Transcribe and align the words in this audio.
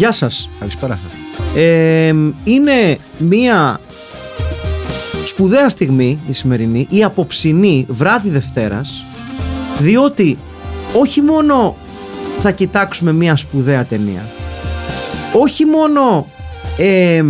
γεια 0.00 0.12
σας. 0.12 0.48
Καλησπέρα 0.58 0.98
σας. 1.02 1.42
Ε, 1.56 2.14
είναι 2.44 2.98
μία 3.18 3.80
σπουδαία 5.24 5.68
στιγμή 5.68 6.18
η 6.28 6.32
σημερινή, 6.32 6.86
η 6.90 7.04
απόψινή 7.04 7.86
βράδυ 7.88 8.28
Δευτέρας, 8.28 9.04
διότι 9.78 10.38
όχι 10.98 11.20
μόνο 11.20 11.76
θα 12.38 12.50
κοιτάξουμε 12.50 13.12
μία 13.12 13.36
σπουδαία 13.36 13.84
ταινία, 13.84 14.26
όχι 15.32 15.64
μόνο 15.64 16.26
ε, 16.76 17.24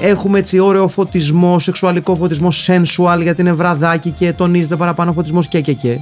έχουμε 0.00 0.38
έτσι 0.38 0.58
ωραίο 0.58 0.88
φωτισμό, 0.88 1.58
σεξουαλικό 1.58 2.16
φωτισμό, 2.16 2.48
sensual 2.66 3.18
γιατί 3.22 3.40
είναι 3.40 3.52
βραδάκι 3.52 4.10
και 4.10 4.32
τονίζεται 4.32 4.76
παραπάνω 4.76 5.12
φωτισμός 5.12 5.48
και 5.48 5.60
και 5.60 5.72
και. 5.72 5.98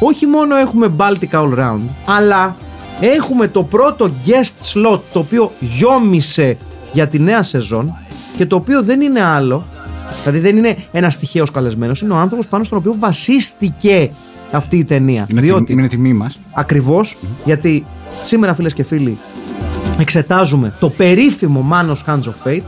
Όχι 0.00 0.26
μόνο 0.26 0.56
έχουμε 0.56 0.92
Baltic 0.98 1.30
all 1.30 1.58
round, 1.58 1.82
αλλά 2.04 2.56
έχουμε 3.00 3.48
το 3.48 3.62
πρώτο 3.62 4.10
guest 4.26 4.72
slot 4.72 5.00
το 5.12 5.18
οποίο 5.18 5.52
γιόμισε 5.60 6.56
για 6.92 7.08
τη 7.08 7.18
νέα 7.18 7.42
σεζόν 7.42 7.94
και 8.36 8.46
το 8.46 8.56
οποίο 8.56 8.82
δεν 8.82 9.00
είναι 9.00 9.22
άλλο, 9.22 9.66
δηλαδή 10.20 10.38
δεν 10.38 10.56
είναι 10.56 10.76
ένας 10.92 11.16
τυχαίος 11.16 11.50
καλεσμένος, 11.50 12.00
είναι 12.00 12.12
ο 12.12 12.16
άνθρωπος 12.16 12.46
πάνω 12.46 12.64
στον 12.64 12.78
οποίο 12.78 12.94
βασίστηκε 12.98 14.10
αυτή 14.50 14.76
η 14.76 14.84
ταινία. 14.84 15.26
Είναι, 15.30 15.40
διότι 15.40 15.64
τιμή, 15.64 15.80
είναι 15.80 15.88
τιμή 15.88 16.12
μας. 16.12 16.38
ακριβώς 16.52 17.16
γιατί 17.44 17.86
σήμερα 18.24 18.54
φίλες 18.54 18.72
και 18.72 18.82
φίλοι 18.82 19.18
εξετάζουμε 19.98 20.74
το 20.80 20.90
περίφημο 20.90 21.66
Manos 21.72 22.12
Hands 22.12 22.22
of 22.22 22.48
Fate 22.48 22.62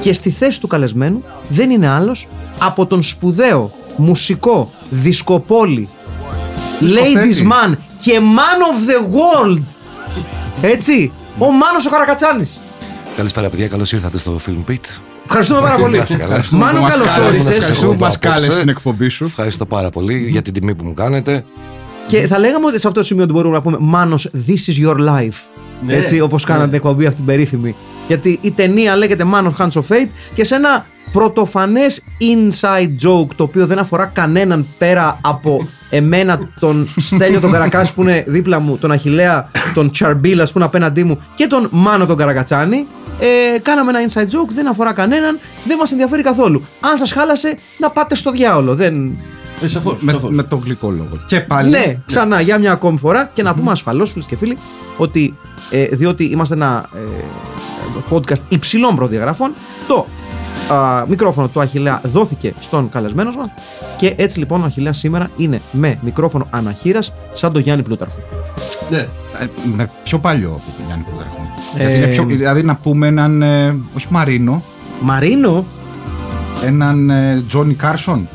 και 0.00 0.12
στη 0.12 0.30
θέση 0.30 0.60
του 0.60 0.66
καλεσμένου 0.66 1.24
δεν 1.48 1.70
είναι 1.70 1.88
άλλος 1.88 2.28
από 2.58 2.86
τον 2.86 3.02
σπουδαίο 3.02 3.70
μουσικό 3.96 4.70
δισκοπόλη 4.90 5.76
Δισκοθέτη. 5.76 5.97
Ladies 6.80 7.42
Man 7.42 7.74
και 8.02 8.18
Man 8.20 8.60
of 8.68 8.90
the 8.90 9.14
World 9.16 9.62
έτσι 10.60 11.12
ο 11.38 11.44
Μάνος 11.52 11.86
ο 11.86 11.90
Καρακατσάνης 11.90 12.60
Καλησπέρα, 13.16 13.48
παιδιά. 13.48 13.68
Καλώς 13.68 13.92
ήρθατε 13.92 14.18
στο 14.18 14.40
Film 14.46 14.70
Pit. 14.70 14.80
Ευχαριστούμε 15.26 15.60
πάρα 15.60 15.76
πολύ 15.76 15.96
Να 15.96 16.02
είστε 16.02 16.14
καλά. 16.16 16.44
Μάνο 16.50 16.80
Μας 16.80 16.90
καλώς 16.90 17.06
κάλεσες, 17.06 17.26
όρισες 17.26 17.56
ευχαριστούμε 17.56 17.86
Εγώ 17.86 17.92
που 17.94 17.98
μας 18.00 18.14
απόψε. 18.14 18.28
κάλεσες 18.28 18.54
στην 18.54 18.68
εκπομπή 18.68 19.08
σου. 19.08 19.24
Ευχαριστώ 19.24 19.66
πάρα 19.66 19.90
πολύ 19.90 20.26
για 20.30 20.42
την 20.42 20.52
τιμή 20.52 20.74
που 20.74 20.84
μου 20.84 20.94
κάνετε. 20.94 21.44
Και 22.06 22.26
θα 22.26 22.38
λέγαμε 22.38 22.66
ότι 22.66 22.80
σε 22.80 22.86
αυτό 22.86 23.00
το 23.00 23.06
σημείο 23.06 23.24
ότι 23.24 23.32
μπορούμε 23.32 23.54
να 23.54 23.62
πούμε 23.62 23.76
Μάνος, 23.80 24.30
this 24.46 24.72
is 24.72 24.86
your 24.86 24.96
life. 24.96 25.36
Ναι, 25.86 25.94
Έτσι, 25.94 26.20
όπως 26.20 26.44
κάνατε 26.44 26.66
την 26.66 26.74
εκπομπή 26.74 27.04
αυτή 27.04 27.16
την 27.16 27.24
περίφημη. 27.24 27.74
Γιατί 28.08 28.38
η 28.40 28.50
ταινία 28.50 28.96
λέγεται 28.96 29.24
Man 29.34 29.44
of 29.44 29.64
Hands 29.64 29.80
of 29.80 29.82
Fate 29.88 30.08
και 30.34 30.44
σε 30.44 30.54
ένα 30.54 30.86
πρωτοφανές 31.12 32.04
inside 32.20 33.06
joke 33.08 33.28
το 33.36 33.42
οποίο 33.42 33.66
δεν 33.66 33.78
αφορά 33.78 34.06
κανέναν 34.06 34.66
πέρα 34.78 35.18
από 35.20 35.68
εμένα, 35.90 36.38
τον 36.60 36.88
Στέλιο 36.96 37.40
τον 37.40 37.50
Καρακάση 37.50 37.94
που 37.94 38.02
είναι 38.02 38.24
δίπλα 38.26 38.58
μου, 38.58 38.78
τον 38.78 38.90
Αχηλέα, 38.90 39.50
τον 39.74 39.90
Τσαρμπίλας 39.90 40.52
που 40.52 40.58
είναι 40.58 40.66
απέναντί 40.66 41.04
μου 41.04 41.22
και 41.34 41.46
τον 41.46 41.68
Μάνο 41.70 42.06
τον 42.06 42.16
Καρακατσάνη. 42.16 42.86
Ε, 43.20 43.58
κάναμε 43.58 43.90
ένα 43.90 44.00
inside 44.08 44.26
joke, 44.26 44.50
δεν 44.54 44.68
αφορά 44.68 44.92
κανέναν, 44.92 45.38
δεν 45.64 45.76
μας 45.76 45.92
ενδιαφέρει 45.92 46.22
καθόλου. 46.22 46.62
Αν 46.80 46.98
σας 46.98 47.12
χάλασε, 47.12 47.58
να 47.78 47.90
πάτε 47.90 48.14
στο 48.16 48.30
διάολο. 48.30 48.74
Δεν, 48.74 49.10
Ε, 49.62 49.68
σαφώς. 49.68 50.02
Με, 50.02 50.18
με 50.28 50.42
τον 50.42 50.60
γλυκό 50.64 50.90
λόγο. 50.90 51.24
Και 51.26 51.40
πάλι. 51.40 51.70
ναι, 51.70 51.98
ξανά 52.06 52.40
για 52.40 52.58
μια 52.58 52.72
ακόμη 52.72 52.98
φορά 52.98 53.30
και 53.34 53.42
να 53.42 53.54
πούμε 53.54 53.70
ασφαλώς, 53.70 54.10
φίλες 54.10 54.26
και 54.26 54.36
φίλοι, 54.36 54.56
ότι 54.96 55.34
ε, 55.70 55.84
διότι 55.84 56.24
είμαστε 56.24 56.54
ένα 56.54 56.88
ε, 56.94 56.98
podcast 58.10 58.40
υψηλών 58.48 58.94
προδιαγραφών, 58.96 59.52
το 59.88 60.06
α, 60.74 61.04
μικρόφωνο 61.08 61.48
του 61.48 61.60
Αχηλέα 61.60 62.00
δόθηκε 62.04 62.54
στον 62.60 62.88
καλεσμένο 62.88 63.30
μας 63.38 63.48
και 63.96 64.14
έτσι 64.16 64.38
λοιπόν 64.38 64.62
ο 64.62 64.64
Αχηλέας 64.64 64.98
σήμερα 64.98 65.30
είναι 65.36 65.60
με 65.72 65.98
μικρόφωνο 66.02 66.46
αναχείρα 66.50 67.00
σαν 67.34 67.52
τον 67.52 67.62
Γιάννη 67.62 67.82
Πλούταρχο. 67.82 68.16
Ναι. 68.90 68.98
Ε, 68.98 69.46
με 69.76 69.90
πιο 70.02 70.18
παλιό 70.18 70.48
από 70.48 70.76
τον 70.76 70.86
Γιάννη 70.86 71.04
Πλούταρχο. 71.04 71.36
Ε, 71.76 71.82
Γιατί 71.82 71.96
είναι 71.96 72.06
πιο, 72.06 72.24
δηλαδή 72.24 72.62
να 72.62 72.76
πούμε 72.76 73.06
έναν. 73.06 73.42
ε, 73.42 73.76
όχι 73.96 74.06
Μαρίνο, 74.10 74.62
Μαρίνο, 75.00 75.64
έναν 76.64 77.10
ε, 77.10 77.42
Τζόνι 77.48 77.74
Κάρσον. 77.74 78.28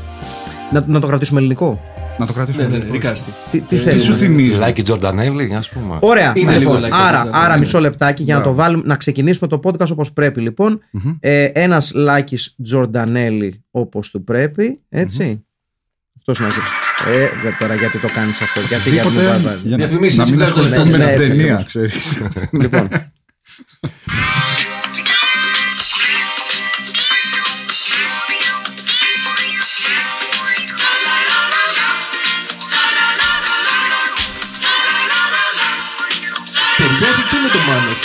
να, 0.71 0.83
να 0.87 0.99
το 0.99 1.07
κρατήσουμε 1.07 1.39
ελληνικό; 1.39 1.81
Να 2.17 2.25
το 2.25 2.33
κρατήσουμε. 2.33 2.63
Ναι, 2.63 2.69
ναι, 2.69 2.77
λίγο. 2.83 2.93
ρικάστη. 2.93 3.31
Τι, 3.51 3.59
τι 3.59 3.65
Τι 3.65 3.77
σου 3.77 3.83
θέλουμε. 3.83 4.15
θυμίζει; 4.17 4.57
Λάκη 4.57 4.81
Τζορντανέλη, 4.81 5.55
ας 5.55 5.69
πούμε. 5.69 5.97
Ωραία. 6.01 6.33
Είναι 6.35 6.57
λοιπόν, 6.57 6.75
λίγο 6.79 6.87
like 6.87 6.91
άρα, 7.07 7.25
that, 7.27 7.29
άρα 7.33 7.53
ναι. 7.53 7.59
μισό 7.59 7.79
λεπτάκι 7.79 8.23
για 8.23 8.35
να 8.35 8.41
το 8.41 8.45
Μπράβο. 8.53 8.61
βάλουμε, 8.63 8.83
να 8.85 8.95
ξεκινήσουμε 8.95 9.47
το 9.49 9.59
podcast 9.63 9.91
όπως 9.91 10.13
πρέπει 10.13 10.41
λοιπόν. 10.41 10.81
Ε, 11.19 11.43
ένας 11.43 11.91
Λάκης 11.93 12.55
Τζορντανέλη 12.63 13.63
όπως 13.71 14.09
του 14.11 14.23
πρέπει, 14.23 14.79
έτσι. 14.89 15.45
Αυτός 16.17 16.39
είναι 16.39 16.47
ο- 16.47 17.09
Ε, 17.09 17.29
δε- 17.43 17.51
τώρα 17.59 17.75
γιατί 17.75 17.97
το 17.99 18.07
κάνεις 18.13 18.41
αυτό, 18.41 18.59
γιατί, 18.59 18.89
γιατί 18.89 19.07
μου 19.07 19.19
Τίποτε 19.19 19.37
βάζεις. 19.37 19.61
για 19.61 19.77
να, 19.77 19.85
Διαφημίσεις, 19.85 20.17
να 20.17 20.23
μην 20.25 20.33
βγάζω 20.35 20.61
λεφτά. 20.61 20.75
ασχοληθούμε 20.81 21.05
με 21.05 21.11
Ναι, 21.11 21.13
την 21.17 21.21
έτσι 21.23 21.37
ταινία, 21.37 21.57
ακριβώς. 21.57 21.65
ξέρεις. 21.65 22.21
Λοιπόν. 22.51 22.87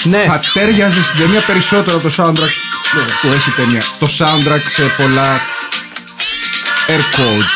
ναι, 0.05 0.19
Θα 0.19 0.41
τέριαζε 0.55 1.03
στην 1.03 1.19
ταινία 1.19 1.41
περισσότερο 1.47 1.97
από 1.97 2.09
το 2.09 2.15
soundtrack 2.19 2.53
Ναι. 2.97 3.03
που 3.23 3.29
έχει 3.35 3.51
η 3.51 3.53
ταινία. 3.53 3.81
Το 3.99 4.07
soundtrack 4.19 4.61
σε 4.69 4.83
πολλά 4.97 5.41
air 6.89 7.01
quotes. 7.21 7.55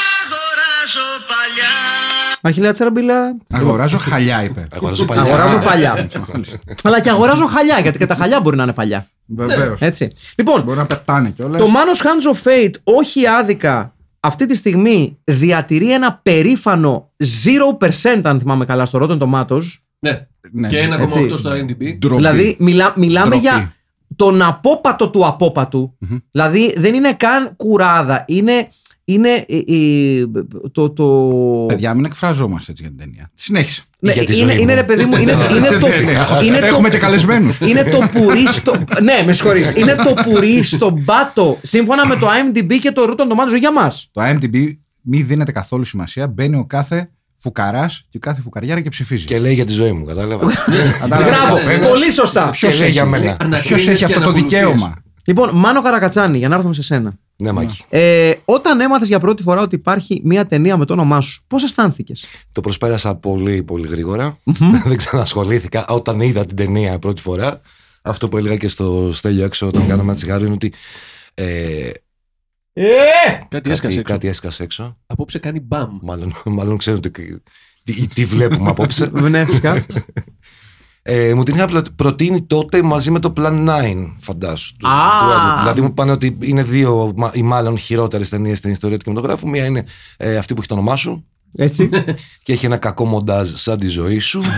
Αχιλέα 2.45 2.73
Τσαραμπίλα. 2.73 3.37
Αγοράζω 3.51 3.99
χαλιά, 3.99 4.45
είπε. 4.45 4.67
Αγοράζω 4.73 5.05
παλιά. 5.05 5.23
Αγοράζω 5.23 5.59
παλιά. 5.59 6.09
Αλλά 6.83 7.01
και 7.01 7.11
αγοράζω 7.11 7.47
χαλιά, 7.47 7.79
γιατί 7.79 7.99
και 7.99 8.07
τα 8.07 8.15
χαλιά 8.15 8.41
μπορεί 8.41 8.57
να 8.57 8.63
είναι 8.63 8.73
παλιά. 8.73 9.07
Βεβαίως. 9.27 9.81
Έτσι. 9.81 10.13
Λοιπόν, 10.37 10.63
Μπορεί 10.63 10.79
να 10.79 10.87
πετάνε 10.87 11.31
κιόλας. 11.31 11.61
Το 11.61 11.67
Manos 11.67 12.05
Hands 12.07 12.35
of 12.37 12.49
Fate, 12.51 12.75
όχι 12.85 13.27
άδικα, 13.27 13.95
αυτή 14.21 14.47
τη 14.47 14.55
στιγμή 14.57 15.19
διατηρεί 15.25 15.93
ένα 15.93 16.21
περήφανο 16.23 17.11
0% 17.17 18.21
αν 18.23 18.41
θυμάμαι 18.41 18.65
καλά 18.65 18.87
στο 18.87 18.99
Rotten 19.03 19.19
Tomatoes. 19.19 19.63
Ναι. 20.05 20.27
Ναι, 20.53 20.69
Και 20.69 20.89
1,8 20.91 21.01
έτσι. 21.01 21.37
στο 21.37 21.51
IMDb. 21.51 21.97
Δηλαδή 22.01 22.57
μιλά, 22.59 22.93
μιλάμε 22.97 23.27
Ντροπή. 23.29 23.41
για 23.43 23.73
τον 24.17 24.43
απόπατο 24.43 25.11
του 25.11 25.27
απόπατου. 25.27 25.99
Δηλαδή 26.31 26.75
δεν 26.77 26.95
είναι 26.95 27.13
καν 27.13 27.57
κουράδα. 27.57 28.25
Είναι, 28.29 28.69
είναι 29.05 29.29
ε, 29.49 29.57
ε, 29.57 30.27
το... 30.73 30.91
το... 30.91 31.07
Παιδιά, 31.69 31.95
μην 31.95 32.05
εκφραζόμαστε 32.05 32.71
έτσι 32.71 32.83
για 32.83 32.93
την 32.93 33.01
ταινία. 33.01 33.31
Συνέχισε. 33.35 33.83
Ναι, 33.99 34.13
για 34.13 34.25
τη 34.25 34.39
είναι, 34.39 34.53
ζωή 34.53 34.61
είναι 34.63 34.73
μου. 34.73 34.79
ρε 34.79 34.85
παιδί 34.85 35.05
μου, 35.05 35.17
είναι, 35.17 35.33
είναι 35.57 35.79
το, 35.79 35.87
είναι 36.45 36.59
το, 36.59 36.67
Έχουμε 36.67 36.89
και 36.89 36.99
καλεσμένους. 36.99 37.61
είναι 37.61 37.83
το 37.83 37.99
πουρί 38.13 38.49
στο. 38.49 38.85
ναι, 39.03 39.23
με 39.27 39.33
συγχωρείς. 39.33 39.73
Είναι 39.77 39.95
το 39.95 40.15
πουρί 40.25 40.63
στον 40.63 41.05
πάτο. 41.05 41.59
Σύμφωνα 41.63 42.07
με 42.07 42.17
το 42.17 42.27
IMDb 42.29 42.79
και 42.81 42.91
το 42.93 43.03
Rotten 43.09 43.23
Tomatoes 43.33 43.59
για 43.59 43.73
μας. 43.73 44.09
Το 44.13 44.23
IMDb 44.25 44.77
μη 45.01 45.23
δίνεται 45.23 45.53
καθόλου 45.53 45.85
σημασία. 45.85 46.29
Μπαίνει 46.29 46.57
ο 46.57 46.65
κάθε 46.67 47.11
φουκαράς 47.43 48.07
και 48.09 48.19
κάθε 48.19 48.41
φουκαριάρα 48.41 48.81
και 48.81 48.89
ψηφίζει. 48.89 49.25
Και 49.25 49.39
λέει 49.39 49.55
για 49.55 49.65
τη 49.65 49.73
ζωή 49.73 49.93
μου, 49.93 50.05
κατάλαβα. 50.05 50.47
Μπράβο, 51.09 51.89
πολύ 51.89 52.13
σωστά. 52.13 52.51
Ποιος 52.51 52.81
λέει 52.81 52.91
για 52.91 53.05
μένα. 53.05 53.25
Ποιος 53.37 53.37
Ανακρίνες 53.41 53.87
έχει 53.87 53.97
και 53.97 54.05
αυτό 54.05 54.19
το 54.21 54.25
ανακολουθίες. 54.25 54.61
δικαίωμα; 54.61 54.95
Λοιπόν, 55.25 55.51
Μάνο 55.55 55.83
Καρακατσάνη, 55.83 56.39
για 56.39 56.49
να 56.49 56.55
έρθουμε 56.55 56.75
σε 56.75 56.83
σένα. 56.83 57.13
Ναι, 57.37 57.53
Μάκη. 57.53 57.85
Ε, 57.89 58.33
όταν 58.45 58.81
έμαθες 58.81 59.09
για 59.09 59.21
πρώτη 59.21 59.43
φορά 59.43 59.61
ότι 59.61 59.75
υπάρχει 59.75 60.21
μια 60.25 60.47
ταινία 60.47 60.77
με 60.77 60.85
το 60.85 60.93
όνομά 60.93 61.21
σου, 61.21 61.45
πώς 61.47 61.63
αισθάνθηκες; 61.63 62.25
Το 62.53 62.61
προσπέρασα 62.61 63.15
πολύ, 63.15 63.63
πολύ 63.63 63.89
γρήγορα. 63.89 64.39
Δεν 64.87 64.97
ξανασχολήθηκα. 64.97 65.87
Όταν 65.89 66.21
είδα 66.21 66.47
την 66.47 66.57
ταινία 66.57 66.99
πρώτη 66.99 67.21
φορά, 67.21 67.61
αυτό 68.03 68.29
που 68.29 68.37
έλεγα 68.37 68.57
και 68.57 68.69
στο 68.69 69.11
Στέλιο 69.13 69.45
έξω 69.45 69.67
όταν 69.67 69.83
κάναμε 69.83 70.03
ένα 70.03 70.15
τσιγάρο 70.15 70.45
είναι 70.45 70.55
ότι 70.55 70.73
ε, 71.35 71.91
Ε! 72.73 72.85
Κάτι 73.49 73.71
έσκασε 73.71 73.81
Κάτι, 73.81 73.99
έξω. 73.99 74.13
κάτι 74.15 74.29
έσκασε 74.29 74.63
έξω. 74.63 74.99
Απόψε 75.07 75.39
κάνει 75.39 75.61
μπαμ. 75.61 75.99
Μάλλον, 76.03 76.35
μάλλον 76.45 76.77
ξέρουν 76.77 77.01
τι, 77.01 77.11
τι, 77.85 78.07
τι 78.07 78.25
βλέπουμε 78.25 78.71
απόψε. 78.71 79.11
Ναι, 79.31 79.45
φυσικά. 79.45 79.87
Ε, 81.05 81.35
μου 81.35 81.43
την 81.43 81.55
είχα 81.55 81.67
πλα- 81.67 81.85
προτείνει 81.97 82.43
τότε 82.43 82.83
μαζί 82.83 83.11
με 83.11 83.19
το 83.19 83.33
Plan 83.37 83.69
9, 83.69 84.15
φαντάσου. 84.19 84.77
του- 84.77 84.89
Α! 84.89 84.93
του 85.11 85.27
Edward. 85.27 85.59
δηλαδή 85.61 85.81
μου 85.81 85.95
πάνε 85.95 86.13
ότι 86.13 86.39
είναι 86.43 86.63
δύο 86.63 87.13
μα- 87.17 87.31
ή 87.35 87.43
μάλλον 87.43 87.79
χειρότερες 87.79 88.29
ταινίες 88.29 88.59
στην 88.59 88.71
ιστορία 88.71 88.97
του 88.99 89.03
κινηματογράφου. 89.05 89.49
Μία 89.49 89.65
είναι 89.65 89.85
ε, 90.17 90.37
αυτή 90.37 90.53
που 90.55 90.59
έχει 90.59 90.69
το 90.69 90.75
όνομά 90.75 90.97
σου 90.97 91.27
Έτσι. 91.57 91.89
και 92.45 92.53
έχει 92.53 92.67
ένα 92.67 92.77
κακό 92.77 93.05
μοντάζ 93.05 93.51
σαν 93.55 93.79
τη 93.79 93.87
ζωή 93.87 94.19
σου. 94.19 94.43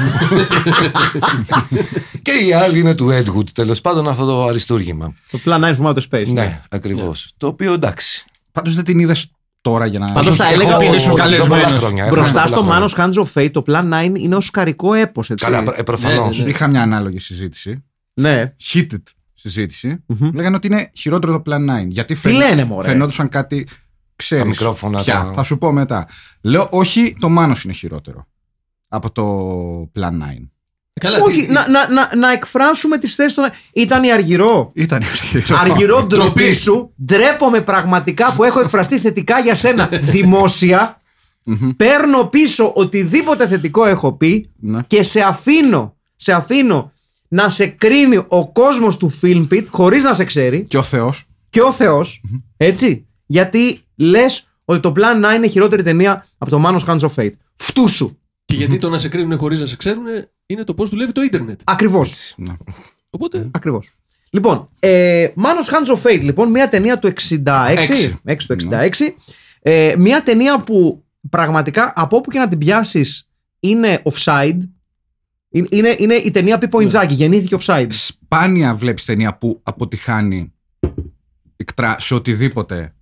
και 2.23 2.33
η 2.47 2.53
άλλη 2.53 2.79
είναι 2.79 2.95
του 2.95 3.09
Edwood, 3.13 3.51
τέλος 3.53 3.81
πάντων 3.81 4.09
αυτό 4.09 4.25
το 4.27 4.45
αριστούργημα. 4.45 5.15
το 5.31 5.39
Plan 5.45 5.61
9 5.61 5.77
from 5.77 5.87
Outer 5.95 6.01
Space. 6.11 6.27
ναι, 6.33 6.61
ακριβώς. 6.71 7.33
Το 7.37 7.47
οποίο 7.47 7.73
εντάξει. 7.73 8.25
Πάντως 8.53 8.75
δεν 8.75 8.85
την 8.85 8.99
είδες 8.99 9.31
τώρα 9.61 9.87
για 9.87 9.99
να. 9.99 10.13
Πάντως 10.13 10.37
θα 10.37 10.45
Έχω- 10.45 10.53
έλεγα 10.55 10.71
έχω 10.71 10.79
ότι- 10.81 10.91
πει 10.91 10.99
σου 10.99 11.09
ότι- 11.11 11.21
καλεσμένος. 11.21 11.49
πολλά 11.65 11.79
χρόνια. 11.79 12.05
Έχω 12.05 12.15
Μπροστά 12.15 12.33
πολλά 12.43 12.47
στο 12.47 12.63
χρόνια. 12.63 12.89
Manos 12.89 12.99
Hands 12.99 13.25
of 13.25 13.33
Fate, 13.43 13.51
το 13.53 13.63
Plan 13.67 13.85
9 13.93 14.13
είναι 14.19 14.37
οσκαρικό 14.37 14.95
έπος, 14.95 15.31
έτσι. 15.31 15.45
Καλά, 15.45 15.65
ε, 15.77 15.83
προφανώ. 15.83 16.15
Ναι, 16.29 16.37
ναι, 16.37 16.43
ναι. 16.45 16.51
Είχα 16.51 16.67
μια 16.67 16.83
ανάλογη 16.83 17.19
συζήτηση. 17.19 17.85
Ναι. 18.15 18.55
Heated 18.73 19.03
συζήτηση. 19.35 20.05
Λέγανε 20.35 20.57
ότι 20.57 20.67
είναι 20.67 20.91
χειρότερο 20.97 21.43
το 21.43 21.53
Plan 21.53 21.59
9. 21.61 21.87
Γιατί 21.89 22.15
φαινο- 22.15 22.37
λένε, 22.39 22.65
μωρέ; 22.65 22.89
φαινόντουσαν 22.89 23.29
κάτι. 23.29 23.69
Ξέρεις, 24.17 24.43
Τα 24.45 24.49
μικρόφωνα, 24.51 25.03
ποια, 25.03 25.25
τα- 25.25 25.33
Θα 25.33 25.43
σου 25.43 25.59
πω 25.59 25.73
μετά. 25.73 26.07
Λέω, 26.43 26.69
όχι, 26.71 27.17
το 27.21 27.29
Μάνος 27.29 27.65
είναι 27.65 27.73
χειρότερο 27.73 28.27
από 28.89 29.11
το 29.11 30.01
Plan 30.01 30.13
9. 30.13 30.51
Καλά, 31.01 31.19
Όχι, 31.21 31.47
τι- 31.47 31.53
να, 31.53 31.69
να, 31.71 31.93
να, 31.93 32.17
να 32.17 32.33
εκφράσουμε 32.33 32.99
τις 32.99 33.15
θέσεις 33.15 33.35
των... 33.35 33.45
Ήταν 33.73 34.05
η 34.05 34.13
Αργυρό. 34.13 34.71
Ήταν 34.75 35.03
χειρότερο. 35.03 35.59
Αργυρό 35.61 36.03
ντροπή 36.03 36.25
Ντροπή. 36.33 36.53
σου. 36.53 36.95
Ντρέπομαι 37.05 37.61
πραγματικά 37.61 38.33
που 38.33 38.45
έχω 38.45 38.61
εκφραστεί 38.61 38.99
θετικά 38.99 39.39
για 39.41 39.55
σένα 39.55 39.89
δημόσια. 40.17 41.01
Παίρνω 41.77 42.25
πίσω 42.27 42.73
οτιδήποτε 42.75 43.49
θετικό 43.49 43.85
έχω 43.87 44.13
πει 44.13 44.51
Ναι. 44.61 44.83
και 44.87 45.03
σε 45.03 45.21
αφήνω, 45.21 45.97
σε 46.17 46.33
αφήνω 46.33 46.93
να 47.29 47.49
σε 47.49 47.67
κρίνει 47.67 48.17
ο 48.29 48.53
κόσμος 48.53 48.97
του 48.97 49.19
Film 49.23 49.47
Pit 49.53 49.65
χωρίς 49.71 50.05
να 50.05 50.15
σε 50.15 50.25
ξέρει 50.25 50.63
Και 50.63 50.77
ο 50.79 50.83
Θεός. 50.83 51.25
και 51.51 51.61
ο 51.63 51.73
θεος 51.73 52.23
έτσι, 52.57 53.07
γιατί 53.27 53.84
λες 53.97 54.49
ότι 54.65 54.81
το 54.81 54.93
Plan 54.97 55.33
9 55.33 55.37
είναι 55.37 55.49
χειρότερη 55.49 55.83
ταινία 55.83 56.27
από 56.39 56.51
το 56.51 56.63
Manos 56.67 56.85
Hands 56.87 57.01
of 57.01 57.15
Fate. 57.15 57.33
Φτού 57.55 57.89
σου. 57.89 58.19
Και 58.45 58.55
γιατί 58.55 58.79
το 58.79 58.89
να 58.89 58.99
σε 58.99 59.09
κρίνουν 59.09 59.39
χωρίς 59.39 59.61
να 59.61 59.67
σε 59.67 59.77
ξέρουν 59.77 60.05
είναι 60.47 60.65
το 60.65 60.75
πώς 60.75 60.91
δουλεύει 60.91 61.13
το 61.13 61.23
ίντερνετ. 61.23 61.61
Ακριβώς. 61.65 62.35
Ναι. 62.37 62.55
Οπότε. 63.11 63.49
Ακριβώς. 63.51 63.91
Λοιπόν, 64.31 64.69
ε, 64.79 65.29
Manos 65.37 65.75
Hands 65.75 65.97
of 65.97 66.11
Fate, 66.11 66.23
λοιπόν, 66.23 66.51
μια 66.51 66.69
ταινία 66.69 66.99
του 66.99 67.07
66. 67.07 67.67
Έξι. 67.69 68.21
6 68.25 68.37
του 68.47 68.57
66. 68.71 69.15
Ε, 69.63 69.95
μια 69.99 70.23
ταινία 70.23 70.59
που 70.59 71.05
πραγματικά 71.31 71.93
από 71.97 72.17
όπου 72.17 72.31
και 72.31 72.39
να 72.39 72.49
την 72.49 72.59
πιάσεις 72.59 73.31
είναι 73.61 74.03
offside. 74.05 74.59
Είναι, 75.49 75.67
είναι, 75.71 75.97
είναι 75.99 76.15
η 76.15 76.31
ταινία 76.31 76.59
Πίπο 76.59 76.81
Ιντζάκη, 76.81 77.15
γεννήθηκε 77.15 77.57
offside. 77.61 77.87
Σπάνια 77.91 78.75
βλέπεις 78.75 79.05
ταινία 79.05 79.37
που 79.37 79.61
αποτυχάνει 79.63 80.53
εκτρά, 81.57 81.97
σε 81.99 82.15
οτιδήποτε 82.15 82.95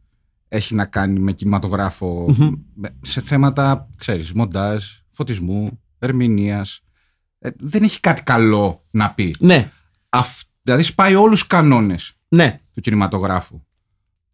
έχει 0.55 0.75
να 0.75 0.85
κάνει 0.85 1.19
με 1.19 1.33
κινηματογράφο 1.33 2.35
με- 2.75 2.97
σε 3.03 3.21
θέματα, 3.21 3.89
ξέρεις, 3.99 4.33
μοντάζ, 4.33 4.85
φωτισμού, 5.13 5.81
ερμηνείας. 5.99 6.81
Ε, 7.39 7.51
δεν 7.59 7.83
έχει 7.83 8.01
κάτι 8.01 8.23
καλό 8.23 8.85
να 8.91 9.11
πει. 9.11 9.35
Ναι, 9.39 9.71
Αυ- 10.09 10.49
δηλαδή 10.63 10.83
σπάει 10.83 11.15
όλους 11.15 11.39
τους 11.39 11.49
κανόνες 11.49 12.13
ναι. 12.29 12.61
του 12.75 12.81
κινηματογράφου. 12.81 13.61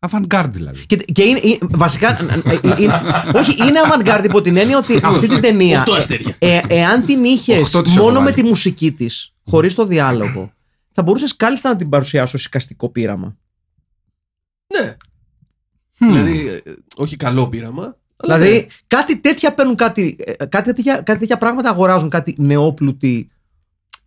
Avant-garde 0.08 0.48
δηλαδή. 0.50 0.86
Και, 0.86 0.96
και 0.96 1.22
είναι, 1.22 1.40
είναι- 1.42 1.58
βασικά. 1.62 2.22
ε, 2.24 2.40
ε, 2.50 2.58
είναι- 2.82 3.00
όχι, 3.34 3.66
είναι 3.66 3.80
avant-garde 3.88 4.22
υπό 4.24 4.40
την 4.40 4.56
έννοια 4.56 4.78
ότι 4.78 5.00
αυτή 5.02 5.28
την 5.28 5.40
ταινία. 5.40 5.78
Οκτώ 5.80 5.92
αστέρια. 5.94 6.34
ε, 6.38 6.60
εάν 6.68 7.04
την 7.06 7.24
είχες 7.24 7.60
Οχτώ 7.60 7.82
της 7.82 7.94
έχω 7.96 8.04
μόνο 8.04 8.18
με 8.18 8.24
βάλει. 8.24 8.34
τη 8.34 8.42
μουσική 8.42 8.92
της, 8.92 9.34
χωρίς 9.46 9.74
το 9.74 9.86
διάλογο, 9.86 10.52
θα 10.92 11.02
μπορούσες 11.02 11.36
κάλλιστα 11.36 11.68
να 11.68 11.76
την 11.76 11.88
παρουσιάσει 11.88 12.34
ως 12.36 12.44
εικαστικό 12.44 12.88
πείραμα. 12.88 13.36
Ναι. 14.80 14.92
Δηλαδή, 15.98 16.46
ε, 16.64 16.72
όχι 16.96 17.16
καλό 17.16 17.48
πείραμα. 17.48 17.96
αλλά 18.16 18.38
Δηλαδή, 18.38 18.56
ναι. 18.56 18.66
κάτι 18.86 19.18
τέτοια 19.18 19.54
παίρνουν 19.54 19.74
κάτι. 19.74 20.16
ε, 20.38 20.46
Κάτι 20.46 20.72
τέτοια, 20.74 21.00
κάτι 21.00 21.18
τέτοια 21.18 21.38
πράγματα 21.38 21.68
αγοράζουν 21.70 22.08
κάτι 22.08 22.34
νεόπλουτοι 22.38 23.28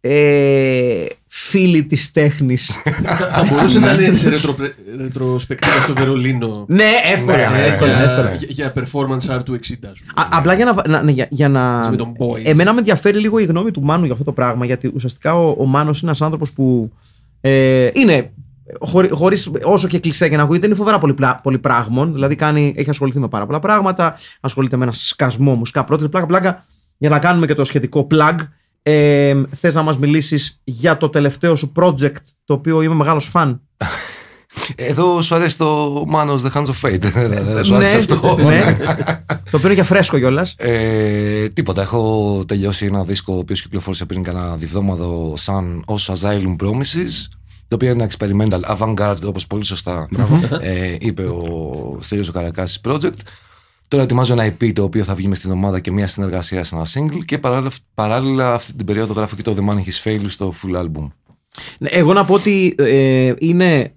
ε, 0.04 1.06
φίλοι 1.28 1.84
της 1.86 2.12
τέχνης. 2.12 2.82
Θα- 3.04 3.16
θα 3.34 3.46
μπορούσε 3.50 3.80
να 3.80 3.92
είναι 3.94 4.14
σε 4.14 4.30
ρετροπρε- 4.36 4.74
ρετροσπεκτήρα 4.98 5.82
στο 5.82 5.94
Βερολίνο 5.94 6.66
ναι, 6.68 6.84
εύκολα. 7.14 7.38
Ναι, 7.50 7.58
ναι, 7.58 7.66
εύκολα, 7.66 7.98
ναι, 7.98 8.04
εύκολα. 8.04 8.34
για, 8.34 8.48
για 8.50 8.74
performance 8.76 9.36
art 9.38 9.44
του 9.46 9.54
60. 9.54 9.58
ας 9.64 9.70
πούμε. 9.72 9.92
Α, 10.16 10.28
απλά 10.32 10.54
για 10.54 10.66
να, 10.66 10.88
να, 10.88 11.02
ναι, 11.04 11.12
για, 11.12 11.28
για 11.30 11.50
να. 11.50 11.90
Με 11.90 11.96
τον 11.96 12.14
Boys. 12.20 12.42
Εμένα 12.46 12.74
με 12.74 12.80
ενδιαφέρει 12.80 13.20
λίγο 13.20 13.40
η 13.40 13.44
γνώμη 13.46 13.72
του 13.72 13.82
Μάνου 13.82 14.04
για 14.04 14.14
αυτό 14.14 14.26
το 14.26 14.32
πράγμα, 14.34 14.66
γιατί 14.66 14.92
ουσιαστικά 14.96 15.36
ο, 15.36 15.56
ο 15.58 15.66
Μάνος 15.66 15.98
είναι 16.02 16.08
ένας 16.10 16.22
άνθρωπος 16.22 16.52
που 16.52 16.92
ε, 17.42 17.90
είναι. 17.94 18.32
Χωρί, 18.80 19.10
χωρίς, 19.10 19.52
όσο 19.64 19.88
και 19.88 20.00
κλεισέ 20.00 20.30
και 20.30 20.38
να 20.38 20.44
ακούγεται, 20.44 20.66
είναι 20.66 20.76
φοβερά 20.76 21.00
πολύ, 21.00 21.16
πολύ 21.44 21.60
πράγμων. 21.60 22.14
Δηλαδή 22.14 22.36
κάνει, 22.36 22.74
έχει 22.78 22.90
ασχοληθεί 22.90 23.20
με 23.20 23.28
πάρα 23.28 23.46
πολλά 23.46 23.60
πράγματα. 23.60 24.16
Ασχολείται 24.40 24.78
με 24.78 24.84
ένα 24.84 24.94
σκασμό 24.94 25.56
μουσικά 25.56 25.84
πρώτη. 25.84 26.10
Πλάκα, 26.10 26.26
πλάκα. 26.26 26.66
Για 26.98 27.10
να 27.10 27.20
κάνουμε 27.20 27.46
και 27.46 27.54
το 27.54 27.64
σχετικό 27.64 28.08
plug. 28.12 28.36
Ε, 28.84 29.42
Θες 29.52 29.76
να 29.76 29.82
μας 29.82 29.98
μιλήσεις 29.98 30.62
για 30.64 30.98
το 30.98 31.10
τελευταίο 31.10 31.56
σου 31.56 31.72
project, 31.76 32.22
το 32.46 32.54
οποίο 32.54 32.82
είμαι 32.82 32.96
μεγάλος 32.96 33.26
φαν; 33.26 33.62
Εδώ 34.76 35.22
σου 35.22 35.36
αρέσει 35.36 35.58
το 35.58 35.96
Manos 36.14 36.38
The 36.40 36.52
Hands 36.54 36.66
of 36.66 36.82
Fate. 36.82 37.04
Δεν 37.54 37.64
σου 37.64 37.76
άρεσε 37.76 37.98
αυτό. 37.98 38.38
ναι. 38.38 38.78
το 39.52 39.58
οποίο 39.58 39.70
είναι 39.70 39.76
και 39.76 39.84
φρέσκο 39.84 40.18
κιόλας. 40.18 40.56
Ε, 40.58 41.50
τίποτα. 41.50 41.82
Έχω 41.82 42.44
τελειώσει 42.48 42.86
ένα 42.86 43.04
δίσκο 43.04 43.34
ο 43.34 43.38
οποίος 43.38 43.62
κυκλοφόρησε 43.62 44.06
πριν 44.06 44.24
κανένα 44.24 44.56
διβδόματο 44.56 45.34
σαν 45.38 45.84
ως 45.86 46.12
Asylum 46.12 46.56
Promises. 46.64 47.28
Το 47.72 47.78
οποίο 47.78 47.92
είναι 47.92 48.04
ένα 48.04 48.12
experimental 48.12 48.78
avant-garde, 48.78 49.22
όπως 49.26 49.48
πολύ 49.48 49.66
σωστά 49.66 50.08
ε, 50.62 50.96
είπε 51.00 51.24
ο 51.24 51.98
Στέλιος 52.02 52.28
ο 52.30 52.32
Καρακάσης 52.32 52.82
Project. 52.88 53.14
Τώρα 53.88 54.04
ετοιμάζω 54.04 54.34
ένα 54.34 54.48
EP 54.60 54.72
το 54.74 54.84
οποίο 54.84 55.04
θα 55.04 55.16
βγει 55.16 55.28
μες 55.28 55.38
στην 55.38 55.52
ομάδα 55.52 55.80
και 55.80 55.92
μια 55.92 56.08
συνεργασία 56.08 56.64
σε 56.64 56.76
ένα 56.76 56.86
single 56.94 57.26
και 57.26 57.38
παράλληλα, 57.38 57.72
παράλληλα 57.94 58.54
αυτή 58.54 58.74
την 58.74 58.86
περίοδο 58.86 59.14
γράφω 59.14 59.36
και 59.36 59.42
το 59.42 59.56
The 59.58 59.70
Man 59.70 59.76
His 59.76 60.04
Fail 60.04 60.22
στο 60.28 60.54
full 60.64 60.78
album. 60.80 61.08
Ναι, 61.78 61.90
Εγώ 61.90 62.14
να 62.14 62.26
πω 62.26 62.34
ότι 62.34 62.76
ε, 62.78 63.34
είναι. 63.40 63.94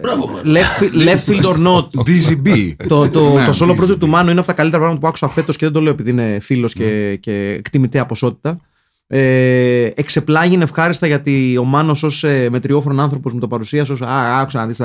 Μπράβο, 0.00 0.30
man. 0.34 0.46
Left, 0.46 0.82
field- 0.82 1.08
left 1.08 1.24
field 1.32 1.44
or 1.44 1.66
not. 1.66 1.86
DZB. 2.08 2.72
το, 2.88 3.08
το, 3.08 3.32
Ναι, 3.34 3.44
το 3.44 3.52
solo 3.60 3.70
DZB. 3.70 3.82
project 3.84 3.98
του 3.98 4.08
Μάνου 4.08 4.30
είναι 4.30 4.38
από 4.38 4.48
τα 4.48 4.54
καλύτερα 4.54 4.78
πράγματα 4.82 5.00
που 5.02 5.08
άκουσα 5.08 5.28
φέτος 5.28 5.56
και 5.56 5.64
δεν 5.64 5.74
το 5.74 5.80
λέω 5.80 5.92
επειδή 5.92 6.10
είναι 6.10 6.38
φίλος 6.40 6.72
και, 6.72 7.16
και 7.16 7.32
εκτιμητέα 7.50 8.06
ποσότητα. 8.06 8.60
Ε, 9.10 9.90
εξεπλάγει 9.94 10.58
ευχάριστα 10.62 11.06
γιατί 11.06 11.56
ο 11.58 11.64
Μάνος 11.64 12.02
ως 12.02 12.24
ε, 12.24 12.48
μετριόφρον 12.50 13.00
άνθρωπος 13.00 13.32
μου 13.32 13.38
το 13.38 13.48
παρουσίασε 13.48 13.92
ως 13.92 14.02
Α, 14.02 14.40
άκουσα 14.40 14.58
να 14.58 14.66
δεις. 14.66 14.76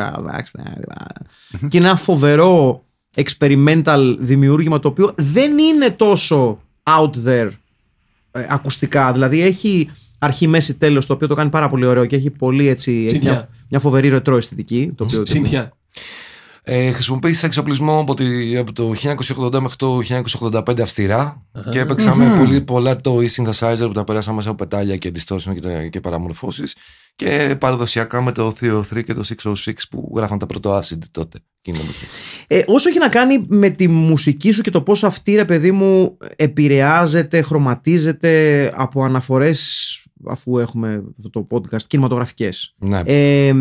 και 1.70 1.78
είναι 1.78 1.88
ένα 1.88 1.96
φοβερό 1.96 2.84
experimental 3.16 4.16
δημιούργημα 4.20 4.80
το 4.80 4.88
οποίο 4.88 5.12
δεν 5.16 5.58
είναι 5.58 5.90
τόσο 5.90 6.60
out 6.84 7.10
there 7.26 7.50
ε, 8.32 8.46
ακουστικά. 8.50 9.12
Δηλαδή 9.12 9.42
έχει 9.42 9.90
αρχή, 10.20 10.48
μέση, 10.48 10.74
τέλος 10.76 11.06
το 11.06 11.14
οποίο 11.14 11.28
το 11.28 11.36
κάνει 11.36 11.50
πάρα 11.50 11.70
πολύ 11.70 11.86
ωραίο 11.86 12.06
και 12.06 12.16
έχει 12.16 12.30
πολύ 12.30 12.68
έτσι. 12.68 12.92
Έχει 12.92 13.10
Συνθιά. 13.10 13.32
μια, 13.32 13.50
μια 13.70 13.80
φοβερή 13.80 14.10
ρετρό 14.10 14.38
αισθητική. 14.38 14.94
Το 14.96 15.04
οποίο, 15.04 15.26
Συνθιά. 15.26 15.72
Ε, 16.66 16.92
χρησιμοποίησα 16.92 17.46
εξοπλισμό 17.46 18.00
από, 18.00 18.14
τη- 18.14 18.58
από 18.58 18.74
το 18.74 18.94
1980 19.36 19.60
μέχρι 19.60 19.76
το 19.78 20.00
1985 20.00 20.80
αυστηρά 20.82 21.46
και 21.72 21.80
έπαιξα 21.80 22.16
με 22.16 22.36
πολύ 22.38 22.62
πολλά 22.62 22.96
το 22.96 23.18
e-synthesizer 23.18 23.78
που 23.80 23.92
τα 23.92 24.04
περάσαμε 24.04 24.36
μέσα 24.36 24.50
από 24.50 24.58
πετάλια 24.58 24.98
και 24.98 25.12
distortion 25.16 25.54
και, 25.54 25.60
τα- 25.60 25.88
και 25.88 26.00
παραμορφώσεις 26.00 26.76
και 27.16 27.56
παραδοσιακά 27.60 28.22
με 28.22 28.32
το 28.32 28.52
303 28.62 29.04
και 29.04 29.14
το 29.14 29.24
606 29.44 29.72
που 29.90 30.14
γράφαν 30.16 30.38
τα 30.40 30.46
πρώτο 30.46 30.78
acid 30.78 30.98
τότε. 31.12 31.38
εκείνη 31.62 31.78
την 31.78 31.88
εποχή. 31.90 32.06
Ε, 32.48 32.64
όσο 32.68 32.90
έχει 32.90 32.98
να 33.00 33.10
κάνει 33.10 33.46
με 33.48 33.70
τη 33.70 33.88
μουσική 33.88 34.52
σου 34.52 34.62
και 34.62 34.72
το 34.72 34.82
πώς 34.82 35.04
αυτή 35.04 35.36
ρε 35.36 35.46
παιδί 35.46 35.72
μου 35.72 36.18
επηρεάζεται, 36.36 37.42
χρωματίζεται 37.42 38.72
από 38.76 39.04
αναφορές 39.04 39.88
αφού 40.28 40.58
έχουμε 40.60 41.04
αυτό 41.18 41.30
το 41.30 41.48
podcast 41.52 41.82
κινηματογραφικές. 41.88 42.74
Ναι. 42.78 43.02
Ε, 43.06 43.54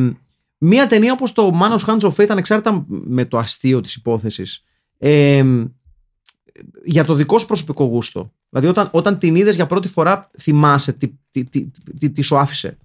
μία 0.65 0.87
ταινία 0.87 1.13
όπως 1.13 1.33
το 1.33 1.59
Manos 1.61 1.85
Hands 1.87 2.01
of 2.01 2.15
Fate 2.15 2.29
ανεξάρτητα 2.29 2.85
με 2.89 3.25
το 3.25 3.39
αστείο 3.39 3.81
της 3.81 3.95
υπόθεσης 3.95 4.65
ε, 4.99 5.45
για 6.85 7.05
το 7.05 7.15
δικό 7.15 7.39
σου 7.39 7.47
προσωπικό 7.47 7.85
γούστο. 7.85 8.33
Δηλαδή 8.49 8.69
όταν, 8.69 8.89
όταν 8.93 9.19
την 9.19 9.37
είδες 9.37 9.55
για 9.55 9.67
πρώτη 9.67 9.89
φορά 9.89 10.31
θυμάσαι 10.39 10.93
τι, 10.93 11.09
τι, 11.31 11.45
τι, 11.45 11.71
τι, 11.99 12.11
τι 12.11 12.23
σου 12.23 12.37
άφησε. 12.37 12.77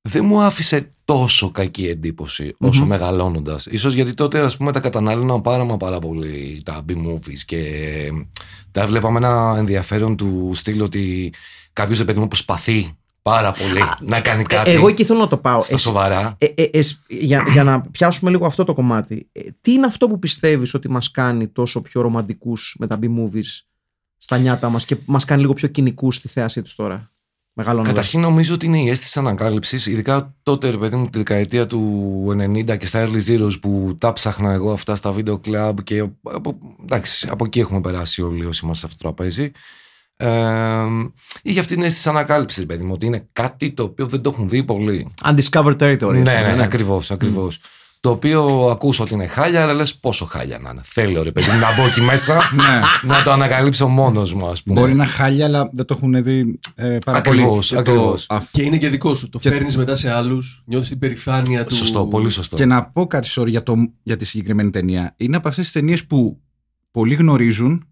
δεν 0.00 0.24
μου 0.24 0.40
άφησε 0.40 0.92
τόσο 1.04 1.50
κακή 1.50 1.86
εντύπωση 1.86 2.54
όσο 2.58 2.86
μεγαλώνοντας. 2.86 3.66
Ίσως 3.66 3.94
γιατί 3.94 4.14
τότε 4.14 4.40
ας 4.40 4.56
πούμε 4.56 4.72
τα 4.72 4.80
κατανάλωνα 4.80 5.40
πάρα 5.40 5.64
μα 5.64 5.76
πάρα 5.76 5.98
πολύ 5.98 6.62
τα 6.64 6.84
B-movies 6.88 7.38
και 7.46 7.62
τα 8.70 8.82
έβλεπα 8.82 9.10
με 9.10 9.18
ένα 9.18 9.54
ενδιαφέρον 9.56 10.16
του 10.16 10.50
στυλ 10.54 10.80
ότι 10.80 11.32
κάποιος 11.72 11.98
ρε 11.98 12.04
παιδί 12.04 12.18
μου 12.18 12.28
προσπαθεί 12.28 12.99
Πάρα 13.22 13.52
πολύ. 13.52 13.80
να 14.00 14.20
κάνει 14.20 14.42
κάτι. 14.42 14.70
Ε, 14.70 14.74
Εγώ 14.74 14.88
εκεί 14.88 15.04
θέλω 15.04 15.18
να 15.18 15.28
το 15.28 15.36
πάω. 15.36 15.62
Στα 15.62 15.74
Εσύ- 15.74 15.84
σοβαρά. 15.84 16.34
Ε, 16.38 16.46
ε, 16.54 16.64
εσ- 16.72 17.00
για, 17.06 17.44
για 17.52 17.64
να 17.64 17.80
πιάσουμε 17.80 18.30
λίγο 18.30 18.46
αυτό 18.46 18.64
το 18.64 18.74
κομμάτι. 18.74 19.28
Ε, 19.32 19.40
τι 19.60 19.72
είναι 19.72 19.86
αυτό 19.86 20.08
που 20.08 20.18
πιστεύεις 20.18 20.74
ότι 20.74 20.90
μας 20.90 21.10
κάνει 21.10 21.48
τόσο 21.48 21.80
πιο 21.80 22.00
ρομαντικούς 22.00 22.76
με 22.78 22.86
τα 22.86 22.98
B-movies 23.02 23.60
στα 24.18 24.38
νιάτα 24.38 24.68
μας 24.68 24.84
και 24.84 24.96
μας 25.04 25.24
κάνει 25.24 25.40
λίγο 25.40 25.52
πιο 25.52 25.68
κοινικούς 25.68 26.16
στη 26.16 26.28
θέασή 26.28 26.62
τους 26.62 26.74
τώρα. 26.74 27.10
Μεγαλώνοντας. 27.52 27.92
Καταρχήν 27.94 28.20
νομίζω 28.20 28.54
ότι 28.54 28.66
είναι 28.66 28.78
η 28.82 28.88
αίσθηση 28.88 29.18
ανακάλυψης, 29.18 29.86
ειδικά 29.86 30.34
τότε, 30.42 30.70
ρε 30.70 30.76
παιδί 30.76 30.96
μου, 30.96 31.08
τη 31.10 31.18
δεκαετία 31.18 31.66
του 31.66 31.80
90 32.30 32.76
και 32.76 32.86
στα 32.86 33.06
early 33.08 33.20
zeros 33.28 33.60
που 33.60 33.96
τα 33.98 34.12
ψάχνα 34.12 34.52
εγώ 34.52 34.72
αυτά 34.72 34.94
στα 34.96 35.12
βίντεο 35.12 35.40
club 35.44 35.74
και 35.84 36.04
από, 36.22 36.58
εντάξει, 36.82 37.28
από 37.30 37.44
εκεί 37.44 37.60
έχουμε 37.60 37.80
περάσει 37.80 38.22
όλοι 38.22 38.44
όσοι 38.44 38.60
είμαστε 38.64 38.86
σε 38.86 38.92
αυτό 38.92 39.08
το 39.08 39.14
τραπέζι. 39.14 39.50
Ε, 40.20 40.86
είχε 41.42 41.60
αυτή 41.60 41.74
την 41.74 41.82
αίσθηση 41.82 42.08
ανακάλυψη, 42.08 42.66
παιδί 42.66 42.84
μου, 42.84 42.92
ότι 42.94 43.06
είναι 43.06 43.28
κάτι 43.32 43.70
το 43.72 43.82
οποίο 43.82 44.06
δεν 44.06 44.20
το 44.20 44.30
έχουν 44.34 44.48
δει 44.48 44.62
πολλοί. 44.64 45.14
Undiscovered 45.24 45.76
territory. 45.78 46.12
ναι, 46.12 46.18
ας 46.18 46.24
ναι, 46.24 46.40
πούμε, 46.42 46.54
ναι, 46.56 46.62
ακριβώς, 46.62 47.10
ακριβώς. 47.10 47.58
Το 48.02 48.10
οποίο 48.10 48.68
ακούς 48.70 49.00
ότι 49.00 49.14
είναι 49.14 49.26
χάλια, 49.26 49.62
αλλά 49.62 49.72
λες 49.72 49.94
πόσο 49.94 50.24
χάλια 50.24 50.58
να 50.58 50.70
είναι. 50.70 50.80
Θέλω 50.84 51.22
ρε 51.22 51.32
παιδί 51.32 51.50
μου, 51.50 51.58
να 51.58 51.74
μπω 51.76 51.86
εκεί 51.88 52.00
μέσα 52.00 52.40
να 53.02 53.22
το 53.22 53.32
ανακαλύψω 53.32 53.88
μόνος 53.88 54.34
μου, 54.34 54.46
ας 54.46 54.62
πούμε. 54.62 54.80
Μπορεί 54.80 54.94
να 54.94 55.06
χάλια, 55.06 55.44
αλλά 55.44 55.70
δεν 55.72 55.84
το 55.84 55.94
έχουν 55.96 56.22
δει 56.22 56.58
ε, 56.74 56.98
πάρα 57.04 57.18
Ακριβώς, 57.18 57.68
πολύ. 57.68 57.82
Και 57.82 57.90
το- 57.90 57.98
ακριβώς. 58.00 58.26
αφ- 58.28 58.50
Και 58.50 58.62
είναι 58.62 58.78
και 58.78 58.88
δικό 58.88 59.14
σου. 59.14 59.28
Το 59.28 59.38
φέρνεις 59.38 59.76
μετά 59.76 59.94
σε 59.96 60.10
άλλους, 60.10 60.62
νιώθεις 60.66 60.88
την 60.88 60.98
περηφάνεια 60.98 61.64
του. 61.64 61.74
Σωστό, 61.74 62.06
πολύ 62.06 62.30
σωστό. 62.30 62.56
Και 62.56 62.64
να 62.64 62.86
πω 62.90 63.06
κάτι 63.06 63.28
sorry, 63.36 63.46
για, 63.48 63.62
το, 63.62 63.74
για 64.02 64.16
τη 64.16 64.24
συγκεκριμένη 64.24 64.70
ταινία. 64.70 65.14
Είναι 65.16 65.36
από 65.36 65.48
αυτές 65.48 65.64
τις 65.64 65.72
ταινίες 65.72 66.06
που 66.06 66.40
πολλοί 66.90 67.14
γνωρίζουν, 67.14 67.84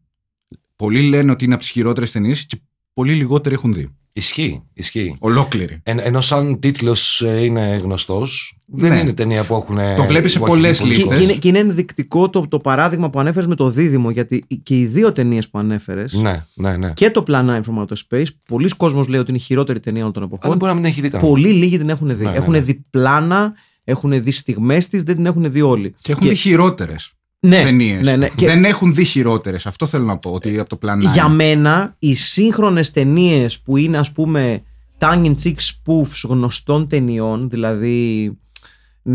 πολλοί 0.78 1.00
λένε 1.02 1.30
ότι 1.30 1.44
είναι 1.44 1.54
από 1.54 1.62
τις 1.62 1.73
χειρότερες 1.73 2.12
ταινίες 2.12 2.47
και 2.47 2.61
πολλοί 2.92 3.12
λιγότεροι 3.12 3.54
έχουν 3.54 3.73
δει. 3.73 3.88
Ισχύει, 4.12 4.62
ισχύει. 4.73 5.16
Ολόκληρη. 5.18 5.80
Εν, 5.82 5.99
ενώ 5.99 6.20
σαν 6.20 6.58
τίτλος 6.61 7.20
είναι 7.20 7.80
γνωστός, 7.82 8.58
δεν 8.66 8.92
Ναι. 8.92 8.99
είναι 9.00 9.12
ταινία 9.12 9.44
που 9.44 9.54
έχουν. 9.54 9.78
Το 9.97 10.04
βλέπεις 10.04 10.32
σε 10.32 10.38
που 10.38 10.44
έχει 10.44 10.54
πολλές 10.54 10.78
πολύ 10.80 10.90
Και, 10.92 10.97
λίστες. 10.99 11.18
και, 11.18 11.25
είναι, 11.25 11.32
και 11.35 11.49
είναι 11.49 11.58
ενδεικτικό 11.58 12.30
το, 12.30 12.49
το 12.49 12.58
παράδειγμα 12.58 13.11
που 13.11 13.20
ανέφερες 13.20 13.49
με 13.49 13.54
το 13.54 13.70
δίδυμο, 13.70 14.11
γιατί 14.11 14.44
και 14.62 14.78
οι 14.78 14.87
δύο 14.87 15.12
ταινίες 15.12 15.49
που 15.50 15.58
ανέφερες 15.58 16.12
Ναι, 16.12 16.44
ναι, 16.54 16.76
ναι. 16.76 16.92
και 16.92 17.11
το 17.11 17.23
Plan 17.26 17.44
9 17.47 17.61
from 17.61 17.85
Outer 17.85 17.97
Space, 18.11 18.26
πολλοί 18.49 18.68
κόσμος 18.76 19.08
λέει 19.08 19.20
ότι 19.20 19.30
είναι 19.30 19.38
η 19.38 19.42
χειρότερη 19.42 19.80
ταινία 19.80 20.00
όλων 20.00 20.12
των 20.12 20.23
Αλλά 20.23 20.30
δεν 20.30 20.40
εποχών. 20.40 20.58
μπορεί 20.58 20.73
να 20.73 20.78
μην 20.80 20.90
έχει 20.90 21.00
δει 21.00 21.08
κανένα. 21.08 21.30
Πολύ 21.30 21.49
λίγοι 21.52 21.78
την 21.78 21.88
έχουν 21.88 22.16
δει. 22.16 22.25
Ναι, 22.25 22.30
ναι, 22.30 22.37
έχουν 22.37 22.52
ναι. 22.52 22.61
δει 22.61 22.85
πλάνα, 22.90 23.54
έχουν 23.85 24.23
δει 24.23 24.30
στιγμές 24.30 24.88
της, 24.88 25.02
δεν 25.02 25.14
την 25.14 25.26
έχουν 25.26 25.50
δει 25.50 25.61
όλοι. 25.62 25.94
Και 26.00 26.12
έχουν 26.12 26.28
δει 26.28 26.35
χειρότερες 26.35 27.12
ναι, 27.40 27.62
ταινίες. 27.62 28.02
ναι, 28.04 28.16
ναι. 28.16 28.28
Και 28.28 28.47
Δεν 28.47 28.64
έχουν 28.64 28.95
δει 28.95 29.04
χειρότερες. 29.04 29.66
Αυτό 29.66 29.87
θέλω 29.87 30.04
να 30.04 30.18
πω. 30.18 30.30
Ότι 30.30 30.59
από 30.59 30.68
το 30.68 30.76
πλανάκι. 30.76 31.09
για 31.12 31.28
μένα, 31.28 31.95
οι 31.99 32.14
σύγχρονες 32.14 32.90
ταινίες 32.90 33.61
που 33.61 33.76
είναι, 33.76 33.99
ας 33.99 34.12
πούμε, 34.12 34.62
tongue 34.99 35.25
in 35.25 35.35
cheek 35.42 35.54
spoofs 35.54 36.23
γνωστών 36.28 36.88
ταινιών, 36.88 37.50
δηλαδή 37.50 38.30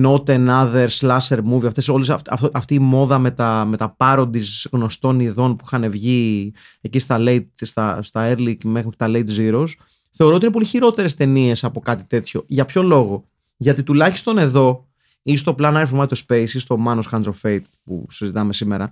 Not 0.01 0.23
Another 0.25 0.87
Slasher 0.99 1.39
Movie, 1.51 1.65
αυτές, 1.65 1.87
όλες, 1.87 2.09
αυ- 2.09 2.31
αυτό- 2.31 2.49
αυτή 2.53 2.73
η 2.73 2.79
μόδα 2.79 3.19
με 3.19 3.31
τα, 3.31 3.65
με 3.65 3.77
τα 3.77 3.95
parodies 3.99 4.65
γνωστών 4.71 5.19
ειδών 5.19 5.55
που 5.55 5.63
είχαν 5.67 5.91
βγει 5.91 6.53
εκεί 6.81 6.99
στα, 6.99 7.17
late, 7.19 7.45
στα, 7.61 7.99
στα 8.01 8.33
early 8.33 8.55
και 8.57 8.67
μέχρι 8.67 8.89
τα 8.97 9.07
late 9.09 9.25
zeros, 9.37 9.67
θεωρώ 10.11 10.35
ότι 10.35 10.45
είναι 10.45 10.53
πολύ 10.53 10.65
χειρότερες 10.65 11.15
ταινίες 11.15 11.63
από 11.63 11.79
κάτι 11.79 12.03
τέτοιο. 12.03 12.43
Για 12.47 12.65
ποιο 12.65 12.83
λόγο; 12.83 13.23
Γιατί 13.57 13.83
τουλάχιστον 13.83 14.37
εδώ 14.37 14.87
ή 15.23 15.35
στο 15.37 15.55
Plan 15.59 15.73
Air 15.73 15.85
from 15.91 15.99
Outer 16.07 16.17
Space 16.27 16.49
ή 16.53 16.59
στο 16.59 16.77
Manos 16.87 17.03
Hands 17.11 17.23
of 17.23 17.33
Fate 17.41 17.61
που 17.83 18.05
συζητάμε 18.09 18.53
σήμερα, 18.53 18.91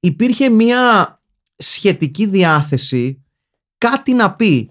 υπήρχε 0.00 0.48
μια 0.48 1.20
σχετική 1.56 2.26
διάθεση 2.26 3.24
κάτι 3.78 4.12
να 4.14 4.32
πει. 4.34 4.70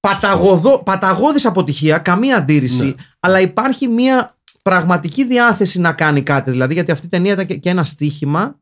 Παταγωδό, 0.00 0.82
παταγώδης 0.82 1.46
αποτυχία, 1.46 1.98
καμία 1.98 2.36
αντίρρηση, 2.36 2.84
Ναι. 2.84 2.94
αλλά 3.20 3.40
υπάρχει 3.40 3.88
μια 3.88 4.36
πραγματική 4.62 5.24
διάθεση 5.24 5.80
να 5.80 5.92
κάνει 5.92 6.22
κάτι. 6.22 6.50
Δηλαδή, 6.50 6.74
γιατί 6.74 6.90
αυτή 6.90 7.06
η 7.06 7.08
ταινία 7.08 7.32
ήταν 7.32 7.46
και, 7.46 7.56
και 7.56 7.68
ένα 7.68 7.84
στίχημα 7.84 8.60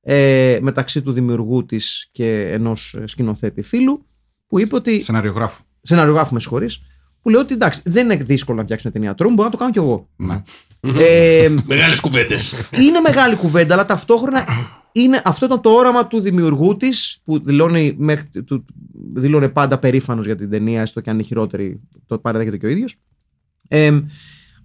ε, 0.00 0.58
μεταξύ 0.62 1.00
του 1.02 1.12
δημιουργού 1.12 1.64
της 1.66 2.08
και 2.12 2.52
ενός 2.52 2.94
ε, 2.94 3.06
σκηνοθέτη 3.06 3.62
φίλου 3.62 4.06
που 4.46 4.58
είπε 4.60 4.74
ότι 4.76 5.02
Σεναριογράφου. 5.02 5.62
σεναριογράφου 5.82 6.34
με 6.34 6.40
συγχωρείς, 6.40 6.80
που 7.22 7.28
λέει 7.30 7.40
ότι 7.40 7.54
εντάξει, 7.54 7.80
δεν 7.84 8.04
είναι 8.04 8.16
δύσκολο 8.24 8.56
να 8.58 8.62
φτιάξει 8.64 8.86
μια 8.86 8.94
ταινία 8.96 9.14
τρόμου, 9.14 9.34
μπορώ 9.34 9.44
να 9.48 9.52
το 9.52 9.58
κάνω 9.60 9.72
κι 9.72 9.78
εγώ. 9.78 10.08
Ναι. 10.16 10.42
Ε, 10.98 11.54
Μεγάλες 11.64 12.00
κουβέντες. 12.00 12.54
είναι 12.80 13.00
μεγάλη 13.00 13.36
κουβέντα, 13.36 13.74
αλλά 13.74 13.84
ταυτόχρονα 13.84 14.46
είναι, 14.92 15.20
αυτό 15.24 15.46
ήταν 15.46 15.60
το 15.60 15.70
όραμα 15.70 16.06
του 16.06 16.20
δημιουργού 16.20 16.72
της, 16.72 17.20
που 17.24 17.44
δηλώνει, 17.44 17.94
μέχρι, 17.98 18.42
του, 18.44 18.64
δηλώνε 19.14 19.48
πάντα 19.48 19.78
περήφανος 19.78 20.26
για 20.26 20.36
την 20.36 20.50
ταινία, 20.50 20.80
έστω 20.80 21.00
και 21.00 21.10
αν 21.10 21.16
είναι 21.16 21.24
χειρότερη, 21.24 21.80
το 22.06 22.18
παραδέχεται 22.18 22.56
και 22.56 22.66
ο 22.66 22.68
ίδιος. 22.68 22.96
Ε, 23.68 24.00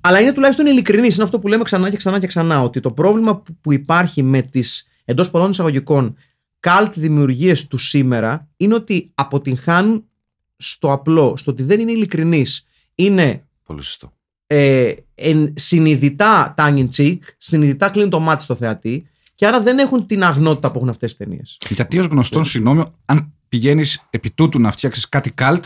αλλά 0.02 0.20
είναι 0.20 0.32
τουλάχιστον 0.32 0.66
ειλικρινής. 0.66 1.16
Είναι 1.16 1.24
αυτό 1.24 1.40
που 1.40 1.48
λέμε 1.48 1.64
ξανά 1.64 1.90
και 1.90 1.98
ξανά 1.98 2.20
και 2.20 2.28
ξανά. 2.28 2.64
Ότι 2.64 2.80
το 2.80 2.92
πρόβλημα 2.92 3.36
που, 3.38 3.58
που 3.62 3.74
υπάρχει 3.74 4.24
με 4.24 4.42
τις 4.42 4.88
εντός 5.06 5.30
πολλών 5.30 5.50
εισαγωγικών 5.50 6.16
cult 6.68 6.92
δημιουργίες 6.96 7.68
του 7.68 7.78
σήμερα 7.78 8.50
είναι 8.58 8.74
ότι 8.74 9.12
αποτυγχάνουν 9.16 10.06
στο 10.58 10.92
απλό, 10.92 11.38
στο 11.38 11.52
ότι 11.52 11.64
δεν 11.64 11.80
είναι 11.80 11.92
ειλικρινείς. 11.92 12.66
Είναι 12.96 13.44
Πολύ 13.64 13.84
σωστό. 13.84 14.14
Ε, 14.52 14.92
εν, 15.16 15.54
συνειδητά 15.56 16.54
tongue 16.58 16.78
in 16.78 16.88
cheek, 16.96 17.18
συνειδητά 17.38 17.90
κλείνουν 17.90 18.10
το 18.10 18.20
μάτι 18.20 18.44
στο 18.44 18.56
θεατή 18.56 19.08
και 19.36 19.48
άρα 19.48 19.62
δεν 19.62 19.78
έχουν 19.78 20.06
την 20.06 20.24
αγνότητα 20.24 20.72
που 20.72 20.78
έχουν 20.78 20.90
αυτές 20.90 21.16
τις 21.16 21.28
ταινίες. 21.28 21.58
Γιατί 21.70 22.00
ως 22.00 22.06
γνωστόν, 22.06 22.46
συγγνώμη, 22.46 22.84
αν 23.06 23.34
πηγαίνεις 23.50 24.02
επί 24.10 24.30
τούτου 24.32 24.60
να 24.60 24.72
φτιάξεις 24.72 25.10
κάτι 25.10 25.32
καλτ, 25.32 25.66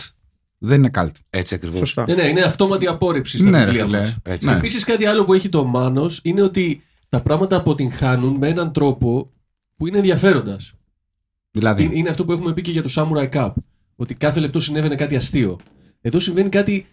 δεν 0.57 0.77
είναι 0.77 0.89
καλτ. 0.89 1.15
Έτσι 1.29 1.55
ακριβώς. 1.55 1.79
Σωστά. 1.79 2.05
Ναι, 2.07 2.13
ναι, 2.13 2.23
είναι 2.23 2.41
αυτόματη 2.41 2.87
απόρριψη 2.87 3.37
στα 3.37 3.49
Ναι, 3.49 3.59
ρε 3.59 3.65
βιβλία 3.65 3.83
φιλέ. 3.83 3.99
μας. 3.99 4.17
Έτσι. 4.23 4.47
Ναι. 4.47 4.55
Επίσης, 4.55 4.83
κάτι 4.83 5.05
άλλο 5.05 5.25
που 5.25 5.33
έχει 5.33 5.49
το 5.49 5.65
Μάνος 5.65 6.19
είναι 6.23 6.41
ότι 6.41 6.83
τα 7.09 7.21
πράγματα 7.21 7.55
αποτυγχάνουν 7.55 8.35
με 8.35 8.47
έναν 8.47 8.73
τρόπο 8.73 9.31
που 9.77 9.87
είναι 9.87 9.97
ενδιαφέροντας. 9.97 10.73
Δηλαδή. 11.51 11.89
Είναι 11.93 12.09
αυτό 12.09 12.25
που 12.25 12.31
έχουμε 12.31 12.53
πει 12.53 12.61
και 12.61 12.71
για 12.71 12.83
το 12.83 12.89
Samurai 12.95 13.29
Cup. 13.29 13.51
Ότι 13.95 14.13
κάθε 14.15 14.39
λεπτό 14.39 14.59
συνέβαινε 14.59 14.95
κάτι 14.95 15.15
αστείο. 15.15 15.59
Εδώ 16.01 16.19
συμβαίνει 16.19 16.49
κάτι 16.49 16.85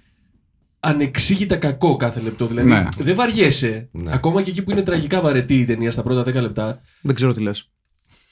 ανεξήγητα 0.81 1.57
κακό 1.57 1.97
κάθε 1.97 2.21
λεπτό. 2.21 2.47
Δηλαδή 2.47 2.69
Ναι. 2.69 2.85
δεν 2.99 3.15
βαριέσαι. 3.15 3.89
Ναι. 3.93 4.11
Ακόμα 4.15 4.43
και 4.43 4.51
εκεί 4.51 4.63
που 4.63 4.71
είναι 4.71 4.83
τραγικά 4.83 5.21
βαρετή 5.21 5.55
η 5.55 5.65
ταινία 5.65 5.91
στα 5.91 6.03
πρώτα 6.03 6.23
10 6.23 6.41
λεπτά. 6.41 6.81
Δεν 7.01 7.15
ξέρω 7.15 7.33
τι 7.33 7.41
λες. 7.43 7.69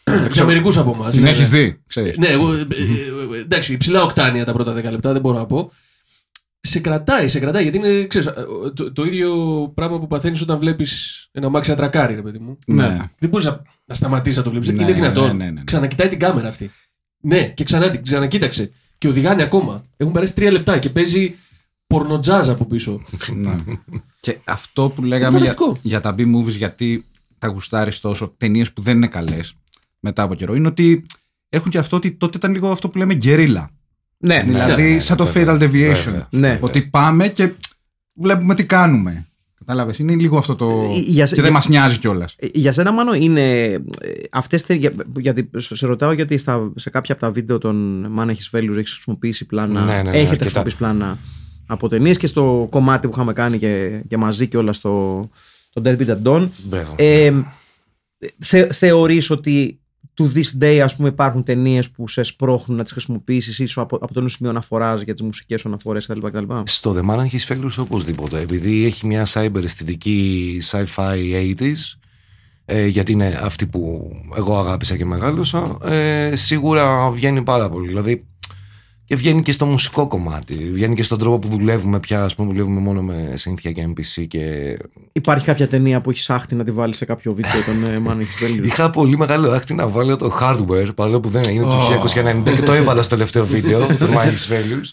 για 0.33 0.45
μερικούς 0.45 0.77
από 0.77 0.91
εμάς. 0.95 1.15
Την 1.15 1.27
έχεις 1.27 1.51
δει, 1.51 1.81
ξέρεις. 1.89 2.17
Ναι, 2.17 2.27
εγώ, 2.29 2.53
ε, 2.53 2.59
ε, 2.61 3.37
ε, 3.37 3.41
εντάξει, 3.41 3.73
υψηλά 3.73 4.03
οκτάνια 4.03 4.45
τα 4.45 4.53
πρώτα 4.53 4.73
10 4.73 4.83
λεπτά, 4.91 5.13
δεν 5.13 5.21
μπορώ 5.21 5.39
να 5.39 5.47
πω. 5.47 5.73
Σε 6.61 6.81
κρατάει, 6.81 7.29
σε 7.29 7.39
κρατάει, 7.39 7.63
γιατί 7.63 7.77
είναι 7.79 8.07
ξέρεις, 8.07 8.27
ε, 8.27 8.35
το, 8.75 8.93
το 8.93 9.05
ίδιο 9.05 9.33
πράγμα 9.75 9.99
που 9.99 10.07
παθαίνεις 10.07 10.41
όταν 10.43 10.59
βλέπεις 10.59 11.27
ένα 11.33 11.49
μάξι 11.49 11.71
να 11.71 11.77
τρακάρει, 11.77 12.15
ρε 12.15 12.23
παιδί 12.23 12.39
μου. 12.39 12.59
Ναι. 12.67 12.97
Δεν 13.19 13.29
μπορείς 13.31 13.47
να, 13.47 13.63
να 13.85 13.95
σταματήσεις 13.95 14.37
να 14.37 14.43
το 14.43 14.51
βλέπεις. 14.51 14.69
Ναι, 14.69 14.83
είναι 14.83 14.93
δυνατόν. 14.93 15.37
ναι, 15.37 15.45
ναι, 15.45 15.51
ναι. 15.51 15.61
Ξανακοιτάει 15.65 16.09
την 16.09 16.19
κάμερα 16.19 16.49
αυτή. 16.49 16.71
Ναι, 17.21 17.49
και 17.49 17.65
ξανά 17.65 17.91
την 17.91 18.03
ξανακοίταξε. 18.03 18.71
Και 18.99 19.09
οδηγάνε 19.09 19.43
ακόμα. 19.43 19.85
Έχουν 19.97 20.13
περάσει 20.13 20.35
τρία 20.35 20.51
λεπτά 20.53 20.79
και 20.79 20.89
παίζει 20.91 21.35
πορνοτζάζ 21.93 22.49
από 22.49 22.65
πίσω. 22.65 23.03
Ναι. 23.35 23.55
και 24.21 24.39
αυτό 24.45 24.89
που 24.89 25.03
λέγαμε 25.05 25.39
για, 25.39 25.47
φανταστικό. 25.55 25.77
για 25.83 26.01
τα 26.01 26.15
B-movies, 26.19 26.57
γιατί 26.57 27.05
τα 27.39 27.49
γουστάρεις 27.49 28.01
τόσο, 28.01 28.35
ταινίες 28.37 28.73
που 28.73 28.83
δεν 28.83 28.97
είναι 28.97 29.07
καλές 29.07 29.55
μετά 30.01 30.23
από 30.23 30.35
καιρό, 30.35 30.55
είναι 30.55 30.67
ότι 30.67 31.07
έχουν 31.49 31.71
και 31.71 31.79
αυτό 31.79 31.97
ότι 31.97 32.13
τότε 32.13 32.37
ήταν 32.39 32.53
λίγο 32.53 32.71
αυτό 32.71 32.89
που 32.89 32.99
λέμε 32.99 33.15
γκερίλα. 33.15 33.71
Ναι, 34.19 34.43
δηλαδή, 34.47 34.83
ναι, 34.83 34.89
ναι, 34.89 34.99
σαν 35.01 35.17
το 35.17 35.27
βέβαια. 35.27 35.57
Fatal 35.59 35.63
Deviation. 35.63 36.03
Βέβαια. 36.05 36.29
ναι. 36.31 36.59
Ότι 36.63 36.83
πάμε 36.83 37.29
και 37.29 37.53
βλέπουμε 38.15 38.55
τι 38.55 38.67
κάνουμε. 38.67 39.27
Κατάλαβες. 39.59 39.99
Είναι 39.99 40.15
λίγο 40.15 40.39
αυτό 40.39 40.55
το. 40.55 40.69
Ε, 40.71 40.99
για- 40.99 41.25
και 41.27 41.35
δεν 41.35 41.45
για- 41.45 41.53
μας 41.53 41.69
νοιάζει 41.69 41.99
κιόλας. 41.99 42.35
Ε, 42.39 42.47
Για 42.55 42.73
σένα, 42.73 42.93
Μάνο, 42.93 43.15
είναι 43.15 43.63
ε, 43.63 43.79
αυτές, 44.33 44.63
τε- 44.63 44.79
για, 44.79 44.93
γιατί 45.19 45.51
σε 45.57 45.87
ρωτάω 45.87 46.13
γιατί 46.13 46.39
στα, 46.39 46.73
σε 46.75 46.91
κάποια 46.91 47.15
από 47.15 47.23
τα 47.23 47.31
βίντεο 47.33 47.59
των 47.59 48.07
Μάνα 48.11 48.31
έχεις 48.31 48.49
βέλους 48.49 48.77
έχεις 48.77 48.93
χρησιμοποιήσει 48.93 49.47
πλάνα, 49.47 49.81
Ναι, 49.85 49.93
ναι, 49.93 50.03
ναι, 50.03 50.09
έχετε 50.09 50.21
αρκετά. 50.21 50.41
χρησιμοποιήσει 50.43 50.77
πλάνα 50.77 51.19
από 51.69 51.89
ταινίες 51.89 52.17
και 52.17 52.27
στο 52.27 52.67
κομμάτι 52.71 53.07
που 53.07 53.13
είχαμε 53.15 53.33
κάνει 53.33 53.59
και, 53.59 54.03
και 54.09 54.17
μαζί 54.17 54.49
και 54.49 54.57
όλα 54.57 54.73
στο 54.73 55.29
το 55.73 55.83
Dead 55.85 55.99
Beat 55.99 56.09
at 56.09 56.23
Dawn. 56.23 56.49
Μπράβο. 56.65 56.95
Ε, 56.97 57.33
θε, 58.39 58.73
θεωρείς 58.73 59.31
ότι 59.31 59.81
to 60.19 60.25
this 60.25 60.63
day 60.65 60.81
ας 60.85 60.97
πούμε 60.97 61.09
υπάρχουν 61.09 61.43
ταινίες 61.43 61.91
που 61.91 62.09
σε 62.09 62.23
σπρώχνουν 62.23 62.77
να 62.77 62.83
τις 62.83 62.93
χρησιμοποιήσεις 62.93 63.59
ίσως 63.59 63.79
από, 63.79 63.97
από 63.97 64.13
το 64.13 64.21
ένα 64.21 64.29
σημείο 64.29 64.51
αναφοράς 64.51 65.03
για 65.03 65.13
τις 65.13 65.23
μουσικές 65.23 65.61
σου 65.61 65.69
αναφορές 65.69 66.07
κτλ. 66.07 66.27
κτλ; 66.27 66.55
Στο 66.65 66.97
The 66.99 67.11
Man 67.11 67.25
έχει 67.25 67.39
φέγγλου 67.39 67.71
οπωσδήποτε. 67.79 68.41
Επειδή 68.41 68.85
έχει 68.85 69.07
μια 69.07 69.27
cyber 69.29 69.63
αισθητική 69.63 70.63
sci-fi 70.71 71.17
80s, 71.59 71.99
ε, 72.65 72.87
γιατί 72.87 73.13
είναι 73.13 73.41
αυτή 73.43 73.67
που 73.67 74.11
εγώ 74.37 74.59
αγάπησα 74.59 74.97
και 74.97 75.05
μεγάλωσα, 75.05 75.79
ε, 75.85 76.37
σίγουρα 76.37 77.11
βγαίνει 77.11 77.43
πάρα 77.43 77.69
πολύ. 77.69 77.87
Δηλαδή, 77.89 78.27
Και 79.09 79.17
βγαίνει 79.17 79.43
και 79.43 79.53
στο 79.53 79.67
μουσικό 79.67 80.07
κομμάτι. 80.09 80.71
Βγαίνει 80.73 80.95
και 80.95 81.03
στον 81.03 81.19
τρόπο 81.19 81.39
που 81.39 81.57
δουλεύουμε 81.57 82.01
πια. 82.01 82.25
Α 82.25 82.29
πούμε, 82.37 82.49
δουλεύουμε 82.49 82.81
μόνο 82.81 83.03
με 83.03 83.33
συνήθεια 83.35 83.73
και 83.73 83.89
NPC. 83.89 84.25
Και... 84.29 84.77
Υπάρχει 85.13 85.45
κάποια 85.45 85.69
ταινία 85.69 86.01
που 86.01 86.11
έχεις 86.11 86.31
άχτη 86.31 86.55
να 86.55 86.65
τη 86.65 86.71
βάλεις 86.71 86.97
σε 86.97 87.05
κάποιο 87.05 87.33
βίντεο 87.33 87.63
των 87.67 87.85
ε, 87.85 88.03
Manning 88.07 88.45
Values. 88.45 88.65
Είχα 88.65 88.91
πολύ 88.91 89.17
μεγάλο 89.17 89.51
άκτη 89.51 89.75
να 89.75 89.89
βάλω 89.89 90.17
το 90.17 90.39
hardware, 90.41 90.95
παρόλο 90.95 91.21
που 91.21 91.29
δεν 91.29 91.43
είναι 91.43 91.63
το 91.63 92.03
1990 92.45 92.55
και 92.55 92.63
το 92.63 92.73
έβαλα 92.73 93.03
στο 93.03 93.15
τελευταίο 93.15 93.47
βίντεο, 93.47 93.87
το 93.87 94.07
Miles 94.13 94.53
Values. 94.53 94.93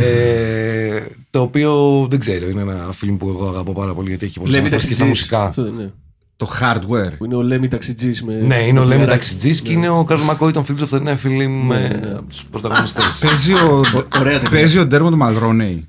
ε, 0.00 1.02
το 1.30 1.40
οποίο 1.40 2.06
δεν 2.10 2.18
ξέρω, 2.18 2.48
είναι 2.48 2.60
ένα 2.60 2.88
φιλμ 2.92 3.16
που 3.16 3.28
εγώ 3.28 3.48
αγαπώ 3.48 3.72
πάρα 3.72 3.94
πολύ 3.94 4.08
γιατί 4.08 4.24
έχει 4.24 4.38
πολλές 4.38 4.54
Λέμι 4.54 4.66
αναφορές 4.66 4.88
και 4.88 4.94
στα 4.94 5.04
ταξιτζής. 5.04 5.28
μουσικά. 5.28 5.46
Αυτό 5.48 5.62
δεν 5.62 5.72
είναι. 5.72 5.92
Το 6.36 6.48
hardware. 6.60 7.16
Που 7.18 7.24
είναι 7.24 7.34
ο 7.34 7.42
Λέμι 7.42 7.68
ταξιτζής 7.68 8.22
με. 8.22 8.34
Ναι, 8.36 8.56
είναι 8.66 8.78
ο 8.78 8.82
με 8.82 8.88
Λέμι 8.88 9.00
μεράκι. 9.00 9.18
Ταξιτζής 9.18 9.60
και 9.60 9.72
είναι 9.72 9.88
ο 9.88 10.04
Καρλ 10.04 10.20
Μακόι 10.22 10.52
των 10.52 10.64
Fields 10.68 10.88
of 10.88 10.88
the 10.88 11.02
Nephilim 11.08 11.48
ναι, 11.66 11.76
ε, 11.76 11.96
ναι. 11.96 12.12
από 12.12 12.22
τους 12.28 12.44
πρωταγωνιστές. 12.50 13.18
Παίζει 13.28 13.52
ο, 13.52 13.82
ωραία 14.18 14.32
ταινία. 14.34 14.50
παίζει 14.50 14.78
ο 14.78 14.86
Ντέρμοντ 14.86 15.14
Μαλρόνεϊ. 15.14 15.86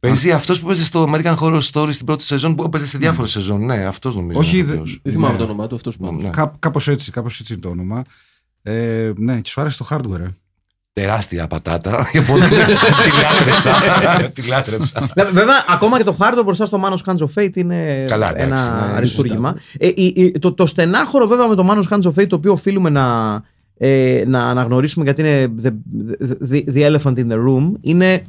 Παίζει 0.00 0.32
αυτός 0.32 0.60
που 0.60 0.66
παίζει 0.66 0.84
στο 0.84 1.10
American 1.12 1.36
Horror 1.36 1.60
Story 1.72 1.88
στην 1.92 2.06
πρώτη 2.06 2.22
σεζόν 2.22 2.54
που 2.54 2.68
παίζει 2.68 2.86
σε 2.88 2.98
διάφορες 2.98 3.30
σεζόν. 3.30 3.64
Ναι, 3.64 3.74
αυτός 3.84 4.16
νομίζω. 4.16 4.38
Όχι, 4.38 4.56
είναι 4.58 4.66
δε- 4.66 4.72
αυτός. 4.72 5.00
Δεν 5.02 5.12
θυμάμαι 5.12 5.32
Ναι. 5.32 5.38
το 5.38 5.44
όνομά 5.44 5.66
του, 5.66 5.74
αυτός 5.74 5.96
πάνω. 5.96 6.18
Ναι. 6.20 6.28
Κά, 6.28 6.54
κάπως 6.58 6.88
έτσι, 6.88 7.10
κάπως 7.10 7.40
έτσι 7.40 7.52
είναι 7.52 7.62
το 7.62 7.68
όνομα. 7.68 8.02
Ε, 8.62 9.12
ναι, 9.16 9.40
και 9.40 9.50
σου 9.50 9.60
άρεσε 9.60 9.78
το 9.78 9.86
hardware. 9.90 10.26
Ε. 10.96 11.00
Τεράστια 11.00 11.46
πατάτα. 11.46 12.06
Οπότε 12.20 12.46
τη 12.48 12.54
λάτρεψα. 13.22 13.72
Τη 14.32 14.46
λάτρεψα. 14.48 15.08
Ναι, 15.16 15.24
Βέβαια, 15.24 15.54
ακόμα 15.68 15.96
και 15.98 16.04
το 16.04 16.16
hardware 16.20 16.42
μπροστά 16.44 16.66
στο 16.66 16.80
Manos 16.84 17.10
Hands 17.12 17.16
of 17.26 17.42
Fate 17.42 17.56
είναι 17.56 18.04
Καλά, 18.06 18.30
εντάξει, 18.40 18.64
ένα 18.64 18.86
ναι, 18.86 18.92
αριστούργημα. 18.96 19.56
Ε, 19.78 19.86
η- 19.88 20.12
η- 20.16 20.38
το, 20.38 20.52
το 20.52 20.66
στενάχωρο 20.66 21.26
βέβαια 21.26 21.48
με 21.48 21.54
το 21.54 21.68
Manos 21.70 21.94
Hands 21.94 22.02
of 22.12 22.20
Fate, 22.22 22.26
το 22.28 22.36
οποίο 22.36 22.52
οφείλουμε 22.52 22.90
να, 22.90 23.42
ε, 23.78 24.22
να 24.26 24.44
αναγνωρίσουμε 24.44 25.04
γιατί 25.04 25.20
είναι 25.20 25.50
the, 25.62 25.70
the, 26.50 26.64
the 26.74 26.90
elephant 26.96 27.14
in 27.16 27.26
the 27.32 27.36
room, 27.48 27.72
είναι 27.80 28.24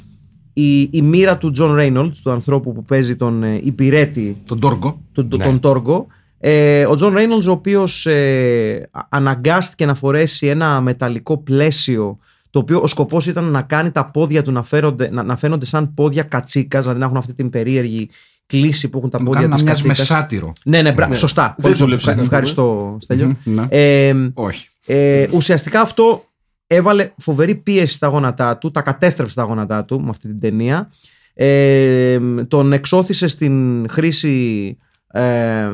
η, 0.54 0.82
η 0.82 1.02
μοίρα 1.02 1.38
του 1.38 1.52
John 1.60 1.78
Reynolds, 1.80 2.12
του 2.24 2.32
ανθρώπου 2.32 2.74
που 2.74 2.84
παίζει 2.84 3.16
τον 3.16 3.44
ε, 3.44 3.60
υπηρέτη 3.64 4.38
Τον 4.48 4.60
Τόργκο. 4.60 5.02
τον, 5.12 5.28
Ναι. 5.38 5.44
τον 5.46 5.60
Τόργο. 5.60 6.08
Ε, 6.40 6.86
ο 6.86 6.96
John 6.96 7.14
Reynolds 7.14 7.48
ο 7.48 7.52
οποίος 7.52 8.06
ε, 8.06 8.90
αναγκάστηκε 9.10 9.86
να 9.86 9.94
φορέσει 9.96 10.48
ένα 10.48 10.82
μεταλλικό 10.82 11.38
πλαίσιο 11.38 12.18
το 12.56 12.62
οποίο 12.62 12.80
ο 12.82 12.88
σκοπός 12.88 13.28
ήταν 13.28 13.44
να 13.44 13.62
κάνει 13.62 13.92
τα 13.92 14.06
πόδια 14.12 14.42
του 14.42 14.52
να, 14.52 14.64
φέρονται, 14.64 15.10
να, 15.12 15.24
να 15.24 15.38
φαίνονται 15.38 15.66
σαν 15.66 15.94
πόδια 15.94 16.24
κατσίκας 16.24 16.82
δηλαδή 16.82 17.00
να 17.00 17.06
έχουν 17.06 17.18
αυτή 17.18 17.34
την 17.34 17.50
περίεργη 17.50 18.10
κλίση 18.46 18.90
που 18.90 18.98
έχουν 18.98 19.10
τα 19.10 19.20
Μου 19.20 19.26
πόδια 19.26 19.40
κάνει 19.40 19.52
να 19.52 19.56
της 19.58 19.66
μοιάζει 19.66 19.82
με 19.82 19.88
κατσίκας. 19.94 20.18
σάτυρο. 20.20 20.52
Ναι, 20.64 20.82
ναι, 20.82 20.92
μπρα- 20.92 21.08
Ναι. 21.08 21.16
σωστά. 21.16 21.44
Δεν 21.44 21.56
Πολύ 21.56 21.68
σωστά. 21.76 21.86
δούλεψε, 21.86 22.16
Ευχαριστώ, 22.22 22.98
Στέλιο. 23.02 23.36
Μμμ, 23.44 23.54
ναι. 23.56 23.66
Ε, 23.70 24.16
Όχι. 24.34 24.68
ε, 24.86 25.28
ουσιαστικά 25.34 25.82
αυτό 25.82 26.26
έβαλε 26.68 27.12
φοβερή 27.18 27.56
πίεση 27.56 27.94
στα 27.96 28.08
γόνατά 28.08 28.58
του, 28.58 28.72
τα 28.72 28.82
κατέστρεψε 28.82 29.36
τα 29.36 29.44
γόνατά 29.44 29.86
του 29.86 30.02
με 30.02 30.10
αυτή 30.10 30.28
την 30.28 30.40
ταινία. 30.40 30.90
Ε, 31.34 32.20
τον 32.48 32.74
εξώθησε 32.74 33.28
στην 33.28 33.86
χρήση 33.90 34.78
ε, 35.16 35.70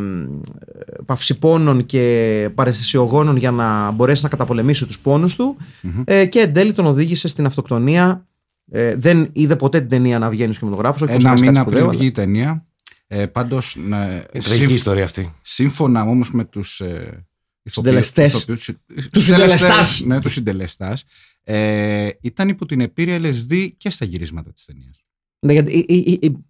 παυσιπώνων 1.05 1.85
και 1.85 2.49
παραισθησιογόνων 2.55 3.35
για 3.37 3.51
να 3.51 3.91
μπορέσει 3.91 4.23
να 4.23 4.29
καταπολεμήσει 4.29 4.85
τους 4.85 4.99
πόνους 4.99 5.35
του 5.35 5.57
ε, 6.05 6.25
και 6.25 6.39
εν 6.39 6.53
τέλει 6.53 6.73
τον 6.73 6.85
οδήγησε 6.85 7.27
στην 7.27 7.45
αυτοκτονία. 7.45 8.25
Ε, 8.71 8.95
δεν 8.95 9.29
είδε 9.33 9.55
ποτέ 9.55 9.79
την 9.79 9.89
ταινία 9.89 10.19
να 10.19 10.29
βγαίνει 10.29 10.51
στο 10.53 10.59
κινηματογράφος. 10.59 11.09
Ένα 11.09 11.31
μήνα 11.39 11.65
πριν 11.65 11.89
βγει 11.89 12.05
η 12.05 12.11
ταινία. 12.11 12.65
Ε, 13.07 13.25
Πάντως, 13.25 13.75
ναι, 13.87 14.23
Η 14.33 14.39
τραγική 14.39 14.73
ιστορία 14.73 15.03
αυτή. 15.03 15.33
σύμφωνα 15.41 16.01
όμως 16.01 16.31
με 16.31 16.45
τους. 16.45 16.79
Ε, 16.81 17.25
Συντελεστές. 17.63 18.33
ηθοποιούς- 18.33 18.69
Τους 19.11 19.23
συντελεστάς. 19.23 20.01
Ναι, 20.05 20.19
τους 20.21 20.33
συντελεστάς. 20.33 21.03
Ε, 21.43 22.09
ήταν 22.21 22.49
υπό 22.49 22.65
την 22.65 22.81
επίρρεια 22.81 23.19
LSD 23.19 23.69
και 23.77 23.89
στα 23.89 24.05
γυρίσματα 24.05 24.51
της 24.53 24.65
ταινίας. 24.65 25.03
Ναι, 25.39 25.53
γιατί, 25.53 25.71
η- 25.77 25.85
η- 25.87 26.19
η- 26.21 26.45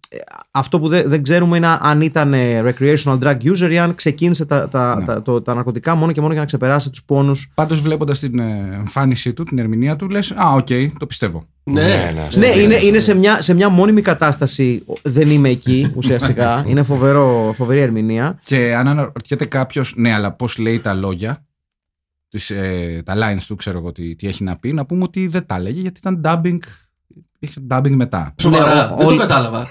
αυτό 0.50 0.80
που 0.80 0.88
δεν, 0.88 1.08
δεν 1.08 1.22
ξέρουμε 1.22 1.56
είναι 1.56 1.76
αν 1.80 2.00
ήταν 2.00 2.34
ε, 2.34 2.62
recreational 2.64 3.18
drug 3.18 3.36
user 3.42 3.70
ή 3.70 3.78
αν 3.78 3.94
ξεκίνησε 3.94 4.44
τα, 4.44 4.68
τα, 4.68 4.96
Ναι. 4.98 5.04
τα, 5.04 5.22
το- 5.22 5.42
τα 5.42 5.54
ναρκωτικά 5.54 5.94
μόνο 5.94 6.12
και 6.12 6.20
μόνο 6.20 6.32
για 6.32 6.40
να 6.40 6.46
ξεπεράσει 6.46 6.90
τους 6.90 7.04
πόνους. 7.04 7.50
Πάντως, 7.54 7.80
βλέποντας 7.80 8.18
την 8.18 8.38
ε, 8.38 8.70
εμφάνισή 8.74 9.32
του, 9.32 9.42
την 9.42 9.58
ερμηνεία 9.58 9.96
του, 9.96 10.08
λες: 10.08 10.30
Α, 10.30 10.52
οκ, 10.54 10.66
το 10.98 11.06
πιστεύω. 11.06 11.44
Ναι, 11.64 12.12
στο 12.28 12.40
Ναι, 12.40 12.52
δύο, 12.52 12.62
είναι, 12.62 12.74
στο 12.74 12.82
είναι 12.86 12.90
δύο. 12.90 13.00
σε, 13.00 13.14
μια, 13.14 13.42
σε 13.42 13.54
μια 13.54 13.68
μόνιμη 13.68 14.00
κατάσταση. 14.02 14.84
Δεν 15.02 15.28
είμαι 15.30 15.48
εκεί 15.48 15.92
ουσιαστικά. 15.96 16.64
είναι 16.68 16.82
φοβερό, 16.82 17.52
φοβερή 17.56 17.80
ερμηνεία. 17.80 18.38
Και 18.44 18.74
αν 18.74 18.88
αναρωτιέται 18.88 19.44
κάποιος, 19.44 19.94
ναι, 19.96 20.12
αλλά 20.14 20.32
πώς 20.32 20.58
λέει 20.58 20.78
τα 20.80 20.94
λόγια, 20.94 21.46
τις, 22.28 22.50
ε, 22.50 23.02
τα 23.04 23.14
lines 23.16 23.42
του, 23.46 23.54
ξέρω 23.56 23.78
εγώ 23.78 23.92
τι, 23.92 24.14
τι 24.16 24.26
έχει 24.28 24.44
να 24.44 24.56
πει, 24.58 24.72
να 24.72 24.86
πούμε 24.86 25.02
ότι 25.02 25.26
δεν 25.26 25.46
τα 25.46 25.54
έλεγε 25.56 25.80
γιατί 25.80 26.00
ήταν 26.04 26.20
dubbing. 26.24 26.58
Είχε 27.38 27.60
dubbing 27.70 27.90
μετά. 27.94 28.34
Σοβαρά, 28.40 28.74
Ναι, 28.74 28.92
ο- 28.92 28.96
δεν 28.96 29.06
όλοι- 29.06 29.16
το 29.16 29.22
κατάλαβα. 29.22 29.70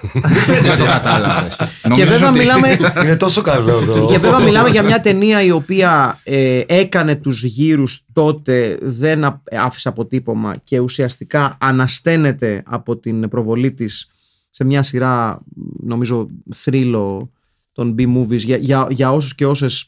δεν 0.63 0.77
το 0.77 0.85
κατάλαβες. 0.95 1.55
και 1.95 2.05
βέβαια 2.05 2.31
μιλάμε, 2.31 2.77
Είναι 3.03 3.17
τόσο 3.17 3.41
καλό 3.41 3.77
εδώ. 3.77 4.07
και 4.07 4.17
βέβαια 4.17 4.39
μιλάμε 4.39 4.69
για 4.69 4.83
μια 4.83 5.01
ταινία 5.01 5.41
η 5.41 5.51
οποία 5.51 6.19
ε, 6.23 6.61
έκανε 6.67 7.15
τους 7.15 7.43
γύρους 7.43 8.05
τότε, 8.13 8.77
δεν 8.81 9.23
α- 9.23 9.41
άφησε 9.51 9.89
αποτύπωμα 9.89 10.53
και 10.63 10.79
ουσιαστικά 10.79 11.57
ανασταίνεται 11.59 12.63
από 12.65 12.97
την 12.97 13.29
προβολή 13.29 13.71
της 13.71 14.07
σε 14.49 14.63
μια 14.63 14.83
σειρά, 14.83 15.39
νομίζω, 15.83 16.27
θρύλο 16.55 17.31
των 17.71 17.95
B-movies 17.97 18.37
για, 18.37 18.57
για, 18.57 18.87
για 18.89 19.11
όσους 19.13 19.35
και 19.35 19.45
όσες 19.45 19.85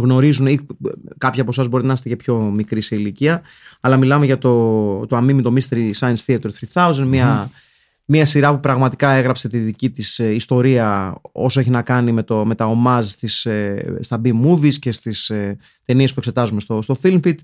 γνωρίζουν 0.00 0.46
ή 0.46 0.58
κάποιοι 1.18 1.40
από 1.40 1.50
εσάς 1.50 1.68
μπορεί 1.68 1.86
να 1.86 1.92
είστε 1.92 2.08
και 2.08 2.16
πιο 2.16 2.36
μικροί 2.36 2.80
σε 2.80 2.94
ηλικία 2.94 3.42
αλλά 3.80 3.96
μιλάμε 3.96 4.24
για 4.24 4.38
το, 4.38 5.06
το 5.06 5.16
αμήμητο 5.16 5.52
Mystery 5.54 5.90
Science 5.98 6.24
Theater 6.26 6.48
3000 6.72 6.94
μια, 7.06 7.50
μια 8.04 8.26
σειρά 8.26 8.54
που 8.54 8.60
πραγματικά 8.60 9.10
έγραψε 9.10 9.48
τη 9.48 9.58
δική 9.58 9.90
της 9.90 10.18
ε, 10.18 10.34
ιστορία 10.34 11.14
όσο 11.32 11.60
έχει 11.60 11.70
να 11.70 11.82
κάνει 11.82 12.12
με, 12.12 12.22
το, 12.22 12.44
με 12.44 12.54
τα 12.54 12.66
ομάζ 12.66 13.06
στις, 13.06 13.46
ε, 13.46 13.98
στα 14.00 14.20
B-movies 14.24 14.74
και 14.74 14.92
στις 14.92 15.30
ε, 15.30 15.56
ταινίες 15.84 16.10
που 16.10 16.18
εξετάζουμε 16.18 16.60
στο, 16.60 16.82
στο 16.82 16.96
Film 17.02 17.20
Pit. 17.24 17.34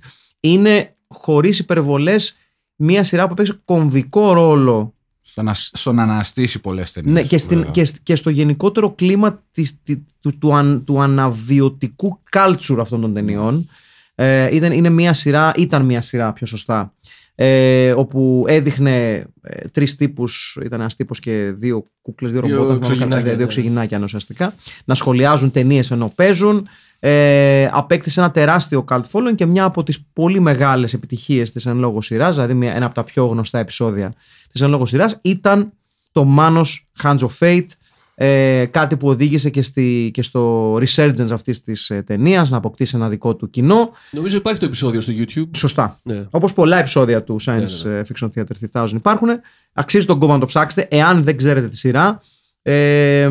Είναι 0.41 0.97
χωρίς 1.09 1.59
υπερβολές 1.59 2.35
μια 2.77 3.05
σειρά 3.05 3.29
που 3.29 3.35
παίζει 3.35 3.53
κομβικό 3.65 4.33
ρόλο 4.33 4.95
Στο 5.31 5.43
να, 5.43 5.55
στο 5.55 5.93
να 5.93 6.03
αναστήσει 6.03 6.61
πολλές 6.61 6.93
ταινίες. 6.93 7.13
ναι, 7.15 7.23
και, 7.23 7.39
στην, 7.39 7.71
και, 7.71 7.85
σ- 7.85 8.03
και 8.03 8.17
στο 8.17 8.31
γενικότερο 8.31 8.91
κλίμα 8.95 9.43
της, 9.51 9.77
τη- 9.83 9.97
του, 10.21 10.39
του, 10.39 10.55
αν- 10.55 10.85
του 10.85 11.01
αναβιωτικού 11.03 12.21
culture 12.37 12.77
αυτών 12.81 13.01
των 13.01 13.15
ταινιών. 13.15 13.69
Ε, 14.15 14.55
ήταν, 14.57 14.73
είναι 14.73 14.89
μια 14.91 15.13
σειρά, 15.13 15.53
ήταν 15.57 15.85
μια 15.85 16.01
σειρά 16.01 16.33
πιο 16.33 16.47
σωστά, 16.47 16.95
ε, 17.35 17.93
όπου 17.93 18.45
έδειχνε 18.49 19.15
ε, 19.43 19.69
τρεις 19.73 19.97
τύπους, 19.97 20.59
ήταν 20.65 20.81
ένας 20.81 20.97
τύπος 20.97 21.21
και 21.21 21.53
δύο 21.57 21.85
κούκλες, 22.03 22.33
δύο 22.33 22.41
Δύο 22.41 22.51
ρομπότας, 22.57 22.79
μάλλον 22.79 22.89
ξυγινάκια, 22.91 23.17
κατά- 23.17 23.31
δύο 23.37 23.45
ναι. 23.45 23.47
ξυγινάκια 23.51 23.97
αν 23.97 24.03
ουσιαστικά, 24.03 24.55
να 24.85 24.95
σχολιάζουν 24.95 25.51
ταινίες 25.51 25.91
ενώ 25.91 26.13
παίζουν. 26.15 26.69
Ε, 27.03 27.69
απέκτησε 27.73 28.21
ένα 28.21 28.31
τεράστιο 28.31 28.85
cult 28.89 29.03
following 29.13 29.35
και 29.35 29.47
μια 29.47 29.65
από 29.65 29.83
τις 29.83 30.05
πολύ 30.13 30.41
μεγάλες 30.41 30.95
επιτυχίες 30.95 31.53
της 31.53 31.67
εν 31.67 31.79
λόγω 31.79 32.03
σειράς, 32.03 32.35
δηλαδή 32.35 32.55
μια, 32.55 32.75
ένα 32.75 32.87
από 32.87 32.95
τα 32.95 33.05
πιο 33.05 33.27
γνωστά 33.27 33.59
επεισόδια 33.59 34.15
της 34.53 34.61
εν 34.61 34.71
λόγω 34.71 34.87
σειράς, 34.87 35.19
ήταν 35.23 35.73
το 36.13 36.35
Manos 36.39 36.67
Hands 37.03 37.19
of 37.19 37.29
Fate, 37.39 37.67
ε, 38.15 38.67
κάτι 38.67 38.97
που 38.97 39.09
οδήγησε 39.09 39.51
και, 39.51 39.63
στη, 39.63 40.11
και 40.13 40.23
στο 40.23 40.75
resurgence 40.75 41.31
αυτής 41.33 41.63
της 41.63 41.91
ε, 41.91 42.03
ταινίας, 42.03 42.51
να 42.51 42.57
αποκτήσει 42.57 42.97
ένα 42.97 43.09
δικό 43.09 43.37
του 43.37 43.51
κοινό. 43.51 43.91
Νομίζω 44.11 44.37
υπάρχει 44.37 44.61
το 44.61 44.67
επεισόδιο 44.67 45.01
στο 45.01 45.13
YouTube. 45.17 45.57
Σωστά. 45.57 46.01
Ναι. 46.03 46.27
Όπως 46.31 46.53
πολλά 46.53 46.79
επεισόδια 46.79 47.23
του 47.23 47.37
Science 47.43 47.83
Ναι, 47.85 47.93
ε, 47.93 48.03
Fiction 48.09 48.29
Theater 48.35 48.83
3000 48.83 48.89
υπάρχουν. 48.93 49.29
Αξίζει 49.73 50.07
τον 50.07 50.19
κόπο 50.19 50.33
να 50.33 50.41
το 50.41 50.47
ψάξετε, 50.47 50.97
εάν 50.97 51.23
δεν 51.23 51.37
ξέρετε 51.37 51.69
τη 51.69 51.77
σειρά. 51.77 52.21
Ε, 52.63 53.31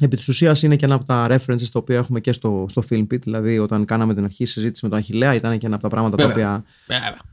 επί 0.00 0.16
της 0.16 0.28
ουσίας 0.28 0.62
είναι 0.62 0.76
και 0.76 0.84
ένα 0.84 0.94
από 0.94 1.04
τα 1.04 1.26
references 1.30 1.68
τα 1.72 1.78
οποία 1.78 1.96
έχουμε 1.96 2.20
και 2.20 2.32
στο, 2.32 2.66
στο 2.68 2.82
Film 2.90 3.00
Pit. 3.12 3.20
Δηλαδή, 3.22 3.58
όταν 3.58 3.84
κάναμε 3.84 4.14
την 4.14 4.24
αρχή 4.24 4.44
συζήτηση 4.44 4.84
με 4.84 4.90
τον 4.90 4.98
Αχιλλέα, 4.98 5.34
ήταν 5.34 5.58
και 5.58 5.66
ένα 5.66 5.74
από 5.74 5.84
τα 5.84 5.90
πράγματα 5.90 6.16
τα 6.16 6.26
Βέβαια. 6.26 6.54
οποία 6.54 6.64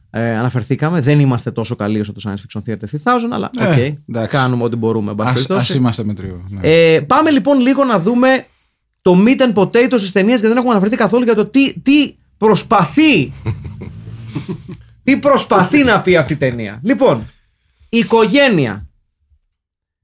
ε, 0.10 0.36
αναφερθήκαμε. 0.38 1.02
Δεν 1.02 1.20
είμαστε 1.20 1.52
τόσο 1.52 1.76
καλοί 1.76 2.00
όσο 2.00 2.14
το 2.14 2.22
Science 2.26 2.60
Fiction 2.60 2.70
Theater 2.70 2.86
3000, 3.04 3.20
αλλά 3.32 3.50
Ε, 3.60 3.68
οκ, 3.68 3.78
εντάξει. 4.10 4.36
κάνουμε 4.36 4.64
ό,τι 4.64 4.76
μπορούμε. 4.76 5.10
εν 5.12 5.16
πάση 5.16 5.30
Α 5.30 5.34
περιπτώσει. 5.34 5.78
είμαστε 5.78 6.04
με 6.04 6.14
τρίο. 6.14 6.46
Ναι. 6.50 6.60
Ε, 6.62 7.00
πάμε 7.02 7.30
λοιπόν 7.32 7.60
λίγο 7.60 7.84
να 7.84 8.00
δούμε 8.00 8.46
το 9.02 9.24
meat 9.26 9.40
and 9.40 9.54
potatoes 9.54 10.02
τη 10.02 10.12
ταινία 10.12 10.34
γιατί 10.34 10.48
δεν 10.48 10.58
έχουμε 10.58 10.72
αναφερθεί 10.72 10.96
καθόλου 10.96 11.24
για 11.24 11.36
το 11.36 11.46
τι, 11.46 11.80
τι 11.80 12.16
προσπαθεί. 12.38 13.32
τι 15.04 15.18
προσπαθεί 15.18 15.84
να 15.84 16.02
πει 16.02 16.16
αυτή 16.16 16.34
η 16.34 16.38
ταινία. 16.38 16.80
Λοιπόν, 16.84 17.30
η 17.90 17.98
οικογένεια 17.98 18.88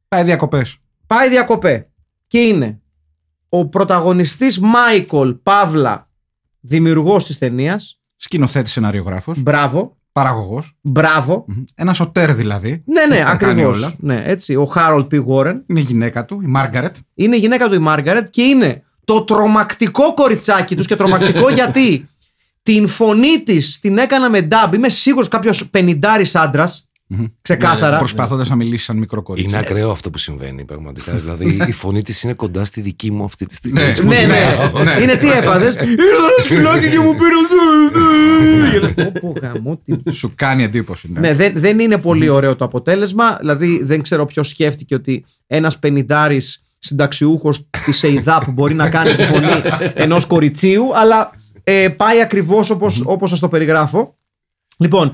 Πάει 0.07 0.23
διακοπές. 0.23 0.77
πάει 1.07 1.29
διακοπές 1.29 1.83
και 2.29 2.39
είναι 2.39 2.79
ο 3.49 3.65
πρωταγωνιστής 3.67 4.59
Μάικολ 4.59 5.33
Παύλα, 5.43 6.09
δημιουργός 6.59 7.25
της 7.25 7.37
ταινίας. 7.37 7.99
Σκηνοθέτης 8.15 8.71
σεναριογράφο. 8.71 9.33
Μπράβο, 9.37 9.97
Παραγωγός. 10.11 10.77
μπράβο. 10.81 11.45
Ένα 11.75 11.93
σωτέρ 11.93 12.33
δηλαδή. 12.33 12.83
Ναι, 12.85 13.05
ναι, 13.05 13.17
Τα 13.23 13.35
κάνει 13.35 13.51
ακριβώς. 13.51 13.77
όλα. 13.77 13.93
Ναι, 13.99 14.21
έτσι, 14.25 14.55
ο 14.55 14.65
Χάρολ 14.65 15.03
Πι 15.03 15.17
Γόρεν. 15.17 15.63
Είναι 15.67 15.79
η 15.79 15.83
γυναίκα 15.83 16.25
του, 16.25 16.41
η 16.41 16.45
Μάργαρετ. 16.47 16.95
είναι 17.13 17.35
η 17.35 17.39
γυναίκα 17.39 17.67
του 17.67 17.73
η 17.73 17.77
Μάργαρετ 17.79 18.27
και 18.29 18.41
είναι 18.41 18.83
το 19.05 19.23
τρομακτικό 19.23 20.13
κοριτσάκι 20.13 20.75
τους 20.75 20.85
και 20.87 20.95
τρομακτικό 20.95 21.49
γιατί 21.59 22.09
την 22.63 22.87
φωνή 22.87 23.41
της 23.43 23.79
την 23.79 23.97
έκανα 23.97 24.29
με 24.29 24.41
ντάμπ. 24.41 24.73
Είμαι 24.73 24.89
σίγουρος 24.89 25.27
κάποιος 25.27 25.69
πενιντάρης 25.69 26.35
άντρας. 26.35 26.88
Ξεκάθαρα. 27.41 27.97
Προσπαθώντας 27.97 28.49
να 28.49 28.55
μιλήσεις 28.55 28.85
σαν 28.85 28.97
μικρό 28.97 29.21
κορίτσι. 29.21 29.49
Είναι 29.49 29.59
ακραίο 29.59 29.91
αυτό 29.91 30.09
που 30.09 30.17
συμβαίνει 30.17 30.65
πραγματικά. 30.65 31.11
δηλαδή 31.23 31.61
η 31.67 31.71
φωνή 31.71 32.01
της 32.03 32.23
είναι 32.23 32.33
κοντά 32.33 32.65
στη 32.65 32.81
δική 32.81 33.11
μου 33.11 33.23
αυτή 33.23 33.45
τη 33.45 33.55
στιγμή. 33.55 33.79
Ναι. 33.81 33.87
Έτσι, 33.87 34.05
Ναι, 34.05 34.15
ναι. 34.15 34.55
Ναι. 34.83 35.01
Είναι 35.01 35.15
τι 35.15 35.31
έπαθες; 35.31 35.73
Ήρθα 35.73 35.83
ένα 35.83 36.43
σκυλάκι 36.43 36.89
και 36.93 36.99
μου 36.99 37.15
πήρε. 37.15 39.11
Πω, 39.19 39.33
γαμώ, 39.41 39.81
τι- 39.85 40.11
Σου 40.11 40.31
κάνει 40.35 40.63
εντύπωση. 40.63 41.09
Ναι. 41.11 41.19
Ναι, 41.19 41.33
δεν, 41.33 41.53
δεν 41.55 41.79
είναι 41.79 41.97
πολύ 41.97 42.29
ωραίο 42.29 42.55
το 42.55 42.65
αποτέλεσμα. 42.65 43.35
Δηλαδή, 43.39 43.83
δεν 43.83 44.01
ξέρω 44.01 44.25
ποιος 44.25 44.47
σκέφτηκε 44.47 44.95
ότι 44.95 45.25
ένας 45.47 45.79
πενιντάρης 45.79 46.63
συνταξιούχος 46.79 47.67
της 47.85 48.03
ΕΙΔΑ 48.03 48.37
που 48.45 48.51
μπορεί 48.51 48.73
να 48.73 48.89
κάνει 48.89 49.15
τη 49.15 49.23
φωνή 49.23 49.47
ενός 49.93 50.25
κοριτσίου, 50.25 50.97
αλλά 50.97 51.31
ε, 51.63 51.89
πάει 51.89 52.21
ακριβώς 52.21 52.69
όπως 52.69 53.01
όπως 53.05 53.29
σας 53.29 53.39
το 53.39 53.47
περιγράφω. 53.47 54.17
Λοιπόν, 54.77 55.11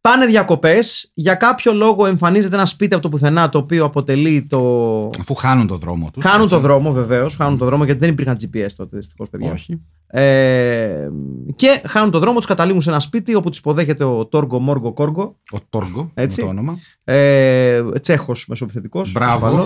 πάνε 0.00 0.26
διακοπές. 0.26 1.10
Για 1.14 1.34
κάποιο 1.34 1.72
λόγο 1.72 2.06
εμφανίζεται 2.06 2.54
ένα 2.54 2.66
σπίτι 2.66 2.94
από 2.94 3.02
το 3.02 3.08
πουθενά 3.08 3.48
το 3.48 3.58
οποίο 3.58 3.84
αποτελεί 3.84 4.46
το. 4.48 4.60
Αφού 5.20 5.34
χάνουν 5.34 5.66
το 5.66 5.76
δρόμο 5.76 6.10
τους. 6.12 6.24
Χάνουν 6.24 6.48
το 6.48 6.58
δρόμο, 6.58 6.92
βεβαίως. 6.92 7.34
Χάνουν 7.36 7.58
το 7.58 7.64
δρόμο 7.64 7.84
γιατί 7.84 8.00
δεν 8.00 8.08
υπήρχαν 8.08 8.36
GPS 8.40 8.68
τότε, 8.76 8.96
δυστυχώς, 8.96 9.30
παιδιά. 9.30 9.52
Όχι. 9.52 9.80
Ε, 10.12 11.08
και 11.56 11.82
χάνουν 11.86 12.10
το 12.10 12.18
δρόμο, 12.18 12.36
τους 12.36 12.46
καταλήγουν 12.46 12.82
σε 12.82 12.90
ένα 12.90 13.00
σπίτι 13.00 13.34
όπου 13.34 13.48
τους 13.48 13.58
υποδέχεται 13.58 14.04
ο 14.04 14.26
Τόργο 14.26 14.58
Μόργο 14.58 14.92
Κόργο. 14.92 15.36
Ο 15.52 15.58
Τόργο. 15.68 16.10
Έτσι. 16.14 16.40
με 16.40 16.46
Το 16.46 16.52
όνομα. 16.52 16.78
Ε, 17.04 17.82
Τσέχος 18.00 18.46
μεσοπιθετικός. 18.48 19.12
Μπράβο. 19.12 19.64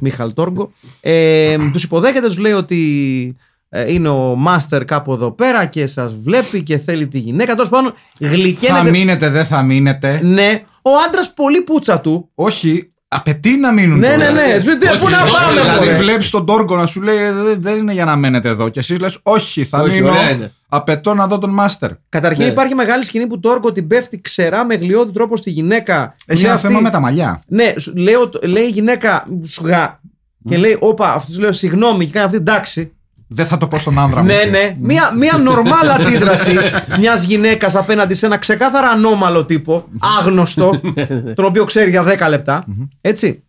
Μίχαλ 0.00 0.32
Τόργο. 0.32 0.72
Ε, 1.00 1.56
τους 1.72 1.84
υποδέχεται, 1.84 2.26
τους 2.26 2.38
λέει 2.38 2.52
ότι 2.52 3.36
ε, 3.36 3.51
είναι 3.86 4.08
ο 4.08 4.34
Μάστερ 4.36 4.84
κάπου 4.84 5.12
εδώ 5.12 5.30
πέρα 5.30 5.64
και 5.64 5.86
σας 5.86 6.14
βλέπει 6.22 6.62
και 6.62 6.78
θέλει 6.78 7.06
τη 7.06 7.18
γυναίκα. 7.18 7.52
Τέλος 7.54 7.68
πάντων, 7.68 7.92
Θα 8.20 8.26
γλυκένεται. 8.28 8.90
μείνετε, 8.90 9.28
δεν 9.28 9.44
θα 9.44 9.62
μείνετε. 9.62 10.20
Ναι, 10.22 10.62
ο 10.82 10.90
άντρας 11.08 11.32
πολύ 11.34 11.60
πούτσα 11.60 12.00
του. 12.00 12.30
Όχι, 12.34 12.92
απαιτεί 13.08 13.56
να 13.56 13.72
μείνουν. 13.72 13.98
Ναι, 13.98 14.06
τώρα. 14.06 14.16
ναι, 14.16 14.30
ναι. 14.30 14.58
Του 14.58 14.66
λέει, 14.66 14.92
Όχι, 14.92 15.04
Πού 15.04 15.08
να 15.10 15.20
εδώ, 15.20 15.32
πάμε, 15.32 15.50
δηλαδή, 15.52 15.68
μωρέ. 15.68 15.80
Δηλαδή 15.80 16.04
βλέπεις 16.04 16.30
τον 16.30 16.46
Τόρκο 16.46 16.76
να 16.76 16.86
σου 16.86 17.00
λέει 17.02 17.16
«Ε, 17.16 17.32
δεν, 17.32 17.56
δεν 17.62 17.78
είναι 17.78 17.92
για 17.92 18.04
να 18.04 18.16
μένετε 18.16 18.48
εδώ. 18.48 18.68
Και 18.68 18.78
εσύ 18.78 18.94
λες, 18.94 19.18
Όχι, 19.22 19.64
θα 19.64 19.80
Όχι, 19.80 19.94
μείνω. 20.00 20.10
ωραία 20.10 20.30
είναι. 20.30 20.52
Απαιτώ 20.68 21.14
να 21.14 21.26
δω 21.26 21.38
τον 21.38 21.50
Μάστερ. 21.50 21.90
Καταρχήν 22.08 22.44
Ναι. 22.44 22.50
υπάρχει 22.50 22.74
μεγάλη 22.74 23.04
σκηνή 23.04 23.26
που 23.26 23.40
Τόργο 23.40 23.72
την 23.72 23.86
πέφτει 23.86 24.20
ξερά 24.20 24.66
με 24.66 24.74
γλιώδη 24.74 25.12
τρόπο 25.12 25.36
στη 25.36 25.50
γυναίκα. 25.50 26.14
Έχει 26.26 26.38
Λέει 26.40 26.46
ένα 26.50 26.54
αυτή- 26.58 26.66
θέμα 26.68 26.80
με 26.80 26.90
τα 26.90 27.00
μαλλιά. 27.00 27.42
Ναι, 27.46 27.72
σου- 27.78 27.96
λέω, 27.96 28.28
λέει 28.42 28.64
η 28.64 28.68
γυναίκα 28.70 29.24
σουγά. 29.46 30.00
Και 30.48 30.56
λέει, 30.56 30.76
Όπα, 30.80 31.12
αυτό 31.12 31.40
λέω 31.40 31.52
συγγνώμη. 31.52 32.04
Και 32.04 32.10
κάνει 32.12 32.24
αυτή 32.24 32.36
εντάξει. 32.36 32.92
Δεν 33.34 33.46
θα 33.46 33.58
το 33.58 33.68
πω 33.68 33.78
στον 33.78 33.98
άνδρα 33.98 34.20
μου. 34.20 34.26
Ναι, 34.26 34.44
ναι. 34.50 34.76
Μία, 34.80 35.12
μία 35.18 35.38
νορμάλ 35.38 35.90
αντίδραση 35.90 36.56
μιας 36.98 37.22
γυναίκας 37.22 37.74
απέναντι 37.74 38.14
σε 38.14 38.26
ένα 38.26 38.38
ξεκάθαρα 38.38 38.88
ανώμαλο 38.88 39.44
τύπο, 39.44 39.88
άγνωστο, 40.18 40.80
τον 41.36 41.44
οποίο 41.44 41.64
ξέρει 41.64 41.90
για 41.90 42.26
10 42.26 42.28
λεπτά. 42.28 42.64
Έτσι. 43.00 43.44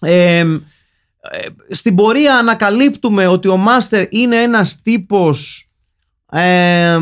Ε, 0.00 0.38
ε, 0.38 0.44
στην 1.70 1.94
πορεία 1.94 2.36
ανακαλύπτουμε 2.36 3.26
ότι 3.26 3.48
ο 3.48 3.56
Μάστερ 3.56 4.06
είναι 4.10 4.36
ένας 4.36 4.80
τύπος 4.82 5.65
ε, 6.30 6.98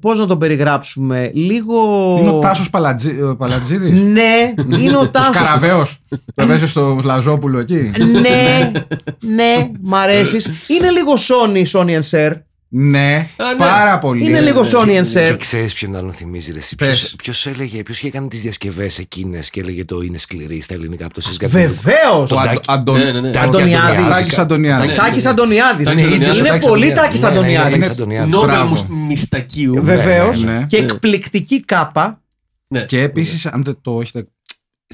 πώς 0.00 0.18
να 0.18 0.26
τον 0.26 0.38
περιγράψουμε 0.38 1.30
λίγο 1.34 1.76
Είναι 2.20 2.30
ο 2.30 2.38
Τάσος 2.38 2.70
Παλατζίδης. 2.70 4.02
ναι 4.02 4.54
είναι 4.78 4.96
ο 4.96 5.00
Ο 5.06 5.08
Τάσος 5.08 5.36
Σκαραβαίο. 5.36 5.86
Το 6.34 6.46
παίζει 6.46 6.66
στο 6.68 7.00
Λαζόπουλο 7.04 7.58
εκεί. 7.58 7.90
ναι 8.22 8.70
ναι 9.36 9.70
μ' 9.82 9.94
αρέσεις 9.94 10.68
είναι 10.68 10.90
λίγο 10.90 11.12
Sony 11.14 11.64
Sony 11.72 12.00
and 12.00 12.08
Share 12.10 12.32
Ναι, 12.70 13.28
ναι. 13.36 13.54
πάρα 13.58 13.98
πολύ. 13.98 14.24
είναι 14.24 14.40
λίγο 14.40 14.60
Sony 14.60 15.00
and 15.02 15.06
Και 15.06 15.30
Share 15.32 15.36
ξέρεις 15.38 15.74
ποιον 15.74 15.96
άλλον 15.96 16.12
θυμίζει, 16.12 16.52
ρε. 16.52 16.58
Πες. 16.76 17.14
Ποιος 17.18 17.46
έλεγε, 17.46 17.82
ποιος 17.82 17.98
είχε 17.98 18.10
κάνει 18.10 18.28
τις 18.28 18.40
διασκευές 18.42 18.98
εκείνες 18.98 19.50
και 19.50 19.60
έλεγε 19.60 19.84
το 19.84 20.00
είναι 20.00 20.18
σκληρή 20.18 20.60
στα 20.60 20.74
ελληνικά 20.74 21.04
από 21.04 21.14
το 21.14 21.20
Σεσγαβίδη. 21.20 21.66
Βεβαίως 21.66 22.30
Ο 22.30 22.38
Αντο- 22.40 22.60
Αντων- 22.66 22.98
Ναι, 22.98 23.12
ναι, 23.12 23.20
ναι. 23.20 23.30
Τα 23.30 23.40
Αντωνιάδης. 23.40 24.06
Τάκης 24.06 24.38
Αντωνιάδης. 24.38 24.96
Τάκης 24.98 25.26
Αντωνιάδης 25.26 25.84
Τάκης 25.86 26.02
είναι, 26.02 26.10
Αντωνιάδης. 26.14 26.38
είναι 26.38 26.48
Τάκης 26.48 26.66
πολύ 26.66 26.84
Αντωνιάδης. 26.92 27.20
Τάκης 27.20 27.22
Ναι, 27.22 27.28
ναι, 27.28 27.34
ναι, 27.34 27.38
Αντωνιάδης 27.40 27.72
Τάκης 27.78 27.90
Αντωνιάδης. 27.90 28.34
Νόμπελ 28.34 28.48
Μπράβο. 28.50 28.68
μουσ- 28.68 28.88
μιστακίου. 28.88 29.74
Βεβαίως. 29.84 30.42
ναι, 30.44 30.52
ναι. 30.58 30.64
Και 30.68 30.78
Ναι. 30.78 30.84
εκπληκτική 30.84 31.64
κάπα. 31.64 32.22
Ναι. 32.68 32.84
Και 32.84 33.02
επίσης, 33.02 33.46
αν 33.46 33.62
δεν 33.64 33.78
το 33.82 34.00
έχετε. 34.00 34.28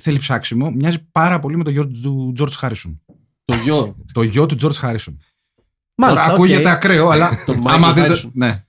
Θέλει 0.00 0.18
ψάξιμο, 0.18 0.70
μοιάζει 0.70 0.98
πάρα 1.12 1.38
πολύ 1.38 1.56
με 1.56 1.64
το 1.64 1.70
γιο 1.70 1.87
του 1.88 2.32
George 2.38 2.66
Harrison. 2.66 2.96
Το 3.44 3.54
γιο. 3.64 3.96
Το 4.12 4.22
γιο 4.22 4.46
του 4.46 4.56
George 4.62 4.88
Harrison. 4.88 5.16
Μάλιστα. 5.96 6.22
Τώρα 6.22 6.33
οκ. 6.33 6.44
ακούγεται 6.44 6.70
ακραίο, 6.70 7.09
αλλά. 7.09 7.42
Τον 7.46 7.68
άμα 7.68 7.90
Michael 7.90 7.94
δείτε. 7.94 8.09
Harrison. 8.09 8.30
Ναι. 8.33 8.64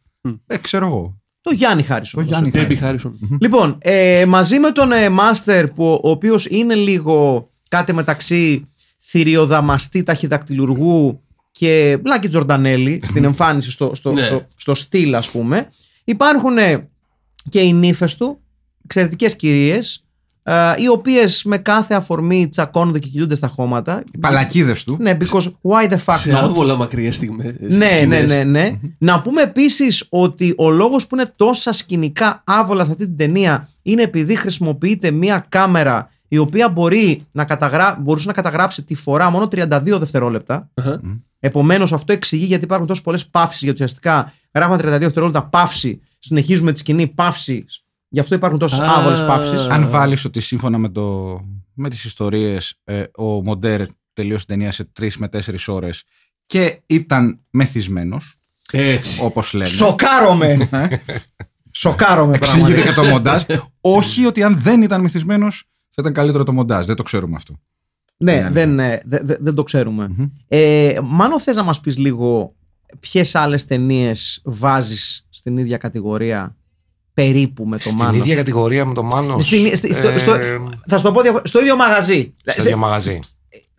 Ε, 0.48 0.58
ξέρω 0.58 0.86
εγώ. 0.86 1.20
Το 1.42 1.52
Γιάννη 1.52 1.84
Χάρισον. 1.84 2.24
Το 2.24 2.28
Γιάννη 2.30 2.50
Ντέμπι 2.52 2.76
Harrison. 2.76 2.80
Χάρισον. 2.80 3.38
Λοιπόν, 3.42 3.78
ε, 3.82 4.26
μαζί 4.28 4.60
με 4.60 4.72
τον 4.72 4.92
ε, 4.92 5.10
Μάστερ, 5.10 5.68
που, 5.68 6.00
ο 6.04 6.10
οποίος 6.10 6.46
είναι 6.46 6.76
λίγο 6.76 7.48
κάτι 7.70 7.94
μεταξύ 7.94 8.70
θηριοδαμαστή 9.00 10.04
ταχυδακτηλουργού 10.04 11.22
και 11.52 12.00
Λάκη 12.06 12.28
Τζορντανέλη 12.28 13.00
στην 13.04 13.24
εμφάνιση 13.24 13.72
στο, 13.72 13.92
στο, 13.96 14.12
Ναι. 14.12 14.22
στο, 14.22 14.48
στο 14.58 14.76
στυλ, 14.76 15.16
ας 15.16 15.30
πούμε. 15.30 15.70
Υπάρχουν 16.04 16.58
ε, 16.58 16.90
και 17.50 17.60
οι 17.62 17.74
νύφες 17.74 18.18
του, 18.18 18.40
εξαιρετικές 18.84 19.36
κυρίες, 19.36 19.96
ε, 19.96 20.05
οι 20.82 20.88
οποίες 20.88 21.44
με 21.44 21.58
κάθε 21.58 21.94
αφορμή 21.94 22.48
τσακώνονται 22.48 23.00
και 23.00 23.08
κυλούνται 23.08 23.36
στα 23.36 23.48
χώματα. 23.48 24.04
Παλακίδες 24.20 24.84
του. 24.84 24.98
Ναι, 25.00 25.18
because 25.22 25.44
why 25.62 25.90
the 25.90 25.98
fuck 26.06 26.16
Σε 26.16 26.32
not; 26.34 26.36
άβολα 26.36 26.76
μακριέ 26.76 27.12
στιγμές. 27.12 27.54
Ναι, 27.60 28.06
ναι, 28.08 28.22
ναι, 28.22 28.44
ναι. 28.44 28.72
Να 28.98 29.22
πούμε 29.22 29.42
επίσης 29.42 30.06
ότι 30.10 30.54
ο 30.58 30.70
λόγος 30.70 31.08
που 31.08 31.16
είναι 31.16 31.34
τόσα 31.36 31.74
σκηνικά 31.74 32.44
άβολα 32.46 32.86
σε 32.86 32.92
αυτή 32.92 33.06
την 33.06 33.18
ταινία 33.18 33.70
είναι 33.82 34.02
επειδή 34.02 34.36
χρησιμοποιείται 34.36 35.12
μία 35.12 35.46
κάμερα 35.50 36.10
η 36.28 36.38
οποία 36.38 36.70
μπορεί 36.70 37.22
να 37.32 37.46
καταγρά... 37.46 37.98
μπορούσε 38.02 38.28
να 38.28 38.34
καταγράψει 38.34 38.84
τη 38.84 38.96
φορά 38.96 39.30
μόνο 39.30 39.48
32 39.52 39.68
δευτερόλεπτα. 39.84 40.70
Επομένως, 41.40 41.94
αυτό 41.94 42.14
εξηγεί 42.14 42.46
γιατί 42.46 42.64
υπάρχουν 42.64 42.88
τόσες 42.88 43.04
πολλές 43.04 43.28
παύσεις. 43.28 43.62
Γιατί 43.62 43.84
ουσιαστικά 43.84 44.34
γράφουμε 44.54 44.96
32 44.96 45.00
δευτερόλεπτα 45.00 45.44
παύση, 45.44 46.02
συνεχίζουμε 46.20 46.72
τη 46.72 46.80
σκηνή 46.80 47.08
παύση. 47.08 47.66
Γι' 48.16 48.22
αυτό 48.22 48.36
υπάρχουν 48.36 48.60
τόσες 48.60 48.80
Α. 48.80 48.98
άβολες 49.00 49.26
παύσεις. 49.26 49.68
Αν 49.68 49.90
βάλεις 49.90 50.26
ότι 50.26 50.40
σύμφωνα 50.42 50.78
με, 50.78 50.90
το, 50.90 51.40
με 51.74 51.90
τις 51.90 52.04
ιστορίες, 52.06 52.82
ο 53.18 53.24
Μοντέρ 53.24 53.82
τελείωσε 54.14 54.46
την 54.46 54.56
ταινία 54.56 54.72
σε 54.72 54.92
3 55.00 55.10
με 55.18 55.28
4 55.32 55.40
ώρες 55.68 56.04
και 56.46 56.82
ήταν 56.86 57.42
μεθυσμένος, 57.50 58.36
Έτσι. 58.72 59.22
όπως 59.24 59.54
λένε. 59.54 59.66
Σοκάρομαι! 59.70 60.70
Σοκάρομαι 61.72 62.36
Εξηγείται 62.36 62.62
πραγματικά. 62.68 62.90
και 62.90 62.96
το 62.96 63.04
μοντάζ. 63.04 63.44
Όχι 63.82 64.26
ότι 64.26 64.44
αν 64.44 64.58
δεν 64.60 64.82
ήταν 64.82 65.02
μεθυσμένος 65.02 65.64
θα 65.90 65.96
ήταν 66.02 66.14
καλύτερο 66.14 66.44
το 66.44 66.54
μοντάζ. 66.54 66.86
Δεν 66.86 66.96
το 66.96 67.04
ξέρουμε 67.04 67.36
αυτό. 67.36 67.54
Ναι, 68.18 68.50
δεν, 68.52 68.80
ε, 68.80 69.02
δε- 69.06 69.20
δε- 69.24 69.38
δεν 69.40 69.54
το 69.56 69.64
ξερουμε 69.64 70.32
Ε, 70.48 70.98
μάλλον 71.04 71.40
θες 71.40 71.56
να 71.56 71.64
μας 71.64 71.80
πεις 71.80 71.98
λίγο 71.98 72.56
ποιες 73.00 73.36
άλλες 73.36 73.66
ταινίες 73.66 74.42
βάζεις 74.44 75.28
στην 75.30 75.58
ίδια 75.58 75.78
κατηγορία 75.78 76.56
περίπου 77.16 77.66
με 77.66 77.76
το 77.78 77.82
Στην 77.82 77.96
Μάνος. 77.98 78.16
ίδια 78.18 78.36
κατηγορία 78.36 78.86
με 78.86 78.94
το 78.94 79.04
Μάνος. 79.04 79.46
Στην- 79.46 79.76
στη- 79.76 79.94
στο, 79.94 80.20
στο- 80.20 80.38
θα 80.88 80.98
σου 80.98 81.04
το 81.04 81.12
πω 81.12 81.22
διαφο- 81.22 81.42
στο 81.44 81.60
ίδιο 81.60 81.76
μαγαζί. 81.76 82.34
στο 82.46 82.62
Σε- 82.62 82.68
ίδιο 82.68 82.78
μαγαζί. 82.78 83.20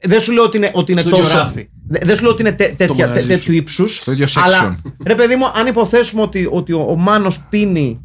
δεν 0.01 0.21
σου 0.21 0.33
λέω 0.33 0.45
ότι 0.45 0.57
είναι, 0.57 0.71
ότι 0.73 0.93
είναι 0.93 1.01
Στο 1.01 1.11
ίδιο 1.11 1.23
τόσο. 1.23 1.37
ράφι. 1.37 1.69
δε- 1.89 1.99
Δεν 2.03 2.17
σου 2.17 2.23
λέω 2.23 2.31
ότι 2.33 2.43
είναι 2.43 2.53
τέ- 2.53 2.77
τέτοια- 2.77 3.07
μαγαζί 3.07 3.27
τέ- 3.27 3.37
τέτοιου 3.37 3.53
σου. 3.53 3.59
ύψους. 3.59 3.95
Στο 3.97 4.13
ίδιο 4.13 4.27
section. 4.27 4.41
Αλλά 4.45 4.81
ρε 5.07 5.15
παιδί 5.15 5.37
μου, 5.37 5.51
αν 5.55 5.67
υποθέσουμε 5.67 6.23
ότι, 6.23 6.49
ότι 6.51 6.73
ο, 6.73 6.87
ο 6.89 6.97
Μάνος 6.97 7.45
πίνει 7.49 8.01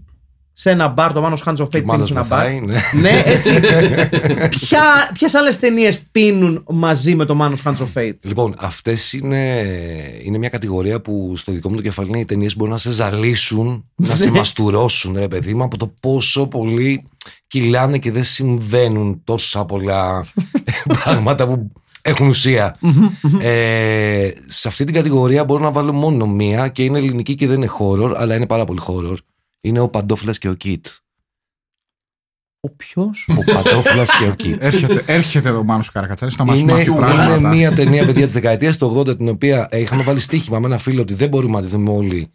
σε 0.62 0.70
ένα 0.70 0.88
μπαρ, 0.88 1.14
το 1.14 1.22
Μάνος 1.22 1.44
Hands 1.46 1.56
of 1.56 1.64
Fate 1.64 1.70
πίνεις 1.70 1.86
Μάνος 1.86 2.08
σε 2.08 2.14
ένα 2.14 2.24
μπαρ. 2.24 2.40
μεθάει, 2.40 2.60
ναι. 2.60 2.80
ναι, 3.02 3.24
έτσι. 3.26 3.52
Ποια, 4.60 5.12
ποιες 5.14 5.34
άλλες 5.34 5.60
ταινίες 5.60 6.00
πίνουν 6.12 6.64
μαζί 6.70 7.16
με 7.16 7.26
το 7.26 7.36
Μάνος 7.36 7.62
Hands 7.66 7.78
of 7.78 7.88
Fate; 7.98 8.16
Λοιπόν, 8.24 8.56
αυτές 8.60 9.14
είναι, 9.14 9.64
είναι 10.24 10.38
μια 10.38 10.50
κατηγορία 10.50 11.02
που 11.02 11.34
στο 11.36 11.52
δικό 11.52 11.70
μου 11.70 11.76
το 11.76 11.82
κεφάλι 11.82 12.10
είναι 12.10 12.20
οι 12.20 12.26
ταινίες 12.26 12.52
που 12.52 12.58
μπορούν 12.58 12.74
να 12.74 12.80
σε 12.80 12.92
ζαλίσουν, 12.92 13.86
να 13.96 14.16
σε 14.16 14.32
μαστουρώσουν, 14.32 15.16
ρε 15.18 15.28
παιδί 15.28 15.54
μου, 15.54 15.64
από 15.64 15.78
το 15.78 15.94
πόσο 16.00 16.48
πολύ 16.48 17.08
κυλάνε 17.48 17.98
και 17.98 18.12
δεν 18.12 18.24
συμβαίνουν 18.24 19.22
τόσα 19.24 19.66
πολλά 19.66 20.26
πράγματα 21.04 21.48
που 21.48 21.72
έχουν 22.02 22.28
ουσία. 22.28 22.78
ε, 23.42 24.30
σε 24.48 24.68
αυτή 24.68 24.84
την 24.86 24.94
κατηγορία 24.94 25.46
μπορώ 25.46 25.64
να 25.64 25.72
βάλω 25.72 25.94
μόνο 25.94 26.28
μία 26.28 26.68
και 26.68 26.84
είναι 26.84 26.98
ελληνική 26.98 27.36
και 27.36 27.48
δεν 27.48 27.58
είναι 27.58 27.70
horror, 27.80 28.14
αλλά 28.16 28.36
είναι 28.36 28.48
πάρα 28.48 28.66
πολύ 28.66 28.80
horror. 28.88 29.16
Είναι 29.62 29.80
ο 29.80 29.90
Παντόφλας 29.90 30.38
και 30.38 30.50
ο 30.50 30.54
Κιτ. 30.54 30.86
Ο 32.60 32.70
ποιος; 32.70 33.28
Ο 33.30 33.54
Παντόφλας 33.54 34.18
και 34.18 34.28
ο 34.28 34.36
Κιτ. 34.36 34.64
έρχεται, 34.64 35.04
έρχεται 35.06 35.50
εδώ 35.50 35.58
ο 35.60 35.64
Μάνος 35.64 35.92
Καρακατσάρης 35.92 36.38
να 36.38 36.46
μας 36.46 36.60
Είναι, 36.60 36.72
μάθει 36.72 36.90
είναι 36.92 37.00
πράγματα. 37.00 37.50
μια 37.50 37.72
ταινία 37.76 38.06
παιδιά 38.06 38.24
της 38.26 38.34
δεκαετίας 38.34 38.78
του 38.78 38.98
80 38.98 39.18
την 39.18 39.28
οποία 39.28 39.68
ε, 39.72 39.80
είχαμε 39.80 40.04
βάλει 40.04 40.20
στοίχημα 40.20 40.60
με 40.60 40.66
ένα 40.66 40.78
φίλο 40.78 41.02
ότι 41.02 41.14
δεν 41.14 41.30
μπορούμε 41.30 41.54
να 41.60 41.62
τη 41.62 41.68
δούμε 41.68 41.92
όλοι. 41.92 42.32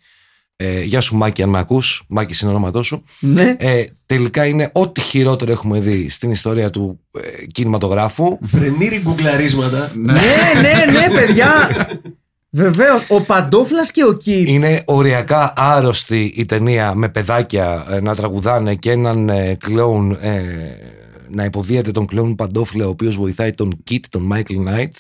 Ε, 0.59 0.83
γεια 0.83 1.01
σου 1.01 1.17
Μάκη 1.17 1.43
αν 1.43 1.49
με 1.49 1.59
ακούς, 1.59 2.05
Μάκη 2.09 2.39
είναι 2.43 2.51
ονόματό 2.51 2.83
σου. 2.83 3.05
ναι. 3.21 3.55
Ε, 3.59 3.85
τελικά 4.07 4.47
είναι 4.47 4.71
ό,τι 4.73 5.01
χειρότερο 5.01 5.53
έχουμε 5.53 5.81
δει 5.81 6.09
στην 6.09 6.31
ιστορία 6.31 6.71
του 6.71 7.01
ε, 7.21 7.47
κινηματογράφου. 7.47 8.39
Φρενήρι 8.43 9.01
γκουγκλαρίσματα. 9.01 9.93
ναι, 9.95 10.12
ναι, 10.12 10.93
ναι, 10.93 11.15
παιδιά. 11.15 11.69
Βεβαίως, 12.51 13.05
ο 13.09 13.21
Παντόφλας 13.21 13.91
και 13.91 14.05
ο 14.05 14.13
Κιτ. 14.13 14.49
Είναι 14.49 14.83
οριακά 14.87 15.53
άρρωστη 15.57 16.33
η 16.37 16.45
ταινία 16.45 16.95
με 16.95 17.09
παιδάκια 17.09 17.87
ε, 17.91 18.01
να 18.01 18.15
τραγουδάνε 18.15 18.75
και 18.75 18.91
έναν 18.91 19.29
ε, 19.29 19.55
κλόουν 19.55 20.19
ε, 20.21 20.41
να 21.29 21.45
υποδίεται 21.45 21.91
τον 21.91 22.07
κλόουν 22.07 22.35
Παντόφλα, 22.35 22.87
ο 22.87 22.89
οποίος 22.89 23.17
βοηθάει 23.17 23.53
τον 23.53 23.83
Κιτ, 23.85 24.05
τον 24.09 24.23
Μάικλ 24.23 24.61
Νάιτ. 24.61 24.97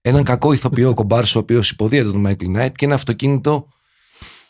Έναν 0.00 0.24
κακό 0.24 0.52
ηθοποιό 0.52 0.94
κομπάρσο, 0.94 1.38
ο 1.38 1.42
οποίος 1.42 1.70
υποδίεται 1.70 2.10
τον 2.10 2.20
Μάικλ 2.20 2.50
Νάιτ. 2.50 2.76
Και 2.76 2.84
ένα 2.84 2.94
αυτοκίνητο. 2.94 3.68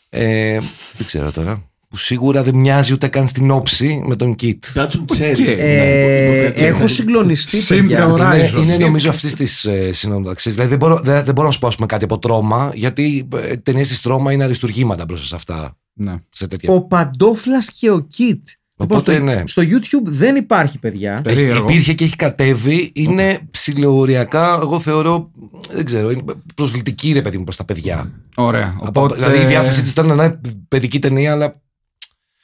Ε, 0.09 0.59
δεν 0.97 1.05
ξέρω 1.05 1.31
τώρα. 1.31 1.72
Που 1.93 1.99
σίγουρα 1.99 2.43
δεν 2.43 2.55
μοιάζει 2.55 2.93
ούτε 2.93 3.07
καν 3.07 3.27
στην 3.27 3.51
όψη 3.51 4.01
με 4.05 4.15
τον 4.15 4.35
Κιτ. 4.35 4.63
Datsun 4.75 5.15
Cherry. 5.17 5.31
Οκ. 5.31 5.47
Ε, 5.47 6.25
υποθέτω. 6.25 6.65
έχω 6.65 6.87
συγκλονιστεί, 6.87 7.57
Sim 7.57 7.67
παιδιά. 7.67 8.07
the 8.07 8.11
Horizon. 8.11 8.33
Είναι, 8.33 8.37
είναι 8.61 8.75
Horizon. 8.75 8.79
νομίζω 8.79 9.09
αυτής 9.09 9.33
της 9.33 9.65
ε, 9.65 9.91
συνομοταξία. 9.91 10.51
Δηλαδή 10.51 10.69
δεν 10.69 10.77
μπορώ, 10.79 10.99
δεν, 11.03 11.23
δεν 11.23 11.33
μπορώ 11.33 11.47
να 11.47 11.53
σου 11.53 11.59
πω 11.59 11.67
ας 11.67 11.75
πούμε, 11.75 11.87
κάτι 11.87 12.03
από 12.03 12.19
τρόμα, 12.19 12.71
γιατί 12.75 13.27
ε, 13.35 13.55
ταινίες 13.57 13.87
της 13.87 14.01
τρόμα 14.01 14.31
είναι 14.31 14.43
αριστουργήματα 14.43 15.05
μπροστά 15.05 15.25
σε 15.25 15.35
αυτά. 15.35 15.77
Ναι. 15.93 16.13
Σε 16.29 16.47
τέτοια. 16.47 16.73
Ο 16.73 16.81
Παντόφλας 16.81 17.71
και 17.71 17.89
ο 17.91 17.99
Κιτ. 17.99 18.47
Οπότε, 18.77 19.13
στο, 19.15 19.23
ναι. 19.23 19.43
στο 19.45 19.61
YouTube 19.61 20.03
δεν 20.05 20.35
υπάρχει, 20.35 20.79
παιδιά. 20.79 21.11
Έχει- 21.13 21.21
περίεργο. 21.35 21.69
Υπήρχε 21.69 21.93
και 21.93 22.03
έχει 22.03 22.15
κατέβει. 22.15 22.91
Είναι 22.95 23.39
ψηλοοριακά, 23.51 24.59
εγώ 24.61 24.79
θεωρώ, 24.79 25.31
δεν 25.73 25.85
ξέρω, 25.85 26.11
είναι 26.11 26.23
προσβλητική 26.55 27.11
ρε 27.11 27.21
παιδί 27.21 27.37
μου 27.37 27.43
προς 27.43 27.55
τα 27.55 27.63
παιδιά. 27.65 28.11
Ωραία. 28.35 28.75
Από- 28.81 28.87
Οπότε... 29.01 29.15
Δηλαδή 29.15 29.37
η 29.41 29.45
διάθεσή 29.45 29.81
της 29.81 29.91
ήταν 29.91 30.05
να 30.15 30.23
είναι 30.23 30.39
παιδική 30.67 30.99
ταινία, 30.99 31.31
αλλά 31.31 31.61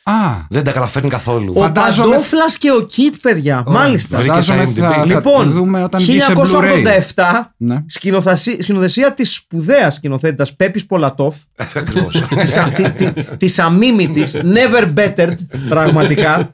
Α, 0.10 0.46
δεν 0.50 0.64
τα 0.64 0.72
καταφέρνει 0.72 1.10
καθόλου. 1.10 1.54
Ο 1.56 1.62
Φαντάζομαι- 1.62 2.10
Παντόφλας 2.10 2.58
και 2.58 2.72
ο 2.72 2.82
Κιτ, 2.82 3.16
παιδιά. 3.22 3.64
Μάλιστα. 3.68 4.18
βρήκε 4.18 4.30
φαντάζομαι 4.32 4.66
σε 4.66 4.80
θα, 4.82 4.90
IMDb. 4.94 4.98
θα 4.98 5.06
Λοιπόν, 5.06 5.48
τη 5.48 5.54
δούμε 5.54 5.84
όταν 5.84 6.02
βγει 6.02 6.20
σε 6.20 6.34
Blu-ray. 6.36 6.84
1987, 7.16 7.54
Ναι. 7.58 7.84
σκηνοθεσία, 7.86 8.58
σκηνοθεσία 8.64 9.14
της 9.14 9.34
σπουδαίας 9.34 9.94
σκηνοθέτητας 9.94 10.56
Πέπης 10.56 10.86
Πολατόφ, 10.86 11.36
Ακριβώς. 11.76 12.24
της, 12.28 12.58
α- 12.58 12.70
τη- 12.76 12.90
τη- 12.90 13.12
της 13.38 13.60
αμίμητης, 13.60 14.36
never 14.44 14.94
bettered, 14.98 15.36
πραγματικά, 15.70 16.52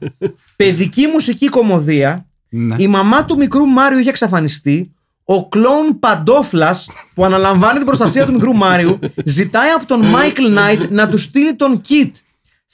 παιδική 0.56 1.06
μουσική 1.12 1.48
κομμωδία, 1.48 2.24
Ναι. 2.48 2.74
η 2.78 2.86
μαμά 2.88 3.24
του 3.24 3.36
μικρού 3.36 3.66
Μάριου 3.66 3.98
είχε 3.98 4.08
εξαφανιστεί, 4.08 4.90
ο 5.24 5.48
κλόουν 5.48 5.98
Παντόφλας 5.98 6.88
που 7.14 7.24
αναλαμβάνει 7.24 7.76
την 7.76 7.86
προστασία 7.86 8.26
του 8.26 8.32
μικρού 8.32 8.54
Μάριου 8.54 8.98
ζητάει 9.24 9.70
από 9.70 9.86
τον 9.86 10.06
Μάικλ 10.06 10.46
Νάιτ 10.52 10.90
να 10.90 11.06
του 11.08 11.18
στείλει 11.18 11.54
τον 11.56 11.80
Κιτ. 11.80 12.16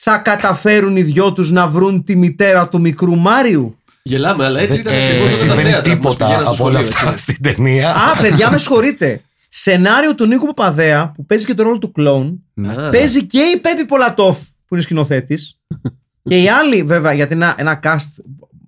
Θα 0.04 0.18
καταφέρουν 0.18 0.96
οι 0.96 1.02
δυο 1.02 1.32
τους 1.32 1.50
να 1.50 1.66
βρουν 1.68 2.04
τη 2.04 2.16
μητέρα 2.16 2.68
του 2.68 2.80
μικρού 2.80 3.16
Μάριου; 3.16 3.76
Γελάμε, 4.02 4.44
αλλά 4.44 4.60
έτσι 4.60 4.80
ήταν 4.80 4.94
Ε, 4.94 5.06
ακριβώς 5.06 5.30
δεν 5.30 5.36
όταν 5.36 5.48
τα 5.48 5.54
συμβαίνει 5.54 5.70
θέατρα 5.70 5.96
που 5.96 6.02
μας 6.02 6.16
τίποτα 6.16 6.24
πηγαίναν 6.26 6.54
στο 6.54 6.62
από 6.62 6.70
όλα 6.70 6.78
σχολείο. 6.82 6.98
αυτά 6.98 7.10
έτσι. 7.10 7.22
στην 7.32 7.42
ταινία. 7.42 7.90
Α, 7.90 8.16
παιδιά, 8.20 8.50
με 8.50 8.58
συγχωρείτε. 8.58 9.20
Σενάριο 9.48 10.14
του 10.14 10.26
Νίκου 10.26 10.46
Παπαδέα 10.46 11.12
που 11.14 11.26
παίζει 11.26 11.44
και 11.44 11.54
το 11.54 11.62
ρόλο 11.62 11.78
του 11.78 11.92
κλόουν. 11.92 12.44
Α. 12.66 12.88
Παίζει 12.88 13.26
και 13.26 13.38
η 13.38 13.56
Πέπη 13.60 13.84
Πολατόφ 13.84 14.38
που 14.38 14.74
είναι 14.74 14.82
σκηνοθέτης. 14.82 15.58
και 16.28 16.42
οι 16.42 16.48
άλλοι, 16.48 16.82
βέβαια, 16.82 17.12
γιατί 17.12 17.34
είναι 17.34 17.44
ένα, 17.44 17.54
ένα 17.58 17.80
cast 17.82 18.22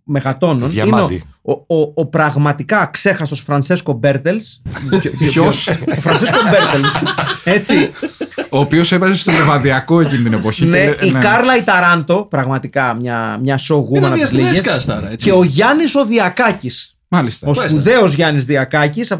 μεγατόνων. 0.04 0.70
Διαμάντι. 0.70 1.14
Είναι 1.14 1.22
ο, 1.42 1.52
ο, 1.52 1.76
ο, 1.80 1.92
ο 1.94 2.06
πραγματικά 2.06 2.86
αξέχαστος 2.92 3.40
Φρανσέσκο 3.40 3.92
Μπέρτελς. 3.92 4.62
Ποιος, 5.30 5.66
ο 5.96 6.00
Φρανσέσκο 6.00 6.38
Μπέρτελς. 6.50 7.02
Έτσι. 7.44 7.90
ο 8.50 8.58
οποίος 8.58 8.92
έπαιζε 8.92 9.14
στο 9.14 9.32
Λεβαδιακό 9.32 10.00
εκείνη 10.00 10.22
την 10.22 10.32
εποχή. 10.32 10.64
ναι, 10.66 10.86
και- 10.90 11.06
η 11.06 11.10
ναι. 11.10 11.20
Κάρλα 11.20 11.56
Ιταράντο, 11.56 12.24
πραγματικά 12.30 12.94
μια, 12.94 13.38
μια 13.42 13.58
Είναι 13.70 13.80
showwoman 13.80 14.02
από 14.04 14.12
τις 14.14 14.28
διεθνές 14.30 14.50
λίγες. 14.56 14.86
cast 14.86 14.92
άρα, 14.92 15.10
έτσι. 15.10 15.26
Και 15.26 15.32
ο 15.36 15.44
Γιάννης 15.44 15.94
ο 15.94 16.04
Διακάκη. 16.06 16.70
Μάλιστα. 17.08 17.48
Ο 17.48 17.54
σπουδαίος 17.54 18.12
Γιάννης 18.14 18.44
Διακάκης, 18.44 19.12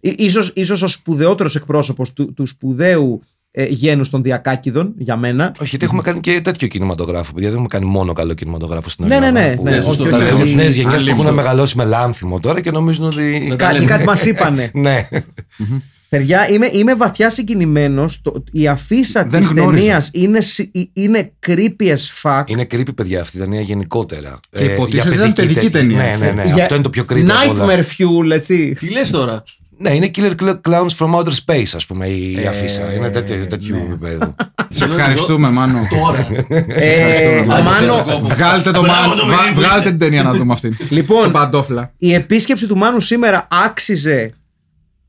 ίσως 0.00 0.52
ίσως 0.54 0.82
ο 0.82 0.86
σπουδαιότερος 0.86 1.56
εκπρόσωπος 1.56 2.12
του, 2.12 2.32
του 2.34 2.46
σπουδαίου 2.46 3.22
ε, 3.60 3.64
γένους 3.68 4.10
των 4.10 4.22
Διακάκηδων 4.22 4.94
για 4.98 5.16
μένα. 5.16 5.52
Όχι, 5.60 5.68
γιατί 5.68 5.84
έχουμε 5.84 6.02
κάνει 6.02 6.20
και 6.20 6.40
τέτοιο 6.40 6.68
κινηματογράφο. 6.68 7.32
Παιδιά, 7.32 7.48
δεν 7.48 7.56
έχουμε 7.56 7.68
κάνει 7.78 7.84
μόνο 7.84 8.12
καλό 8.12 8.34
κινηματογράφο 8.34 8.88
στην 8.88 9.06
Ναι, 9.06 9.14
Ελλάδα. 9.14 9.32
ναι, 9.32 9.46
ναι, 9.48 9.54
που- 9.56 9.62
ναι, 9.64 9.70
Ναι, 9.70 9.76
όχι, 9.76 9.86
σωστό. 9.86 10.02
όχι, 10.02 10.12
Τα 10.12 10.18
Δηλαδή, 10.18 10.42
όχι. 10.42 10.54
νέες 10.54 10.74
γενιές 10.74 10.92
που 10.92 10.98
Αλίμνηστο. 10.98 11.22
έχουν 11.28 11.34
μεγαλώσει 11.36 11.76
με 11.76 11.84
λάνθιμο 11.84 12.40
τώρα 12.40 12.60
και 12.60 12.70
νομίζουν 12.70 13.04
ότι. 13.06 13.44
Να 13.48 13.56
τα 13.56 13.64
Κάτι, 13.64 13.74
λέμε. 13.74 13.86
κάτι 13.86 14.04
μας 14.04 14.24
είπανε. 14.26 14.70
Ναι. 14.86 15.08
Παιδιά, 16.10 16.48
είμαι, 16.48 16.68
είμαι 16.72 16.94
βαθιά 16.94 17.30
συγκινημένο. 17.30 18.06
Η 18.52 18.68
αφίσα 18.68 19.24
Δεν 19.26 19.40
της 19.40 19.50
γνώριζα. 19.50 19.76
ταινίας 19.76 20.10
είναι, 20.12 20.40
σι- 20.40 20.76
ε, 20.76 20.82
είναι 20.92 21.32
creepy 21.46 21.82
as 21.94 22.22
fuck. 22.22 22.42
Είναι 22.46 22.66
creepy, 22.70 22.94
παιδιά, 22.94 23.20
αυτή 23.20 23.36
η 23.36 23.40
ταινία 23.40 23.60
γενικότερα. 23.60 24.38
Και 24.50 24.64
Ε, 24.64 24.72
υποτίθεται 24.72 25.14
για 25.14 25.24
ήταν 25.26 25.32
παιδική 25.32 25.60
τε- 25.60 25.72
ταινία, 25.72 25.96
Ναι, 25.96 26.08
έτσι. 26.08 26.24
ναι, 26.24 26.30
ναι. 26.32 26.42
Για- 26.44 26.54
Αυτό 26.62 26.74
είναι 26.74 26.82
το 26.82 26.90
πιο 26.90 27.04
creepy. 27.12 27.26
απ' 27.46 27.50
όλα. 27.50 27.66
Nightmare 27.66 27.78
fuel, 27.80 28.30
έτσι. 28.30 28.74
Τι 28.78 28.90
λες 28.90 29.10
τώρα; 29.10 29.42
Ναι, 29.80 29.90
είναι 29.90 30.10
Killer 30.14 30.32
Cl- 30.42 30.60
Clowns 30.68 30.96
from 30.98 31.14
Outer 31.14 31.32
Space, 31.46 31.72
ας 31.74 31.86
πούμε, 31.86 32.06
η 32.06 32.46
αφίσα. 32.48 32.92
Είναι 32.92 33.10
τέτοιο, 33.10 33.46
τέτοιου 33.46 33.76
επίπεδου. 33.76 34.34
Σε 34.68 34.84
ευχαριστούμε, 34.84 35.50
Μάνο. 35.50 35.78
Τώρα. 36.00 36.26
Ε, 36.68 37.38
Άντε, 37.38 37.46
Μάνο, 37.46 37.94
τον 37.96 38.04
κόπο. 38.04 38.26
Βγάλτε 38.26 38.70
το 38.70 38.80
Μπράβο, 38.80 39.00
Μάνο. 39.00 39.14
το 39.14 39.26
βα- 39.26 39.36
παιδί 39.36 39.48
μου. 39.54 39.60
Βγάλτε 39.60 39.88
την 39.88 39.98
ταινία 39.98 40.22
να 40.22 40.32
δούμε 40.32 40.52
αυτήν. 40.52 40.76
Λοιπόν, 40.88 41.22
Τον 41.22 41.32
Παντόφλα. 41.32 41.92
η 41.96 42.14
επίσκεψη 42.14 42.66
του 42.66 42.76
Μάνου 42.76 43.00
σήμερα 43.00 43.46
άξιζε 43.64 44.32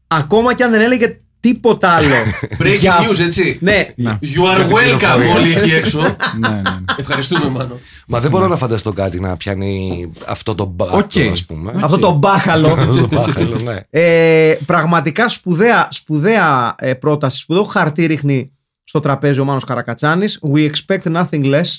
ακόμα 0.07 0.53
και 0.53 0.63
αν 0.63 0.71
δεν 0.71 0.81
έλεγε 0.81 1.19
τίποτα 1.39 1.89
άλλο. 1.89 2.13
Breaking 2.59 2.77
Για- 2.79 2.97
news, 2.99 3.19
έτσι. 3.21 3.57
Ναι, 3.61 3.87
You 4.21 4.57
are 4.57 4.69
welcome 4.71 5.35
όλοι 5.35 5.51
εκεί 5.53 5.71
έξω. 5.71 5.99
Ναι, 6.39 6.47
ναι. 6.49 6.55
ναι. 6.55 6.61
Ευχαριστούμε, 6.97 7.49
Μάνο. 7.49 7.79
Μα 8.07 8.19
δεν 8.19 8.29
μπορώ 8.31 8.47
να 8.47 8.57
φανταστώ 8.57 8.93
κάτι 8.93 9.19
να 9.19 9.37
πιάνει 9.37 10.09
αυτό 10.27 10.55
το 10.55 10.65
μπάτο, 10.65 10.97
Οκ. 10.97 11.11
ας 11.31 11.45
πούμε. 11.45 11.71
αυτό 11.83 11.97
το 11.97 12.11
μπάχαλο. 12.11 12.67
Αυτό 12.79 13.07
το 13.07 13.15
μπάχαλο, 13.15 13.59
ναι. 13.59 13.79
Ε, 13.89 14.55
πραγματικά 14.65 15.29
σπουδαία, 15.29 15.87
σπουδαία 15.91 16.75
ε, 16.77 16.93
πρόταση, 16.93 17.39
σπουδαίο 17.39 17.63
χαρτί 17.63 18.05
ρίχνει 18.05 18.51
στο 18.83 18.99
τραπέζι 18.99 19.39
ο 19.39 19.45
Μάνος 19.45 19.63
Καρακατσάνης. 19.63 20.39
We 20.53 20.69
expect 20.69 21.01
nothing 21.23 21.43
less. 21.53 21.77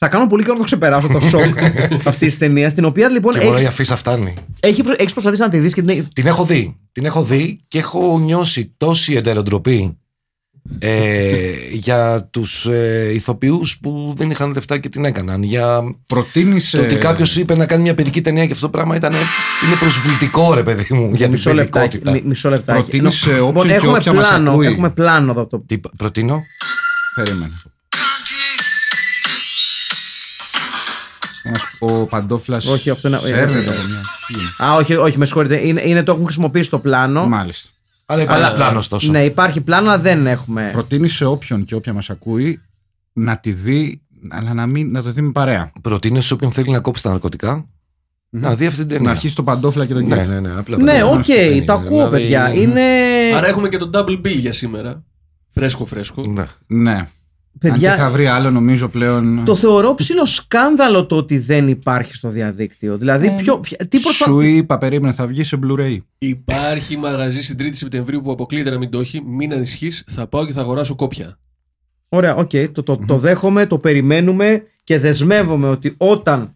Ε, 0.00 0.06
θα 0.06 0.08
κάνω 0.08 0.26
πολύ 0.26 0.42
καιρό 0.42 0.52
να 0.54 0.58
το 0.60 0.64
ξεπεράσω 0.66 1.08
το 1.08 1.20
σοκ 1.20 1.58
αυτής 2.04 2.28
της 2.28 2.38
ταινίας. 2.38 2.74
Την 2.74 2.84
οποία 2.84 3.08
λοιπόν 3.08 3.32
Και 3.32 3.44
μόνο 3.44 3.56
η 3.56 3.56
έχει, 3.58 3.66
αφίσα 3.66 3.96
φτάνει. 3.96 4.34
έχει, 4.60 4.82
προ- 4.82 5.00
έχεις 5.00 5.12
προσπαθήσει 5.12 5.42
να 5.42 5.48
τη 5.48 5.58
δεις 5.58 5.74
και 5.74 5.80
την 5.80 5.90
έχει- 5.90 6.08
Την 6.14 6.26
έχω 6.26 6.44
δει. 6.44 6.76
Την 6.92 7.04
έχω 7.04 7.22
δει 7.24 7.60
και 7.68 7.78
έχω 7.78 8.18
νιώσει 8.18 8.74
τόση 8.76 9.14
εντελοντροπή 9.14 9.98
ε, 10.78 11.52
για 11.72 12.28
τους 12.30 12.66
ε, 12.66 13.10
ηθοποιούς 13.14 13.78
που 13.78 14.12
δεν 14.16 14.30
είχαν 14.30 14.52
λεφτά 14.52 14.78
και 14.78 14.88
την 14.88 15.04
έκαναν. 15.04 15.42
Για 15.42 15.82
Προτείνεις. 16.06 16.70
το 16.70 16.80
ότι 16.80 16.96
κάποιος 16.96 17.36
είπε 17.36 17.56
να 17.56 17.66
κάνει 17.66 17.82
μια 17.82 17.94
παιδική 17.94 18.20
ταινία 18.20 18.46
και 18.46 18.52
αυτό 18.52 18.64
το 18.66 18.70
πράγμα 18.72 18.96
ήταν, 18.96 19.12
είναι 19.12 19.74
προσβλητικό 19.80 20.54
ρε 20.54 20.62
παιδί 20.62 20.94
μου 20.94 21.08
για 21.08 21.18
την 21.18 21.30
Μισό 21.30 21.52
λεπτάκι. 21.54 21.98
παιδικότητα. 21.98 22.10
μι- 22.10 22.24
Μισό 22.24 22.48
λεπτάκι. 22.48 22.80
Προτείνεις 22.80 23.14
σε 23.18 23.30
Λοιπόν, 23.32 23.48
όποιον 23.48 23.66
και 23.66 23.72
έχουμε 23.74 23.92
όποια 23.98 24.12
μας 24.12 24.28
πλάνο, 24.28 24.50
ακούει. 24.50 24.66
έχουμε 24.66 24.90
πλάνο 24.90 25.30
εδώ. 25.30 25.46
Το... 25.46 25.58
Τι 25.66 25.78
προτείνω. 25.96 26.42
Περίμενε. 27.14 27.52
Ο 31.78 32.06
Παντόφλας. 32.06 32.66
Όχι, 32.66 32.90
αυτό 32.90 33.08
είναι- 33.08 33.18
Σέρνεται 33.18 33.58
ε, 33.58 33.76
από 33.76 33.86
μια. 33.88 34.00
Τι 34.26 34.34
είναι. 34.38 34.70
Α, 34.70 34.74
όχι, 34.76 34.94
όχι, 34.94 35.18
με 35.18 35.26
συγχωρείτε. 35.26 35.66
Είναι, 35.66 35.82
είναι 35.84 36.02
το 36.02 36.12
έχουν 36.12 36.24
χρησιμοποιήσει 36.24 36.70
το 36.70 36.78
πλάνο. 36.78 37.26
Μάλιστα. 37.28 37.68
Αλλά 38.06 38.22
υπάρχει 38.22 38.54
πλάνος 38.54 38.88
τόσο. 38.88 39.10
Ναι, 39.10 39.24
υπάρχει 39.24 39.60
πλάνο, 39.60 39.88
αλλά 39.88 39.98
δεν 39.98 40.26
έχουμε. 40.26 40.70
Προτείνει 40.72 41.08
σε 41.08 41.24
όποιον 41.24 41.64
και 41.64 41.74
όποια 41.74 41.92
μας 41.92 42.10
ακούει 42.10 42.60
να 43.12 43.38
τη 43.38 43.52
δει, 43.52 44.02
αλλά 44.30 44.54
να, 44.54 44.66
μην, 44.66 44.90
να 44.90 45.02
το 45.02 45.10
δει 45.12 45.20
με 45.20 45.32
παρέα. 45.32 45.72
Προτείνω 45.82 46.20
σε 46.20 46.34
όποιον 46.34 46.52
θέλει 46.52 46.70
να 46.70 46.80
κόψει 46.80 47.02
τα 47.02 47.10
ναρκωτικά 47.10 47.66
να 48.30 48.54
δει 48.54 48.66
αυτή 48.66 48.78
την 48.78 48.88
ταινία. 48.88 49.04
Να 49.04 49.10
αρχίσει 49.10 49.34
το 49.34 49.42
Παντόφλα 49.42 49.86
και 49.86 49.92
τον 49.94 50.06
Ναι, 50.06 50.16
Κιτ. 50.18 50.28
ναι, 50.28 50.40
ναι. 50.40 50.50
Απλά 50.58 50.76
Ναι, 50.76 50.84
παιδιά, 50.84 51.06
οκ, 51.06 51.12
αυτή 51.18 51.32
την 51.34 51.44
ταινία, 51.46 51.64
τα 51.64 51.74
ακούω, 51.74 51.88
δηλαδή, 51.88 52.10
παιδιά. 52.16 52.52
Είναι. 52.54 52.82
Άρα 53.36 53.46
έχουμε 53.46 53.68
και 53.68 53.76
το 53.78 53.90
double 53.94 54.18
bill 54.26 54.36
για 54.38 54.52
σήμερα. 54.52 55.04
Φρέσκο, 55.50 55.84
φρέσκο. 55.84 56.22
Ναι. 56.26 56.44
Ναι. 56.66 57.08
Παιδιά, 57.58 57.90
Αν 57.90 57.96
και 57.96 58.02
θα 58.02 58.10
βρει 58.10 58.26
άλλο, 58.26 58.50
νομίζω 58.50 58.88
πλέον. 58.88 59.42
Το 59.44 59.54
θεωρώ 59.56 59.94
ψηλό 59.94 60.26
σκάνδαλο 60.26 61.06
το 61.06 61.16
ότι 61.16 61.38
δεν 61.38 61.68
υπάρχει 61.68 62.14
στο 62.14 62.28
διαδίκτυο. 62.28 62.96
Δηλαδή, 62.98 63.34
ποιο, 63.36 63.60
ποια- 63.60 63.88
τι 63.88 63.98
Σου 63.98 64.02
προσπαθεί. 64.04 64.56
είπα, 64.56 64.78
περίμενε, 64.78 65.12
θα 65.14 65.26
βγει 65.26 65.44
σε 65.44 65.58
Blu-ray. 65.66 65.96
Υπάρχει 66.18 66.96
μαγαζί 66.96 67.42
στην 67.42 67.56
3η 67.60 67.70
Σεπτεμβρίου 67.74 68.20
που 68.20 68.30
αποκλείεται 68.30 68.70
να 68.70 68.78
μην 68.78 68.90
το 68.90 68.98
έχει. 69.00 69.22
Μην 69.26 69.52
ανησυχείς, 69.52 70.04
θα 70.10 70.26
πάω 70.26 70.46
και 70.46 70.52
θα 70.52 70.60
αγοράσω 70.60 70.94
κόπια. 70.94 71.38
Ωραία, 72.08 72.34
οκ, 72.36 72.50
το, 72.72 72.82
το, 72.82 73.00
το 73.06 73.18
δέχομαι, 73.18 73.66
το 73.66 73.78
περιμένουμε 73.78 74.62
και 74.84 74.98
δεσμεύομαι 74.98 75.68
ότι 75.68 75.94
όταν 75.96 76.54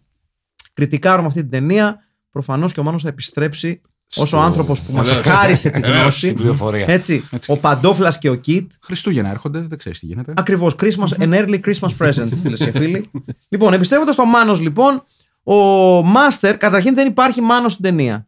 κριτικάρουμε 0.73 1.27
αυτή 1.27 1.39
την 1.41 1.49
ταινία, 1.49 1.97
προφανώς 2.31 2.71
και 2.71 2.79
ο 2.79 2.83
Μάνος 2.83 3.01
θα 3.01 3.07
επιστρέψει 3.09 3.81
ω 4.17 4.21
ο 4.21 4.25
Στο- 4.25 4.39
άνθρωπος 4.39 4.81
που 4.81 4.93
μας 4.93 5.07
Βεβαίως. 5.07 5.25
χάρισε 5.25 5.69
τη 5.69 5.79
Βεβαίως. 5.79 6.01
γνώση. 6.01 6.27
Την 6.27 6.35
πληροφορία. 6.35 6.85
Έτσι, 6.89 7.27
ο 7.47 7.57
Παντόφλας 7.57 8.17
και 8.17 8.29
ο 8.29 8.35
Κιτ. 8.35 8.71
Χριστούγεννα 8.81 9.29
έρχονται, 9.29 9.59
δεν 9.59 9.77
ξέρεις 9.77 9.99
τι 9.99 10.05
γίνεται. 10.05 10.33
Ακριβώς. 10.35 10.75
Christmas, 10.81 11.07
an 11.19 11.29
early 11.33 11.59
Christmas 11.65 11.89
present, 11.99 12.27
φίλες 12.41 12.59
και 12.59 12.71
φίλοι. 12.71 13.09
λοιπόν, 13.49 13.73
επιστρέφοντας 13.73 14.13
στο 14.13 14.25
Μάνος, 14.25 14.59
λοιπόν, 14.59 15.03
ο 15.43 15.55
Μάστερ, 16.03 16.57
καταρχήν 16.57 16.95
δεν 16.95 17.07
υπάρχει 17.07 17.41
Μάνος 17.41 17.71
στην 17.71 17.83
ταινία. 17.83 18.27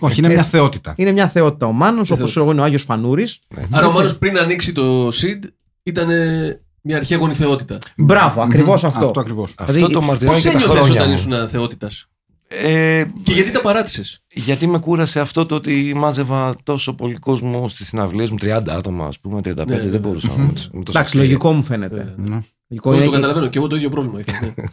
Όχι, 0.00 0.18
είναι 0.18 0.28
μια 0.28 0.42
θεότητα. 0.42 0.92
Είναι 0.96 1.12
μια 1.12 1.28
θεότητα 1.28 1.66
ο 1.66 1.72
Μάνος, 1.72 2.10
όπως 2.10 2.36
εγώ 2.36 2.50
είναι 2.50 2.60
ο 2.60 2.64
Άγιος 2.64 2.82
Φανούρης. 2.82 3.38
Άρα 3.72 3.86
ο 3.86 3.92
Μάνος 3.92 4.18
πριν 4.18 4.38
ανοίξει 4.38 4.72
το 4.72 5.08
SID 5.08 5.38
ήταν 5.82 6.10
ε, 6.10 6.60
μια 6.82 6.96
αρχαίγονη 6.96 7.34
θεότητα. 7.34 7.78
Μπράβο, 7.96 8.40
ακριβώς 8.42 8.84
αυτό. 8.84 9.06
Αυτό 9.06 9.20
ακριβώς. 9.20 9.54
Αυτό 9.56 9.72
Δηλαδή, 9.72 9.92
το 9.92 9.98
Πώς 9.98 10.08
μαρτυράει 10.08 10.36
και 10.36 10.42
τα 10.42 10.48
ένιωθες 10.50 10.70
χρόνια 10.70 10.92
όταν 10.92 11.08
μου. 11.08 11.14
ήσουν 11.16 11.48
θεότητας. 11.48 12.06
Ε, 12.50 13.04
Και 13.22 13.32
γιατί 13.32 13.50
τα 13.50 13.60
παράτησες; 13.60 14.18
γιατί 14.32 14.66
με 14.66 14.78
κούρασε 14.78 15.20
αυτό 15.20 15.46
το 15.46 15.54
ότι 15.54 15.92
μάζευα 15.96 16.54
τόσο 16.62 16.94
πολύ 16.94 17.14
κόσμο 17.14 17.68
στις 17.68 17.86
συναυλίες 17.88 18.30
μου, 18.30 18.36
30 18.40 18.74
άτομα, 18.76 19.06
ας 19.06 19.18
πούμε, 19.18 19.40
35, 19.40 19.64
Ναι, 19.66 19.76
ναι. 19.76 19.90
δεν 19.90 20.00
μπορούσα 20.00 20.28
να 20.36 20.42
με 20.44 20.52
τους- 20.52 20.64
με 20.72 20.82
τόσο 20.82 20.98
Εντάξει, 20.98 21.00
αστείο. 21.00 21.20
λογικό 21.20 21.52
μου 21.52 21.62
φαίνεται. 21.62 22.14
Ναι. 22.16 22.38
Λογικό 22.70 22.88
Εγώ 22.90 22.94
είναι 22.96 23.04
το 23.04 23.10
και- 23.10 23.16
καταλαβαίνω 23.16 23.46
και 23.50 23.58
εγώ 23.58 23.66
το 23.66 23.76
ίδιο 23.76 23.88
πρόβλημα 23.90 24.20
είχα. 24.26 24.40
ναι. 24.40 24.54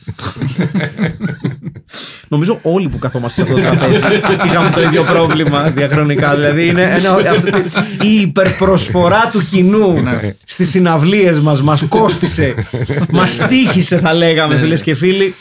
Νομίζω 2.28 2.60
όλοι 2.62 2.90
που 2.90 3.00
καθόμαστε 3.00 3.44
σε 3.46 3.52
αυτό 3.54 3.62
το 3.64 3.76
τραπέζι 3.78 4.00
είχαμε 4.46 4.70
το 4.70 4.82
ίδιο 4.82 5.04
πρόβλημα 5.04 5.70
διαχρονικά. 5.70 6.36
Δηλαδή 6.36 6.68
είναι 6.68 6.82
ένα, 6.82 7.14
αυτή 7.32 7.52
τη- 7.52 8.08
η 8.08 8.22
υπερπροσφορά 8.22 9.30
του 9.32 9.46
κοινού 9.46 10.04
στις 10.46 10.70
συναυλίες 10.70 11.40
μας 11.40 11.62
μας 11.62 11.86
κόστησε. 11.90 12.54
Μας 13.12 13.38
τύχησε, 13.48 13.98
θα 13.98 14.14
λέγαμε, 14.14 14.58
φίλες 14.58 14.82
και 14.82 14.96
φίλοι. 14.96 15.36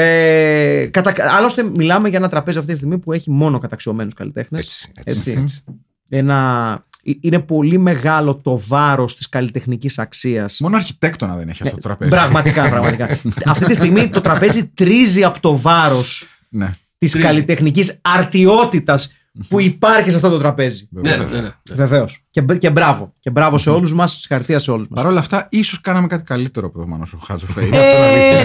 Ε, 0.00 0.86
κατα... 0.90 1.12
Άλλωστε, 1.36 1.62
μιλάμε 1.62 2.08
για 2.08 2.18
ένα 2.18 2.28
τραπέζι 2.28 2.58
αυτή 2.58 2.70
τη 2.70 2.76
στιγμή 2.76 2.98
που 2.98 3.12
έχει 3.12 3.30
μόνο 3.30 3.58
καταξιωμένους 3.58 4.14
καλλιτέχνες. 4.14 4.64
Έτσι, 4.64 4.92
έτσι, 5.04 5.30
έτσι. 5.42 5.64
Ένα... 6.08 6.70
ε, 7.04 7.12
Είναι 7.20 7.38
πολύ 7.38 7.78
μεγάλο 7.78 8.34
το 8.34 8.60
βάρος 8.66 9.16
της 9.16 9.28
καλλιτεχνικής 9.28 9.98
αξίας 9.98 10.60
Μόνο 10.60 10.76
αρχιτέκτονα 10.76 11.36
δεν 11.36 11.48
έχει 11.48 11.62
αυτό 11.62 11.74
το 11.74 11.80
τραπέζι. 11.82 12.10
Πραγματικά, 12.10 12.68
πραγματικά. 12.70 13.08
Αυτή 13.44 13.64
τη 13.64 13.74
στιγμή 13.74 14.08
το 14.08 14.20
τραπέζι 14.20 14.64
τρίζει 14.66 15.24
από 15.24 15.40
το 15.40 15.56
βάρος 15.58 16.26
Ναι. 16.48 16.74
της 16.98 17.10
Τρίζει. 17.12 17.26
καλλιτεχνικής 17.26 17.98
αρτιότητας 18.02 19.12
που 19.48 19.60
υπάρχει 19.60 20.10
σε 20.10 20.16
αυτό 20.16 20.28
το 20.28 20.38
τραπέζι. 20.38 20.88
Ναι, 20.90 21.16
ναι, 21.16 21.40
ναι. 21.40 21.48
Βεβαίως. 21.74 22.20
Και, 22.30 22.42
μπ- 22.42 22.56
και 22.56 22.70
μπράβο. 22.70 23.14
Και 23.20 23.30
μπράβο 23.30 23.58
σε 23.58 23.70
όλους 23.70 23.92
μας. 23.92 24.12
Συγχαρητήρια 24.12 24.58
σε 24.58 24.70
όλους 24.70 24.88
μας. 24.88 25.02
Παρ' 25.02 25.10
όλα 25.10 25.20
αυτά, 25.20 25.46
ίσως 25.50 25.80
κάναμε 25.80 26.06
κάτι 26.06 26.22
καλύτερο 26.22 26.66
από 26.66 26.78
το 26.80 26.86
Μάνος 26.86 27.12
ο 27.12 27.18
Χάτζος 27.18 27.52
Φέιν. 27.52 27.72
Ε, 27.72 28.42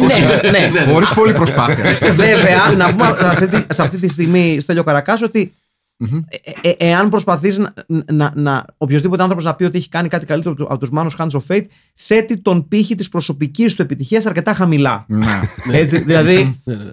ναι, 0.50 0.68
ναι. 0.68 0.92
Χωρίς 0.92 1.14
πολλή 1.14 1.34
προσπάθεια. 1.34 2.12
Βέβαια, 2.14 2.72
να 2.78 2.92
πούμε 2.92 3.06
σε 3.20 3.26
αυτή, 3.28 3.48
τη- 3.48 3.74
σε 3.74 3.82
αυτή 3.82 3.98
τη 3.98 4.08
στιγμή, 4.08 4.60
Στέλιο 4.60 4.84
Καρακάς, 4.84 5.22
ότι 5.22 5.54
ε, 6.62 6.70
ε, 6.70 6.74
εάν 6.78 7.10
προσπαθείς 7.10 7.58
να, 7.58 7.74
να, 8.12 8.32
να, 8.36 8.66
οποιοδήποτε 8.78 9.22
άνθρωπος 9.22 9.46
να 9.46 9.56
πει 9.56 9.64
ότι 9.64 9.78
έχει 9.78 9.90
κάνει 9.90 10.08
κάτι 10.08 10.26
καλύτερο 10.26 10.54
από, 10.54 10.64
του- 10.64 10.74
από 10.74 10.80
τους 10.80 10.90
Manos 11.18 11.24
Hands 11.26 11.40
of 11.40 11.56
Fate, 11.56 11.66
θέτει 11.96 12.38
τον 12.38 12.68
πύχη 12.68 12.96
της 12.96 13.10
προσωπικής 13.10 13.76
του 13.76 13.82
επιτυχίας 13.82 14.26
αρκετά 14.26 14.54
χαμηλά. 14.54 15.06
Ναι. 15.08 15.40
Έτσι, 15.72 16.00
δηλαδή, 16.00 16.60
Ναι, 16.64 16.76
ναι. 16.76 16.92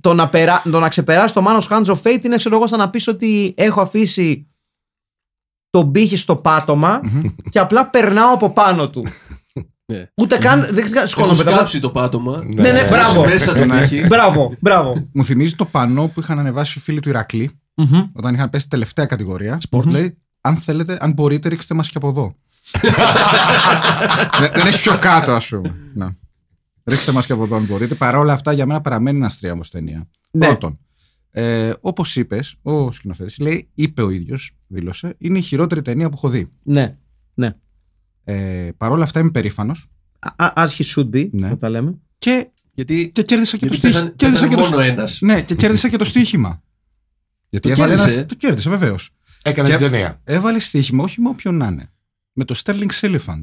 Το 0.00 0.14
να, 0.14 0.28
περά, 0.28 0.62
το 0.70 0.80
να 0.80 0.88
ξεπεράσει 0.88 1.34
το 1.34 1.44
Manos 1.46 1.68
Hands 1.68 1.84
of 1.84 2.02
Fate 2.02 2.24
είναι, 2.24 2.36
ξέρω 2.36 2.56
εγώ, 2.56 2.66
σαν 2.66 2.78
να 2.78 2.90
πεις 2.90 3.06
ότι 3.08 3.54
έχω 3.56 3.80
αφήσει 3.80 4.48
τον 5.70 5.92
πύχη 5.92 6.16
στο 6.16 6.36
πάτωμα 6.36 7.00
και 7.50 7.58
απλά 7.58 7.86
περνάω 7.86 8.32
από 8.32 8.50
πάνω 8.50 8.90
του. 8.90 9.06
Ναι. 9.92 10.10
Ούτε 10.14 10.36
καν. 10.38 10.64
Δεν 10.70 10.92
Έχω 10.94 11.06
σκόνομαι. 11.06 11.34
σκάψει 11.34 11.80
το 11.80 11.90
πάτωμα. 11.90 12.42
Ναι, 12.44 12.72
ναι, 12.72 12.88
μπράβο. 12.88 13.24
Μέσα 13.24 13.54
το 13.54 13.66
τύχη. 13.66 14.06
Μπράβο, 14.06 14.54
μπράβο. 14.60 15.08
Μου 15.12 15.24
θυμίζει 15.24 15.54
το 15.54 15.64
πανό 15.64 16.06
που 16.06 16.20
είχαν 16.20 16.38
ανεβάσει 16.38 16.78
οι 16.78 16.82
φίλοι 16.82 17.00
του 17.00 17.08
Ηρακλή 17.08 17.50
Μμμ. 17.74 18.02
όταν 18.12 18.34
είχαν 18.34 18.50
πέσει 18.50 18.68
τελευταία 18.68 19.06
κατηγορία. 19.06 19.58
Λέει, 19.84 20.18
αν 20.40 20.56
θέλετε, 20.56 20.96
αν 21.00 21.12
μπορείτε, 21.12 21.48
ρίξτε 21.48 21.74
μας 21.74 21.88
και 21.88 21.96
από 21.96 22.08
εδώ. 22.08 22.34
δεν, 24.40 24.50
δεν 24.54 24.66
έχει 24.66 24.80
πιο 24.82 24.98
κάτω, 24.98 25.32
ας 25.32 25.46
πούμε. 25.48 25.74
Να. 26.88 26.94
Ρίξτε 26.94 27.12
μας 27.12 27.26
και 27.26 27.32
από 27.32 27.42
εδώ, 27.44 27.56
αν 27.56 27.64
μπορείτε. 27.64 27.94
Παρά 27.94 28.18
όλα 28.18 28.32
αυτά, 28.32 28.52
για 28.52 28.66
μένα 28.66 28.80
παραμένει 28.80 29.18
ένα 29.18 29.30
τρίαμβο 29.40 29.62
ταινία. 29.70 30.08
Ναι. 30.30 30.46
Πρώτον, 30.46 30.78
ε, 31.30 31.72
όπως 31.80 32.16
είπες, 32.16 32.54
ο 32.62 32.90
σκηνοθέτης 32.92 33.38
λέει, 33.38 33.68
είπε 33.74 34.02
ο 34.02 34.10
ίδιος, 34.10 34.50
δήλωσε, 34.66 35.14
είναι 35.18 35.38
η 35.38 35.40
χειρότερη 35.40 35.82
ταινία 35.82 36.08
που 36.08 36.14
έχω 36.16 36.28
δει. 36.28 36.48
Ναι, 36.62 36.96
ναι. 37.34 37.50
Ε, 38.24 38.70
Παρ' 38.76 38.90
όλα 38.90 39.04
αυτά 39.04 39.20
είμαι 39.20 39.30
περήφανος 39.30 39.86
Α- 40.36 40.52
As 40.56 40.68
he 40.68 40.84
should 40.94 41.10
be, 41.10 41.28
Ναι. 41.30 41.48
θα 41.48 41.56
τα 41.56 41.68
λέμε. 41.68 41.98
και, 42.18 42.50
Γιατί, 42.74 43.10
και 43.14 43.22
κέρδισα 43.22 43.56
και 43.56 43.66
γιατί 43.66 43.80
το 43.80 43.86
στοίχημα. 43.88 44.00
πέθανε, 44.00 44.14
Κέρδισα 44.16 44.40
πέθανε 44.46 44.62
και 44.62 44.68
το 44.68 44.76
μόνο 44.76 44.82
στ- 44.82 44.92
ένας. 44.98 45.18
Ναι, 45.20 45.42
και 45.42 45.54
κέρδισα 45.54 45.88
και 45.88 45.96
το 45.96 46.04
στοίχημα. 46.04 46.62
Γιατί 47.48 47.66
Το 47.68 47.72
έβαλε 47.74 47.94
κέρδισε, 47.94 48.12
ένα- 48.14 48.22
ε; 48.22 48.26
Το 48.26 48.34
κέρδισε, 48.34 48.70
βεβαίως. 48.70 49.10
Έκανε 49.42 49.68
Και- 49.68 49.76
την 49.76 49.90
ταινία. 49.90 50.20
Έβαλε 50.24 50.58
στοίχημα 50.60 51.04
όχι 51.04 51.20
με 51.20 51.28
όποιον 51.28 51.56
να 51.56 51.66
είναι. 51.66 51.92
Με 52.32 52.44
το 52.44 52.60
Sterling 52.64 52.90
Elephant. 53.00 53.40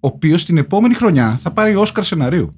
Ο 0.00 0.06
οποίος 0.06 0.44
την 0.44 0.56
επόμενη 0.56 0.94
χρονιά 0.94 1.36
θα 1.36 1.52
πάρει 1.52 1.74
Όσκαρ 1.74 2.04
σεναρίου. 2.04 2.54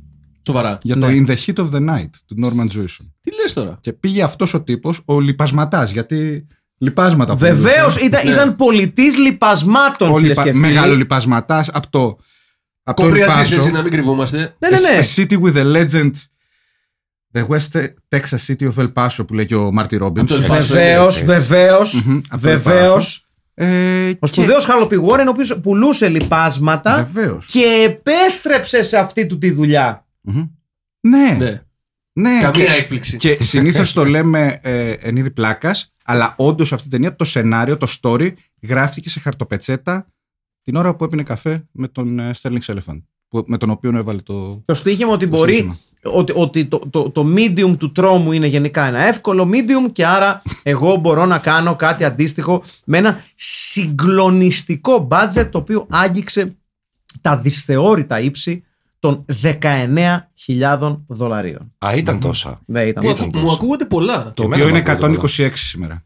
Σοβαρά. 0.46 0.78
Για 0.82 0.96
το 0.98 1.06
Ναι. 1.06 1.16
In 1.26 1.30
the 1.30 1.34
Heat 1.46 1.54
of 1.64 1.70
the 1.70 1.88
Night 1.94 2.10
του 2.26 2.36
Norman 2.44 2.76
Jewison. 2.76 3.06
Τι 3.20 3.30
λες 3.40 3.52
τώρα; 3.52 3.78
Και 3.80 3.92
πήγε 3.92 4.22
αυτός 4.22 4.54
ο 4.54 4.62
τύπος, 4.62 5.00
ο 5.04 5.20
λιπασματά, 5.20 5.84
γιατί 5.84 6.46
λιπάσματα 6.78 7.34
Βεβαίως 7.34 7.76
πουλούσε. 7.76 8.04
ήταν, 8.04 8.20
Ναι. 8.26 8.32
ήταν 8.32 8.56
πολιτής 8.56 9.16
λιπασμάτων, 9.18 10.10
Ο 10.10 10.14
φίλες 10.14 10.28
λιπα... 10.28 10.42
και 10.42 10.50
φίλοι. 10.50 10.60
Μεγάλο 10.60 10.94
λιπασματά 10.96 11.64
από 11.72 11.90
το. 11.90 12.18
Από 12.82 13.00
το 13.00 13.06
Κοπριατζής 13.06 13.36
Λιπάσο. 13.38 13.56
έτσι 13.56 13.70
να 13.70 13.82
μην 13.82 13.90
κρυβόμαστε. 13.90 14.38
Ναι, 14.58 14.68
ναι, 14.68 14.76
ναι. 14.80 15.00
A 15.00 15.16
city 15.16 15.40
with 15.42 15.56
a 15.56 15.76
legend. 15.76 16.10
The 17.32 17.46
West 17.46 17.80
Texas 18.08 18.40
City 18.46 18.68
of 18.74 18.82
El 18.82 18.92
Paso 18.92 19.26
που 19.26 19.34
λέει 19.34 19.44
και 19.44 19.54
ο 19.54 19.72
Μάρτι 19.72 19.96
Ρόμπιν. 19.96 20.22
Από 20.22 20.34
το 20.34 20.40
El 20.40 20.50
Paso. 20.50 20.56
Βεβαίως, 20.70 21.20
έτσι, 21.20 21.30
έτσι. 21.32 21.40
βεβαίω. 21.46 21.78
Από 21.78 21.86
το 22.06 22.20
El 22.30 22.38
Βεβαίως. 22.38 23.20
Paso. 23.20 23.24
Ε, 23.54 24.12
Ο 24.18 24.26
σπουδαίος 24.26 24.64
Χαλοπι 24.64 24.96
Warren, 25.08 25.24
ο 25.26 25.28
οποίος 25.28 25.58
πουλούσε 25.62 26.08
λιπάσματα 26.08 27.08
Βεβαίως. 27.12 27.46
και 27.46 27.82
επέστρεψε 27.84 28.82
σε 28.82 28.96
αυτή 28.98 29.26
του 29.26 29.38
τη 29.38 29.50
δουλειά. 29.50 30.05
Ναι, 31.00 31.36
Ναι. 31.38 31.62
ναι. 32.12 32.38
Καμία 32.40 32.50
Και- 32.50 32.72
έκπληξη. 32.72 33.16
Και 33.16 33.36
συνήθως 33.42 33.92
το 33.92 34.04
λέμε 34.04 34.58
ε, 34.62 34.90
εν 34.90 35.16
είδη 35.16 35.30
πλάκας, 35.30 35.94
αλλά 36.04 36.34
όντως 36.38 36.72
αυτή 36.72 36.82
την 36.88 36.90
ταινία 36.90 37.16
το 37.16 37.24
σενάριο, 37.24 37.76
το 37.76 37.86
story 38.00 38.32
γράφτηκε 38.62 39.08
σε 39.10 39.20
χαρτοπετσέτα 39.20 40.06
την 40.62 40.76
ώρα 40.76 40.96
που 40.96 41.04
έπινε 41.04 41.22
καφέ 41.22 41.68
με 41.72 41.88
τον 41.88 42.18
ε, 42.18 42.30
Sterling 42.40 42.60
Elephant. 42.66 43.02
Που, 43.28 43.44
με 43.46 43.56
τον 43.58 43.70
οποίο 43.70 43.96
έβαλε 43.96 44.20
το. 44.20 44.62
Το 44.64 44.74
στοίχημα 44.74 45.12
ότι 45.12 45.28
Το 45.28 45.36
μπορεί. 45.36 45.52
σύστημα. 45.52 45.78
Ότι, 46.02 46.32
ότι 46.36 46.64
το, 46.66 46.78
το, 46.90 47.10
το 47.10 47.26
medium 47.36 47.76
του 47.78 47.92
τρόμου 47.92 48.32
είναι 48.32 48.46
γενικά 48.46 48.84
ένα 48.86 49.00
εύκολο 49.00 49.50
medium 49.52 49.92
και 49.92 50.06
άρα 50.06 50.42
εγώ 50.62 50.96
μπορώ 50.96 51.26
να 51.26 51.38
κάνω 51.38 51.76
κάτι 51.76 52.04
αντίστοιχο 52.04 52.62
με 52.84 52.98
ένα 52.98 53.20
συγκλονιστικό 53.34 55.08
budget 55.10 55.48
το 55.50 55.58
οποίο 55.58 55.86
άγγιξε 55.90 56.56
τα 57.20 57.38
δυσθεώρητα 57.38 58.20
ύψη 58.20 58.64
των 58.98 59.24
19.000 59.42 60.96
δολαρίων. 61.06 61.72
Α, 61.86 61.94
ήταν 61.96 62.20
τόσα. 62.20 62.60
Δεν 62.66 62.88
ήταν 62.88 63.04
Μου, 63.04 63.10
ήταν 63.10 63.22
ακου- 63.22 63.32
τόσο. 63.34 63.44
μου 63.46 63.52
ακούγονται 63.52 63.84
πολλά 63.84 64.32
Το 64.32 64.42
εμένα 64.42 64.62
οποίο 64.62 64.64
μου 64.74 64.76
είναι 64.76 64.90
ακούγεται 64.90 65.26
126 65.46 65.50
σήμερα. 65.54 66.04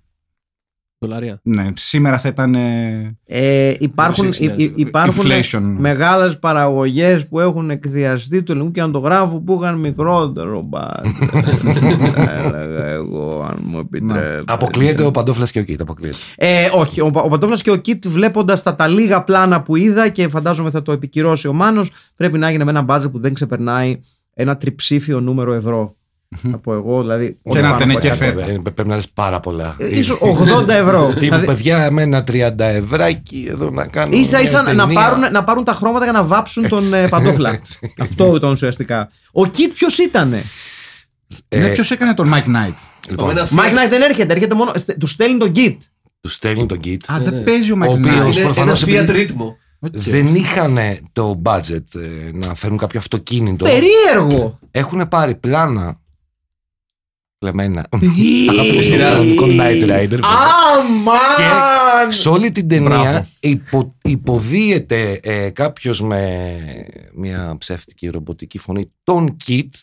Δολάρια. 1.06 1.40
Ναι, 1.42 1.66
σήμερα 1.74 2.18
θα 2.18 2.28
ήταν. 2.28 2.54
ε, 2.54 3.16
Ε, 3.26 3.74
υπάρχουν 3.78 4.28
26.000. 4.28 4.40
υ- 4.40 4.58
υ- 4.60 4.78
υπάρχουν 4.78 5.24
Inflation. 5.26 5.74
μεγάλες 5.78 6.38
παραγωγές 6.38 7.26
που 7.28 7.40
έχουν 7.40 7.70
εκδιαστεί 7.70 8.42
του 8.42 8.52
ελληνικού 8.52 8.72
κινηματογράφου 8.72 9.44
που 9.44 9.58
είχαν 9.62 9.78
μικρότερο 9.78 10.68
budget. 10.72 11.04
Θα 12.24 12.32
έλεγα 12.32 12.84
εγώ 12.84 13.46
αν 13.50 13.58
μου 13.64 13.78
επιτρέπετε. 13.78 14.42
Αποκλείεται 14.46 15.04
ο 15.04 15.10
Παντόφλας 15.10 15.50
και 15.50 15.58
ο 15.58 15.62
Κίτ. 15.62 15.80
Αποκλείεται. 15.80 16.16
Ε, 16.36 16.68
όχι, 16.74 17.00
ο, 17.00 17.10
Πα- 17.10 17.22
ο 17.22 17.28
Παντόφλας 17.28 17.62
και 17.62 17.70
ο 17.70 17.76
Κιτ 17.76 18.08
βλέποντας 18.08 18.62
τα, 18.62 18.74
τα 18.74 18.88
λίγα 18.88 19.22
πλάνα 19.22 19.62
που 19.62 19.76
είδα 19.76 20.08
και 20.08 20.28
φαντάζομαι 20.28 20.70
θα 20.70 20.82
το 20.82 20.92
επικυρώσει 20.92 21.48
ο 21.48 21.52
Μάνος 21.52 21.90
πρέπει 22.16 22.38
να 22.38 22.48
έγινε 22.48 22.64
με 22.64 22.70
ένα 22.70 22.84
budget 22.88 23.10
που 23.12 23.18
δεν 23.20 23.34
ξεπερνάει 23.34 24.00
ένα 24.34 24.56
τριψήφιο 24.56 25.20
νούμερο 25.20 25.52
ευρώ. 25.52 25.94
Θα 26.36 26.58
πω 26.58 26.72
εγώ, 26.74 27.00
δηλαδή. 27.00 27.34
όχι 27.42 27.58
ένα 27.58 27.70
πάνω 27.70 27.82
από 27.92 28.00
τενεκέ 28.00 28.10
100. 28.12 28.16
φέτα. 28.16 28.50
Ε, 28.50 28.58
Πρέπει 28.74 28.88
να 28.88 28.94
λες 28.94 29.10
πάρα 29.10 29.40
πολλά. 29.40 29.76
Ε, 29.78 29.98
Ίσως 29.98 30.18
80 30.20 30.68
ευρώ. 30.68 31.06
Τύπου 31.06 31.18
Δηλαδή, 31.18 31.46
παιδιά 31.46 31.90
με 31.90 32.02
ένα 32.02 32.24
30 32.32 32.52
ευράκι 32.58 33.46
εδώ 33.50 33.70
να 33.70 33.86
κάνω. 33.86 34.16
ίσα 34.16 34.40
ίσα 34.40 34.62
μια 34.62 34.72
να 34.72 34.86
ταινία. 34.86 35.00
πάρουν, 35.02 35.32
να 35.32 35.44
πάρουν 35.44 35.64
τα 35.64 35.72
χρώματα 35.72 36.04
για 36.04 36.12
να 36.12 36.22
βάψουν 36.24 36.68
τον 36.68 36.94
ε, 36.94 37.08
Παντόφλα. 37.08 37.50
Έτσι. 37.52 37.92
Αυτό 38.00 38.34
ήταν 38.36 38.50
ουσιαστικά. 38.50 39.10
Ο 39.32 39.46
Κιτ 39.46 39.72
ποιος 39.74 39.98
ήταν. 39.98 40.28
Ναι, 40.28 40.42
Ε, 41.48 41.66
ποιος 41.68 41.90
έκανε 41.90 42.14
τον 42.14 42.32
Mike 42.34 42.38
Knight; 42.48 42.74
Λοιπόν, 43.08 43.30
Ένας 43.30 43.50
Mike 43.50 43.72
Knight 43.72 43.90
δεν 43.90 44.02
έρχεται, 44.02 44.32
έρχεται 44.32 44.54
μόνο. 44.54 44.72
στε- 44.74 44.98
Του 44.98 45.06
στέλνει 45.06 45.38
τον 45.38 45.52
Kit. 45.56 45.76
του 46.20 46.28
στέλνει 46.28 46.66
τον 46.66 46.80
Κίτ. 46.80 47.02
Α, 47.10 47.18
ναι. 47.18 47.24
δεν 47.30 47.44
παίζει 47.44 47.72
ο 47.72 47.76
Ο 47.80 47.82
Mike 47.84 47.88
οποίος- 47.88 48.06
Knight. 48.06 48.14
Είναι 48.14 48.20
ένας 48.22 48.40
προφανώς 48.40 48.84
Fiat 48.84 48.88
επειδή- 48.88 49.12
Ritmo. 49.12 49.56
Οκ. 49.80 49.90
Δεν 49.96 50.34
είχαν 50.34 50.78
το 51.12 51.42
budget 51.44 51.94
ε, 51.94 52.30
να 52.32 52.54
φέρουν 52.54 52.78
κάποιο 52.78 52.98
αυτοκίνητο. 52.98 53.64
Περίεργο. 53.64 54.58
Έχουν 54.70 55.08
πάρει 55.08 55.34
πλάνα. 55.34 55.99
Κλεμμένα. 57.44 57.86
Ή- 58.00 58.80
σειρά. 58.82 59.08
Κανονικό 59.08 59.44
Knight 59.48 59.88
Rider. 59.88 60.18
Αμάν! 60.22 62.12
Σε 62.12 62.28
όλη 62.28 62.52
την 62.52 62.68
ταινία 62.68 62.88
Μπράβο. 62.88 63.26
υπο, 63.40 63.96
υποδίεται 64.02 65.20
ε, 65.22 65.50
κάποιος 65.50 66.00
με 66.02 66.46
μια 67.14 67.56
ψεύτικη 67.58 68.08
ρομποτική 68.08 68.58
φωνή 68.58 68.92
τον 69.02 69.36
Κιτ, 69.36 69.74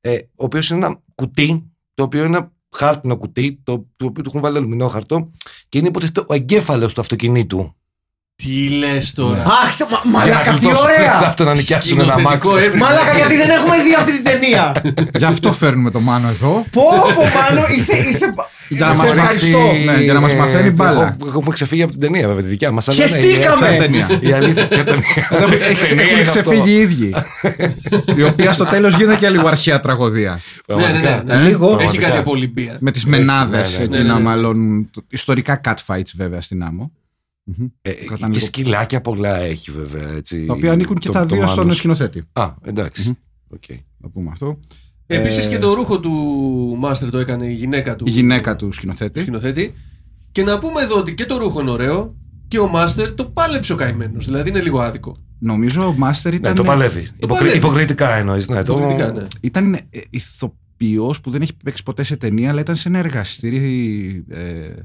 ε, 0.00 0.14
ο 0.14 0.44
οποίος 0.44 0.70
είναι 0.70 0.86
ένα 0.86 1.00
κουτί, 1.14 1.70
το 1.94 2.02
οποίο 2.02 2.24
είναι 2.24 2.36
ένα 2.36 2.52
χάρτινο 2.76 3.16
κουτί, 3.16 3.60
το, 3.62 3.86
το 3.96 4.06
οποίο 4.06 4.22
του 4.22 4.28
έχουν 4.28 4.40
βάλει 4.40 4.56
αλουμινόχαρτο 4.56 5.30
και 5.68 5.78
είναι 5.78 5.88
υποτίθεται 5.88 6.20
ο 6.26 6.34
εγκέφαλος 6.34 6.94
του 6.94 7.00
αυτοκινήτου. 7.00 7.74
Τι 8.42 8.68
λες 8.68 9.12
τώρα; 9.12 9.42
Αχ, 9.42 9.76
το- 9.76 9.86
μα- 9.90 10.18
μαλάκα, 10.18 10.40
Για 10.42 10.52
να 10.52 10.58
τι 10.58 10.64
γλιτώσουν 10.64 10.86
λεφτά 10.88 11.02
ωραία! 11.02 11.26
από 11.28 11.36
το 11.36 11.44
να 11.44 11.52
νοικιάσουν 11.52 12.00
ένα 12.00 12.12
Σκηνοθετικό 12.12 12.48
αμάξι. 12.50 12.66
έβριμα. 12.66 12.86
Μαλάκα, 12.86 13.12
γιατί 13.16 13.36
δεν 13.36 13.50
έχουμε 13.50 13.76
δει 13.84 13.94
αυτή 13.98 14.12
την 14.12 14.24
ταινία. 14.24 14.62
Γι' 15.18 15.24
αυτό 15.24 15.52
φέρνουμε 15.52 15.90
το 15.90 16.00
Μάνο 16.00 16.28
εδώ. 16.28 16.64
Πω, 16.70 16.82
πω, 17.14 17.22
Μάνο, 17.22 17.66
είσαι. 17.76 17.96
είσαι... 18.10 18.34
Για 18.72 18.86
να 18.86 18.92
σε 18.94 18.98
μας 19.02 19.10
ευχαριστώ. 19.10 19.46
δείξει- 19.58 19.84
Ναι, 19.84 20.02
για 20.02 20.12
να 20.12 20.20
μας 20.20 20.34
μαθαίνει 20.34 20.70
μπάλα. 20.70 21.16
Έχω- 21.20 21.28
Έχουμε 21.28 21.50
ξεφύγει 21.52 21.82
από 21.82 21.92
την 21.92 22.00
ταινία, 22.00 22.26
βέβαια, 22.26 22.42
τη 22.42 22.48
δικιά 22.48 22.70
μας. 22.70 22.88
Χεστήκαμε. 22.92 23.66
Ποια 23.68 23.78
ταινία; 23.78 24.06
Η 24.20 24.32
αλήθεια, 24.32 24.68
ποια 24.68 24.84
ταινία. 24.84 25.28
Εδώ 25.30 25.46
Ταινία 25.48 25.66
έχει- 25.66 25.92
είναι 25.92 26.02
Έχουν 26.02 26.18
αυτό. 26.20 26.30
ξεφύγει 26.40 26.70
οι 26.70 26.80
ίδιοι. 26.80 27.14
Η 28.16 28.22
οποία 28.22 28.52
στο 28.52 28.64
τέλος 28.64 28.94
γίνεται 28.94 29.16
και 29.16 29.28
λίγο 29.28 29.48
αρχαία 29.48 29.80
τραγωδία. 29.80 30.40
Ναι, 30.66 30.74
ναι, 30.76 30.82
ναι, 30.82 30.90
Πραγματικά. 31.00 31.36
ναι. 31.36 31.42
Λίγο. 31.48 31.64
Έχει 31.66 31.74
Πραγματικά. 31.76 32.06
κάτι 32.06 32.18
από 32.18 32.30
Ολυμπία. 32.30 32.76
Με 32.80 32.90
τις 32.90 33.04
μενάδες 33.04 33.72
ναι, 33.72 33.78
ναι, 33.78 33.84
εκείνα, 33.84 34.02
ναι, 34.02 34.12
ναι. 34.12 34.20
μάλλον. 34.20 34.88
το- 34.92 35.02
Ιστορικά 35.08 35.60
catfights 35.64 36.10
βέβαια 36.16 36.40
στην 36.40 36.62
άμμο. 36.62 36.90
Ε, 37.82 37.92
Κρατάνε 37.92 38.16
και 38.18 38.26
λίγο- 38.26 38.40
σκυλάκια 38.40 39.00
πολλά 39.00 39.36
έχει 39.36 39.70
βέβαια. 39.70 40.08
Έτσι, 40.08 40.44
Τα 40.44 40.52
οποία 40.52 40.72
ανήκουν 40.72 40.96
και 40.96 41.06
το- 41.06 41.12
τα 41.12 41.26
το 41.26 41.34
δύο 41.34 41.46
στον 41.46 41.58
Μάνος. 41.58 41.76
σκηνοθέτη. 41.76 42.22
Α, 42.32 42.50
εντάξει. 42.64 43.18
Οκ. 43.48 43.62
Να 43.98 44.08
πούμε 44.08 44.28
αυτό. 44.32 44.58
Επίσης 45.06 45.46
και 45.46 45.58
το 45.58 45.74
ρούχο 45.74 46.00
του 46.00 46.10
Μάστερ 46.78 47.10
το 47.10 47.18
έκανε 47.18 47.46
η 47.46 47.52
γυναίκα 47.52 47.96
του, 47.96 48.04
Η 48.08 48.10
γυναίκα 48.10 48.56
του 48.56 48.66
του 48.66 48.72
σκηνοθέτη. 48.72 49.20
σκηνοθέτη. 49.20 49.74
Και 50.32 50.42
να 50.42 50.58
πούμε 50.58 50.80
εδώ 50.80 50.96
ότι 50.98 51.14
και 51.14 51.26
το 51.26 51.36
ρούχο 51.38 51.60
είναι 51.60 51.70
ωραίο 51.70 52.14
και 52.48 52.58
ο 52.58 52.68
Μάστερ 52.68 53.14
το 53.14 53.24
πάλεψε 53.24 53.72
ο 53.72 53.76
καημένος. 53.76 54.24
Δηλαδή 54.24 54.48
είναι 54.48 54.60
λίγο 54.60 54.80
άδικο. 54.80 55.16
Νομίζω 55.38 55.86
ο 55.86 55.92
Μάστερ 55.92 56.32
Ναι, 56.32 56.38
ήταν. 56.38 56.54
το 56.54 56.62
παλεύει. 56.64 57.00
Υποκρι- 57.00 57.28
παλεύει. 57.38 57.56
Υποκριτικά 57.56 58.14
εννοείς. 58.16 58.48
Ναι, 58.48 58.62
το... 58.62 58.74
Πολιτικά, 58.74 59.12
ναι. 59.12 59.26
Ήταν 59.40 59.74
ε, 59.74 59.80
ηθοποιός 60.10 61.20
που 61.20 61.30
δεν 61.30 61.42
έχει 61.42 61.52
παίξει 61.64 61.82
ποτέ 61.82 62.02
σε 62.02 62.16
ταινία, 62.16 62.50
αλλά 62.50 62.60
ήταν 62.60 62.76
σε 62.76 62.88
ένα 62.88 62.98
εργαστήρι. 62.98 64.24
Ε, 64.28 64.38
ε, 64.38 64.44
θεα- 64.44 64.74
δι- 64.74 64.78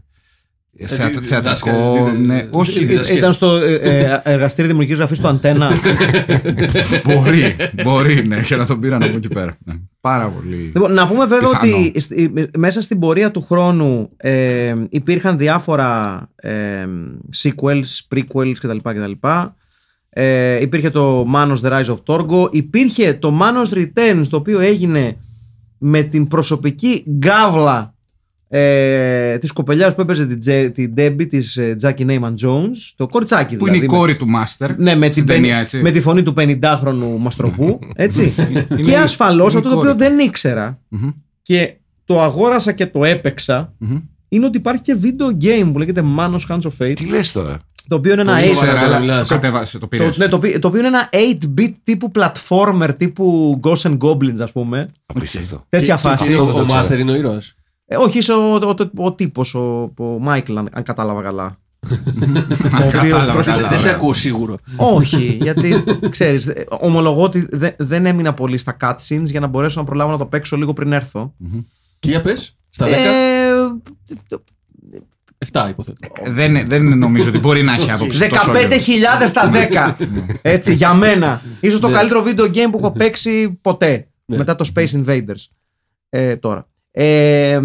θεατρικό. 0.84 1.19
διδάσκα- 1.21 1.71
δι- 2.11 2.26
ναι, 2.26 2.36
δι- 2.36 2.47
όχι. 2.51 2.80
δι- 2.80 2.88
διδασκε- 2.88 3.17
Ήταν 3.17 3.34
στο 3.34 3.55
ε, 3.55 3.73
ε, 3.76 4.19
εργαστήριο 4.23 4.69
δημιουργική 4.69 4.97
γραφής 4.97 5.19
του 5.19 5.28
Αντένα. 5.28 5.69
μπορεί, 7.05 7.55
μπορεί, 7.84 8.28
ναι, 8.28 8.39
και 8.41 8.55
να 8.55 8.65
τον 8.65 8.80
πήραν 8.80 9.03
από 9.03 9.15
εκεί 9.15 9.28
πέρα. 9.28 9.57
Ναι, 9.65 9.73
πάρα 10.01 10.28
πολύ. 10.28 10.55
Λοιπόν, 10.55 10.93
να 10.93 11.07
πούμε 11.07 11.26
βέβαια 11.26 11.49
Πιθανό. 11.49 11.76
ότι 11.78 12.01
σ- 12.01 12.11
ε, 12.11 12.30
μέσα 12.57 12.82
στην 12.82 12.99
πορεία 12.99 13.32
του 13.32 13.41
χρόνου 13.41 14.09
ε, 14.17 14.73
υπήρχαν 14.89 15.38
διάφορα 15.38 16.21
ε, 16.36 16.86
sequels, 17.43 18.15
prequels 18.15 18.53
κτλ. 18.59 18.78
κτλ. 18.84 19.28
Ε, 20.09 20.61
υπήρχε 20.61 20.89
το 20.89 21.28
Manos 21.36 21.55
The 21.63 21.71
Rise 21.71 21.95
of 21.95 21.97
Torgo. 22.05 22.53
Υπήρχε 22.53 23.13
το 23.13 23.39
Manos 23.41 23.78
Returns 23.78 24.23
το 24.30 24.38
οποίο 24.38 24.59
έγινε 24.59 25.17
με 25.78 26.01
την 26.03 26.28
προσωπική 26.28 27.03
γκάβλα 27.09 27.94
ε, 28.58 29.38
της 29.38 29.51
κοπελιάς 29.51 29.95
που 29.95 30.01
έπαιζε 30.01 30.26
την, 30.26 30.39
Τζε- 30.39 30.72
την 30.72 30.93
Debbie 30.97 31.28
της 31.30 31.58
ε, 31.58 31.76
Jackie 31.82 32.06
Neyman 32.06 32.34
Jones 32.45 32.76
το 32.95 33.08
κοριτσάκι 33.08 33.56
Που 33.56 33.64
δηλαδή 33.66 33.78
είναι 33.84 33.86
η 33.86 33.89
με- 33.89 33.97
κόρη 33.97 34.16
του 34.16 34.28
Μάστερ. 34.28 34.78
ναι, 34.80 34.95
με, 34.95 35.12
στην 35.12 35.26
την, 35.26 35.34
ταινία, 35.34 35.53
πεν- 35.53 35.64
έτσι. 35.64 35.78
με 35.82 35.91
τη 35.91 36.01
φωνή 36.01 36.24
του 36.24 36.34
50χρονου 36.38 37.18
μαστροπού. 37.20 37.80
Έτσι. 37.95 38.34
Είναι 38.49 38.82
και 38.82 38.91
η- 38.91 38.95
ασφαλώς 38.95 39.53
είναι 39.53 39.62
η 39.62 39.66
αυτό 39.66 39.70
το 39.70 39.76
κόρη 39.76 39.89
οποίο 39.89 39.91
του. 39.91 39.97
δεν 40.16 40.20
ήξερα 40.28 40.80
Μμμ. 40.89 41.10
και 41.41 41.74
το 42.06 42.22
αγόρασα 42.22 42.72
και 42.72 42.86
το 42.86 43.03
έπαιξα 43.06 43.74
Μμμ. 43.78 43.97
είναι 44.30 44.45
ότι 44.45 44.58
υπάρχει 44.58 44.82
και 44.82 44.97
video 45.01 45.43
game 45.45 45.70
που 45.74 45.80
λέγεται 45.80 46.03
Manos 46.18 46.39
Hands 46.49 46.60
of 46.62 46.72
Fate. 46.86 46.93
Τι 46.95 47.06
λες 47.06 47.32
τώρα; 47.32 47.60
Το 47.88 47.95
οποίο 47.95 48.12
είναι 48.12 48.22
ένα 48.22 48.34
Πολύ 48.36 48.49
8 48.51 48.53
σοβαρά. 48.53 48.72
8 48.72 48.76
τώρα 48.84 48.88
αλλά 48.95 48.99
μιλάς. 48.99 49.28
το 49.28 49.34
κατέβασε, 49.34 49.72
το 49.74 49.80
το, 49.80 49.88
πήρε. 49.88 50.10
ναι, 50.16 50.28
το, 50.28 50.36
οποίο- 50.36 50.60
το 50.60 50.68
οποίο 50.68 50.80
είναι 50.80 50.88
ένα 50.88 51.10
8-bit 51.12 51.74
τύπου 51.84 52.12
platformer 52.16 52.89
τύπου 52.97 53.60
Ghosts 53.64 53.82
and 53.91 53.97
Goblins 53.97 54.39
ας 54.39 54.51
πούμε. 54.51 54.88
Απίστευτο. 55.06 55.66
Τέτοια 55.70 55.95
Και- 55.95 56.01
φάση. 56.01 56.24
και 56.28 56.30
Αυτό 56.32 56.43
Ο, 56.43 56.45
δεν 56.45 56.56
το 56.56 56.62
ο 56.62 56.66
ξέρω. 56.66 56.78
Μάστερ 56.80 56.99
είναι 56.99 57.12
ο 57.12 57.16
ήρωας; 57.16 57.56
Ε, 57.88 57.95
όχι, 57.95 58.17
είσαι 58.17 58.33
ο, 58.33 58.53
ο, 58.53 58.75
ο, 58.97 59.03
ο 59.05 59.13
τύπος, 59.13 59.55
ο, 59.55 59.91
ο 59.97 60.03
Μάικλ, 60.03 60.57
αν, 60.57 60.69
αν 60.73 60.83
κατάλαβα 60.83 61.21
καλά. 61.21 61.45
ο 61.89 62.86
οποίος 62.86 62.91
Κατάλαβα 62.91 63.31
πρόσθεσε- 63.33 63.57
καλά. 63.61 63.69
Δεν 63.69 63.77
σε 63.79 63.83
ωραία. 63.88 63.95
ακούω 63.97 64.13
σίγουρο. 64.13 64.57
Όχι, 64.77 65.38
γιατί 65.41 65.83
ξέρεις, 66.09 66.47
ε, 66.47 66.65
ομολογώ 66.79 67.23
ότι 67.23 67.47
δε- 67.51 67.71
δεν 67.77 68.05
έμεινα 68.05 68.33
πολύ 68.33 68.57
στα 68.57 68.77
cutscenes 68.81 69.23
για 69.23 69.39
να 69.39 69.47
μπορέσω 69.47 69.79
να 69.79 69.86
προλάβω 69.86 70.11
να 70.11 70.17
το 70.17 70.25
παίξω 70.25 70.57
λίγο 70.57 70.73
πριν 70.73 70.91
έρθω. 70.91 71.33
Και 71.99 72.09
για 72.09 72.21
πες, 72.21 72.55
στα 72.69 72.86
10, 72.86 72.89
Ε, 72.89 73.53
το- 74.27 74.43
7 75.51 75.67
υποθέτω. 75.69 75.97
δεν, 76.27 76.67
δεν 76.67 76.97
νομίζω 76.97 77.29
ότι 77.29 77.39
μπορεί 77.39 77.63
να 77.63 77.73
έχει 77.73 77.91
άποψη. 77.91 78.19
τόσο 78.29 78.51
15.000 78.51 79.17
λίγο. 79.19 79.27
στα 79.27 79.51
10. 79.51 79.95
Έτσι, 80.41 80.73
για 80.73 80.93
μένα. 80.93 81.41
Ίσως 81.59 81.79
το 81.79 81.88
Ναι. 81.88 81.93
καλύτερο 81.93 82.23
video 82.27 82.45
game 82.51 82.67
που 82.71 82.77
έχω 82.77 82.91
παίξει 82.91 83.57
ποτέ. 83.61 84.07
Ναι. 84.25 84.38
Μετά 84.38 84.55
το 84.55 84.69
Space 84.75 85.03
Invaders. 85.05 85.45
Ε, 86.09 86.36
τώρα. 86.36 86.67
Ε, 86.97 87.59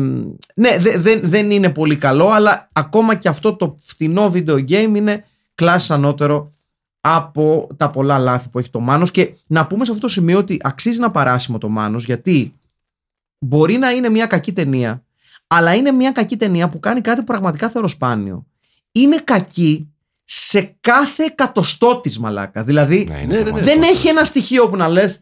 ναι, 0.55 0.79
δε- 0.79 0.99
δεν- 0.99 1.21
δεν 1.25 1.51
είναι 1.51 1.71
πολύ 1.71 1.97
καλό, 1.97 2.29
αλλά 2.29 2.69
ακόμα 2.73 3.15
και 3.15 3.29
αυτό 3.29 3.57
το 3.57 3.77
φτηνό 3.81 4.31
video 4.35 4.55
game 4.69 4.93
είναι 4.95 5.25
κλάση 5.55 5.93
ανώτερο 5.93 6.53
από 7.01 7.69
τα 7.77 7.91
πολλά 7.91 8.19
λάθη 8.19 8.49
που 8.49 8.59
έχει 8.59 8.71
το 8.71 8.81
Μάνος 8.81 9.11
και 9.11 9.33
να 9.47 9.67
πούμε 9.67 9.85
σε 9.85 9.91
αυτό 9.91 10.03
το 10.07 10.13
σημείο 10.13 10.39
ότι 10.39 10.57
αξίζει 10.63 10.99
να 11.01 11.11
παράσιμο 11.11 11.59
το 11.59 11.69
Μάνος 11.69 12.05
γιατί 12.05 12.55
μπορεί 13.39 13.77
να 13.77 13.91
είναι 13.91 14.09
μια 14.09 14.27
κακή 14.27 14.53
ταινία 14.53 15.05
αλλά 15.47 15.75
είναι 15.75 15.91
μια 15.91 16.13
κακή 16.13 16.37
ταινία 16.37 16.69
που 16.69 16.81
κάνει 16.81 17.01
κάτι 17.01 17.23
πραγματικά 17.23 17.69
θεροσπάνιο. 17.69 18.47
Είναι 18.93 19.17
κακή 19.25 19.89
σε 20.25 20.77
κάθε 20.81 21.25
εκατοστό 21.25 22.01
της 22.01 22.19
μαλάκα. 22.19 22.65
Δηλαδή 22.65 23.05
Ναι, 23.09 23.15
Ναι, 23.15 23.21
είναι 23.21 23.27
ναι, 23.33 23.37
ναι. 23.39 23.43
πραγματικό. 23.43 23.75
δεν 23.75 23.83
έχει 23.83 24.09
ένα 24.09 24.25
στοιχείο 24.25 24.69
που 24.69 24.77
να 24.77 24.89
λες 24.89 25.21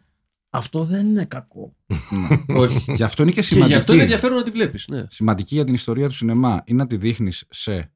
αυτό 0.51 0.85
δεν 0.85 1.07
είναι 1.07 1.25
κακό. 1.25 1.77
Όχι. 2.63 2.85
Γι' 2.93 3.03
αυτό 3.03 3.23
είναι 3.23 3.31
και 3.33 3.41
Και 3.41 3.47
γι' 3.47 3.53
σημαντική. 3.53 3.77
αυτό 3.79 3.93
είναι 3.93 4.03
ενδιαφέρον 4.03 4.37
να 4.37 4.43
τη 4.43 4.51
βλέπεις. 4.51 4.85
Ναι. 4.89 5.05
σημαντική 5.09 5.55
για 5.55 5.65
την 5.65 5.75
ιστορία 5.75 6.09
του 6.09 6.15
σινεμά 6.15 6.63
είναι 6.65 6.79
να 6.79 6.87
τη 6.87 6.97
δείχνεις 6.97 7.45
σε 7.51 7.93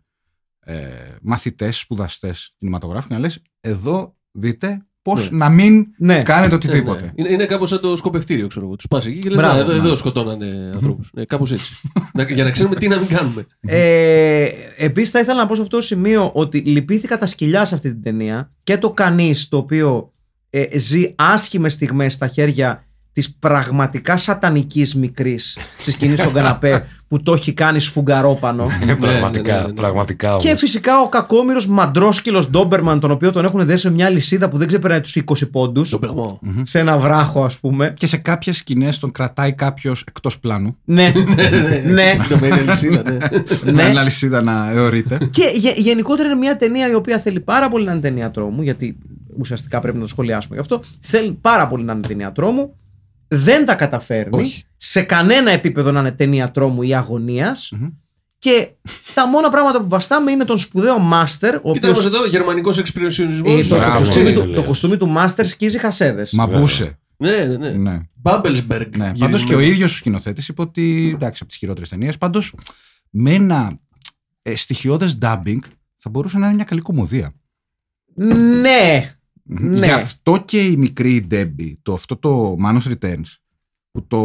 ε, 0.60 0.76
μαθητές, 1.22 1.78
σπουδαστές 1.78 2.52
κινηματογράφου 2.56 3.08
και 3.08 3.14
να 3.14 3.20
λες: 3.20 3.42
Εδώ 3.60 4.16
δείτε 4.32 4.86
πώς 5.02 5.30
Ναι. 5.30 5.36
να 5.36 5.48
μην 5.48 5.86
Ναι. 5.98 6.22
κάνετε 6.22 6.48
Ναι, 6.48 6.54
οτιδήποτε. 6.54 7.00
ναι. 7.02 7.10
Είναι, 7.14 7.28
είναι 7.32 7.46
κάπως 7.46 7.68
σαν 7.68 7.80
το 7.80 7.96
σκοπευτήριο, 7.96 8.46
ξέρω 8.46 8.66
εγώ. 8.66 8.76
Τους 8.76 8.86
πας 8.86 9.06
εκεί 9.06 9.18
και 9.18 9.28
λες: 9.28 9.38
Μπράβο, 9.38 9.58
εδώ, 9.58 9.72
ναι. 9.72 9.78
εδώ 9.78 9.94
σκοτώνανε 9.96 10.70
ανθρώπους. 10.74 11.10
Ναι, 11.14 11.24
κάπως 11.24 11.52
έτσι. 11.52 11.74
να, 12.14 12.22
για 12.22 12.44
να 12.44 12.50
ξέρουμε 12.50 12.74
τι 12.74 12.88
να 12.88 12.98
μην 12.98 13.08
κάνουμε. 13.08 13.46
Ε, 13.60 14.46
Επίσης, 14.76 15.10
θα 15.10 15.18
ήθελα 15.20 15.40
να 15.40 15.46
πω 15.46 15.54
σε 15.54 15.62
αυτό 15.62 15.76
το 15.76 15.82
σημείο 15.82 16.30
ότι 16.34 16.58
λυπήθηκα 16.58 17.18
τα 17.18 17.26
σκυλιά 17.26 17.64
σε 17.64 17.74
αυτή 17.74 17.88
την 17.90 18.02
ταινία 18.02 18.52
και 18.62 18.78
το 18.78 18.90
κανείς 18.92 19.48
το 19.48 19.56
οποίο 19.56 20.11
ε, 20.54 20.78
ζει 20.78 21.12
άσχημες 21.16 21.72
στιγμές 21.72 22.12
στα 22.12 22.26
χέρια 22.28 22.86
της 23.12 23.34
πραγματικά 23.38 24.16
σατανικής 24.16 24.94
μικρής 24.94 25.58
στη 25.78 25.90
σκηνής 25.90 26.18
στον 26.18 26.32
καναπέ 26.32 26.86
που 27.08 27.22
το 27.22 27.32
έχει 27.32 27.52
κάνει 27.52 27.80
σφουγγαρόπανο. 27.80 28.68
Είναι 28.82 28.92
ναι, 28.92 28.96
πραγματικά. 28.98 29.54
ναι, 29.54 29.60
ναι, 29.60 29.66
ναι. 29.66 29.72
Πραγματικά. 29.72 30.36
και 30.38 30.46
όμως. 30.48 30.60
φυσικά 30.60 31.00
ο 31.00 31.08
κακόμοιρος 31.08 31.66
μαντρόσκυλος 31.66 32.50
Ντόμπερμαν, 32.50 33.00
τον 33.00 33.10
οποίο 33.10 33.30
τον 33.30 33.44
έχουν 33.44 33.66
δέσει 33.66 33.80
σε 33.80 33.90
μια 33.90 34.08
λυσίδα 34.08 34.48
που 34.48 34.56
δεν 34.56 34.66
ξεπερνάει 34.68 35.00
τους 35.00 35.16
20 35.16 35.50
πόντους. 35.50 35.90
Τον 35.90 36.00
πεγμό. 36.00 36.40
Σε 36.62 36.78
ένα 36.78 36.98
βράχο, 36.98 37.44
ας 37.44 37.58
πούμε. 37.58 37.94
Και 37.98 38.06
σε 38.06 38.16
κάποιες 38.16 38.56
σκηνές 38.56 38.98
τον 38.98 39.12
κρατάει 39.12 39.52
κάποιος 39.52 40.04
εκτός 40.08 40.38
πλάνου. 40.38 40.76
ναι, 40.84 41.12
ναι. 41.92 42.12
Το 42.28 42.38
με 42.40 42.48
αλυσίδα, 42.52 43.02
ναι. 43.10 43.16
Με 43.64 43.72
ναι. 43.72 43.82
ένα 43.82 44.02
λυσίδα 44.02 44.42
να 44.42 44.70
αιωρείται. 44.70 45.18
Και 45.30 45.44
γε- 45.54 45.78
γενικότερα 45.78 46.28
είναι 46.28 46.38
μια 46.38 46.56
ταινία 46.56 46.90
η 46.90 46.94
οποία 46.94 47.18
θέλει 47.18 47.40
πάρα 47.40 47.68
πολύ 47.68 47.84
να 47.84 47.92
είναι 47.92 48.00
ταινία 48.00 48.30
τρόμου, 48.30 48.62
γιατί 48.62 48.96
ουσιαστικά 49.38 49.80
πρέπει 49.80 49.96
να 49.96 50.02
το 50.02 50.08
σχολιάσουμε 50.08 50.54
γι' 50.54 50.60
αυτό. 50.60 50.80
Θέλει 51.00 51.32
πάρα 51.32 51.68
πολύ 51.68 51.84
να 51.84 51.92
είναι 51.92 52.06
ταινία 52.06 52.32
τρόμου. 52.32 52.76
Δεν 53.28 53.66
τα 53.66 53.74
καταφέρνει 53.74 54.40
Όχι. 54.40 54.62
σε 54.76 55.02
κανένα 55.02 55.50
επίπεδο 55.50 55.90
να 55.90 56.00
είναι 56.00 56.12
ταινία 56.12 56.50
τρόμου 56.50 56.82
ή 56.82 56.94
αγωνίας. 56.94 57.72
Και 58.38 58.68
τα 59.14 59.28
μόνα 59.28 59.50
πράγματα 59.50 59.80
που 59.80 59.88
βαστάμε 59.88 60.30
είναι 60.30 60.44
τον 60.44 60.58
σπουδαίο 60.58 60.98
Μάστερ, 60.98 61.54
ο 61.62 61.72
Κοίτα 61.72 61.88
όμως 61.88 61.98
οποίος 61.98 62.14
εδώ, 62.14 62.26
γερμανικός 62.26 62.78
εξυπηρεσιονισμός. 62.78 63.50
ε, 63.52 63.62
το, 63.62 63.68
το, 63.68 63.76
Μπράβο, 63.76 63.98
κοστούμι 63.98 64.24
ναι, 64.24 64.32
του, 64.32 64.38
το 64.40 64.46
λέω. 64.46 64.54
το 64.54 64.64
κοστούμι 64.64 64.96
του 64.96 65.08
Μάστερ 65.08 65.46
σκίζει 65.46 65.78
χασέδες. 65.78 66.32
Μαμπούσε. 66.32 66.98
Ναι, 67.16 67.30
ναι, 67.44 67.56
ναι. 67.56 67.70
Ναι. 67.70 67.98
Μπάμπελσμπεργκ. 68.14 68.96
Ναι, 68.96 69.12
πάντως 69.18 69.44
και 69.44 69.54
ο 69.54 69.60
ίδιος 69.60 69.92
ο 69.92 69.96
σκηνοθέτης 69.96 70.48
είπε 70.48 70.60
ότι 70.62 71.10
εντάξει, 71.14 71.38
από 71.40 71.48
τις 71.50 71.56
χειρότερες 71.56 71.88
ταινίες. 71.88 72.18
Πάντως 72.18 72.54
με 73.10 73.30
ένα 73.32 73.78
ε, 74.42 74.56
στοιχειώδες 74.56 75.18
dubbing 75.22 75.58
θα 75.96 76.10
μπορούσε 76.10 76.38
να 76.38 76.46
είναι 76.46 76.54
μια 76.54 76.64
καλή 76.64 76.80
κομμωδία. 76.80 77.34
Ναι, 78.14 79.10
ναι. 79.42 79.86
Γι' 79.86 79.90
αυτό 79.92 80.42
και 80.44 80.62
η 80.64 80.76
μικρή 80.76 81.26
Debbie, 81.30 81.72
το, 81.82 81.92
αυτό 81.92 82.16
το 82.16 82.56
Manos 82.64 82.92
Returns, 82.92 83.36
που 83.90 84.06
το, 84.06 84.20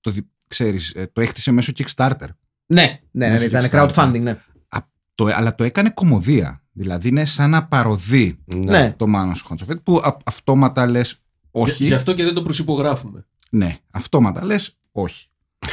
το, 0.00 0.10
δι- 0.10 0.26
ξέρεις, 0.46 0.90
ε, 0.94 1.06
το 1.12 1.20
έχτισε 1.20 1.50
μέσω 1.50 1.72
Kickstarter. 1.76 2.28
ναι, 2.66 3.00
ναι, 3.10 3.26
ναι, 3.26 3.32
Μέσω 3.32 3.44
ήταν 3.44 3.64
Kickstarter. 3.70 3.88
crowdfunding, 3.88 4.20
ναι. 4.20 4.30
Α, 4.68 4.78
το, 5.14 5.24
αλλά 5.26 5.54
το 5.54 5.64
έκανε 5.64 5.90
κομμωδία. 5.90 6.58
Δηλαδή 6.76 7.08
είναι 7.08 7.24
σαν 7.24 7.50
να 7.50 7.66
παροδεί 7.66 8.38
Ναι. 8.56 8.92
το 8.98 9.04
Manos 9.08 9.48
Hands 9.52 9.76
που 9.82 9.96
α, 9.96 10.16
αυτόματα 10.24 10.86
λες 10.86 11.22
όχι. 11.50 11.84
Γι' 11.84 11.94
αυτό 11.94 12.14
και 12.14 12.24
δεν 12.24 12.34
το 12.34 12.42
προσυπογράφουμε. 12.42 13.26
Ναι, 13.50 13.76
αυτόματα 13.90 14.44
λες 14.44 14.78
όχι. 14.92 15.26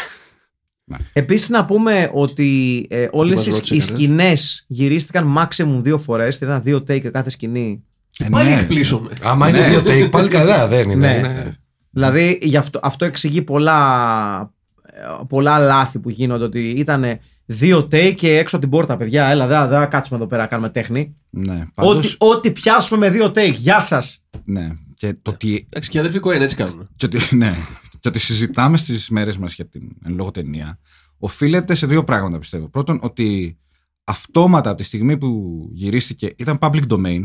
Επίσης 1.14 1.50
να 1.50 1.66
πούμε 1.66 2.12
ότι 2.14 2.86
ε, 2.90 3.08
όλες 3.12 3.36
μας 3.36 3.46
οι, 3.48 3.50
ρώτησε 3.50 3.76
οι 3.76 3.78
κανένας. 3.80 3.98
σκηνές 4.00 4.66
γυρίστηκαν 4.68 5.36
maximum 5.38 5.80
δύο 5.82 5.98
φορές. 5.98 6.40
Ήταν 6.40 6.62
δύο 6.64 6.78
take 6.78 7.10
κάθε 7.12 7.30
σκηνή. 7.30 7.84
Ε, 8.26 8.30
Πάλι 8.30 8.50
ναι. 8.50 8.60
εκπλήσωμαι. 8.60 9.10
Άμα 9.24 9.50
είναι 9.50 9.68
δύο 9.70 9.80
take, 9.86 10.12
πάλι 10.12 10.28
καλά 10.28 10.68
δεν 10.68 10.90
είναι. 10.90 11.08
Ναι. 11.08 11.18
είναι- 11.18 11.56
Δηλαδή 11.90 12.40
γι 12.42 12.58
αυτό, 12.58 12.80
αυτό 12.84 13.06
εξηγεί 13.06 13.42
πολλά, 13.42 14.54
ε, 14.84 15.24
πολλά 15.28 15.60
λάθη 15.60 16.00
που 16.00 16.10
γίνονται. 16.10 16.44
Ότι 16.44 16.70
ήταν 16.70 17.06
δύο 17.46 17.80
take 17.92 18.14
και 18.16 18.38
έξω 18.38 18.56
από 18.56 18.66
την 18.66 18.76
πόρτα, 18.76 18.98
παιδιά. 18.98 19.26
Έλα, 19.26 19.48
δεν 19.48 19.70
θα 19.70 19.86
κάτσουμε 19.86 20.18
εδώ 20.20 20.28
πέρα, 20.28 20.46
κάνουμε 20.46 20.70
τέχνη. 20.70 21.16
Ναι, 21.30 21.66
πάντως, 21.74 22.16
Ό,τι, 22.20 22.36
ό,τι 22.36 22.52
πιάσουμε 22.52 23.00
με 23.00 23.10
δύο 23.14 23.26
take. 23.26 23.54
Γεια 23.54 23.80
σας. 23.80 24.24
ναι. 24.44 24.70
Και 24.96 25.16
το 25.22 25.32
ότι 25.32 25.66
Εντάξει, 25.70 25.90
και 25.90 25.98
οι 25.98 26.00
αδερφοί 26.00 26.20
Κοέν 26.20 26.42
έτσι 26.42 26.56
κάνουν. 26.56 26.90
και 26.96 27.06
ότι, 27.06 27.36
ναι, 27.36 27.56
και 28.00 28.08
ότι 28.08 28.20
συζητάμε 28.20 28.78
στις 28.78 29.10
μέρες 29.10 29.38
μας 29.38 29.54
για 29.54 29.68
την 29.68 29.82
εν 30.06 30.16
λόγω 30.16 30.32
ταινία 30.32 30.80
οφείλεται 31.18 31.76
σε 31.76 31.88
δύο 31.88 32.04
πράγματα 32.04 32.40
πιστεύω. 32.40 32.70
Πρώτον 32.70 33.00
ότι 33.02 33.58
αυτόματα 34.04 34.70
από 34.70 34.78
τη 34.78 34.84
στιγμή 34.84 35.18
που 35.18 35.60
γυρίστηκε 35.74 36.34
ήταν 36.38 36.58
public 36.62 36.82
domain 36.90 37.24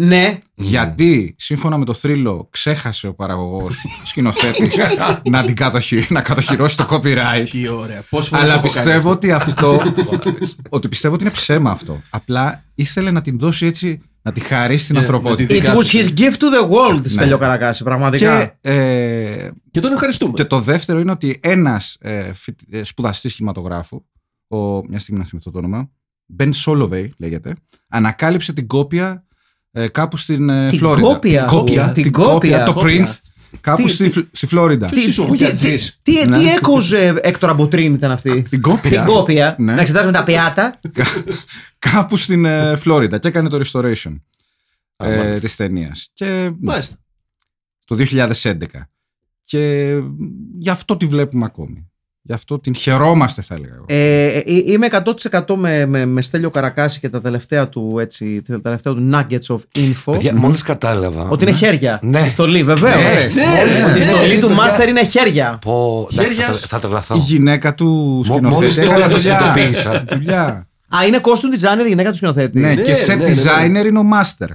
Ναι, 0.00 0.38
Γιατί 0.54 1.34
σύμφωνα 1.38 1.76
με 1.78 1.84
το 1.84 1.94
θρύλο 1.94 2.48
ξέχασε 2.50 3.06
ο 3.06 3.14
παραγωγός 3.14 3.76
σκηνοθέτης 4.10 4.76
να, 5.30 5.42
την 5.44 5.54
κατοχυ... 5.54 6.06
να 6.10 6.20
κατοχυρώσει 6.22 6.76
το 6.76 6.86
copyright. 6.90 7.46
Τι 7.50 7.68
ωραία. 7.68 8.02
Πόσες 8.10 8.28
φορές 8.28 8.50
Αλλά 8.50 8.60
πιστεύω 8.60 9.10
ότι 9.10 9.32
αυτό. 9.32 9.82
ότι 10.68 10.88
πιστεύω 10.88 11.14
ότι 11.14 11.22
είναι 11.24 11.32
ψέμα 11.32 11.70
αυτό. 11.70 12.02
Απλά 12.10 12.64
ήθελε 12.74 13.10
να 13.10 13.20
την 13.20 13.38
δώσει 13.38 13.66
έτσι, 13.66 14.00
να 14.22 14.32
τη 14.32 14.40
χαρίσει 14.40 14.82
στην 14.84 14.94
Ναι, 14.94 15.00
ανθρωπότητα. 15.00 15.54
να 15.54 15.60
τη 15.60 15.66
it 15.66 15.70
was 15.70 15.82
Δικάσου. 15.82 15.98
his 16.14 16.18
gift 16.18 16.36
to 16.36 16.46
the 16.60 16.70
world, 16.70 17.00
Στέλιο 17.04 17.38
Καρακάση, 17.38 17.82
πραγματικά. 17.84 18.44
Και, 18.60 18.70
ε, 18.70 19.50
Και 19.70 19.80
τον 19.80 19.92
ευχαριστούμε. 19.92 20.32
και 20.32 20.44
το 20.44 20.60
δεύτερο 20.60 20.98
είναι 20.98 21.10
ότι 21.10 21.38
ένας 21.42 21.96
ε, 22.00 22.32
φοιτ- 22.32 22.74
ε, 22.74 22.82
σπουδαστής 22.84 23.34
κινηματογράφου, 23.34 24.04
ο, 24.48 24.58
μια 24.88 24.98
στιγμή 24.98 25.20
να 25.20 25.26
θυμηθώ 25.26 25.50
το 25.50 25.58
όνομα, 25.58 25.90
Ben 26.38 26.50
Soloway 26.64 27.08
λέγεται, 27.18 27.54
ανακάλυψε 27.88 28.52
την 28.52 28.66
κόπια 28.66 29.10
ε, 29.10 29.27
κάπου 29.86 30.16
στην 30.16 30.48
ε, 30.48 30.68
Την 30.68 30.78
Φλόριντα. 30.78 31.06
κόπια. 31.08 31.44
Την 31.44 31.56
κόπια, 31.56 31.92
Την 31.92 32.02
την 32.02 32.12
κόπια. 32.12 32.32
κόπια, 32.32 32.62
το 32.64 32.72
Κόπια. 32.72 33.06
print, 33.06 33.14
κάπου 33.60 33.82
Τι- 33.82 33.88
στη, 33.90 34.04
τι- 34.04 34.10
Φλ- 34.10 34.26
στη 34.30 34.46
Φλόριντα. 34.46 34.86
Ποιος 34.88 35.06
είσαι 35.06 35.20
ο 35.20 35.22
τι, 35.24 35.28
Βουγιατζής; 35.28 35.98
τι, 36.02 36.22
τι, 36.22 36.28
Ναι. 36.28 36.38
τι 36.38 36.48
έκοζε 36.48 37.18
Έκτορα 37.22 37.54
Μποτρίν 37.54 37.94
ήταν 37.94 38.10
αυτή; 38.10 38.42
Την 38.42 38.60
κόπια. 38.60 38.90
Την 39.04 39.14
κόπια. 39.14 39.54
Ναι. 39.58 39.74
Να 39.74 39.80
εξετάσουμε 39.80 40.12
τα 40.12 40.24
πιάτα. 40.24 40.80
κάπου 41.78 42.16
στην 42.16 42.44
ε, 42.44 42.76
Φλόριντα 42.76 43.18
και 43.18 43.28
έκανε 43.28 43.48
το 43.48 43.60
restoration 43.64 44.20
ε, 44.96 45.16
μάλιστα. 45.16 45.46
της 45.46 45.56
ταινίας. 45.56 46.10
Και 46.12 46.24
ναι, 46.24 46.48
Μάλιστα. 46.60 46.96
το 47.84 47.94
2011. 47.94 48.54
Και 49.42 49.92
γι' 50.58 50.70
αυτό 50.70 50.96
τη 50.96 51.06
βλέπουμε 51.06 51.44
ακόμη. 51.44 51.90
Γι' 52.28 52.34
αυτό 52.34 52.58
την 52.58 52.74
χαιρόμαστε 52.74 53.42
θα 53.42 53.54
έλεγα 53.54 53.74
εγώ. 53.74 53.84
Ε, 53.88 54.26
ε, 54.26 54.42
είμαι 54.46 54.86
100% 55.32 55.54
με, 55.56 55.86
με, 55.86 56.06
με 56.06 56.22
Στέλιο 56.22 56.50
Καρακάση 56.50 57.00
και 57.00 57.08
τα 57.08 57.20
τελευταία 57.20 57.68
του, 57.68 57.96
έτσι, 58.00 58.42
τα 58.48 58.60
τελευταία 58.60 58.92
του 58.94 59.10
nuggets 59.12 59.54
of 59.56 59.58
info. 59.82 60.12
Παιδιά, 60.12 60.34
μόλις 60.36 60.62
κατάλαβα. 60.62 61.28
Ότι 61.28 61.44
είναι 61.44 61.52
χέρια. 61.56 61.98
Ναι. 62.02 62.20
Η 62.26 62.30
στολή, 62.30 62.62
βεβαίως. 62.62 62.94
Ναι, 63.34 63.42
ναι, 63.42 63.84
Ότι 63.90 63.98
η 64.00 64.04
ναι, 64.04 64.12
στολή 64.12 64.34
ναι, 64.34 64.40
του 64.40 64.46
παιδιά. 64.46 64.84
Master 64.84 64.88
είναι 64.88 65.04
χέρια. 65.04 65.58
Πω, 65.60 66.08
εντάξει, 66.12 66.30
θα, 66.38 66.42
Χέρια. 66.44 66.60
το- 66.60 66.66
θα 66.66 66.78
τρελαθώ. 66.78 67.14
Η 67.14 67.18
γυναίκα 67.18 67.74
του 67.74 67.86
Μόλις 67.86 68.26
σκηνοθέτη 68.26 68.74
το- 68.74 68.80
έκανε 68.80 69.12
το 69.12 69.18
δουλειά. 69.18 69.38
συνειδητοποίησα. 69.38 70.04
δουλειά. 70.08 70.68
Α, 70.96 71.06
είναι 71.06 71.20
costume 71.22 71.54
designer 71.82 71.84
η 71.84 71.88
γυναίκα 71.88 72.10
του 72.10 72.16
σκηνοθέτη. 72.16 72.58
ναι, 72.58 72.68
Ναι, 72.74 72.82
και 72.82 72.94
set 73.06 73.08
ναι, 73.08 73.14
ναι, 73.14 73.28
ναι. 73.28 73.34
designer 73.82 73.86
είναι 73.86 73.98
ο 73.98 74.04
master. 74.14 74.48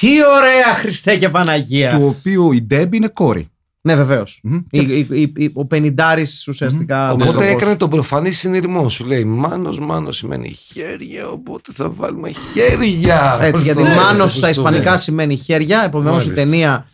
Τι 0.00 0.08
ωραία, 0.36 0.74
Χριστέ 0.74 1.16
και 1.16 1.28
Παναγία. 1.28 1.90
Του 1.90 2.14
οποίου 2.18 2.52
η 2.52 2.66
Debbie 2.70 2.92
είναι 2.94 3.08
κόρη. 3.08 3.50
Ναι, 3.84 3.94
βεβαίως. 3.96 4.40
Μμμ. 4.42 4.62
Ο 5.52 5.66
Πενιντάρης 5.66 6.48
ουσιαστικά. 6.48 7.04
Οπότε 7.12 7.24
άνθρωπος. 7.24 7.48
έκανε 7.50 7.76
τον 7.76 7.90
προφανή 7.90 8.30
συνειρμό. 8.30 8.88
Σου 8.88 9.04
λέει 9.06 9.24
Μάνος, 9.24 9.78
Μάνος 9.78 10.16
σημαίνει 10.16 10.50
χέρια, 10.50 11.28
οπότε 11.28 11.72
θα 11.72 11.90
βάλουμε 11.90 12.30
χέρια. 12.30 13.38
Έτσι, 13.40 13.62
γιατί 13.62 13.84
Στο- 13.84 13.90
Μάνος 13.94 14.16
στο 14.16 14.38
στα 14.38 14.46
σωστό. 14.46 14.48
Ισπανικά 14.48 14.96
σημαίνει 14.96 15.36
χέρια. 15.36 15.84
Επομένως 15.84 16.24
η 16.24 16.28
Μάλιστα. 16.28 16.44
ταινία 16.50 16.86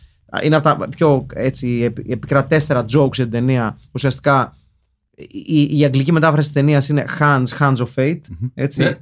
είναι 0.43 0.55
από 0.55 0.63
τα 0.63 0.89
πιο 0.89 1.25
έτσι, 1.33 1.67
επι- 1.83 2.11
επικρατέστερα 2.11 2.81
jokes 2.93 3.13
για 3.13 3.23
την 3.23 3.29
ταινία. 3.31 3.79
Ουσιαστικά 3.91 4.55
η, 5.45 5.77
η 5.79 5.85
αγγλική 5.85 6.11
μετάφραση 6.11 6.51
της 6.53 6.61
ταινίας 6.61 6.89
είναι 6.89 7.05
hands, 7.19 7.47
hands 7.59 7.75
of 7.75 7.87
fate. 7.95 8.19
Έτσι. 8.53 8.81
Ναι. 8.81 8.97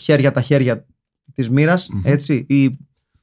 Χέρια 0.00 0.30
τα 0.30 0.40
χέρια 0.40 0.86
της 1.34 1.50
μοίρας. 1.50 1.88
Έτσι. 2.02 2.44
Ή 2.48 2.76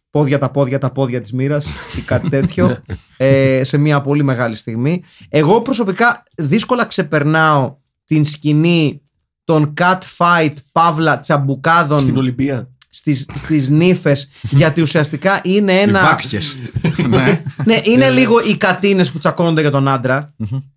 πόδια 0.10 0.38
τα 0.38 0.50
πόδια 0.52 0.78
τα 0.78 0.92
πόδια 0.92 1.20
της 1.20 1.34
μοίρας 1.34 1.68
ή 1.98 2.02
κάτι 2.02 2.30
τέτοιο 2.30 2.78
ε, 3.18 3.62
σε 3.64 3.78
μια 3.78 4.02
πολύ 4.02 4.24
μεγάλη 4.24 4.56
στιγμή. 4.56 5.04
Εγώ 5.30 5.62
προσωπικά 5.62 6.24
δύσκολα 6.36 6.86
ξεπερνάω 6.86 7.76
την 8.06 8.26
σκηνή 8.26 9.02
των 9.44 9.74
cat 9.82 9.98
fight 10.18 10.54
παύλα 10.72 11.20
τσαμπουκάδων 11.20 12.00
Στην 12.00 12.18
Ολυμπία. 12.18 12.70
στις, 12.90 13.26
στις 13.34 13.70
νύφες 13.70 14.30
γιατί 14.42 14.82
ουσιαστικά 14.82 15.42
είναι 15.44 15.74
Οι 15.74 15.78
ένα 15.78 16.02
βάξιες. 16.02 16.56
ναι. 17.10 17.44
ναι, 17.66 17.80
είναι 17.84 18.10
λίγο 18.10 18.40
οι 18.40 18.56
κατίνες 18.58 19.12
που 19.12 19.18
τσακώνονται 19.18 19.62
για 19.62 19.72
τον 19.72 19.88
άντρα 19.88 20.34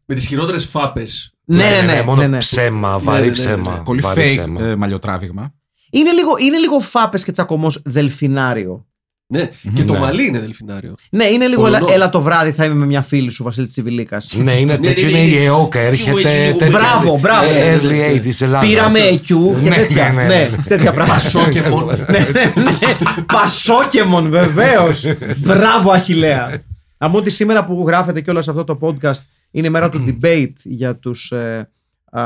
Με 0.07 0.15
τις 0.15 0.27
χειρότερες 0.27 0.65
φάπες. 0.67 1.33
ναι, 1.45 1.71
ναι, 1.87 1.93
ναι, 1.93 2.03
μόνο 2.03 2.21
ναι, 2.21 2.27
ναι. 2.27 2.39
ψέμα, 2.39 2.97
Ναι, 2.97 3.03
βαρύ 3.03 3.21
ναι, 3.21 3.27
ναι, 3.27 3.33
ψέμα. 3.33 3.73
ναι. 3.77 3.83
Πολύ 3.83 4.01
βαρύ 4.01 4.23
fake 4.23 4.29
ψέμα. 4.29 4.63
ε, 4.65 4.77
μαλλιοτράβηγμα. 4.77 5.55
Είναι 5.91 6.11
λίγο, 6.13 6.31
είναι 6.41 6.59
λίγο 6.59 6.81
φάπες 6.81 7.25
και 7.25 7.33
τσακωμός 7.33 7.83
δελφινάριο 7.85 8.87
Ναι, 9.33 9.49
και 9.75 9.85
το 9.85 9.93
Ναι. 9.93 9.99
μαλλί 9.99 10.27
είναι 10.27 10.39
δελφινάριο. 10.41 10.95
ναι, 11.11 11.25
είναι 11.25 11.47
λίγο 11.47 11.67
έλα, 11.67 11.79
Πολωνό. 11.79 11.95
έλα 11.95 12.09
το 12.09 12.21
βράδυ 12.21 12.53
θα 12.53 12.65
είμαι 12.65 12.75
με 12.75 12.87
μια 12.87 13.03
φίλη 13.03 13.31
σου 13.31 13.43
Βασίλη 13.43 13.67
Τσιβιλίκας 13.67 14.33
Ναι, 14.37 14.53
είναι 14.53 14.79
τέτοιο, 14.79 15.05
ναι, 15.05 15.11
είναι 15.11 15.19
ναι, 15.21 15.27
η 15.27 15.39
ναι. 15.39 15.45
ΕΟΚΑ, 15.45 15.79
έρχεται. 15.81 16.17
Λίγο, 16.45 16.59
τέτοια- 16.59 16.79
Μπράβο, 16.79 17.19
μπράβο. 17.19 17.51
ε, 17.51 17.79
Early 17.81 18.17
80s 18.27 18.41
Ελλάδα. 18.43 18.67
Πήραμε 18.67 18.99
EQ 19.13 19.27
και 19.63 19.69
Ναι, 19.69 19.75
τέτοια, 19.77 20.13
ναι, 20.15 20.23
ναι, 20.23 20.27
ναι. 20.27 20.49
τέτοια 20.67 20.93
πράγματα 20.93 21.21
Πασόκεμον. 21.23 21.87
ναι, 21.87 22.19
ναι, 22.19 22.63
ναι. 22.63 23.23
Πασόκεμον, 23.27 24.31
βεβαίως. 24.31 25.05
Μπράβο, 25.37 25.91
Αχηλέα. 25.93 26.63
Από 26.99 27.19
ότι 27.19 27.31
σήμερα 27.31 27.65
που 27.65 27.85
γράφεται 27.87 28.21
κιόλας 28.21 28.49
αυτό 28.49 28.65
το 28.65 28.79
podcast 28.81 29.21
είναι 29.51 29.67
η 29.67 29.71
μέρα 29.71 29.89
του 29.89 30.05
debate 30.09 30.53
για 30.65 30.97
τους 30.97 31.31
ε, 31.33 31.71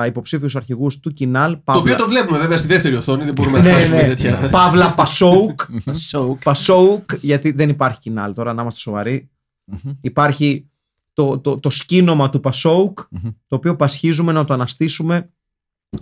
υποψήφιου 0.06 0.48
αρχηγούς 0.54 1.00
του 1.00 1.12
Κινάλ. 1.12 1.58
Το 1.64 1.78
οποίο 1.78 1.96
το 1.96 2.06
βλέπουμε 2.08 2.38
βέβαια 2.38 2.56
στη 2.56 2.66
δεύτερη 2.66 2.96
οθόνη, 2.96 3.24
δεν 3.24 3.34
μπορούμε 3.34 3.58
να 3.58 3.64
ναι, 3.64 3.72
χάσουμε 3.72 4.02
ναι. 4.02 4.08
τέτοια. 4.08 4.48
Παύλα 4.50 4.94
Πασόουκ. 4.94 5.60
Σοκ. 6.08 6.42
Πασόουκ, 6.42 7.10
γιατί 7.20 7.50
δεν 7.50 7.68
υπάρχει 7.68 7.98
Κινάλ 7.98 8.32
τώρα, 8.32 8.52
να 8.52 8.62
είμαστε 8.62 8.80
σοβαροί. 8.80 9.30
Υπάρχει 10.00 10.70
το, 11.12 11.38
το, 11.38 11.58
το 11.58 11.70
σκήνομα 11.70 12.30
του 12.30 12.40
Πασόουκ, 12.40 12.98
το 13.46 13.56
οποίο 13.56 13.76
πασχίζουμε 13.76 14.32
να 14.32 14.44
το 14.44 14.54
αναστήσουμε 14.54 15.30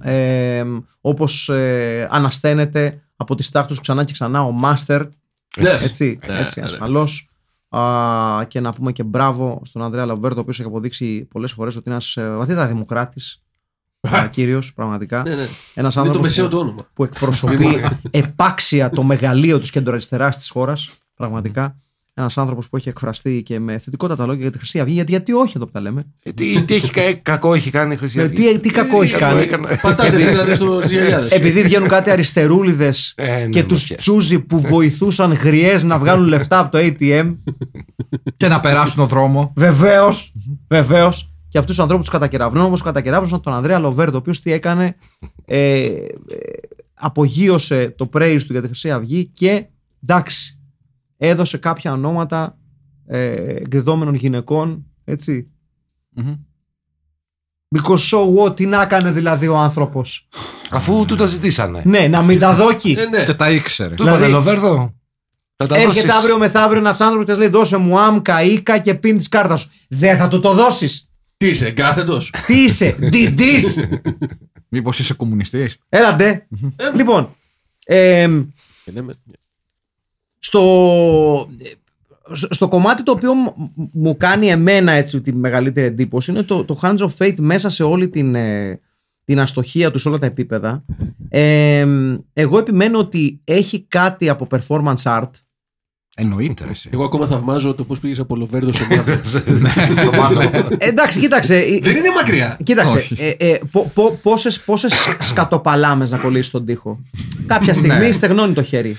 ε, 0.01 0.65
όπως 1.01 1.49
ε, 1.49 2.09
ανασταίνεται 2.11 3.03
από 3.17 3.35
τις 3.35 3.51
τάχτους 3.51 3.81
ξανά 3.81 4.05
και 4.05 4.13
ξανά 4.13 4.43
ο 4.43 4.51
Μάστερ 4.51 5.03
Ναι. 5.03 5.69
έτσι, 5.85 6.19
Ναι, 6.27 6.39
έτσι 6.39 6.61
ναι, 6.61 6.67
ασφαλώς 6.67 7.29
Α, 7.69 8.45
και 8.49 8.61
να 8.61 8.73
πούμε 8.73 8.93
και 8.93 9.03
μπράβο 9.03 9.61
στον 9.65 9.83
Ανδρέα 9.83 10.07
Λαβέρτο 10.07 10.37
ο 10.37 10.41
οποίος 10.41 10.59
έχει 10.59 10.69
αποδείξει 10.69 11.25
πολλές 11.25 11.53
φορές 11.53 11.77
ότι 11.77 11.83
είναι 11.87 11.95
ένας 11.95 12.17
ε, 12.17 12.37
βαθύτατα 12.37 12.67
δημοκράτης 12.67 13.44
α, 14.11 14.29
κύριος 14.29 14.73
πραγματικά 14.75 15.23
Ναι, 15.27 15.35
ναι. 15.35 15.41
ένας 15.41 15.49
Είναι 15.75 15.91
το 15.93 16.01
άνθρωπος 16.01 16.21
μεσαίο 16.21 16.45
που, 16.45 16.51
του 16.51 16.59
όνομα. 16.59 16.87
που 16.95 17.05
εκπροσωπεί 17.05 17.85
επάξια 18.11 18.91
το 18.91 19.03
μεγαλείο 19.03 19.59
της 19.61 19.71
κεντροαριστεράς 19.71 20.37
της 20.37 20.51
χώρας 20.51 20.91
πραγματικά 21.15 21.79
ένα 22.17 22.31
άνθρωπο 22.37 22.63
που 22.71 22.77
έχει 22.77 22.89
εκφραστεί 22.89 23.43
και 23.45 23.61
με 23.61 23.79
θετικότατα 23.79 24.27
λόγια 24.27 24.43
για 24.43 24.51
τη 24.51 24.59
Χρυσή 24.59 24.81
Αυγή. 24.81 24.93
Γιατί, 24.95 25.11
γιατί 25.11 25.33
όχι 25.33 25.53
εδώ 25.57 25.65
που 25.65 25.71
τα 25.73 25.81
λέμε. 25.81 26.05
Ε, 26.23 26.33
Τι, 26.33 26.63
τι 26.63 26.75
έχει, 26.75 26.91
κα- 26.91 27.13
κακό 27.23 27.55
έχει 27.55 27.71
κάνει 27.71 27.93
η 27.93 27.97
Χρυσή 27.97 28.19
Ε, 28.19 28.23
Αυγή. 28.23 28.49
τι- 28.53 28.59
τι 28.59 28.71
κακό 28.71 29.03
έχει 29.03 29.17
κάνει. 29.17 29.41
έκανε. 29.41 29.79
Πατάτε 29.83 30.19
στείλανε 30.19 30.55
στο 30.55 30.81
Ζιαλιάδε. 30.85 31.35
Επειδή 31.37 31.63
βγαίνουν 31.63 31.89
κάτι 31.89 32.11
αριστερούλιδε 32.11 32.93
Ε, 33.15 33.37
ναι, 33.39 33.47
και 33.47 33.63
του 33.65 33.75
μάτια. 33.75 33.97
τσούζι 33.97 34.39
που 34.39 34.61
βοηθούσαν 34.61 35.33
γριέ 35.33 35.79
να 35.83 35.99
βγάλουν 35.99 36.27
λεφτά 36.27 36.59
από 36.59 36.71
το 36.71 36.79
ATM. 36.83 37.35
Και 38.37 38.49
να 38.49 38.61
περάσουν 38.61 38.97
τον 38.97 39.07
δρόμο. 39.09 39.53
Βεβαίω, 39.57 40.13
βεβαίω. 40.69 41.13
Και 41.55 41.61
αυτούς 41.61 41.75
τους 41.75 41.85
ανθρώπους 41.85 42.09
τους 42.09 42.15
κατακεραυνών 42.19 42.65
όμως 42.65 42.83
κατακεραύνωσαν 42.83 43.41
τον 43.41 43.53
Ανδρέα 43.55 43.79
Λοβέρντο, 43.79 44.17
ο 44.17 44.19
οποίος 44.19 44.41
τι 44.41 44.53
έκανε. 44.53 44.97
Ε, 45.45 45.83
ε, 45.83 46.07
απογείωσε 46.95 47.95
το 47.97 48.09
praise 48.13 48.41
του 48.47 48.53
για 48.53 48.61
τη 48.61 48.67
Χρυσή 48.67 48.91
Αυγή 48.91 49.25
και 49.25 49.67
εντάξει, 50.03 50.61
έδωσε 51.17 51.59
κάποια 51.59 51.93
ονόματα 51.93 52.59
ε, 53.07 53.31
εκδεδόμενων 53.33 54.15
γυναικών. 54.15 54.87
Έτσι. 55.05 55.51
Because 57.77 57.99
so 58.11 58.35
what, 58.45 58.57
τι 58.57 58.67
να 58.67 58.83
έκανε 58.83 59.11
δηλαδή 59.11 59.49
ο 59.49 59.57
άνθρωπος; 59.57 60.29
Αφού 60.71 61.05
του 61.07 61.17
τα 61.17 61.27
ζητήσανε. 61.27 61.83
ναι, 61.85 62.09
να 62.09 62.23
μην 62.23 62.39
τα 62.39 62.55
δόκει. 62.55 62.95
Ε, 62.99 63.05
ναι. 63.05 63.25
Και 63.25 63.35
τα 63.35 63.51
ήξερε. 63.51 63.95
Του 63.95 64.03
είπανε 64.03 64.17
Δηλαδή- 64.27 64.33
Λοβέρδο. 64.35 64.95
Θα 65.57 65.67
τα 65.67 65.77
Έρχεται 65.77 66.07
δώσεις. 66.07 66.11
αύριο 66.11 66.39
μεθαύριο 66.39 66.79
ένας 66.81 67.01
άνθρωπος 67.01 67.25
και 67.27 67.31
της 67.33 67.41
λέει: 67.41 67.49
Δώσε 67.51 67.77
μου 67.77 67.99
αμ, 67.99 68.21
καΐκα 68.25 68.81
και 68.83 68.95
πίν 68.95 69.17
της 69.17 69.29
κάρτας 69.29 69.61
σου. 69.61 69.69
Δεν 69.89 70.17
θα 70.19 70.29
του 70.29 70.41
το 70.41 70.53
δώσεις. 70.53 71.09
Τι 71.45 71.51
είσαι, 71.51 71.67
εγκάθετος; 71.67 72.35
Τι 72.47 72.63
είσαι, 72.63 72.97
ντιντή. 73.09 73.61
Μήπως 74.69 74.99
είσαι 74.99 75.15
κομμουνιστής; 75.15 75.77
Έλα 75.89 76.15
ντε. 76.17 76.47
Λοιπόν, 76.97 77.29
εμ, 77.85 78.45
στο, 80.39 81.49
στο- 82.33 82.49
στο 82.55 82.69
κομμάτι 82.69 83.03
το 83.03 83.13
οποίο 83.13 83.35
μου- 83.35 83.73
μου 83.93 84.17
κάνει 84.17 84.49
εμένα 84.51 84.93
έτσι 84.93 85.21
τη 85.21 85.33
μεγαλύτερη 85.33 85.87
εντύπωση 85.87 86.31
είναι 86.31 86.43
το, 86.43 86.65
το 86.65 86.79
Hands 86.83 86.97
of 86.99 87.09
Fate 87.19 87.39
μέσα 87.39 87.69
σε 87.71 87.83
όλη 87.83 88.09
την, 88.09 88.35
ε, 88.35 88.81
την 89.25 89.41
αστοχία 89.41 89.91
του 89.91 89.99
σε 89.99 90.09
όλα 90.09 90.19
τα 90.19 90.27
επίπεδα. 90.27 90.85
Εμ, 91.29 92.17
εγώ 92.33 92.59
επιμένω 92.59 92.99
ότι 92.99 93.41
έχει 93.45 93.81
κάτι 93.89 94.29
από 94.29 94.47
performance 94.51 95.03
art. 95.03 95.31
Εννοείται. 96.17 96.65
ρε, 96.65 96.71
εσύ. 96.71 96.89
Εγώ 96.93 97.05
ακόμα 97.05 97.27
θαυμάζω 97.27 97.75
το 97.75 97.85
πώς 97.85 97.99
πήγες 98.01 98.19
από 98.19 98.37
Λοβέρδο 98.37 98.73
σε 98.73 98.87
μια. 98.89 99.05
Στο 100.03 100.11
πάνω. 100.11 100.41
Ε, 100.41 100.49
εντάξει, 100.79 101.19
κοίταξε. 101.21 101.57
ε, 101.57 101.79
Δεν 101.83 101.97
είναι 101.97 102.11
μακριά. 102.17 102.59
Κοίταξε, 102.63 102.97
Όχι. 102.97 103.17
ε, 103.19 103.29
ε, 103.51 103.59
πο, 103.71 103.91
πο, 103.95 104.19
πόσες, 104.23 104.61
πόσες 104.61 104.93
σκατοπαλάμες 105.21 106.11
να 106.11 106.19
κολλήσεις 106.19 106.47
στον 106.47 106.65
τοίχο. 106.67 107.01
Κάποια 107.47 107.75
στιγμή 107.75 108.13
στεγνώνει 108.13 108.53
το 108.53 108.63
χέρι 108.63 108.97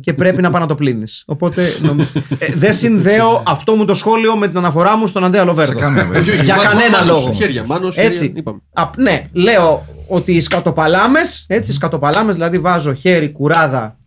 και 0.00 0.12
πρέπει 0.12 0.42
να 0.42 0.50
πάει 0.50 0.60
να 0.60 0.66
το 0.68 0.74
πλύνεις. 0.74 1.22
Οπότε 1.26 1.76
νομι- 1.82 2.08
ε, 2.38 2.46
δεν 2.54 2.74
συνδέω 2.74 3.42
αυτό 3.46 3.74
μου 3.74 3.84
το 3.84 3.94
σχόλιο 3.94 4.36
με 4.36 4.48
την 4.48 4.56
αναφορά 4.56 4.96
μου 4.96 5.06
στον 5.06 5.24
Αντρέα 5.24 5.44
Λοβέρδο. 5.44 5.78
καμία 5.78 6.08
περίπτωση. 6.08 6.44
Για 6.44 6.56
Μά- 6.56 6.64
κανένα 6.64 6.90
μάνος, 6.98 7.20
λόγο. 7.20 7.32
Χέρια, 7.32 7.64
μάνος, 7.64 7.96
Έτσι. 7.96 8.20
χέρια, 8.20 8.34
είπαμε. 8.36 8.58
Α, 8.72 8.90
ναι, 8.96 9.26
λέω 9.32 9.86
ότι 10.06 10.32
οι 10.32 10.40
σκατοπαλάμες, 10.40 11.44
έτσι, 11.48 11.70
οι 11.70 11.74
σκατοπαλάμες, 11.74 12.34
δηλαδή 12.34 12.58
βάζω 12.58 12.94
χέρι, 12.94 13.30
κουράδα 13.32 13.98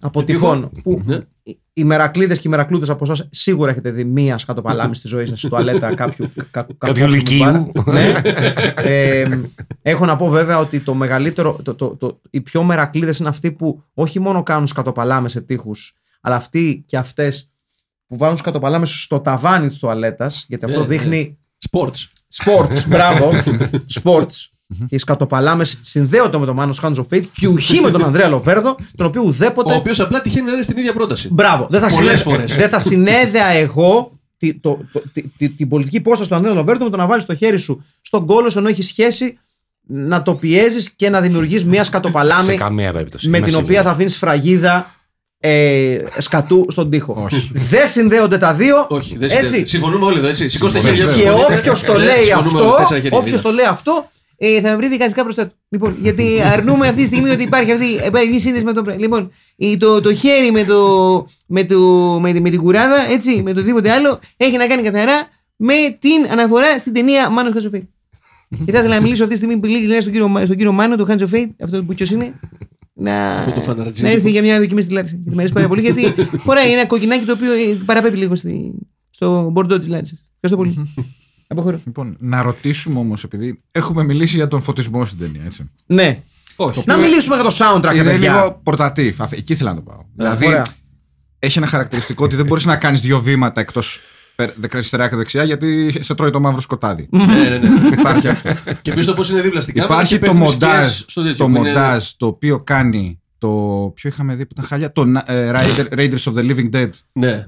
από 0.00 0.20
Και 0.20 0.26
τυχόν. 0.32 0.56
εγώ- 0.58 0.70
Που 0.82 1.02
Ναι. 1.04 1.18
οι- 1.42 1.60
οι 1.72 1.84
μερακλείδες 1.84 2.36
και 2.38 2.48
οι 2.48 2.50
μερακλούδε 2.50 2.92
από 2.92 3.04
εσάς 3.04 3.28
σίγουρα 3.30 3.70
έχετε 3.70 3.90
δει 3.90 4.04
μία 4.04 4.38
σκατοπαλάμη 4.38 4.94
στη 4.96 5.08
ζωή 5.08 5.26
σας 5.26 5.38
στη 5.38 5.48
τουαλέτα 5.48 5.94
κάποιου, 6.00 6.26
κα, 6.50 6.66
Κάποιου 6.78 7.06
λυκείου. 7.06 7.72
ναι. 7.84 8.12
ε, 8.76 9.40
έχω 9.82 10.04
να 10.06 10.16
πω 10.16 10.28
βέβαια 10.28 10.58
ότι 10.58 10.80
το 10.80 10.94
μεγαλύτερο, 10.94 11.58
το, 11.62 11.74
το, 11.74 11.96
το, 11.96 12.20
οι 12.30 12.40
πιο 12.40 12.62
μερακλείδες 12.62 13.18
είναι 13.18 13.28
αυτοί 13.28 13.52
που 13.52 13.82
όχι 13.94 14.20
μόνο 14.20 14.42
κάνουν 14.42 14.66
σκατοπαλάμε 14.66 15.28
σε 15.28 15.40
τείχους, 15.40 15.94
αλλά 16.20 16.36
αυτοί 16.36 16.84
και 16.86 16.96
αυτές 16.96 17.50
που 18.06 18.16
βάλουν 18.16 18.36
σκατοπαλάμε 18.36 18.86
στο 18.86 19.20
ταβάνι 19.20 19.68
της 19.68 19.78
τουαλέτας, 19.78 20.44
γιατί 20.48 20.64
αυτό 20.64 20.78
Ναι, 20.80 20.86
ναι. 20.86 20.96
δείχνει 20.96 21.38
Sports. 21.70 22.06
Sports, 22.44 22.84
μπράβο. 22.88 23.30
Sports. 24.02 24.49
Και 24.88 24.94
οι 24.94 24.98
σκατοπαλάμες 24.98 25.78
συνδέονται 25.82 26.38
με 26.38 26.46
τον 26.46 26.54
Μάνος 26.54 26.80
Hands 26.82 26.94
of 26.94 27.04
Fate 27.12 27.22
και 27.38 27.46
ουχή 27.46 27.80
με 27.80 27.90
τον 27.90 28.04
Ανδρέα 28.04 28.28
Λοβέρδο, 28.28 28.76
τον 28.96 29.06
οποίο 29.06 29.20
Ο 29.22 29.24
ουδέποτε. 29.26 29.74
οποίος 29.74 30.00
απλά 30.00 30.20
τυχαίνει 30.20 30.46
να 30.46 30.52
είναι 30.52 30.62
στην 30.62 30.76
ίδια 30.76 30.92
πρόταση. 30.92 31.28
Μπράβο. 31.32 31.66
Δεν 31.70 31.80
θα, 31.80 31.86
Πολλές 31.88 32.20
συνέ- 32.20 32.36
φορές. 32.36 32.56
δεν 32.56 32.68
θα 32.68 32.78
συνέδεα 32.78 33.46
εγώ 33.46 34.12
τη- 34.36 34.54
το- 34.54 34.78
το- 34.92 35.02
τη- 35.12 35.22
τη- 35.38 35.48
την 35.48 35.68
πολιτική 35.68 35.96
υπόσταση 35.96 36.30
του 36.30 36.36
Ανδρέα 36.36 36.54
Λοβέρδο 36.54 36.84
με 36.84 36.90
το 36.90 36.96
να 36.96 37.06
βάλεις 37.06 37.24
το 37.24 37.34
χέρι 37.34 37.58
σου 37.58 37.84
στον 38.02 38.26
κόλο 38.26 38.50
σου 38.50 38.58
ενώ 38.58 38.68
έχεις 38.68 38.86
σχέση 38.86 39.38
να 39.86 40.22
το 40.22 40.34
πιέζεις 40.34 40.90
και 40.90 41.08
να 41.10 41.20
δημιουργείς 41.20 41.64
μια 41.64 41.82
Σε 41.82 41.88
σκατοπαλάμη 41.90 42.54
καμία 42.56 42.92
περίπτωση. 42.92 43.28
με 43.28 43.36
Είμαι 43.36 43.46
την 43.46 43.54
σίγουρος. 43.56 43.76
οποία 43.76 43.88
θα 43.90 43.94
αφήνεις 43.96 44.16
φραγίδα 44.16 44.94
ε, 45.42 45.98
σκατού 46.18 46.66
στον 46.68 46.90
τοίχο. 46.90 47.14
Όχι. 47.32 47.50
Δεν 47.54 47.86
συνδέονται 47.88 48.38
τα 48.38 48.54
δύο. 48.54 48.86
Όχι, 48.88 49.16
δεν 49.16 49.28
έτσι. 49.30 49.36
συνδέεται. 49.38 49.66
Συμφωνούμε 49.66 50.04
όλοι 50.04 50.18
εδώ, 50.18 50.28
έτσι. 50.28 50.48
Σηκώστε 50.48 50.78
Συμφωνούμε. 50.78 51.06
χέρια 51.08 51.22
Και 51.24 51.28
συμφωνείτε. 51.30 51.54
όποιος 51.58 51.82
το 51.82 51.92
Ναι, 51.92 52.04
λέει 52.04 52.22
συμφωνούμε 52.24 52.58
όλοι, 52.58 52.66
αυτό, 52.68 52.76
τέσσερα 52.78 53.00
χέρια, 53.00 53.18
όποιος 53.18 53.40
είδα. 53.40 53.48
το 53.48 53.54
λέει 53.54 53.66
αυτό, 53.66 54.10
ε, 54.42 54.60
θα 54.60 54.70
με 54.70 54.76
βρει 54.76 54.88
δικαστικά 54.88 55.22
μπροστά 55.22 55.46
του. 55.46 55.54
Λοιπόν, 55.68 55.96
γιατί 56.02 56.40
αρνούμε 56.52 56.86
αυτή 56.88 57.00
τη 57.00 57.06
στιγμή 57.06 57.30
ότι 57.30 57.42
υπάρχει 57.42 57.72
αυτή 57.72 57.84
υπάρχει 58.06 58.34
η 58.34 58.38
σύνδεση 58.38 58.64
με 58.64 58.72
το. 58.72 58.82
Λοιπόν, 58.98 59.30
η- 59.56 59.76
το, 59.76 60.00
το 60.00 60.14
χέρι 60.14 60.50
με, 60.52 60.64
το, 60.64 61.26
με, 61.46 61.64
το, 61.64 61.78
με, 62.20 62.32
τη- 62.32 62.40
με 62.40 62.50
την 62.50 62.60
κουράδα, 62.60 63.10
έτσι, 63.10 63.42
με 63.42 63.52
το 63.52 63.58
οτιδήποτε 63.58 63.90
άλλο, 63.90 64.18
έχει 64.36 64.56
να 64.56 64.66
κάνει 64.66 64.82
καθαρά 64.82 65.26
με 65.56 65.74
την 65.98 66.26
αναφορά 66.30 66.78
στην 66.78 66.92
ταινία 66.92 67.30
Μάνος 67.30 67.52
Χατζοφέη. 67.52 67.88
και 68.64 68.72
θα 68.72 68.78
ήθελα 68.78 68.94
να 68.94 69.00
μιλήσω 69.02 69.22
αυτή 69.22 69.34
τη 69.36 69.40
στιγμή 69.44 69.60
πολύ 69.60 69.78
γλυκά 69.78 70.00
στον 70.00 70.12
κύριο, 70.12 70.28
Μα- 70.28 70.44
στον 70.44 70.56
κύριο 70.56 70.72
Μάνο, 70.72 70.96
τον 70.96 71.06
Χατζοφέη, 71.06 71.54
αυτό 71.62 71.84
που 71.84 71.94
ποιος 71.94 72.10
είναι. 72.10 72.34
Να, 72.94 73.42
Από 73.42 73.50
το 73.52 73.60
φαναρτζίδικο. 73.60 74.06
να 74.08 74.10
έρθει 74.14 74.30
για 74.30 74.42
μια 74.42 74.58
δοκιμή 74.58 74.82
στη 74.82 74.92
Λάρισα. 74.92 75.14
Γιατί 75.14 75.30
μου 75.30 75.38
αρέσει 75.38 75.52
πάρα 75.52 75.68
πολύ, 75.68 75.80
γιατί 75.80 76.14
φοράει 76.38 76.72
ένα 76.72 76.86
κοκκινάκι 76.86 77.24
το 77.24 77.32
οποίο 77.32 77.52
ε, 77.52 77.78
παραπέμπει 77.84 78.16
λίγο 78.16 78.34
στη, 78.34 78.72
στο 79.10 79.48
μπορντό 79.52 79.78
της 79.78 79.88
Λάρισας. 79.88 80.24
Ευχαριστώ 80.40 80.56
πολύ. 80.74 80.94
Αποχωρώ. 81.52 81.80
Λοιπόν, 81.84 82.16
να 82.18 82.42
ρωτήσουμε 82.42 82.98
όμως, 82.98 83.24
επειδή 83.24 83.62
έχουμε 83.70 84.04
μιλήσει 84.04 84.36
για 84.36 84.48
τον 84.48 84.62
φωτισμό 84.62 85.04
στην 85.04 85.18
ταινία, 85.18 85.42
έτσι. 85.44 85.70
Ναι. 85.86 86.22
Όχι. 86.56 86.82
Να 86.86 86.96
μιλήσουμε 86.96 87.34
για 87.36 87.44
το 87.44 87.56
soundtrack, 87.58 87.94
Είναι 87.94 88.02
παιδιά. 88.10 88.32
λίγο 88.32 88.60
πορτατίφ. 88.62 89.20
Αφ- 89.20 89.32
Εκεί 89.32 89.52
ήθελα 89.52 89.70
να 89.70 89.76
το 89.76 89.82
πάω. 89.82 90.04
δηλαδή, 90.16 90.46
ωραία. 90.46 90.64
έχει 91.38 91.58
ένα 91.58 91.66
χαρακτηριστικό 91.66 92.24
ότι 92.24 92.36
δεν 92.36 92.46
μπορείς 92.46 92.64
να 92.64 92.76
κάνεις 92.76 93.00
δύο 93.00 93.20
βήματα 93.20 93.60
εκτός 93.60 94.00
αριστερά 94.72 95.08
και 95.08 95.16
δεξιά, 95.16 95.44
γιατί 95.44 95.94
σε 96.00 96.14
τρώει 96.14 96.30
το 96.30 96.40
μαύρο 96.40 96.60
σκοτάδι. 96.60 97.08
Ναι, 97.10 97.24
ναι, 97.26 97.58
ναι. 97.58 97.68
Υπάρχει 97.98 98.28
αυτό. 98.28 98.52
Και 98.82 98.90
επίσης 98.90 99.06
το 99.06 99.14
φως 99.14 99.30
είναι 99.30 99.40
δίπλα 99.40 99.60
στην 99.60 99.74
κάμερα. 99.74 99.94
Υπάρχει 99.94 100.18
και 100.18 100.26
το 100.26 100.32
πέφτουν 100.32 100.40
μοντάζ, 100.48 100.86
σκιές 100.86 101.04
στο 101.08 101.22
τέτοιο, 101.22 101.36
το 101.36 101.44
που 101.44 101.50
είναι- 101.58 101.68
μοντάζ 101.68 102.08
το 102.16 102.26
οποίο 102.26 102.60
κάνει 102.60 103.20
το. 103.38 103.48
Ποιο 103.94 104.08
είχαμε 104.10 104.34
δει 104.34 104.42
που 104.46 104.52
ήταν 104.52 104.64
χάλια, 104.64 104.92
το 104.92 105.02
ε, 105.26 105.50
Raider- 105.54 105.98
Raiders 105.98 106.22
of 106.24 106.34
the 106.34 106.50
Living 106.50 106.70
Dead. 106.70 106.88
Ναι. 107.12 107.46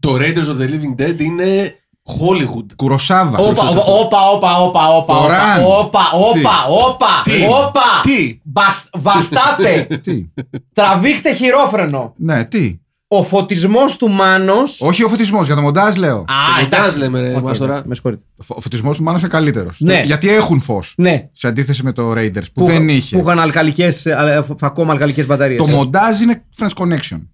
Το 0.00 0.14
Raiders 0.20 0.46
of 0.46 0.58
the 0.60 0.68
Living 0.68 0.94
Dead 1.02 1.20
είναι 1.20 1.74
Hollywood. 2.08 2.66
Κουροσάβα. 2.76 3.38
Όπα, 3.38 3.68
όπα, 3.68 3.82
όπα, 4.28 4.58
όπα, 4.58 4.58
όπα, 4.58 4.88
όπα, 4.88 5.14
Το 5.16 5.24
όπα, 5.24 5.26
Ran. 5.26 5.64
όπα, 5.64 6.00
όπα, 6.12 6.66
όπα, 6.86 7.22
Τι; 7.24 7.42
όπα. 7.44 7.80
Τι; 8.02 8.40
Βασ- 8.52 8.88
Βαστάτε. 8.98 9.86
Τι; 10.04 10.26
Τραβήχτε 10.72 11.34
χειρόφρενο. 11.34 12.14
Ναι, 12.16 12.44
τι; 12.44 12.78
Ο 13.08 13.22
φωτισμός 13.24 13.96
του 13.96 14.08
Μάνος... 14.10 14.80
Όχι 14.80 15.04
ο 15.04 15.08
φωτισμός, 15.08 15.46
για 15.46 15.54
το 15.54 15.60
μοντάζ 15.60 15.96
λέω. 15.96 16.16
Α, 16.16 16.24
Το 16.24 16.62
μοντάζ 16.62 16.80
εντάξει. 16.80 16.98
λέμε, 16.98 17.20
ρε, 17.20 17.34
Οκ, 17.36 17.42
Μάστορα. 17.44 17.82
Με 17.86 17.94
συγχωρείτε. 17.94 18.22
Ο 18.46 18.60
φωτισμός 18.60 18.96
του 18.96 19.02
μάλλον 19.02 19.20
είναι 19.20 19.28
καλύτερος. 19.28 19.76
Ναι. 19.80 20.02
Γιατί 20.04 20.28
έχουν 20.28 20.60
φως. 20.60 20.94
Ναι. 20.96 21.28
Σε 21.32 21.48
αντίθεση 21.48 21.82
με 21.82 21.92
το 21.92 22.12
Raiders 22.12 22.52
που, 22.54 22.64
δεν 22.64 22.88
είχε. 22.88 23.16
Που 23.16 23.22
είχαν 23.24 23.40
αλκαλικές, 23.40 24.06
ε, 24.06 24.44
ακόμα 24.60 24.92
αλκαλικές 24.92 25.26
μπαταρίες. 25.26 25.58
Το 25.58 25.66
μοντάζ 25.66 26.20
είναι 26.20 26.44
Friends 26.58 26.82
Connection. 26.82 27.26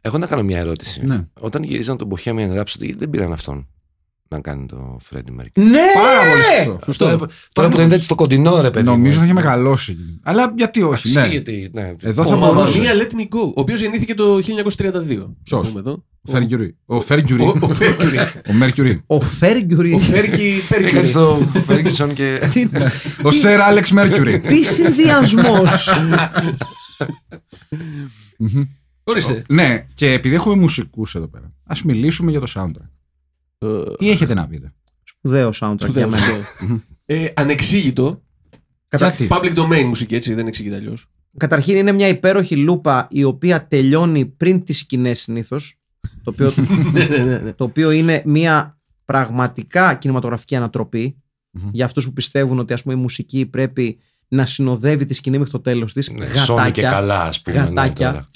Εγώ 0.00 0.18
να 0.18 0.26
κάνω 0.26 0.42
μια 0.42 0.58
ερώτηση. 0.58 1.00
Ναι. 1.04 1.20
Όταν 1.40 1.62
γυρίζαν 1.62 1.96
τον 1.96 2.08
Bohemian 2.10 2.58
Rhapsody, 2.58 2.78
γιατί 2.78 2.96
δεν 2.98 3.10
πήραν 3.10 3.32
αυτόν 3.32 3.68
να 4.34 4.40
κάνει 4.40 4.66
το 4.66 4.98
Freddie 5.10 5.40
Mercury. 5.40 5.50
Ναι! 5.54 5.86
Πάρα 5.94 6.20
πολύ 6.30 6.42
σωστό. 6.56 6.78
Σωστό. 6.84 7.04
Τώρα, 7.04 7.26
τώρα 7.52 7.68
που 7.68 7.80
είναι 7.80 7.94
έτσι 7.94 8.04
στο 8.04 8.14
κοντινό, 8.14 8.60
ρε 8.60 8.70
παιδί. 8.70 8.84
Νομίζω 8.86 9.12
θα 9.12 9.18
μου. 9.18 9.24
είχε 9.24 9.34
μεγαλώσει. 9.34 9.96
Αλλά 10.22 10.52
γιατί 10.56 10.82
όχι. 10.82 10.92
Αξίζει, 10.94 11.18
Ναι. 11.20 11.26
γιατί, 11.26 11.70
ναι. 11.72 11.94
Εδώ 12.02 12.22
Ο 12.22 12.24
θα 12.24 12.34
Mamma 12.36 12.54
μπορούσε. 12.54 12.78
Mia 12.80 13.02
Let 13.02 13.14
Me 13.20 13.22
Go, 13.22 13.40
ο 13.46 13.60
οποίος 13.60 13.80
γεννήθηκε 13.80 14.14
το 14.14 14.38
1932. 14.38 15.36
Ποιος; 15.42 15.62
Να 15.62 15.68
πούμε 15.68 15.80
εδώ. 15.80 16.04
Ο 16.22 16.32
Fergie. 16.34 16.68
Ο 16.86 16.96
Fergie. 17.08 17.38
Ο- 17.38 17.66
ο 17.66 17.68
Mercury. 17.80 18.26
Ο 18.48 18.54
Mercury. 18.62 18.98
Ο 19.06 19.20
Φέργκιουρι. 19.20 19.92
Ο 19.92 19.98
Φέρκι 19.98 20.62
Έκανε 20.70 20.90
Πέρκι. 20.90 21.06
στο 21.08 21.38
Ferguson 21.68 22.10
και. 22.14 22.38
Ο 23.22 23.28
Sir 23.42 23.58
Alex 23.78 23.98
Mercury. 23.98 24.40
Τι 24.46 24.64
συνδυασμός. 24.64 25.88
Ορίστε. 29.04 29.44
Ναι, 29.48 29.86
και 29.94 30.12
επειδή 30.12 30.34
έχουμε 30.34 30.54
μουσικούς 30.54 31.14
εδώ 31.14 31.26
πέρα, 31.28 31.52
ας 31.66 31.82
μιλήσουμε 31.82 32.30
για 32.30 32.40
το 32.40 32.46
soundtrack. 32.54 32.88
Τι 33.98 34.10
έχετε 34.10 34.34
να 34.34 34.46
πείτε; 34.48 34.72
Σπουδαίο 35.04 35.48
soundtrack 35.48 35.76
για 35.76 35.78
Σπουδαίο, 35.78 36.08
μένα. 36.08 36.22
σπουδαίο. 36.56 36.82
Ε, 37.06 37.28
Ανεξήγητο. 37.34 38.22
Κατα- 38.88 39.08
Γιατί. 39.08 39.28
Public 39.30 39.54
domain 39.58 39.84
μουσική, 39.84 40.14
έτσι, 40.14 40.34
δεν 40.34 40.46
εξηγείται 40.46 40.76
αλλιώς. 40.76 41.06
Καταρχήν 41.36 41.76
είναι 41.76 41.92
μια 41.92 42.08
υπέροχη 42.08 42.56
λούπα 42.56 43.06
η 43.10 43.24
οποία 43.24 43.66
τελειώνει 43.66 44.26
πριν 44.26 44.64
τις 44.64 44.78
σκηνές 44.78 45.20
συνήθως 45.20 45.74
το 46.22 46.30
οποίο, 46.30 46.52
το 47.56 47.64
οποίο 47.64 47.90
είναι 47.90 48.22
μια 48.26 48.78
πραγματικά 49.04 49.94
κινηματογραφική 49.94 50.56
ανατροπή 50.56 51.16
για 51.72 51.84
αυτούς 51.84 52.04
που 52.04 52.12
πιστεύουν 52.12 52.58
ότι 52.58 52.72
ας 52.72 52.82
πούμε 52.82 52.94
η 52.94 52.98
μουσική 52.98 53.46
πρέπει 53.46 53.98
να 54.28 54.46
συνοδεύει 54.46 55.04
τη 55.04 55.14
σκηνή 55.14 55.36
μέχρι 55.38 55.52
το 55.52 55.60
τέλος 55.60 55.92
της 55.92 56.10
Ναι, 56.10 56.26
Σόνι 56.34 56.70
και 56.70 56.80
γατάκια 56.80 56.90
καλά, 56.90 57.22
ας 57.22 57.42
πούμε. 57.42 57.56
ναι, 57.56 57.62
Γατάκια. 57.62 58.10
τώρα. 58.10 58.28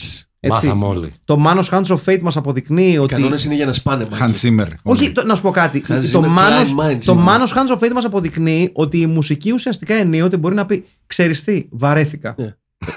Έτσι. 0.47 0.67
Μάθαμε 0.67 0.87
όλοι. 0.87 1.13
το 1.25 1.45
Manos 1.47 1.75
Hands 1.75 1.87
of 1.87 1.99
Fate 2.07 2.23
μας 2.23 2.37
αποδεικνύει 2.37 2.93
Οι 2.93 2.99
ότι 2.99 3.15
κανόνες 3.15 3.45
είναι 3.45 3.55
για 3.55 3.67
να 3.67 3.73
σπάνε. 3.73 4.07
Hans 4.11 4.19
Μάκη. 4.19 4.41
Zimmer. 4.43 4.67
όχι, 4.83 5.13
το, 5.13 5.25
να 5.25 5.35
σου 5.35 5.43
πω 5.43 5.51
κάτι. 5.51 5.83
Hans 5.89 6.05
το 6.13 6.23
Zimmer, 6.25 6.39
Manos, 6.39 6.87
Klein 6.87 6.91
Mind 6.91 6.99
το 7.05 7.19
Zimmer. 7.19 7.29
Manos 7.29 7.49
Hands 7.49 7.79
of 7.79 7.85
Fate 7.85 7.93
μας 7.93 8.05
αποδεικνύει 8.05 8.71
ότι 8.75 9.01
η 9.01 9.07
μουσική 9.07 9.53
ουσιαστικά 9.53 9.95
ενίοτε 9.95 10.37
μπορεί 10.37 10.55
να 10.55 10.67
πει 10.67 10.85
ξέρεις 11.07 11.45
τι, 11.45 11.65
βαρέθηκα. 11.71 12.35
Ναι. 12.39 12.55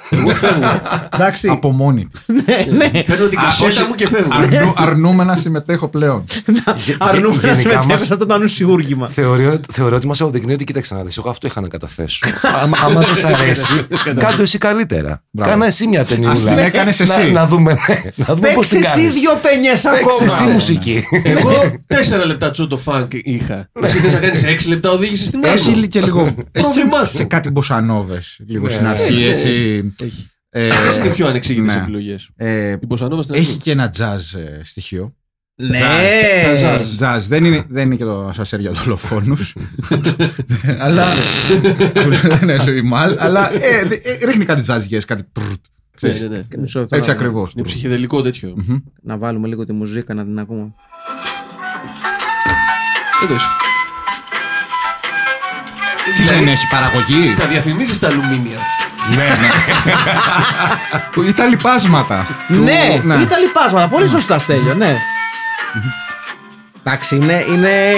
Εγώ 0.10 0.34
φεύγω. 0.34 0.82
Εντάξει. 1.14 1.48
Από 1.50 1.72
μόνη 1.72 2.08
της. 2.08 2.22
ναι, 2.46 2.78
ναι. 2.78 3.04
Παίρνω 3.04 3.28
την 3.28 3.40
κασέτα 3.40 3.88
μου 3.88 3.96
και 3.96 4.08
φεύγω. 4.08 4.32
Αρνού, 4.34 4.74
αρνούμε 4.76 5.24
να 5.24 5.36
συμμετέχω 5.36 5.88
πλέον. 5.88 6.24
Αρνούμε 6.98 7.36
να 7.36 7.42
γενικά 7.42 7.60
συμμετέχουμε 7.60 7.94
μας- 7.94 8.06
σε 8.06 8.14
αυτό 8.14 8.26
το 8.26 8.34
ανουσιούργημα. 8.34 9.08
Θεωρώ, 9.08 9.58
θεωρώ 9.72 9.96
ότι 9.96 10.08
μας 10.08 10.22
αποδεικνύει 10.22 10.54
ότι 10.54 10.64
κοίταξε 10.64 10.94
να 10.96 11.04
δεις. 11.04 11.18
Εγώ 11.18 11.30
αυτό 11.30 11.48
είχα 11.48 11.62
να 11.62 11.68
καταθέσω. 11.68 12.20
άμα 12.64 12.78
άμα 12.86 13.02
δεν 13.02 13.16
σ' 13.16 13.24
αρέσει, 13.26 13.88
κάτω 14.18 14.42
εσύ 14.42 14.58
καλύτερα. 14.58 15.24
Μπράβο. 15.32 15.52
Κάνα 15.52 15.66
εσύ 15.66 15.88
μια 15.88 16.06
ταινιούλα. 16.06 16.32
Ας 16.32 16.44
την 16.44 16.58
έκανες 16.58 17.00
Να- 17.00 17.16
εσύ. 17.16 17.32
Να 17.32 17.48
δούμε, 17.48 17.78
ναι, 17.88 18.02
να 18.16 18.36
δούμε 18.36 18.48
πώς 18.58 18.68
Παίξε 18.68 18.76
την 18.76 18.80
εσύ 18.84 18.96
κάνεις. 18.96 19.14
δύο 19.14 19.40
πενιές 19.42 19.82
Παίξε 19.82 20.24
εσύ 20.24 20.34
ακόμα. 20.36 20.52
μουσική. 20.52 21.04
Εγώ 21.24 21.52
τέσσερα 21.88 22.26
λεπτά 22.26 22.52
τσότο 22.52 22.78
φανκ 22.78 23.12
είχα. 23.14 23.70
Εσύ 23.84 24.00
θες 24.00 24.14
να 24.14 24.20
κάνεις 24.20 24.44
έξι 24.44 24.68
λεπτά 24.70 24.90
οδήγησης 24.92 25.28
στην 25.28 25.42
άλλη. 25.46 25.54
Έχει 25.60 25.88
και 25.88 26.02
λίγο. 26.02 26.22
Έχει 26.22 26.36
Πρόβλημά 26.52 27.00
και- 27.02 27.06
σου. 27.08 27.18
και 27.18 27.24
κάτι 27.24 27.50
μποσανόβε 27.52 28.22
λίγο 28.48 28.66
Ναι, 28.66 28.72
στην 28.74 28.84
ναι, 28.86 28.90
αρχή. 28.92 29.24
έχει, 29.26 29.77
Έτσι. 29.78 30.06
Έχει. 30.06 30.28
Ε, 30.50 30.68
Ποιες 30.70 30.98
είναι 30.98 31.08
οι 31.08 31.12
πιο 31.12 31.28
ανεξήγητες 31.28 31.74
ναι. 31.76 31.82
επιλογές. 31.82 32.30
ε, 32.36 32.70
Η 32.72 32.86
Μποσανόβα 32.88 33.22
στην 33.22 33.36
Έχει 33.36 33.46
αρχή. 33.48 33.60
και 33.62 33.72
ένα 33.72 33.94
jazz 33.98 34.40
ε, 34.40 34.64
στοιχείο. 34.64 35.16
Ναι. 35.60 35.80
Τα 35.80 36.78
jazz. 36.78 37.00
Jazz. 37.00 37.20
Δεν 37.28 37.46
είναι, 37.46 37.66
δεν 37.68 37.86
είναι 37.86 37.96
και 37.96 38.04
το 38.04 38.26
ασασέρ 38.28 38.60
για 38.60 38.72
δολοφόνους 38.72 39.56
αλλά. 40.80 41.06
του 41.94 42.10
δεν 42.10 42.40
είναι 42.42 42.64
Λουί 42.64 42.82
Μάλ, 42.82 43.16
αλλά 43.20 43.54
ε, 43.54 43.84
δε- 43.86 43.96
ε, 43.96 44.26
ρίχνει 44.26 44.46
κάτι 44.46 44.64
jazz 44.68 45.00
κάτι. 45.06 45.24
τρρτ. 45.32 45.48
Ναι, 46.02 46.10
ναι, 46.10 46.28
ναι. 46.28 46.42
Μισό 46.58 46.80
λεπτό 46.80 46.96
Έτσι 46.96 47.10
να- 47.10 47.16
ακριβώς. 47.16 47.52
Είναι 47.54 47.64
ψυχεδελικό 47.64 48.22
τέτοιο. 48.22 48.56
Να 49.02 49.18
βάλουμε 49.18 49.48
λίγο 49.48 49.66
τη 49.66 49.74
μουζίκα 49.74 50.14
να 50.14 50.24
την 50.24 50.40
ακούμε. 50.40 50.74
Δεν 53.20 53.28
το 53.28 53.34
είσαι. 53.36 53.48
Τι 56.16 56.24
δεν 56.24 56.48
έχει 56.48 56.68
παραγωγή; 56.72 57.34
Τα 57.38 57.48
διαφημίζεις 57.48 57.96
στα 57.96 58.08
αλουμίνια. 58.08 58.60
Ναι, 59.16 59.28
ναι. 61.16 61.28
Ή 61.28 61.34
τα 61.34 61.46
λοιπάσματα. 61.46 62.28
του- 62.48 62.62
Ναι, 62.64 63.02
ήταν 63.22 63.40
λοιπάσματα. 63.42 63.88
Πολύ 63.88 64.08
σωστά, 64.08 64.40
Στέλιο, 64.40 64.74
ναι. 64.74 64.98
Εντάξει, 66.84 67.16
είναι. 67.16 67.46
Είναι, 67.50 67.94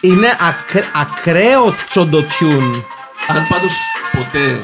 είναι 0.00 0.28
ακρ- 0.48 0.90
ακραίο 0.96 1.76
τσοντοτιούν. 1.86 2.84
Αν 3.28 3.46
πάντως 3.48 3.72
ποτέ 4.16 4.62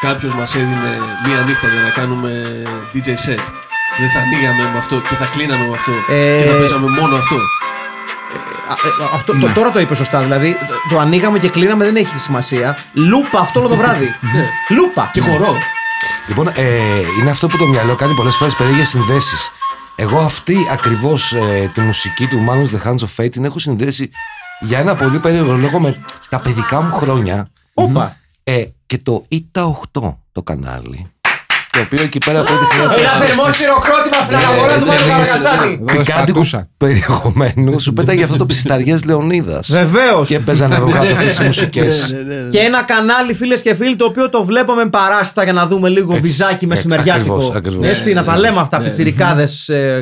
κάποιος 0.00 0.34
μας 0.34 0.54
έδινε 0.54 0.98
μία 1.26 1.38
νύχτα 1.40 1.66
για 1.68 1.80
να 1.80 1.88
κάνουμε 1.88 2.30
DJ 2.94 3.06
set, 3.08 3.44
δεν 3.98 4.08
θα 4.08 4.18
ανοίγαμε 4.20 4.70
με 4.72 4.78
αυτό 4.78 5.00
και 5.00 5.14
θα 5.14 5.24
κλείναμε 5.24 5.66
με 5.66 5.74
αυτό 5.74 5.92
Ε, 6.08 6.42
και 6.42 6.48
θα 6.50 6.56
παίζαμε 6.56 6.88
μόνο 7.00 7.16
αυτό. 7.16 7.36
Α, 8.68 8.72
ε, 8.72 9.14
αυτό, 9.14 9.38
το, 9.38 9.50
τώρα 9.54 9.70
το 9.70 9.80
είπε 9.80 9.94
σωστά. 9.94 10.22
Δηλαδή, 10.22 10.56
το 10.88 10.98
ανοίγαμε 10.98 11.38
και 11.38 11.48
κλείναμε 11.48 11.84
δεν 11.84 11.96
έχει 11.96 12.18
σημασία. 12.18 12.78
Λούπα 12.92 13.38
αυτό 13.40 13.60
όλο 13.60 13.68
το 13.68 13.76
βράδυ. 13.76 14.04
Ναι. 14.34 14.48
Λούπα. 14.68 15.10
Και 15.12 15.20
χορό. 15.20 15.56
Λοιπόν, 16.28 16.48
ε, 16.48 16.62
είναι 17.20 17.30
αυτό 17.30 17.48
που 17.48 17.56
το 17.56 17.66
μυαλό 17.66 17.94
κάνει 17.94 18.14
πολλές 18.14 18.36
φορές 18.36 18.54
περίεργες 18.54 18.88
συνδέσεις. 18.88 19.52
Εγώ 19.96 20.18
αυτή 20.18 20.56
ακριβώς 20.72 21.34
τη 21.72 21.80
μουσική 21.80 22.26
του 22.26 22.46
Manus 22.48 22.76
The 22.76 22.88
Hands 22.88 22.98
of 22.98 23.24
Fate 23.24 23.30
την 23.30 23.44
έχω 23.44 23.58
συνδέσει 23.58 24.10
για 24.60 24.78
ένα 24.78 24.94
πολύ 24.94 25.20
περίεργο 25.20 25.52
λόγο 25.52 25.80
με 25.80 26.04
τα 26.28 26.40
παιδικά 26.40 26.82
μου 26.82 26.92
χρόνια. 26.92 27.50
Όπα. 27.74 28.16
Ε, 28.44 28.64
και 28.86 28.98
το 28.98 29.24
ΙΤΑ 29.28 29.78
8 29.92 30.14
το 30.32 30.42
κανάλι. 30.42 31.13
Το 31.74 31.80
οποίο 31.80 32.02
εκεί 32.02 32.18
πέρα 32.18 32.42
πρώτη 32.42 32.64
χρειάζεται. 32.64 33.00
Ένα 33.00 33.10
θερμό 33.10 33.50
χειροκρότημα 33.52 34.20
στην 34.22 34.36
αναφορά 34.36 34.78
του 34.78 34.86
Μάρκου 34.86 35.08
Καρακατσάνη. 35.08 35.72
Εγώ 35.72 35.84
Την 35.84 36.04
κάτι 36.04 36.32
του 36.32 36.44
σπατούσα. 36.44 36.68
περιεχομένου 36.76 37.80
σου 37.80 37.92
πέταγε 37.92 38.22
αυτό 38.24 38.36
το 38.36 38.46
ψισταριέ 38.46 38.98
Λεωνίδα. 39.04 39.60
Βεβαίω. 39.68 40.24
Και 40.24 40.38
παίζαν 40.38 40.72
από 40.72 40.90
κάτω 40.90 41.06
αυτέ 41.14 41.26
τι 41.40 41.44
μουσικέ. 41.46 41.86
Και 42.50 42.58
ένα 42.58 42.82
κανάλι, 42.82 43.34
φίλε 43.34 43.54
και 43.58 43.74
φίλοι, 43.74 43.96
το 43.96 44.04
οποίο 44.04 44.30
το 44.30 44.44
βλέπαμε 44.44 44.84
παράστα 44.86 45.44
για 45.44 45.52
να 45.52 45.66
δούμε 45.66 45.88
λίγο 45.88 46.12
Έτσι, 46.14 46.26
βυζάκι 46.26 46.64
ε, 46.64 46.68
μεσημεριάτικο. 46.68 47.34
ακριβώς, 47.34 47.56
ακριβώς. 47.56 47.86
Έτσι, 47.86 48.08
Ναι, 48.08 48.14
να 48.14 48.24
τα 48.26 48.32
ναι, 48.32 48.38
λέμε 48.38 48.60
αυτά, 48.60 48.78
ναι. 48.78 48.84
πιτσιρικάδε 48.84 49.48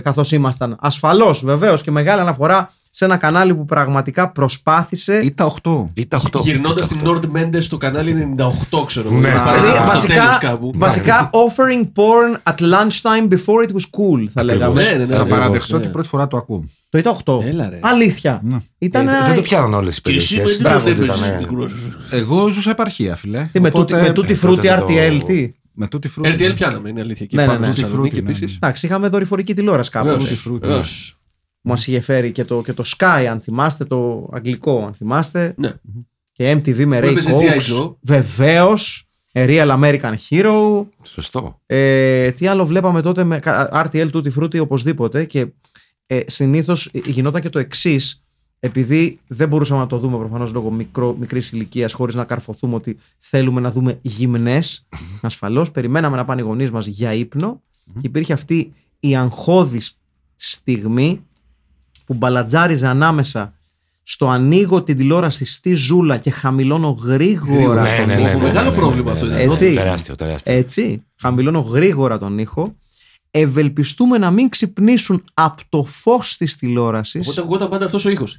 καθώ 0.03 0.23
ήμασταν. 0.31 0.77
Ασφαλώ, 0.81 1.39
βεβαίω 1.43 1.77
και 1.79 1.91
μεγάλη 1.91 2.21
αναφορά 2.21 2.71
σε 2.95 3.05
ένα 3.05 3.17
κανάλι 3.17 3.55
που 3.55 3.65
πραγματικά 3.65 4.29
προσπάθησε. 4.33 5.21
Ήταν 5.25 5.51
8. 5.63 5.85
Ήταν 5.95 6.21
8. 6.33 6.41
Γυρνώντας 6.41 6.89
την 6.89 7.01
Nord 7.05 7.21
Mendes 7.37 7.59
στο 7.63 7.77
κανάλι 7.77 8.35
98, 8.39 8.85
ξέρω 8.87 9.09
εγώ. 9.09 9.19
Ναι. 9.19 9.29
Την 9.29 9.33
παράδειγμα 9.39 9.61
Δηλαδή, 9.71 9.79
στο 9.87 9.95
βασικά, 9.95 10.15
τέλος 10.21 10.39
κάπου. 10.39 10.73
βασικά 10.75 11.31
offering 11.33 11.85
porn 11.95 12.53
at 12.53 12.59
lunchtime 12.61 13.29
before 13.33 13.69
it 13.69 13.73
was 13.73 13.85
cool, 13.99 14.27
θα 14.33 14.43
λέγαμε. 14.45 14.83
Ναι, 14.83 14.91
ναι, 14.91 14.97
ναι. 14.97 15.07
Θα 15.07 15.15
ακριβώς, 15.15 15.39
παραδεχτώ 15.39 15.77
ναι. 15.77 15.83
ότι 15.83 15.93
πρώτη 15.93 16.09
φορά 16.09 16.27
το 16.29 16.37
ακούω. 16.37 16.65
Το 16.91 16.99
ήταν 16.99 17.17
8. 17.25 17.45
Έλα, 17.45 17.69
ρε. 17.69 17.79
Αλήθεια. 17.83 18.41
Ναι. 18.45 18.57
Ήταν 18.79 19.09
ένα. 19.09 19.27
Δεν 19.27 19.35
το 19.35 19.43
πιάναν 19.43 19.75
όλες 19.75 19.97
οι 19.97 20.01
Και 20.01 20.11
εσύ 20.13 20.35
περιοχές. 20.37 20.61
με 20.61 20.77
τι 20.77 20.93
δεν 20.95 21.07
παίζεις 21.07 21.33
μικρός. 21.39 21.73
Εγώ 22.11 22.49
ζούσα 22.49 22.71
επαρχία, 22.71 23.17
φιλέ. 23.17 23.49
Τι, 23.53 23.61
με 23.61 23.69
Οπότε- 23.69 23.87
τούτη, 23.97 24.03
με 24.07 24.13
τούτη 24.13 24.33
ε, 24.33 24.37
φρούτη 24.37 24.69
τότε 24.69 24.81
το- 24.81 24.87
RTL, 24.89 25.21
τι; 25.27 25.53
Με 25.73 25.87
τούτη 25.87 26.09
φρούτη. 26.09 26.31
RTL 26.39 26.53
πιάναμε, 26.55 26.89
είναι 26.89 27.01
αλήθεια. 27.01 27.27
Και 27.27 27.37
Ναι, 27.37 27.43
ναι, 27.43 27.49
πάνω 27.49 27.61
ναι. 27.61 27.67
στη 27.67 27.75
Tutti 27.75 27.83
Θεσσαλονίκη 27.85 28.17
Frutti, 28.19 28.23
ναι, 28.23 28.31
επίσης. 28.31 28.55
Εντάξει, 28.57 28.87
είχαμε 28.87 29.09
δορυφορική 29.09 29.55
τηλεόραση 29.55 29.91
κάπου. 29.91 30.17
Βεβαίως, 31.63 31.81
Frutti, 31.81 31.83
βεβαίως. 31.83 31.83
Μας 31.83 31.87
είχε 31.87 32.01
φέρει 32.01 32.33
και 32.33 32.45
το, 32.45 32.63
και 32.63 32.73
το 32.73 32.83
Sky, 32.97 33.27
αν 33.31 33.41
θυμάστε, 33.41 33.85
το 33.85 34.29
αγγλικό, 34.33 34.85
αν 34.87 34.95
θυμάστε. 34.95 35.55
Ναι. 35.57 35.73
Και 36.33 36.53
MTV 36.53 36.85
με 36.85 37.01
Που 37.01 37.07
Ray 37.07 37.11
έπαιζε 37.11 37.35
G.I. 37.35 37.41
Cox. 37.41 37.81
Joe. 37.83 37.95
Βεβαίως. 38.01 39.07
Real 39.35 39.79
American 39.81 40.15
Hero. 40.31 40.85
Σωστό. 41.03 41.61
Ε, 41.67 42.31
τι 42.31 42.47
άλλο 42.47 42.67
βλέπαμε 42.67 43.03
τότε 43.03 43.25
με 43.25 43.39
κα- 43.39 43.89
RTL 43.93 44.11
Tutti 44.13 44.33
Frutti 44.39 44.61
οπωσδήποτε. 44.61 45.25
Και 45.25 45.47
ε, 46.07 46.21
συνήθως 46.27 46.91
γινόταν 47.05 47.41
και 47.41 47.49
το 47.49 47.59
εξής. 47.59 48.17
Επειδή 48.61 49.19
δεν 49.27 49.49
μπορούσαμε 49.49 49.81
να 49.81 49.87
το 49.87 49.99
δούμε 49.99 50.19
προφανώς 50.19 50.53
λόγω 50.53 50.71
μικρής 51.19 51.53
ηλικίας, 51.53 51.93
χωρίς 51.93 52.15
να 52.15 52.25
καρφωθούμε 52.25 52.75
ότι 52.75 52.99
θέλουμε 53.19 53.61
να 53.61 53.71
δούμε 53.73 53.99
γυμνές, 54.03 54.87
ασφαλώς, 55.23 55.71
περιμέναμε 55.71 56.17
να 56.17 56.25
πάνε 56.25 56.41
οι 56.41 56.45
γονείς 56.45 56.71
μας 56.71 56.87
για 56.87 57.13
ύπνο. 57.15 57.63
Και 57.95 58.01
υπήρχε 58.07 58.33
αυτή 58.33 58.73
η 59.01 59.17
αγχώδης 59.17 59.99
στιγμή 60.37 61.27
που 62.13 62.19
μπαλατζάριζε 62.19 62.87
ανάμεσα 62.87 63.53
στο 64.03 64.29
ανοίγω 64.29 64.83
την 64.83 64.97
τηλεόραση 64.97 65.45
στη 65.45 65.75
ζούλα 65.75 66.17
και 66.19 66.31
χαμηλώνω 66.31 66.99
γρήγορα 67.03 67.83
Ναι, 67.83 67.97
τον 67.99 68.07
ναι, 68.07 68.15
ναι, 68.15 68.23
ήχο. 68.23 68.39
ναι, 68.39 68.43
Μεγάλο 68.43 68.71
ναι, 68.71 68.77
πρόβλημα 68.77 69.07
ναι, 69.07 69.13
αυτό 69.13 69.27
ναι, 69.27 69.35
ήταν. 69.35 69.51
Έτσι. 69.51 69.65
όντως. 69.65 69.77
Τεράστιο, 69.77 70.15
τεράστιο. 70.15 70.53
Έτσι, 70.55 71.05
χαμηλώνω 71.21 71.61
γρήγορα 71.61 72.19
τον 72.19 72.39
ήχο. 72.39 72.75
Ευελπιστούμε 73.31 74.19
να 74.19 74.31
μην 74.31 74.49
ξυπνήσουν 74.49 75.25
από 75.35 75.63
το 75.69 75.85
φως 75.85 76.37
της 76.37 76.57
τηλεόρασης. 76.57 77.27
Οπότε 77.27 77.41
ακούγονταν 77.41 77.69
πάντα 77.69 77.85
αυτός 77.85 78.05
ο 78.05 78.11
ήχος. 78.11 78.39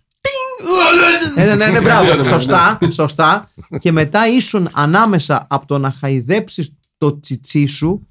Ε, 1.36 1.44
ναι, 1.46 1.56
ναι, 1.56 1.66
ναι, 1.68 1.82
μπράβο. 1.82 2.24
σωστά, 2.24 2.78
σωστά. 2.92 3.50
Και 3.80 3.92
μετά 3.92 4.28
ήσουν 4.28 4.70
ανάμεσα 4.74 5.46
από 5.50 5.66
το 5.68 5.78
να 5.78 5.92
χαϊδέψεις 5.92 6.74
το 6.98 7.20
τσιτσί 7.20 7.66
σου 7.66 8.08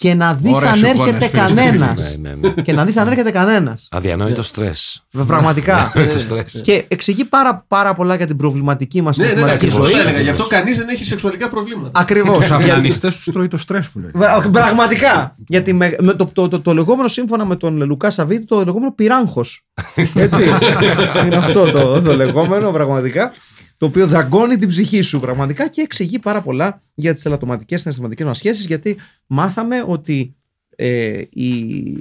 και 0.00 0.14
να 0.14 0.34
δεις 0.34 0.52
Ωραίες 0.56 0.70
αν 0.72 0.78
εικόνες, 0.78 0.98
έρχεται 0.98 1.14
φίλες 1.26 1.30
και 1.30 1.36
κανένας. 1.54 2.16
Ναι, 2.20 2.28
ναι, 2.30 2.48
ναι. 2.48 2.62
Και 2.62 2.72
να 2.72 2.84
δεις 2.84 2.96
αν 2.96 3.08
έρχεται 3.08 3.30
κανένας. 3.30 3.88
Αδιανόητο 3.90 4.42
στρες. 4.42 5.02
Πραγματικά. 5.26 5.92
Το 6.12 6.18
στρες. 6.18 6.60
Και 6.64 6.84
εξηγεί 6.88 7.24
πάρα, 7.24 7.64
πάρα 7.68 7.94
πολλά 7.94 8.14
για 8.14 8.26
την 8.26 8.36
προβληματική 8.36 9.02
μας 9.02 9.16
Ναι, 9.16 9.24
ναι, 9.24 9.30
ναι, 9.32 9.38
συναισθηματική 9.38 9.70
ακριβώς 9.76 9.90
ζωή. 9.90 10.00
έλεγα. 10.00 10.20
Γι' 10.20 10.28
αυτό 10.30 10.46
κανείς 10.46 10.78
δεν 10.78 10.88
έχει 10.88 11.04
σεξουαλικά 11.04 11.48
προβλήματα. 11.48 12.00
Ακριβώς. 12.00 12.36
Τους 12.36 12.46
Γιατί- 12.46 12.62
αυνανιστέ 12.64 13.12
του 13.24 13.32
τρώει 13.32 13.48
το 13.48 13.58
στρες 13.58 13.88
που 13.88 13.98
λέει. 13.98 14.10
Βα- 14.14 14.48
Πραγματικά. 14.50 15.34
Γιατί 15.48 15.72
με, 15.72 15.96
με 16.00 16.12
το, 16.14 16.24
το, 16.32 16.48
το, 16.48 16.60
το 16.60 16.74
λεγόμενο 16.74 17.08
σύμφωνα 17.08 17.44
με 17.44 17.56
τον 17.56 17.82
Λουκά 17.84 18.10
Σαββίδη, 18.10 18.44
το 18.44 18.64
λεγόμενο 18.64 18.92
πυράγχος. 18.94 19.64
Έτσι. 20.14 20.42
Είναι 21.24 21.36
αυτό 21.36 21.70
το, 21.70 22.00
το 22.02 22.16
λεγόμενο 22.16 22.70
πραγματικά. 22.70 23.32
Το 23.78 23.86
οποίο 23.86 24.06
δαγκώνει 24.06 24.56
την 24.56 24.68
ψυχή 24.68 25.00
σου 25.00 25.20
πραγματικά 25.20 25.68
και 25.68 25.80
εξηγεί 25.80 26.18
πάρα 26.18 26.42
πολλά 26.42 26.80
για 26.94 27.14
τις 27.14 27.24
ελαττωματικές 27.24 27.80
συναισθηματικές 27.80 28.26
μας 28.26 28.36
σχέσεις. 28.38 28.66
Γιατί 28.66 28.96
μάθαμε 29.26 29.84
ότι 29.86 30.36
ε, 30.76 31.20
οι 31.30 31.94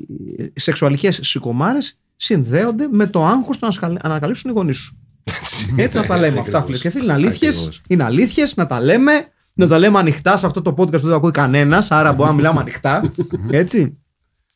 σεξουαλικές 0.54 1.20
σηκωμάρες 1.22 2.00
συνδέονται 2.16 2.88
με 2.92 3.06
το 3.08 3.26
άγχος 3.26 3.58
του 3.58 3.66
να 3.66 3.72
σχαλ- 3.72 4.06
ανακαλύψουν 4.06 4.50
οι 4.50 4.54
γονείς 4.54 4.78
σου. 4.78 4.98
Έτσι 5.76 5.98
να 5.98 6.06
τα 6.06 6.18
λέμε 6.18 6.40
αυτά, 6.40 6.64
φίλες 6.64 6.82
και 6.82 6.90
φίλοι. 6.90 7.04
Είναι 7.04 7.14
αλήθειες. 7.14 7.56
Ακριβώς. 7.56 7.82
Είναι 7.88 8.04
αλήθειες, 8.04 8.56
να 8.56 8.68
τα 8.68 8.82
λέμε. 8.82 9.12
Να 9.54 9.68
τα 9.68 9.80
λέμε 9.80 10.00
ανοιχτά 10.00 10.38
σε 10.38 10.46
αυτό 10.46 10.62
το 10.62 10.72
podcast 10.72 10.92
που 10.92 11.00
δεν 11.00 11.10
το 11.10 11.16
ακούει 11.16 11.32
κανένας. 11.32 11.92
Άρα 11.92 12.10
μπορούμε 12.10 12.28
να 12.30 12.34
μιλάμε 12.36 12.60
ανοιχτά. 12.60 13.14
Έτσι. 13.52 13.98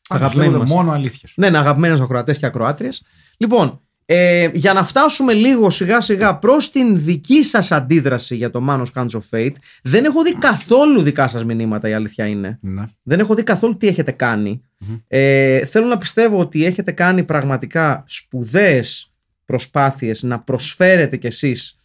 Αγαπημένοι 0.09 0.47
Λέγονται 0.49 0.63
μας. 0.69 0.69
μόνο 0.77 0.91
αλήθειες. 0.91 1.33
Ναι, 1.35 1.49
ναι, 1.49 1.57
αγαπημένες 1.57 1.99
ακροατές 1.99 2.37
και 2.37 2.45
ακροάτριες. 2.45 3.03
Λοιπόν, 3.37 3.81
ε, 4.13 4.49
για 4.53 4.73
να 4.73 4.83
φτάσουμε 4.83 5.33
λίγο 5.33 5.69
σιγά 5.69 6.01
σιγά 6.01 6.35
προς 6.35 6.69
την 6.71 7.03
δική 7.03 7.43
σας 7.43 7.71
αντίδραση 7.71 8.35
για 8.35 8.49
το 8.51 8.65
Manos 8.69 8.85
Cans 8.95 9.09
of 9.09 9.19
Fate, 9.37 9.51
δεν 9.83 10.05
έχω 10.05 10.23
δει 10.23 10.33
καθόλου 10.35 11.01
δικά 11.01 11.27
σας 11.27 11.45
μηνύματα, 11.45 11.89
η 11.89 11.93
αλήθεια 11.93 12.25
είναι. 12.27 12.57
Ναι. 12.61 12.83
Δεν 13.03 13.19
έχω 13.19 13.33
δει 13.35 13.43
καθόλου 13.43 13.77
τι 13.77 13.87
έχετε 13.87 14.11
κάνει. 14.11 14.61
Ε, 15.07 15.65
θέλω 15.65 15.85
να 15.85 15.97
πιστεύω 15.97 16.39
ότι 16.39 16.65
έχετε 16.65 16.91
κάνει 16.91 17.23
πραγματικά 17.23 18.03
σπουδαίες 18.07 19.11
προσπάθειες 19.45 20.23
να 20.23 20.39
προσφέρετε 20.39 21.17
κι 21.17 21.27
εσείς 21.27 21.75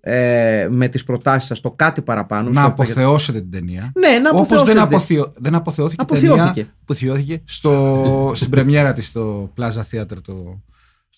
ε, 0.00 0.68
με 0.70 0.88
τις 0.88 1.04
προτάσεις 1.04 1.48
σας 1.48 1.60
το 1.60 1.70
κάτι 1.70 2.02
παραπάνω. 2.02 2.50
Να 2.50 2.60
στο- 2.60 2.70
αποθεώσετε 2.70 3.40
την 3.40 3.50
ταινία. 3.50 3.92
Ναι, 3.98 4.18
να 4.18 4.30
Όπως 4.30 4.40
αποθεώσετε. 4.40 4.72
δεν, 4.72 4.82
αποθεω... 4.82 5.32
δεν 5.36 5.54
αποθεώθηκε, 5.54 6.02
η 6.02 6.04
Αποθεώθηκε. 6.08 6.52
ταινία. 6.54 6.74
Αποθεώθηκε 6.82 7.42
στο... 7.44 8.32
στην 8.34 8.50
πρεμιέρα 8.50 8.92
της 8.92 9.06
στο 9.06 9.52
Plaza 9.58 9.82
Theater 9.92 10.22
το... 10.22 10.62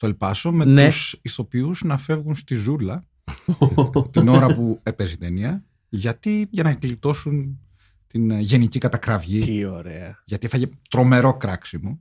στο 0.02 0.10
Ελπάσο 0.10 0.52
με 0.52 0.64
Ναι. 0.64 0.86
τους 0.86 1.18
ηθοποιούς 1.22 1.82
να 1.82 1.96
φεύγουν 1.96 2.34
στη 2.34 2.54
ζούλα 2.54 3.02
την 4.10 4.28
ώρα 4.28 4.54
που 4.54 4.80
έπαιζε 4.82 5.12
η 5.12 5.16
ταινία. 5.16 5.64
Γιατί 5.88 6.48
για 6.50 6.62
να 6.62 6.78
γλιτώσουν 6.82 7.60
την 8.06 8.30
ε, 8.30 8.40
γενική 8.40 8.78
κατακραυγή. 8.78 9.38
Τι 9.38 9.64
ωραία. 9.64 10.22
Γιατί 10.24 10.46
έφαγε 10.46 10.66
τρομερό 10.90 11.36
κράξιμο. 11.36 12.00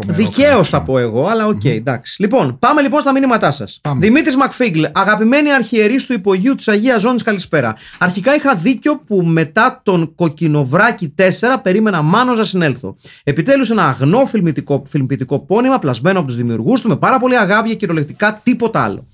Τρομερό 0.00 0.24
Δικαίως 0.24 0.48
κράξιμο. 0.50 0.64
θα 0.64 0.82
πω 0.82 0.98
εγώ, 0.98 1.26
αλλά 1.26 1.46
οκ, 1.46 1.64
εντάξει. 1.64 2.22
Λοιπόν, 2.22 2.58
πάμε 2.58 2.82
λοιπόν 2.82 3.00
στα 3.00 3.12
μηνύματά 3.12 3.50
σας. 3.50 3.78
Πάμε. 3.82 4.00
Δημήτρης 4.00 4.36
Μακφίγκλ, 4.36 4.82
αγαπημένη 4.92 5.52
αρχιερή 5.52 6.04
του 6.06 6.12
υπογείου 6.12 6.54
της 6.54 6.68
Αγίας 6.68 7.00
Ζώνης, 7.00 7.22
καλησπέρα. 7.22 7.74
Αρχικά 7.98 8.34
είχα 8.34 8.54
δίκιο 8.54 8.96
που 9.06 9.22
μετά 9.24 9.80
τον 9.82 10.14
Κοκκινοβράκι 10.14 11.14
4 11.18 11.22
περίμενα 11.62 12.02
μάνος 12.02 12.38
να 12.38 12.44
συνέλθω. 12.44 12.96
Επιτέλους 13.24 13.70
ένα 13.70 13.84
αγνό 13.86 14.26
φιλμητικό, 14.26 14.82
φιλμπιτικό 14.86 15.38
πόνημα 15.38 15.78
πλασμένο 15.78 16.18
από 16.18 16.28
τους 16.28 16.36
δημιουργούς 16.36 16.80
του 16.80 16.88
με 16.88 16.96
πάρα 16.96 17.18
πολύ 17.18 17.38
αγάπη 17.38 17.68
και 17.68 17.74
κυριολεκτικά 17.74 18.40
τίποτα 18.42 18.80
άλλο. 18.82 19.06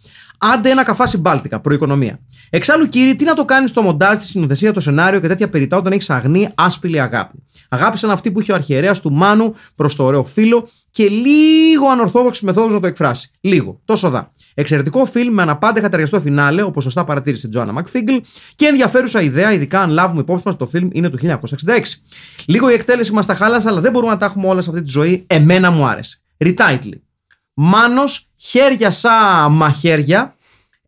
Άντε 0.44 0.70
ένα 0.70 0.84
καφάσι 0.84 1.18
μπάλτικα, 1.18 1.60
προοικονομία. 1.60 2.18
Εξάλλου, 2.50 2.88
κύριε, 2.88 3.14
τι 3.14 3.24
να 3.24 3.34
το 3.34 3.44
κάνεις 3.44 3.70
στο 3.70 3.82
μοντάζ, 3.82 4.18
τη 4.18 4.26
σκηνοθεσία, 4.26 4.72
το 4.72 4.80
σενάριο 4.80 5.20
και 5.20 5.28
τέτοια 5.28 5.48
περιτά 5.48 5.76
όταν 5.76 5.92
έχεις 5.92 6.10
αγνή, 6.10 6.48
άσπηλη 6.54 7.00
αγάπη. 7.00 7.42
Αγάπησαν 7.68 8.10
αυτή 8.10 8.30
που 8.30 8.40
είχε 8.40 8.52
ο 8.52 8.54
αρχιερέας 8.54 9.00
του 9.00 9.12
Μάνου 9.12 9.54
προς 9.74 9.96
το 9.96 10.04
ωραίο 10.04 10.24
φίλο 10.24 10.68
και 10.90 11.08
λίγο 11.08 11.88
ανορθόδοξης 11.88 12.42
μεθόδου 12.42 12.72
να 12.72 12.80
το 12.80 12.86
εκφράσει. 12.86 13.30
Λίγο. 13.40 13.80
Τόσο 13.84 14.10
δα. 14.10 14.32
Εξαιρετικό 14.54 15.04
φιλμ 15.04 15.34
με 15.34 15.42
αναπάντεχα 15.42 15.88
ταιριαστό 15.88 16.20
φινάλε, 16.20 16.62
όπως 16.62 16.82
σωστά 16.82 17.04
παρατήρησε 17.04 17.46
η 17.46 17.50
Τζοάννα 17.50 17.72
Μακφίγκλ, 17.72 18.16
και 18.54 18.66
ενδιαφέρουσα 18.66 19.20
ιδέα, 19.20 19.52
ειδικά 19.52 19.80
αν 19.80 19.90
λάβουμε 19.90 20.20
υπόψη 20.20 20.42
μας 20.46 20.56
το 20.56 20.66
φιλμ 20.66 20.88
είναι 20.92 21.08
του 21.08 21.18
1966. 21.18 21.38
Λίγο 22.46 22.70
η 22.70 22.72
εκτέλεση 22.74 23.12
μας 23.12 23.26
τα 23.26 23.34
χάλασε, 23.34 23.68
αλλά 23.68 23.80
δεν 23.80 23.92
μπορούμε 23.92 24.12
να 24.12 24.18
τα 24.18 24.26
έχουμε 24.26 24.46
όλα 24.46 24.60
σε 24.60 24.70
αυτή 24.70 24.82
τη 24.82 24.90
ζωή. 24.90 25.24
Εμένα 25.26 25.70
μου 25.70 25.86
άρεσε. 25.86 26.20
Retitle. 26.44 26.92
Μάνος, 27.54 28.28
χέρια 28.36 28.90
σαν 28.90 29.52
μαχαίρια, 29.52 30.36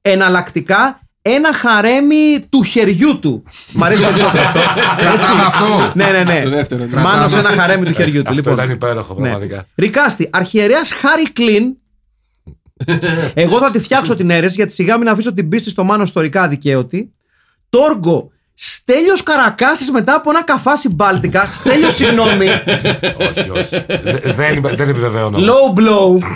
εναλλακτικά 0.01 0.99
ένα 1.27 1.53
χαρέμι 1.53 2.47
του 2.49 2.63
χεριού 2.63 3.19
του. 3.19 3.45
Μ' 3.73 3.85
αρέσει 3.85 4.03
περισσότερο 4.03 4.43
αυτό. 4.43 4.61
Κρατάμε 4.97 5.43
αυτό. 5.43 5.93
ναι, 5.95 6.11
ναι, 6.11 6.23
ναι. 6.23 6.43
Το 6.43 6.51
δεύτερο, 6.51 6.85
ναι. 6.85 7.01
Μάνος 7.01 7.35
ένα 7.35 7.49
χαρέμι 7.49 7.85
του 7.85 7.93
χεριού 7.95 8.23
του. 8.23 8.29
Αυτό 8.29 8.33
Λοιπόν, 8.33 8.53
ήταν 8.53 8.71
υπέροχο, 8.71 9.15
ναι. 9.15 9.21
πραγματικά. 9.21 9.67
Ρικάστη, 9.75 10.29
αρχιερέας 10.33 10.93
Χάρη 10.93 11.33
Κλίν. 11.33 11.77
Εγώ 13.35 13.59
θα 13.59 13.71
τη 13.71 13.79
φτιάξω 13.79 14.15
την 14.15 14.31
αίρεση 14.31 14.55
γιατί 14.55 14.73
σιγά 14.73 14.99
μην 14.99 15.09
αφήσω 15.09 15.33
την 15.33 15.49
πίστη 15.49 15.71
στο 15.71 15.85
Μάνο 15.85 16.03
ιστορικά 16.03 16.43
αδικαίωτη. 16.43 17.13
Τόργο, 17.69 18.31
Στέλιος 18.55 19.23
Καρακάσης 19.23 19.91
μετά 19.91 20.15
από 20.15 20.31
ένα 20.31 20.43
καφάσι 20.45 20.89
Μπάλτικα. 20.89 21.47
Στέλιος, 21.51 21.95
συγγνώμη. 21.95 22.47
όχι, 23.29 23.51
όχι. 23.51 23.85
Δε- 24.03 24.33
δεν, 24.33 24.57
είμαι- 24.57 24.75
δεν 24.75 24.89
επιβεβαιώνω. 24.89 25.39
Low 25.39 25.79
blow. 25.79 26.27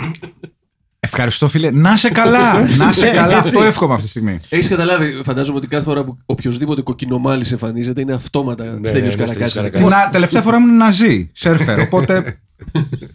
Ευχαριστώ, 0.99 1.47
φίλε. 1.47 1.71
Να 1.71 1.97
σε 1.97 2.09
καλά. 2.09 2.59
Να 2.77 2.91
σε 2.93 3.07
καλά. 3.09 3.37
Αυτό 3.37 3.63
εύχομαι 3.63 3.93
αυτή 3.93 4.03
τη 4.05 4.09
στιγμή. 4.09 4.39
Έχεις 4.49 4.67
καταλάβει, 4.67 5.21
φαντάζομαι 5.23 5.57
ότι 5.57 5.67
κάθε 5.67 5.83
φορά 5.83 6.03
που 6.03 6.17
οποιοδήποτε 6.25 6.81
κοκκινομάλι 6.81 7.45
εμφανίζεται 7.51 8.01
είναι 8.01 8.13
αυτόματα 8.13 8.63
ναι, 8.63 8.87
Στέλιος 8.87 9.15
ναι, 9.15 9.23
Καρακάσης. 9.23 9.51
Στέλιος 9.51 9.71
Καρακάσης. 9.73 10.05
Να, 10.05 10.09
τελευταία 10.11 10.41
φορά 10.41 10.57
ήμουν 10.57 10.77
ναζί, 10.77 11.29
σέρφερ. 11.33 11.79
Οπότε. 11.79 12.35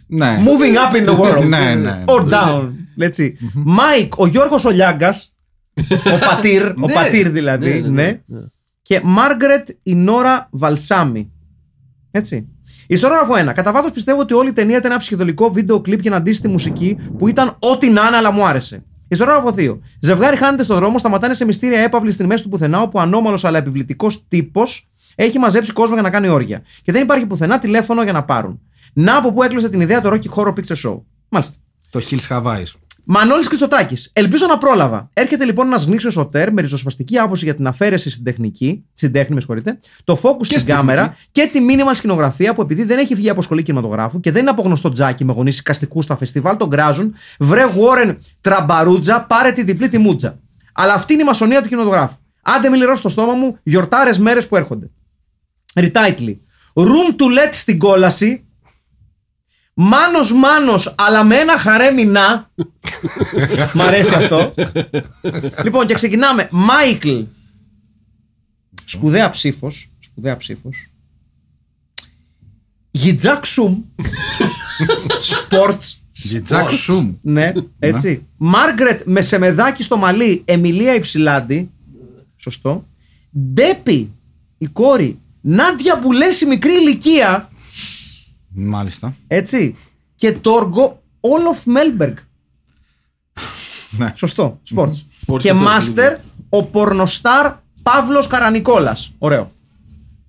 ναι. 0.07 0.39
Moving 0.45 0.75
up 0.75 1.01
in 1.05 1.09
the 1.09 1.19
world. 1.19 1.45
Ναι, 1.47 1.75
ναι. 1.75 2.03
Or 2.05 2.33
down. 2.33 2.69
Έτσι. 2.97 3.37
Μάικ, 3.53 4.19
ο 4.19 4.27
Γιώργος 4.27 4.65
ο 4.65 4.69
Λιάγκας, 4.69 5.35
ο 6.13 6.19
πατήρ, 6.25 6.65
ο 6.65 6.73
Ναι. 6.87 6.93
πατήρ 6.93 7.29
δηλαδή, 7.29 7.69
Ναι, 7.73 7.79
ναι, 7.79 7.89
ναι, 8.03 8.21
ναι. 8.25 8.39
Και 8.87 9.01
Μάργρετ 9.03 9.69
η 9.83 9.95
Νόρα 9.95 10.47
Βαλσάμι. 10.51 11.31
Έτσι. 12.11 12.47
Ιστορόγραφο 12.87 13.33
1. 13.33 13.53
Κατά 13.53 13.71
βάθος 13.71 13.91
πιστεύω 13.91 14.19
ότι 14.19 14.33
όλη 14.33 14.49
η 14.49 14.53
ταινία 14.53 14.77
ήταν 14.77 14.91
ένα 14.91 14.99
ψυχεδολικό 14.99 15.51
βίντεο 15.51 15.81
κλιπ 15.81 16.01
για 16.01 16.11
να 16.11 16.17
αντίσει 16.17 16.41
τη 16.41 16.47
μουσική 16.47 16.97
που 17.17 17.27
ήταν 17.27 17.57
ό,τι 17.59 17.89
να 17.89 18.07
είναι, 18.07 18.17
αλλά 18.17 18.31
μου 18.31 18.45
άρεσε. 18.45 18.83
Ιστορόγραφο 19.07 19.53
2. 19.57 19.79
Ζευγάρι 19.99 20.37
χάνεται 20.37 20.63
στον 20.63 20.75
δρόμο, 20.75 20.97
σταματάνε 20.97 21.33
σε 21.33 21.45
μυστήρια 21.45 21.79
έπαυλη 21.79 22.11
στην 22.11 22.25
μέση 22.25 22.43
του 22.43 22.49
πουθενά, 22.49 22.81
όπου 22.81 22.99
ανώμαλος 22.99 23.45
αλλά 23.45 23.57
επιβλητικός 23.57 24.27
τύπος 24.27 24.89
έχει 25.15 25.39
μαζέψει 25.39 25.73
κόσμο 25.73 25.93
για 25.93 26.03
να 26.03 26.09
κάνει 26.09 26.27
όρια. 26.27 26.63
Και 26.81 26.91
δεν 26.91 27.01
υπάρχει 27.01 27.25
πουθενά 27.25 27.59
τηλέφωνο 27.59 28.03
για 28.03 28.11
να 28.11 28.23
πάρουν. 28.23 28.61
Να 28.93 29.17
από 29.17 29.31
πού 29.31 29.43
έκλεισε 29.43 29.69
την 29.69 29.81
ιδέα 29.81 30.01
το 30.01 30.09
Rocky 30.09 30.29
Horror 30.35 30.53
Picture 30.53 30.89
Show. 30.89 31.01
Μάλιστα. 31.29 31.55
Το 31.89 32.01
Hills 32.09 32.27
Hawaiis. 32.29 32.84
Μανώλης 33.05 33.47
Κριτσοτάκη. 33.47 33.97
Ελπίζω 34.13 34.45
να 34.47 34.57
πρόλαβα. 34.57 35.09
Έρχεται 35.13 35.45
λοιπόν 35.45 35.67
ένας 35.67 35.83
γνήσιος 35.83 36.13
σωτέρ 36.13 36.51
με 36.53 36.61
ριζοσπαστική 36.61 37.17
άποψη 37.17 37.45
για 37.45 37.55
την 37.55 37.67
αφαίρεση 37.67 38.09
στην 38.09 38.23
τεχνική, 38.23 38.85
στην 38.93 39.11
τέχνη, 39.11 39.33
με 39.33 39.39
συγχωρείτε, 39.39 39.79
το 40.03 40.19
focus 40.23 40.45
στην 40.45 40.59
στην 40.59 40.73
κάμερα 40.73 41.15
και 41.31 41.49
τη 41.51 41.59
minimal 41.69 41.95
σκηνογραφία 41.95 42.53
που 42.53 42.61
επειδή 42.61 42.83
δεν 42.83 42.97
έχει 42.97 43.15
βγει 43.15 43.29
από 43.29 43.41
σχολή 43.41 43.63
κινηματογράφου 43.63 44.19
και 44.19 44.31
δεν 44.31 44.41
είναι 44.41 44.49
από 44.49 44.61
γνωστό 44.61 44.89
τζάκι 44.89 45.25
με 45.25 45.33
γονείς 45.33 45.61
καστικού 45.61 46.01
στα 46.01 46.17
φεστιβάλ, 46.17 46.57
τον 46.57 46.69
κράζουν. 46.69 47.15
Βρε 47.39 47.63
Warren 47.65 48.15
τραμπαρούτζα, 48.41 49.21
πάρε 49.21 49.51
τη 49.51 49.63
διπλή 49.63 49.89
τη 49.89 49.97
μούτζα. 49.97 50.39
Αλλά 50.73 50.93
αυτή 50.93 51.13
είναι 51.13 51.21
η 51.21 51.25
μασονία 51.25 51.61
του 51.61 51.67
κινηματογράφου. 51.67 52.15
Άντε 52.41 52.69
μη 52.69 52.77
λερώσω 52.77 52.95
το 52.95 53.09
στόμα 53.09 53.33
μου, 53.33 53.57
γιορτάρες 53.63 54.19
μέρες 54.19 54.47
που 54.47 54.55
έρχονται. 54.55 54.89
Retitle. 55.73 56.35
Room 56.73 57.15
to 57.17 57.25
let 57.25 57.49
στην 57.51 57.79
κόλαση. 57.79 58.45
Μάνος 59.77 60.33
μάνος 60.33 60.95
αλλά 60.97 61.23
με 61.23 61.35
ένα 61.35 61.57
χαρέμι 61.57 62.05
να 62.05 62.51
Μ' 63.73 63.81
αρέσει 63.81 64.15
αυτό 64.15 64.53
Λοιπόν 65.63 65.85
και 65.85 65.93
ξεκινάμε 65.93 66.47
Μάικλ 66.51 67.19
Σπουδαία 68.85 69.29
ψήφος 69.29 69.91
Σπουδαία 69.99 70.37
ψήφος 70.37 70.89
Γιτζάκ 72.91 73.45
Σουμ 73.45 73.83
Sports 75.49 75.95
Γιτζάκ 76.11 76.69
Σουμ. 76.69 77.13
ναι, 77.21 77.51
έτσι. 77.79 78.25
Μάργρετ 78.37 79.01
με 79.05 79.21
σεμεδάκι 79.21 79.83
στο 79.83 79.97
μαλλί, 79.97 80.41
Εμιλία 80.45 80.93
Υψηλάντη. 80.93 81.69
Σωστό. 82.35 82.87
Ντέπι, 83.53 84.11
η 84.57 84.67
κόρη. 84.67 85.19
Νάντια 85.41 85.99
που 85.99 86.11
λες 86.11 86.41
η 86.41 86.45
μικρή 86.45 86.73
ηλικία. 86.73 87.49
Μάλιστα. 88.55 89.15
Έτσι. 89.27 89.75
Και 90.15 90.31
Τόργο 90.31 91.03
Όλοφ 91.19 91.65
Μέλμπεργκ. 91.65 92.15
Ναι. 93.97 94.11
Σωστό. 94.15 94.59
Sports. 94.75 94.89
Sports 95.27 95.39
και 95.39 95.47
και 95.47 95.53
Μάστερ 95.53 96.17
ο 96.49 96.63
πορνοστάρ 96.63 97.53
Παύλος 97.83 98.27
Καρανικόλας. 98.27 99.13
Ωραίο. 99.17 99.51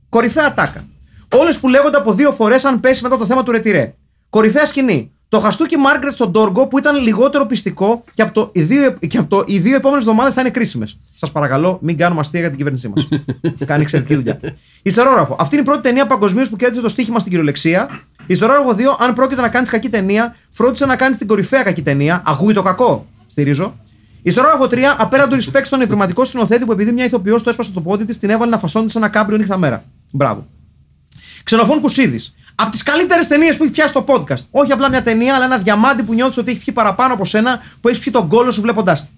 Κορυφαία 0.09 0.55
ατάκα. 0.55 0.87
Όλες 1.33 1.61
που 1.61 1.69
λέγονται 1.69 1.97
από 1.97 2.15
δύο 2.15 2.33
φορές 2.33 2.65
αν 2.65 2.81
πέσει 2.81 3.03
μετά 3.03 3.17
το 3.17 3.27
θέμα 3.27 3.43
του 3.43 3.51
ρετυρέ. 3.51 3.95
Κορυφαία 4.31 4.67
σκηνή. 4.67 5.11
Το 5.29 5.41
χαστούκι 5.41 5.77
Μάργκρετ 5.77 6.15
στον 6.15 6.33
Τόργο 6.33 6.67
που 6.67 6.79
ήταν 6.79 6.97
λιγότερο 7.03 7.47
πιστικό 7.47 8.05
και 8.15 8.23
από 8.23 8.33
το, 8.33 8.51
οι 8.53 8.63
δύο, 8.63 8.93
και 8.93 9.19
από 9.19 9.29
το, 9.29 9.45
οι 9.47 9.59
δύο 9.59 9.77
επόμενες 9.77 10.05
εβδομάδες 10.05 10.35
θα 10.35 10.41
είναι 10.41 10.51
κρίσιμες. 10.51 10.99
Σας 11.15 11.33
παρακαλώ, 11.33 11.79
μην 11.83 11.97
κάνουμε 11.97 12.21
αστεία 12.21 12.41
για 12.41 12.49
την 12.49 12.59
κυβέρνησή 12.59 12.89
μας. 12.89 13.09
Κάνει 13.67 13.83
εξαιρετική 13.83 14.15
δουλειά. 14.15 14.41
Ιστερόγραφο. 14.83 15.37
Αυτή 15.39 15.55
είναι 15.55 15.65
η 15.65 15.67
πρώτη 15.67 15.83
ταινία 15.83 16.07
παγκοσμίως 16.07 16.49
που 16.49 16.57
κέρδισε 16.57 16.83
το 16.83 16.89
στοίχημα 16.89 17.19
στην 17.19 17.31
κυριολεξία. 17.31 17.89
Ιστερόγραφο 18.27 18.71
2. 18.71 18.97
Αν 18.99 19.13
πρόκειται 19.13 19.41
να 19.41 19.49
κάνεις 19.49 19.69
κακή 19.69 19.89
ταινία, 19.89 20.37
φρόντισε 20.51 20.87
να 20.87 20.97
κάνεις 20.97 21.19
την 21.19 21.27
κορυφαία 21.27 21.63
κακή 21.63 21.83
ταινία. 21.83 22.23
Ακούει 22.27 22.55
το 22.55 22.63
κακό. 22.63 23.07
Στηρίζω. 23.27 23.79
Ιστορόγραφο 24.23 24.65
3. 24.71 24.79
Απέραντο 24.99 25.37
respect 25.37 25.65
στον 25.65 25.81
ευρηματικό 25.81 26.25
σκηνοθέτη 26.25 26.65
που 26.65 26.73
επειδή 26.73 26.93
μια 26.93 27.05
ηθοποιός 27.05 27.43
το 27.43 27.51
έσπασε 27.51 27.73
το 27.73 27.81
πόδι 27.81 28.05
της, 28.05 28.19
την 28.19 28.31
έβαλε 28.31 28.51
να 28.51 28.59
φασώνεται 28.59 28.91
σε 28.91 28.99
ένα 28.99 29.09
κάμπριο 29.09 29.39
νύχτα 29.39 29.57
μέρα. 29.59 29.85
Μπράβο. 30.13 30.47
Ξενοφών 31.43 31.81
Κουσίδης. 31.81 32.35
Από 32.55 32.71
τις 32.71 32.83
καλύτερες 32.83 33.27
ταινίες 33.27 33.57
που 33.57 33.63
έχει 33.63 33.73
πιάσει 33.73 33.93
το 33.93 34.05
podcast. 34.09 34.45
Όχι 34.51 34.73
απλά 34.73 34.91
μια 34.91 35.03
ταινία, 35.03 35.35
αλλά 35.35 35.45
ένα 35.45 35.59
διαμάντι 35.59 36.03
που 36.03 36.15
νιώθεις 36.15 36.37
ότι 36.37 36.51
έχει 36.51 36.65
πιει 36.65 36.75
παραπάνω 36.75 37.15
από 37.15 37.25
σένα 37.25 37.61
που 37.81 37.89
έχεις 37.89 38.03
πιει 38.03 38.13
τον 38.13 38.29
κόλο 38.29 38.51
σου 38.51 38.61
βλέποντάς 38.61 39.05
τη. 39.05 39.11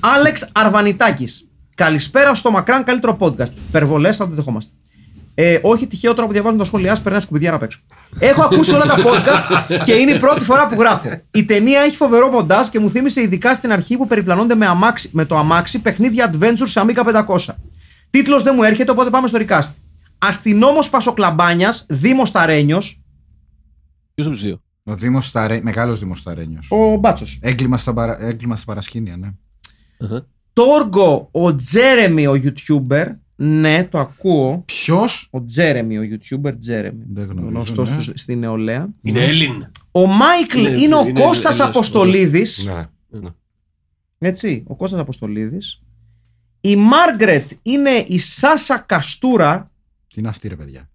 Άλεξ 0.00 0.48
Αρβανιτάκης. 0.52 1.48
Καλησπέρα 1.74 2.34
στο 2.34 2.50
μακράν 2.50 2.84
καλύτερο 2.84 3.16
podcast. 3.20 3.52
Περβολές, 3.70 4.16
θα 4.16 4.28
το 4.28 4.34
δεχόμαστε. 4.34 4.72
Ε, 5.40 5.58
όχι 5.62 5.86
τυχαίο 5.86 6.14
τώρα 6.14 6.26
που 6.26 6.32
διαβάζουν 6.32 6.58
τα 6.58 6.64
σχόλιά 6.64 6.94
σα, 6.94 7.02
περνάει 7.02 7.20
σκουπιδιά 7.20 7.54
απ' 7.54 7.62
έξω. 7.62 7.80
Έχω 8.18 8.42
ακούσει 8.42 8.74
όλα 8.74 8.86
τα 8.86 8.96
podcast 8.96 9.64
και 9.84 9.92
είναι 9.92 10.10
η 10.12 10.18
πρώτη 10.18 10.44
φορά 10.44 10.66
που 10.66 10.80
γράφω. 10.80 11.10
Η 11.30 11.44
ταινία 11.44 11.80
έχει 11.80 11.96
φοβερό 11.96 12.30
μοντάζ 12.30 12.68
και 12.68 12.78
μου 12.78 12.90
θύμισε 12.90 13.20
ειδικά 13.20 13.54
στην 13.54 13.72
αρχή 13.72 13.96
που 13.96 14.06
περιπλανώνται 14.06 14.54
με, 14.54 14.66
αμάξι, 14.66 15.10
με 15.12 15.24
το 15.24 15.36
αμάξι 15.36 15.78
παιχνίδια 15.78 16.32
adventure 16.32 16.64
σε 16.64 16.84
Amiga 16.86 17.24
500. 17.26 17.54
Τίτλος 18.10 18.42
δεν 18.42 18.54
μου 18.56 18.62
έρχεται, 18.62 18.90
οπότε 18.90 19.10
πάμε 19.10 19.28
στο 19.28 19.38
recast. 19.46 19.74
Αστυνόμος 20.18 20.90
Πασοκλαμπάνιας, 20.90 21.86
Δήμος 21.88 22.30
Ταρένιος, 22.30 23.00
Ποιος 24.14 24.26
από 24.26 24.36
τους 24.36 24.44
δύο; 24.44 24.62
Ο 24.84 24.94
Δήμος 24.94 25.26
Σταρέ... 25.26 25.60
Μεγάλος 25.62 25.98
Δήμος 25.98 26.18
Σταρένιος. 26.18 26.68
ο 26.70 26.96
Μπάτσος. 26.96 27.38
Έγκλημα 27.42 27.76
στα, 27.76 27.92
παρα... 27.92 28.22
Έγκλημα 28.22 28.56
στα 28.56 28.64
παρασκήνια, 28.64 29.16
ναι. 29.16 29.28
Τόργο, 30.52 31.28
ο 31.32 31.56
Τζέρεμι, 31.56 32.26
ο 32.26 32.40
YouTuber. 32.44 33.04
Ναι, 33.40 33.84
το 33.84 33.98
ακούω. 33.98 34.62
Ποιος; 34.66 35.28
Ο 35.30 35.44
Τζέρεμι, 35.44 35.98
ο 35.98 36.02
YouTuber 36.02 36.52
Τζέρεμι. 36.58 37.04
Δεν 37.12 37.24
γνωρίζω, 37.24 37.48
Γνωστός 37.50 38.06
ναι. 38.08 38.16
στην 38.16 38.38
νεολαία. 38.38 38.88
Είναι 39.02 39.24
Έλλην. 39.24 39.70
Ο 39.90 40.06
Μάικλ 40.06 40.58
Είναι- 40.58 40.76
είναι, 40.76 40.94
ο 40.94 41.00
είναι 41.00 41.20
Κώστας 41.20 41.58
Έλληνας 41.58 41.60
Αποστολίδης. 41.76 42.64
Ναι. 43.10 43.28
Έτσι, 44.18 44.64
ο 44.66 44.76
Κώστας 44.76 45.00
Αποστολίδης. 45.00 45.80
Η 46.60 46.76
Μάργρετ 46.76 47.50
είναι 47.62 47.90
η 47.90 48.18
Σάσα 48.18 48.78
Καστούρα. 48.86 49.70
Τι 50.14 50.20
είναι 50.20 50.28
αυτή 50.28 50.48
ρε 50.48 50.56
παιδιά; 50.56 50.88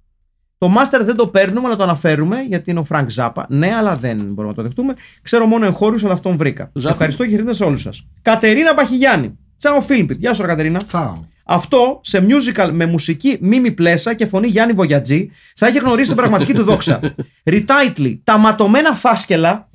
Το 0.57 0.67
Μάστερ 0.67 1.03
δεν 1.03 1.15
το 1.15 1.27
παίρνουμε, 1.27 1.67
αλλά 1.67 1.75
το 1.75 1.83
αναφέρουμε 1.83 2.41
γιατί 2.41 2.69
είναι 2.71 2.79
ο 2.79 2.83
Φρανκ 2.83 3.09
Ζάπα. 3.09 3.45
Ναι, 3.49 3.75
αλλά 3.75 3.95
δεν 3.95 4.17
μπορούμε 4.17 4.47
να 4.47 4.53
το 4.53 4.61
δεχτούμε. 4.61 4.93
Ξέρω 5.21 5.45
μόνο 5.45 5.65
εγχώριους, 5.65 6.03
αλλά 6.03 6.13
αυτόν 6.13 6.37
βρήκα. 6.37 6.71
Ζάπα. 6.73 6.93
Ευχαριστώ 6.93 7.23
και 7.23 7.29
χαιρετίζω 7.29 7.53
σε 7.55 7.63
όλους 7.63 7.81
σας. 7.81 8.05
Κατερίνα 8.21 8.73
Παχηγιάννη. 8.73 9.37
Τσάο 9.57 9.81
Film 9.81 10.00
Pit. 10.00 10.19
Γεια 10.19 10.33
σου, 10.33 10.41
ρε 10.41 10.47
Κατερίνα. 10.47 10.77
Τσάω. 10.87 11.13
Αυτό 11.43 11.99
σε 12.03 12.25
musical 12.27 12.69
με 12.71 12.85
μουσική 12.85 13.37
Μίμη 13.41 13.71
Πλέσα 13.71 14.13
και 14.13 14.25
φωνή 14.25 14.47
Γιάννη 14.47 14.73
Βογιατζή 14.73 15.29
θα 15.55 15.67
έχει 15.67 15.77
γνωρίσει 15.79 16.07
την 16.07 16.17
πραγματική 16.17 16.53
του 16.53 16.63
δόξα. 16.63 16.99
Retitle. 17.43 18.17
Τα 18.23 18.37
ματωμένα 18.37 18.93
φάσκελα. 18.93 19.69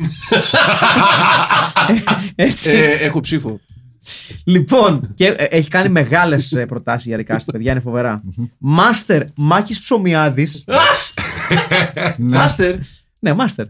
Έτσι. 2.34 2.70
Ε, 2.70 2.92
έχω 2.92 3.20
ψήφο. 3.20 3.60
Λοιπόν, 4.44 5.12
και 5.14 5.26
ε, 5.26 5.44
έχει 5.44 5.68
κάνει 5.68 5.88
μεγάλες 5.88 6.56
προτάσεις 6.68 7.06
για 7.06 7.16
ρικάστη, 7.16 7.52
παιδιά, 7.52 7.70
είναι 7.72 7.80
φοβερά. 7.80 8.22
Μάστερ 8.58 9.22
Μάκης 9.36 9.80
Ψωμιάδης. 9.80 10.64
Μάστερ. 12.18 12.74
ναι, 13.18 13.32
Μάστερ. 13.34 13.66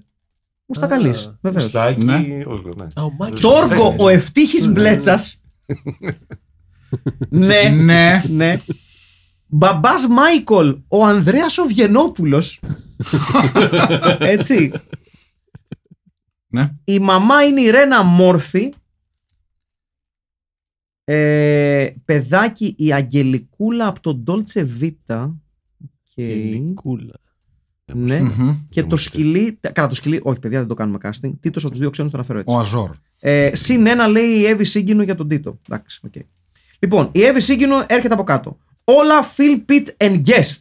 Μουστακαλής. 0.67 1.39
Βεβαίως. 1.43 1.65
Στάκι, 1.65 2.05
Ναι. 2.05 2.21
όλο, 2.47 2.75
ναι. 2.77 2.85
Α, 2.95 3.03
ο 3.03 3.11
Μάκης. 3.19 3.41
Τόργο 3.41 3.95
ο 3.99 4.09
ευτύχης 4.09 4.69
Μπλέτσας. 4.69 5.41
Ναι, 7.29 7.63
Ναι. 7.63 8.23
ναι. 8.29 8.61
Μπαμπάς 9.51 10.07
Μάικολ, 10.07 10.79
ο 10.89 11.05
Ανδρέας 11.05 11.59
ο 11.59 11.65
Βιενόπουλος. 11.65 12.61
Έτσι. 14.19 14.73
ναι. 16.49 16.75
Η 16.85 16.99
μαμά 16.99 17.45
είναι 17.45 17.61
η 17.61 17.71
Ρένα 17.71 18.03
Μόρφη. 18.03 18.73
Ε, 21.05 21.89
παιδάκι 22.05 22.75
η 22.79 22.93
Αγγελικούλα 22.93 23.87
από 23.87 24.01
τον 24.01 24.25
Dolce 24.27 24.67
Vita. 24.81 25.35
Οκ. 25.83 26.25
Κούλα. 26.75 27.15
Ναι. 27.95 28.21
Μμμ. 28.21 28.57
Και 28.69 28.83
το 28.85 28.97
σκυλί. 28.97 29.59
Καλά, 29.73 29.89
το 29.89 29.95
σκυλί. 29.95 30.21
Όχι, 30.23 30.39
παιδιά, 30.41 30.59
δεν 30.59 30.69
το 30.69 30.75
κάνουμε 30.75 30.99
casting. 31.03 31.33
Τίτο 31.41 31.59
από 31.59 31.71
τους 31.71 31.79
δύο 31.79 31.91
ξένους 31.91 32.11
τον 32.11 32.21
αναφέρω 32.21 32.39
έτσι. 32.39 32.55
Ο 32.55 32.59
Αζόρ. 32.59 32.97
Ε, 33.19 33.51
συν 33.55 33.87
ένα 33.87 34.07
λέει 34.07 34.29
η 34.31 34.47
Εύη 34.47 34.65
Σύγκινου 34.65 35.03
για 35.03 35.15
τον 35.15 35.29
Τίτο. 35.29 35.59
Εντάξει, 35.69 36.01
οκ. 36.05 36.13
Λοιπόν, 36.79 37.09
η 37.13 37.23
Εύη 37.25 37.41
Σύγκινου 37.41 37.77
έρχεται 37.87 38.15
από 38.15 38.23
κάτω. 38.23 38.57
Hola 38.85 39.25
Film 39.37 39.73
Pit 39.73 40.05
and 40.07 40.15
Guest. 40.15 40.61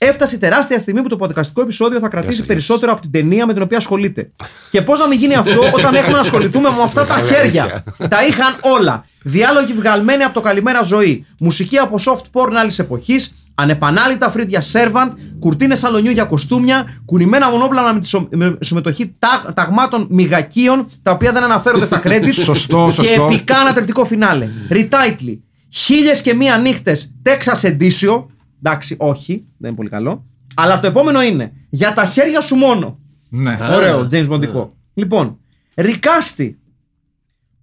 Έφτασε 0.00 0.34
η 0.34 0.38
τεράστια 0.38 0.78
στιγμή 0.78 1.02
που 1.02 1.08
το 1.08 1.18
podcastικό 1.20 1.62
επεισόδιο 1.62 1.98
θα 1.98 2.08
κρατήσει 2.08 2.36
σας, 2.36 2.46
περισσότερο 2.46 2.92
από 2.92 3.00
την 3.00 3.10
ταινία 3.10 3.46
με 3.46 3.52
την 3.52 3.62
οποία 3.62 3.76
ασχολείται. 3.76 4.30
Και 4.70 4.82
πώς 4.82 4.98
να 4.98 5.06
μην 5.08 5.18
γίνει 5.18 5.34
αυτό 5.34 5.60
όταν 5.74 5.94
έχουμε 5.94 6.12
να 6.12 6.18
ασχοληθούμε 6.20 6.68
με 6.70 6.82
αυτά 6.82 7.06
τα 7.06 7.18
χέρια. 7.18 7.84
τα 8.08 8.26
είχαν 8.26 8.56
όλα. 8.60 9.04
Διάλογοι 9.22 9.72
βγαλμένοι 9.72 10.22
από 10.22 10.34
το 10.34 10.40
καλημέρα 10.40 10.82
ζωή. 10.82 11.26
Μουσική 11.40 11.78
από 11.78 11.96
soft 12.06 12.22
porn 12.32 12.52
άλλης 12.54 12.78
εποχής. 12.78 13.32
Ανεπανάλητα 13.54 14.30
φρύδια 14.30 14.60
σέρβαντ, 14.60 15.12
κουρτίνες 15.38 15.78
σαλονιού 15.78 16.10
για 16.10 16.24
κοστούμια, 16.24 17.00
κουνημένα 17.04 17.50
μονόπλανα 17.50 17.94
με 17.94 18.00
τη 18.00 18.06
σο- 18.06 18.28
με 18.30 18.56
συμμετοχή 18.60 19.14
ταγ, 19.18 19.52
ταγμάτων 19.54 20.06
μυγακίων, 20.10 20.88
τα 21.02 21.10
οποία 21.10 21.32
δεν 21.32 21.42
αναφέρονται 21.42 21.86
στα 21.86 22.02
credits. 22.04 22.32
Σωστό, 22.44 22.84
Και 22.88 22.92
σωστό. 22.94 23.24
επικά 23.24 23.56
ανατρεπτικό 23.58 24.04
φινάλε. 24.04 24.48
Retitle. 24.70 25.38
Χίλιες 25.68 26.20
και 26.20 26.34
μία 26.34 26.58
νύχτες 26.58 27.14
Texas 27.24 27.60
Edition. 27.68 28.24
Εντάξει, 28.62 28.96
όχι, 28.98 29.32
δεν 29.58 29.68
είναι 29.68 29.76
πολύ 29.76 29.88
καλό. 29.88 30.24
Αλλά 30.54 30.80
το 30.80 30.86
επόμενο 30.86 31.22
είναι 31.22 31.52
Για 31.70 31.92
τα 31.92 32.04
χέρια 32.06 32.40
σου 32.40 32.56
μόνο. 32.56 32.98
Ναι. 33.28 33.58
Ωραίο, 33.74 34.06
James 34.10 34.28
Bondικό. 34.28 34.70
Λοιπόν, 34.94 35.38
Ρικάστη. 35.74 36.58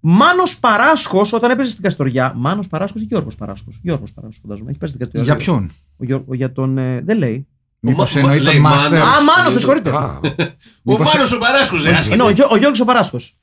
Μάνος 0.00 0.58
Παράσχος, 0.58 1.32
όταν 1.32 1.50
έπαιζε 1.50 1.70
στην 1.70 1.82
Καστοριά. 1.82 2.32
Μάνος 2.36 2.66
Παράσχος 2.66 3.02
ή 3.02 3.04
Γιώργος 3.04 3.34
Παράσχος; 3.34 3.78
Γιώργος 3.82 4.12
Παράσχος, 4.12 4.40
φαντάζομαι. 4.42 4.70
Έχει 4.70 4.78
πέσει 4.78 4.92
στην 4.94 5.04
Καστοριά. 5.04 5.32
Για 5.34 5.44
ποιον; 5.44 5.70
Ο 5.96 6.04
Γιώργο, 6.04 6.34
για 6.34 6.52
τον. 6.52 6.78
ε, 6.78 7.00
δεν 7.04 7.18
λέει. 7.18 7.46
Μήπως 7.80 8.14
μα- 8.14 8.20
εννοεί 8.20 8.40
λέει 8.40 8.52
τον 8.52 8.62
Μάνος. 8.62 8.86
Master. 8.86 8.94
Α, 8.96 9.22
Μάνος, 9.36 9.52
με 9.52 9.58
συγχωρείτε. 9.58 9.90
Α, 9.90 10.20
Ο 10.84 10.92
Μάνος 10.98 11.32
ο 11.32 11.38
Παράσχος, 11.38 11.84
ε, 11.86 11.90
άσχετο. 11.92 12.16
Ναι, 12.16 12.22
ο, 12.22 12.30
Γιώ- 12.30 12.50
ο 12.52 12.56
Γιώργος 12.56 12.80
ο 12.80 12.84
Παράσχος. 12.84 13.36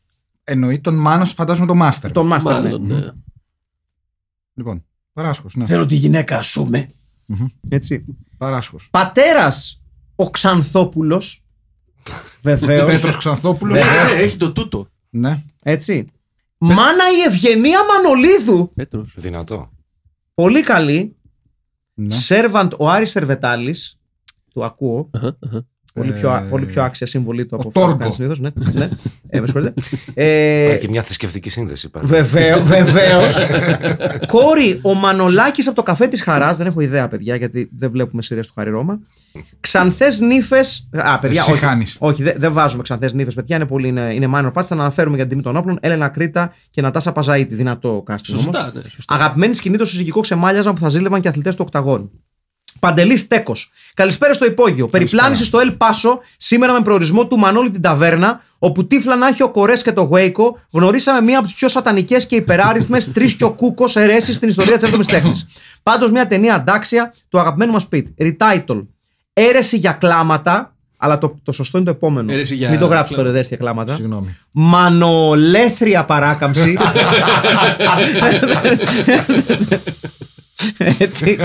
Εννοεί 0.44 0.80
τον 0.80 0.96
Μάνος, 0.96 1.32
φαντάζομαι 1.34 1.66
τον 1.68 1.80
Master. 1.82 2.10
Τον 2.12 2.28
Μάστερ. 2.28 2.64
Ναι. 4.54 4.64
Μάλλον, 4.64 4.76
ναι. 4.76 4.82
Λοιπόν, 4.82 4.86
Παράσχος, 5.14 5.56
ναι. 5.56 5.66
Θέλω 5.66 5.86
τη 5.86 5.96
γυναίκα 5.96 6.42
σου 6.42 6.66
με. 6.66 6.90
Έτσι. 7.70 8.06
Παράσχος. 8.38 8.88
Πατέρας 8.92 9.82
ο 10.16 10.30
Ξανθόπουλος. 10.30 11.44
Βεβαίως. 12.42 12.86
Πέτρος 12.92 13.18
Ξανθόπουλος. 13.18 13.78
Ε, 13.80 14.16
Έχει 14.22 14.38
το 14.38 14.52
τούτο. 14.52 14.88
Ναι. 15.10 15.44
Έτσι. 15.64 16.06
Μάνα 16.58 17.04
η 17.18 17.22
Ευγενία 17.28 17.80
Μανολίδου. 17.86 18.72
Πέτρος. 18.76 19.14
δυνατό. 19.18 19.72
Πολύ 20.34 20.62
καλή. 20.64 21.16
ναι. 21.94 22.10
Σέρβαντ 22.14 22.74
ο 22.78 22.90
Άρης 22.90 23.12
Θερβετάλης. 23.12 23.98
Το 24.54 24.64
ακούω. 24.64 25.10
Πολύ 25.94 26.12
πιο, 26.12 26.30
Ε, 26.36 26.46
πολύ 26.50 26.66
πιο 26.66 26.84
άξια 26.84 27.08
συμβολή 27.08 27.46
του 27.46 27.56
από 27.56 27.64
ο 27.66 27.68
αυτό 27.68 27.80
που 27.80 27.86
Τόργκο. 27.86 28.00
κάνει 28.02 28.14
συνήθως. 28.14 28.40
Ναι, 28.40 28.50
ναι. 28.74 28.90
Ε, 29.28 29.40
με 29.40 29.46
συγχωρείτε. 29.48 29.74
Υπάρχει 29.82 30.12
Ε, 30.74 30.78
και 30.78 30.90
μια 30.90 31.04
θρησκευτική 31.04 31.50
σύνδεση. 31.50 31.86
υπάρχει. 31.88 32.08
Βεβαίω. 32.08 32.64
Βεβαίως. 32.78 33.36
Κόρη, 34.28 34.80
ο 34.82 34.94
Μανολάκης 34.94 35.68
από 35.68 35.76
το 35.76 35.84
καφέ 35.84 36.08
της 36.08 36.22
Χαράς. 36.22 36.58
Δεν 36.58 36.68
έχω 36.68 36.80
ιδέα, 36.80 37.08
παιδιά, 37.08 37.36
γιατί 37.36 37.70
δεν 37.76 37.92
βλέπουμε 37.92 38.22
σειρές 38.22 38.48
του 38.48 38.54
Χαρι 38.56 38.70
Ρώμα. 38.70 39.00
Ξανθές 39.60 40.20
νύφες. 40.20 40.90
Α, 40.94 41.20
παιδιά, 41.20 41.42
Εσύ 41.42 41.52
όχι. 41.52 41.60
χάνεις. 41.60 41.96
Όχι, 42.00 42.24
δεν, 42.24 42.34
δεν 42.38 42.54
βάζουμε 42.54 42.84
ξανθές 42.84 43.14
νύφες, 43.14 43.34
παιδιά. 43.34 43.56
Είναι 43.56 43.66
πολύ. 43.66 43.88
Είναι, 43.88 44.14
είναι 44.14 44.28
minor 44.36 44.52
parts. 44.54 44.64
Θα 44.64 44.74
αναφέρουμε 44.76 45.16
για 45.16 45.24
την 45.28 45.32
τιμή 45.32 45.42
των 45.44 45.56
όπλων. 45.58 45.78
Έλενα 45.82 46.08
Κρήτα 46.08 46.54
και 46.72 46.82
Νατάσα 46.82 47.12
Παζαίτη. 47.12 47.56
Δυνατό 47.56 48.04
casting 48.08 48.30
όμως. 48.30 48.42
Σωστά, 48.44 48.72
ναι. 48.76 48.82
Σωστά. 48.90 49.16
Αγαπημένη 49.16 49.54
σκηνή 49.54 49.78
το 49.78 49.86
συζυγικό 49.86 50.20
ξεμάλιαζαν 50.20 50.74
που 50.74 50.80
θα 50.80 50.90
ζήλευαν 50.90 51.22
και 51.22 51.28
αθλητές 51.28 51.56
του 51.56 51.62
Οκταγώνου. 51.66 52.12
Παντελής 52.84 53.28
Τέκος. 53.28 53.72
Καλησπέρα 53.94 54.34
στο 54.34 54.46
υπόγειο. 54.46 54.88
Περιπλάνηση 54.88 55.46
στο 55.46 55.60
Ελ 55.60 55.72
Πάσο 55.72 56.20
σήμερα 56.38 56.74
με 56.74 56.82
προορισμό 56.82 57.28
του 57.28 57.38
Μανώλη 57.38 57.70
την 57.70 57.82
Ταβέρνα, 57.82 58.42
όπου 58.60 58.88
τύφλα 58.88 59.16
να 59.16 59.28
έχει 59.28 59.44
ο 59.44 59.52
Κορές 59.52 59.82
και 59.84 59.92
το 59.92 60.02
Γουέικο, 60.02 60.60
γνωρίσαμε 60.72 61.22
μία 61.22 61.38
από 61.38 61.48
τις 61.48 61.56
πιο 61.56 61.68
σατανικές 61.68 62.26
και 62.26 62.36
υπεράριθμες 62.36 63.12
τρεις 63.14 63.34
και 63.34 63.44
ο 63.44 63.52
κούκο 63.52 63.86
αιρέσει 63.94 64.34
στην 64.34 64.50
ιστορία 64.50 64.78
της 64.78 64.90
7η 64.90 65.06
τέχνης. 65.06 65.48
Πάντως 65.84 66.12
μια 66.12 66.28
ταινία 66.28 66.56
αντάξια 66.56 67.14
του 67.30 67.40
αγαπημένου 67.40 67.72
μας 67.72 67.88
Πιτ. 67.88 68.08
Retitle. 68.20 68.86
Έρεση 69.34 69.78
για 69.78 69.92
κλάματα. 69.92 70.76
Αλλά 70.98 71.18
το, 71.18 71.36
το 71.44 71.52
σωστό 71.52 71.78
είναι 71.78 71.86
το 71.86 71.92
επόμενο. 71.92 72.32
Αίρεση 72.32 72.56
για 72.56 72.70
Μην 72.70 72.80
το 72.80 72.86
γράψεις 72.86 73.16
κλάματα. 73.16 73.24
τώρα, 73.24 73.38
αίρεση 73.38 73.56
για 73.56 73.58
κλάματα. 73.58 73.96
Συγγνώμη. 73.96 74.38
Μανολέθρια 74.54 76.06
παράκαμψη. 76.06 76.78
Έτσι. 80.78 81.38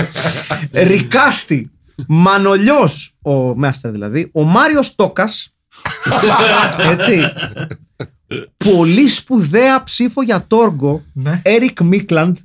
Ρικάστη. 0.71 1.71
Μανολιός, 2.07 3.15
ο 3.21 3.31
Μάστερ 3.57 3.91
δηλαδή, 3.91 4.29
ο 4.33 4.43
Μάριος 4.43 4.95
Τόκας. 4.95 5.51
Έτσι. 6.91 7.21
Πολύ 8.57 9.07
σπουδαία 9.07 9.83
ψήφο 9.83 10.21
για 10.21 10.45
Τόργο. 10.47 11.03
Ναι. 11.13 11.41
Έρικ 11.43 11.81
Μίκλαντ. 11.81 12.37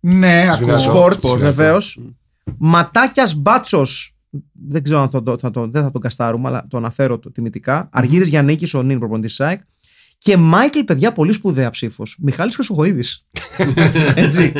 Ναι, 0.00 0.48
Σβηνάζω. 0.52 0.90
ακούω. 0.90 1.06
Sports, 1.06 1.38
βεβαίως. 1.38 1.98
Ματάκιας 2.58 3.34
Μπάτσος. 3.34 4.14
Δεν 4.68 4.82
ξέρω 4.82 5.00
αν 5.00 5.10
το, 5.10 5.22
το- 5.22 5.38
θα 5.38 5.50
το, 5.50 5.68
δεν 5.68 5.82
θα 5.82 5.90
τον 5.90 6.00
καστάρουμε, 6.00 6.48
αλλά 6.48 6.66
το 6.70 6.76
αναφέρω 6.76 7.18
το, 7.18 7.30
τιμητικά. 7.30 7.88
Αργύρης 7.92 8.28
Γιαννίκης, 8.28 8.74
ο 8.74 8.82
νυν 8.82 8.98
προπονητής 8.98 9.34
ΣΑΕΚ. 9.34 9.60
Και 10.22 10.36
Μάικλ, 10.36 10.78
παιδιά, 10.78 11.12
πολύ 11.12 11.32
σπουδαία 11.32 11.70
ψήφος. 11.70 12.16
Μιχάλης 12.20 12.54
Χρυσοχοίδης. 12.54 13.26
Έτσι. 14.14 14.52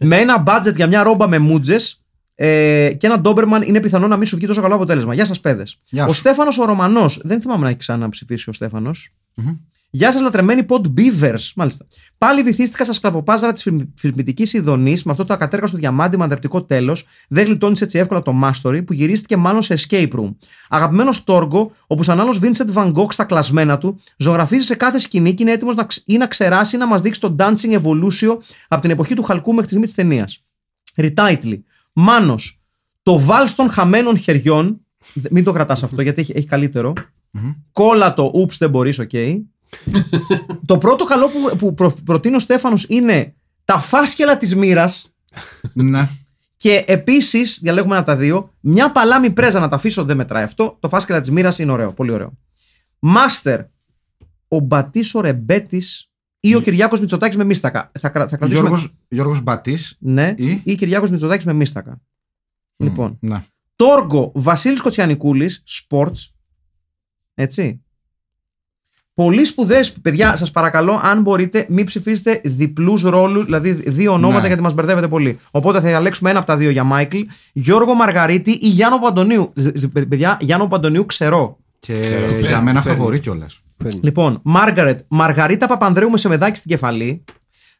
με 0.00 0.16
ένα 0.16 0.42
budget 0.46 0.74
για 0.74 0.86
μια 0.86 1.02
ρόμπα 1.02 1.28
με 1.28 1.38
μούτζε 1.38 1.76
ε, 2.34 2.92
και 2.98 3.06
ένα 3.06 3.20
Ντόμπερμαν 3.20 3.62
είναι 3.62 3.80
πιθανό 3.80 4.06
να 4.06 4.16
μην 4.16 4.26
σου 4.26 4.36
βγει 4.36 4.46
τόσο 4.46 4.60
καλό 4.60 4.74
αποτέλεσμα. 4.74 5.14
Γεια 5.14 5.24
σας, 5.24 5.40
παιδες. 5.40 5.80
Γεια 5.84 6.04
Ο 6.04 6.08
σου. 6.08 6.14
Στέφανος 6.14 6.58
ο 6.58 6.64
Ρωμανός. 6.64 7.20
Δεν 7.24 7.40
θυμάμαι 7.40 7.62
να 7.62 7.68
έχει 7.68 7.78
ξαναψηφίσει 7.78 8.50
ο 8.50 8.52
στεφανο 8.52 8.90
Γεια 9.96 10.12
σας, 10.12 10.22
λατρεμένοι 10.22 10.62
Pod 10.68 10.80
Beavers. 10.96 11.50
Μάλιστα. 11.56 11.86
Πάλι 12.18 12.42
βυθίστηκα 12.42 12.84
στα 12.84 12.92
σκλαβοπάζαρα 12.92 13.52
της 13.52 13.68
φιλμητικής 13.96 14.52
ειδονής 14.52 15.02
με 15.04 15.10
αυτό 15.12 15.24
το 15.24 15.32
ακατέργαστο 15.32 15.76
διαμάντι 15.76 16.16
με 16.16 16.24
αντρεπτικό 16.24 16.62
τέλος. 16.64 17.06
Δεν 17.28 17.44
γλιτώνεις 17.44 17.80
έτσι 17.80 17.98
εύκολα 17.98 18.22
το 18.22 18.32
Mastery 18.44 18.86
που 18.86 18.92
γυρίστηκε 18.92 19.36
μάλλον 19.36 19.62
σε 19.62 19.74
escape 19.78 20.10
room. 20.12 20.34
Αγαπημένο 20.68 21.10
Τόργο, 21.24 21.72
όπου 21.86 22.02
σαν 22.02 22.20
άλλο 22.20 22.38
Vincent 22.42 22.72
Van 22.74 22.92
Gogh 22.92 23.12
στα 23.12 23.24
κλασμένα 23.24 23.78
του, 23.78 24.00
ζωγραφίζει 24.16 24.64
σε 24.66 24.74
κάθε 24.74 24.98
σκηνή 24.98 25.34
και 25.34 25.42
είναι 25.42 25.52
έτοιμος 25.52 25.74
να, 25.74 25.84
ξ- 25.84 26.02
ή 26.08 26.16
να 26.16 26.26
ξεράσει 26.26 26.76
ή 26.76 26.78
να 26.78 26.86
μας 26.86 27.02
δείξει 27.02 27.20
το 27.20 27.34
Dancing 27.38 27.80
Evolution 27.82 28.36
από 28.68 28.80
την 28.80 28.90
εποχή 28.90 29.14
του 29.14 29.22
χαλκού 29.22 29.48
μέχρι 29.50 29.62
τη 29.62 29.68
στιγμή 29.68 29.86
της 29.86 29.94
ταινίας. 29.94 30.44
Retitle. 30.96 31.58
Μάνος. 31.92 32.60
Το 33.02 33.20
βαλς 33.20 33.54
των 33.54 33.70
χαμένων 33.70 34.16
χεριών. 34.18 34.80
Δε- 35.14 35.28
Μην 35.32 35.44
το 35.44 35.52
κρατάς 35.52 35.82
αυτό 35.82 36.02
γιατί 36.02 36.20
έχει, 36.20 36.32
έχει 36.36 36.46
καλύτερο. 36.46 36.92
Κόλλα 37.72 38.14
το, 38.14 38.30
ούψ 38.34 38.58
δεν 38.58 38.70
μπορείς, 38.70 38.98
οκ. 38.98 39.10
Το 40.66 40.78
πρώτο 40.78 41.04
καλό 41.04 41.28
που, 41.28 41.56
που 41.56 41.74
προ- 41.74 42.02
προτείνει 42.04 42.34
ο 42.36 42.38
Στέφανος 42.38 42.84
είναι 42.88 43.34
τα 43.64 43.78
φάσκελα 43.78 44.36
της 44.36 44.54
μοίρας. 44.54 45.14
Ναι. 45.72 46.08
Και 46.56 46.84
επίσης, 46.86 47.58
διαλέγουμε 47.62 47.92
ένα 47.92 48.02
από 48.02 48.10
τα 48.10 48.16
δύο, 48.16 48.52
μια 48.60 48.92
παλάμη 48.92 49.30
πρέζα 49.30 49.60
να 49.60 49.68
τα 49.68 49.76
αφήσω, 49.76 50.04
δεν 50.04 50.16
μετράει 50.16 50.42
αυτό. 50.44 50.76
Το 50.80 50.88
φάσκελα 50.88 51.20
της 51.20 51.30
μοίρας 51.30 51.58
είναι 51.58 51.72
ωραίο, 51.72 51.92
πολύ 51.92 52.10
ωραίο. 52.12 52.32
Μάστερ, 52.98 53.60
ο 54.48 54.58
Μπατής 54.58 55.14
ο 55.14 55.20
Ρεμπέτης 55.20 56.10
ή 56.40 56.54
ο 56.54 56.60
Κυριάκος 56.60 57.00
Μητσοτάκης 57.00 57.36
με 57.36 57.44
μίστακα. 57.44 57.90
Θα, 57.98 58.08
κρα- 58.08 58.28
θα 58.28 58.36
κρατήσουμε. 58.36 58.68
Γιώργος, 58.68 58.94
Γιώργος 59.08 59.40
Μπατής. 59.42 59.96
Ναι, 60.00 60.34
Ή; 60.36 60.60
ή 60.64 60.74
Κυριάκος 60.74 61.10
Μητσοτάκης 61.10 61.44
με 61.44 61.52
μίστακα. 61.52 62.00
Λοιπόν. 62.76 63.18
Ναι. 63.20 63.42
Τόργο 63.76 64.32
Βασίλης 64.34 64.80
Κοτσιανικούλης, 64.80 65.62
sports. 65.66 66.30
Έτσι. 67.34 67.84
Πολύ 69.16 69.44
σπουδαίες, 69.44 69.92
παιδιά, 69.92 70.36
σας 70.36 70.50
παρακαλώ, 70.50 71.00
αν 71.02 71.22
μπορείτε, 71.22 71.66
μην 71.68 71.84
ψηφίσετε 71.86 72.40
διπλούς 72.44 73.02
ρόλους, 73.02 73.44
δηλαδή 73.44 73.72
δύο 73.72 74.12
ονόματα, 74.12 74.40
Ναι. 74.40 74.46
γιατί 74.46 74.62
μας 74.62 74.74
μπερδεύετε 74.74 75.08
πολύ. 75.08 75.38
Οπότε 75.50 75.80
θα 75.80 75.86
διαλέξουμε 75.86 76.30
ένα 76.30 76.38
από 76.38 76.46
τα 76.46 76.56
δύο 76.56 76.70
για 76.70 76.84
Μάικλ, 76.84 77.18
Γιώργο 77.52 77.94
Μαργαρίτη 77.94 78.50
ή 78.50 78.68
Γιάννο 78.68 78.98
Παντονίου. 78.98 79.52
Ζ- 79.54 79.76
ζ- 79.76 79.86
Παιδιά, 79.88 80.36
Γιάννο 80.40 80.66
Παντονίου 80.66 81.06
ξερό. 81.06 81.58
Και 81.78 81.98
Ξέρω, 82.00 82.26
για 82.26 82.36
φέρνει, 82.36 82.64
μένα 82.64 82.80
φέρνει. 82.80 82.98
φαβορεί 82.98 83.18
κιόλας. 83.18 83.60
Φαίνεται. 83.76 83.98
Λοιπόν, 84.02 84.40
Μάργαρετ, 84.42 85.00
Μαργαρίτα 85.08 85.66
Παπανδρέου 85.66 86.10
με 86.10 86.16
σεμεδάκι 86.18 86.56
στην 86.56 86.70
κεφαλή. 86.70 87.24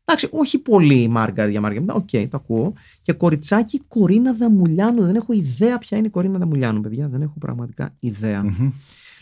Εντάξει, 0.05 0.29
όχι 0.31 0.59
πολύ 0.59 1.01
η 1.03 1.09
Μάργαρετ 1.09 1.51
για 1.51 1.61
Μάργαρετ. 1.61 1.91
Οκ, 1.91 2.09
το 2.11 2.29
ακούω. 2.33 2.73
Και 3.03 3.13
κοριτσάκι 3.13 3.83
Κορίνα 3.89 4.33
Δαμουλιάνου. 4.33 5.03
Δεν 5.03 5.15
έχω 5.15 5.33
ιδέα 5.33 5.79
ποια 5.79 5.99
είναι 5.99 6.07
η 6.07 6.11
Κορίνα 6.11 6.39
Δαμουλιάνου, 6.39 6.81
παιδιά. 6.81 7.09
Δεν 7.13 7.23
έχω 7.23 7.35
πραγματικά 7.39 7.95
ιδέα. 8.01 8.43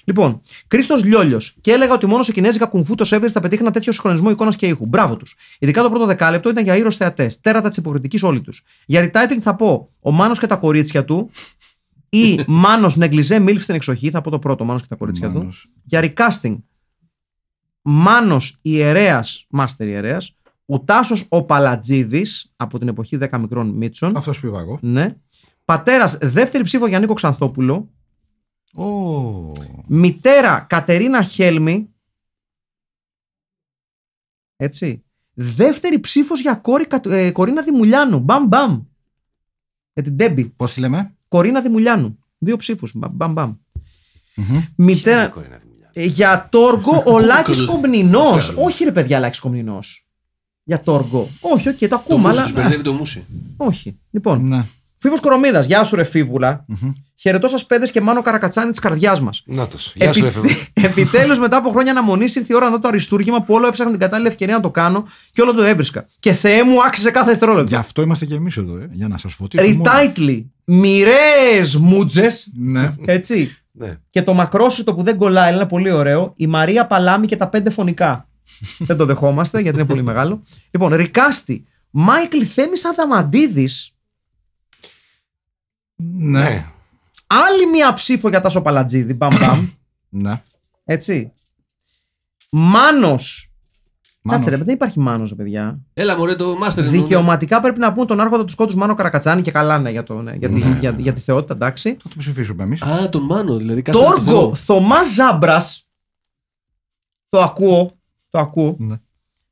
Λοιπόν, 0.05 0.41
Χρήστος 0.68 1.05
Λιόλιος. 1.05 1.57
Και 1.61 1.73
έλεγα 1.73 1.93
ότι 1.95 2.07
μόνο 2.07 2.23
σε 2.23 2.33
κινέζικα 2.33 2.67
κουνγκ 2.66 2.83
φου 2.83 2.95
το 2.95 3.05
Σέβερ 3.05 3.31
θα 3.33 3.41
πετύχει 3.41 3.63
ένα 3.63 3.71
τέτοιο 3.71 3.93
συγχρονισμό 3.93 4.31
εικόνας 4.31 4.57
και 4.57 4.67
ήχου. 4.67 4.87
Μπράβο 4.87 5.17
τους. 5.17 5.37
Ειδικά 5.59 5.83
το 5.83 5.91
πρώτο 5.91 6.07
δεκάλεπτο 6.07 6.49
ήταν 6.49 6.65
για 6.65 6.77
ήρωες 6.77 6.97
θεατές. 6.97 7.41
Τέρατα 7.41 7.69
της 7.69 7.77
υποκριτικής 7.77 8.23
όλοι 8.23 8.41
τους. 8.41 8.65
Για 8.87 9.11
retitling 9.11 9.41
θα 9.41 9.55
πω 9.55 9.91
ο 10.01 10.11
Μάνος 10.11 10.39
και 10.39 10.47
τα 10.47 10.57
κορίτσια 10.57 11.05
του. 11.05 11.31
Ή 12.09 12.41
Μάνος 12.47 12.97
Νεγκλιζέ 12.97 13.39
MILF 13.39 13.62
στην 13.63 13.75
εξοχή. 13.75 14.11
Θα 14.11 14.21
πω 14.21 14.31
το 14.31 14.39
πρώτο 14.39 14.65
Μάνος 14.65 14.83
και 14.83 14.89
τα 14.89 14.97
κορίτσια 14.97 15.31
του. 15.31 15.39
Μάνος. 15.39 15.71
Για 15.85 16.13
recasting. 16.15 16.57
Μάνος 17.83 18.59
ιερέας, 18.63 19.47
μάστερ 19.49 19.89
ιερέας. 19.89 20.37
Ο 20.67 20.81
Τάσος 20.81 21.27
ο 21.29 21.45
Παλατζίδης 21.45 22.53
από 22.57 22.79
την 22.79 22.89
εποχή 22.89 23.17
10 23.17 23.39
μικρών 23.39 23.69
Μίτσων. 23.69 24.17
Αυτός 24.17 24.41
που 24.41 24.47
είπα 24.47 24.61
εγώ. 24.61 24.79
Ναι. 24.83 25.17
Πατέρας, 25.65 26.19
δεύτερη 26.21 26.65
ψήφο 26.65 26.87
για 26.87 26.99
Νίκο 26.99 27.15
Ξανθόπουλο. 27.15 27.89
Ω. 28.75 29.53
Μητέρα 29.87 30.61
Κατερίνα 30.68 31.22
Χέλμη. 31.22 31.89
Έτσι. 34.57 35.05
Δεύτερη 35.35 35.99
ψήφος 36.01 36.41
για 36.41 36.55
κόρη 36.55 36.87
Κα- 36.87 37.01
ε, 37.05 37.31
Κορίνα 37.31 37.62
Δημουλιάνου. 37.62 38.18
Μπαμ 38.20 38.47
μπαμ. 38.47 38.83
Για 39.93 40.03
την 40.03 40.12
Ντέμπι. 40.14 40.45
Πώς 40.45 40.72
τη 40.72 40.81
λέμε; 40.81 41.14
Κορίνα 41.29 41.61
Δημουλιάνου. 41.61 42.18
Δύο 42.39 42.57
ψήφους. 42.57 42.93
Μπαμ 42.95 43.11
μπαμ. 43.12 43.33
μπαμ. 43.33 43.55
Ποια 44.35 44.72
Μητέρα. 44.77 45.16
είναι 45.20 45.27
η 45.29 45.31
Κορίνα 45.33 45.57
Δημουλιάνου; 45.57 45.91
Ε, 45.95 46.05
Για 46.05 46.49
Τόργο 46.51 47.03
ο 47.07 47.18
Λάκης 47.18 47.59
Κούκλ. 47.64 47.70
Κομνηνός. 47.72 48.49
Κούκλ. 48.51 48.62
Όχι 48.66 48.85
ρε 48.85 48.93
παιδιά 48.93 49.18
Λάκης 49.18 49.39
Κομνηνός. 49.41 50.07
Για 50.64 50.81
Τόργο. 50.81 51.29
Όχι, 51.41 51.68
οκ, 51.68 51.77
το 51.79 51.89
Το 51.89 51.95
ακούμε, 51.97 52.18
μουσι, 52.27 52.33
αλλά. 52.39 52.43
τους 52.43 52.53
μπερδεύει 52.53 52.83
το 52.83 52.93
μουσι. 52.93 53.27
Όχι. 53.57 53.99
Λοιπόν, 54.11 54.45
Ναι. 54.49 54.64
Φίβος 54.97 55.20
Κορομίδας, 55.20 55.66
γεια 55.66 55.85
σου 55.85 55.97
ρε 55.97 56.05
φίβουλα. 56.05 56.64
Χαιρετώ 57.17 57.49
σας 57.49 57.67
παιδες 57.67 57.91
και 57.91 58.01
μάνο 58.01 58.23
καρακατσάνι 58.23 58.71
της 58.71 58.79
καρδιάς 58.79 59.21
μας. 59.21 59.43
Να 59.47 59.69
τος. 59.69 59.93
Γεια 59.97 60.12
σου, 60.12 60.27
έφευγε. 60.27 60.55
Επιτέλους, 60.89 61.39
μετά 61.39 61.57
από 61.57 61.71
χρόνια 61.71 61.91
αναμονής, 61.91 62.35
ήρθε 62.35 62.53
η 62.53 62.57
ώρα 62.57 62.65
να 62.65 62.71
δω 62.71 62.79
το 62.79 62.89
αριστούργημα 62.89 63.43
που 63.43 63.55
όλο 63.55 63.67
έψαχνα 63.67 63.91
την 63.91 64.01
κατάλληλη 64.01 64.29
ευκαιρία 64.29 64.55
να 64.55 64.61
το 64.61 64.71
κάνω 64.71 65.07
και 65.33 65.41
όλο 65.41 65.53
το 65.53 65.62
έβρισκα. 65.62 66.07
Και 66.19 66.33
θεέ 66.33 66.65
μου, 66.65 66.85
άξιζε 66.85 67.11
κάθε 67.11 67.31
δευτερόλεπτο. 67.31 67.69
Γι' 67.69 67.81
αυτό 67.81 68.03
είμαστε 68.03 68.25
και 68.25 68.35
εμείς 68.35 68.57
εδώ, 68.57 68.77
ε, 68.77 68.89
για 68.93 69.09
να 69.09 69.19
σας 69.19 69.33
φωτίσουμε. 69.35 69.71
όλους. 69.71 69.85
Retitling. 69.85 70.53
Μοιραίες 70.65 71.77
μούτζες. 71.77 72.51
Ναι. 72.55 72.95
Έτσι. 73.05 73.57
Ναι. 73.73 73.99
Και 74.11 74.23
το 74.23 74.35
μακρόσυρτο 74.35 74.95
που 74.95 75.03
δεν 75.03 75.17
κολλάει, 75.17 75.55
είναι 75.55 75.67
πολύ 75.67 75.91
ωραίο. 75.91 76.33
Η 76.37 76.47
Μαρία 76.47 76.87
Παλάμη 76.87 77.27
και 77.27 77.37
τα 77.37 77.49
πέντε 77.49 77.71
φονικά. 77.70 78.29
δεν 78.89 78.97
το 78.97 79.05
δεχόμαστε 79.05 79.61
γιατί 79.61 79.77
είναι 79.79 79.87
πολύ 79.87 80.03
μεγάλο. 80.03 80.43
Λοιπόν, 80.71 80.95
Ρικάστη. 80.95 81.65
Μάικλ 81.91 82.39
Θέμης 82.55 82.85
Αδαμαντίδης. 82.85 83.95
Ναι. 86.17 86.67
Ναι. 87.35 87.41
Άλλη 87.43 87.66
μία 87.70 87.95
ψήφο 87.95 88.28
για 88.28 88.41
Τάσο 88.41 88.62
Παλατζίδη. 88.62 89.14
Μπαμ 89.14 89.37
μπαμ. 89.41 89.68
Ναι. 90.09 90.43
Έτσι. 90.85 91.32
Μάνος. 92.51 93.49
Κάτσε 94.28 94.45
ρε, 94.45 94.51
Μάνος. 94.51 94.66
δεν 94.66 94.74
υπάρχει 94.74 95.01
μάνος, 95.01 95.35
παιδιά. 95.35 95.80
Έλα, 95.95 96.16
μωρέ, 96.16 96.35
το 96.35 96.53
Master. 96.62 96.76
εννοούμε. 96.76 96.99
Δικαιωματικά 96.99 97.61
πρέπει 97.61 97.78
να 97.78 97.93
πούμε 97.93 98.07
τον 98.07 98.20
άρχοντα 98.20 98.45
του 98.45 98.51
σκότους 98.53 98.74
Μάνο 98.74 98.95
Καρακατσάνη 98.95 99.43
και 99.43 99.51
καλά 99.51 99.78
ναι, 99.78 99.91
για, 99.91 100.03
το, 100.03 100.22
ναι, 100.22 100.35
για, 100.35 100.49
τη, 100.49 100.59
για, 100.80 100.97
για 100.99 101.12
τη 101.12 101.20
θεότητα, 101.20 101.55
εντάξει. 101.55 101.97
Θα 102.03 102.09
το 102.09 102.14
ψηφίσουμε 102.18 102.62
εμείς. 102.62 102.82
Α, 102.82 103.09
τον 103.09 103.22
Μάνο, 103.22 103.57
δηλαδή. 103.57 103.82
κάτσε 103.82 104.03
να 104.03 104.07
το 104.09 104.14
Τόργο 104.14 104.32
Θεό. 104.32 104.55
Θωμάς 104.55 105.14
Ζάμπρας. 105.14 105.87
Το 107.28 107.41
ακούω. 107.41 107.93
Το 108.30 108.39
ακούω. 108.39 108.76
Ναι. 108.78 108.97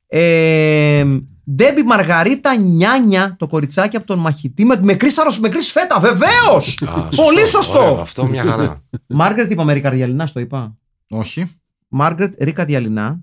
Ε, 0.07 1.05
Ντέμπι 1.51 1.83
Μαργαρίτα 1.83 2.55
Νιάνια, 2.57 3.35
το 3.39 3.47
κοριτσάκι 3.47 3.95
από 3.95 4.05
τον 4.05 4.19
μαχητή 4.19 4.65
με, 4.65 4.79
με 4.81 4.93
κρίσαρο 4.93 5.29
με 5.41 5.49
κρίς 5.49 5.71
φέτα, 5.71 5.99
βεβαίως! 5.99 6.77
Α, 6.87 7.01
Πολύ 7.15 7.27
Ωραίο, 7.35 7.45
σωστό! 7.45 7.97
αυτό 8.01 8.25
μια 8.25 8.43
χαρά. 8.43 8.83
Μάργρετ 9.07 9.51
είπαμε 9.51 9.73
Ρίκα 9.73 9.89
Διαλυνά, 9.89 10.27
το 10.33 10.39
είπα. 10.39 10.75
Όχι. 11.09 11.51
Μάργρετ 11.87 12.33
Ρίκα 12.43 12.65
Διαλυνά. 12.65 13.19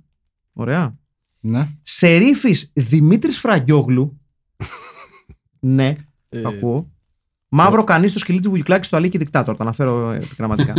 Ωραία. 0.52 0.94
Ναι. 1.40 1.68
Σερίφης 1.82 2.70
Δημήτρης 2.74 3.38
Φραγκιόγλου. 3.38 4.20
ναι, 5.60 5.96
Ε, 6.28 6.40
το 6.40 6.48
ακούω. 6.48 6.90
Μαύρο 7.52 7.84
κανείς 7.84 8.10
στο 8.10 8.18
σκυλί 8.18 8.40
του 8.40 8.48
Βουγιουκλάκη 8.50 8.86
στο 8.86 8.96
Αλίκη 8.96 9.18
Δικτάτορ. 9.18 9.56
Το 9.56 9.62
αναφέρω 9.62 10.10
ε, 10.10 10.16
επιγραμματικά. 10.16 10.72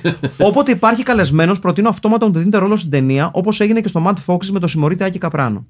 Όποτε 0.48 0.70
υπάρχει 0.70 1.02
καλεσμένος, 1.02 1.58
προτείνω 1.58 1.88
αυτόματα 1.88 2.26
να 2.26 2.32
του 2.32 2.38
δίνετε 2.38 2.58
ρόλο 2.58 2.76
στην 2.76 2.90
ταινία, 2.90 3.30
όπως 3.32 3.60
έγινε 3.60 3.80
και 3.80 3.88
στο 3.88 4.04
Mad 4.06 4.14
Foxes 4.26 4.46
με 4.46 4.58
το 4.58 4.66
συμμορείτε 4.66 5.04
Άκη 5.04 5.18
Καπράνο. 5.18 5.66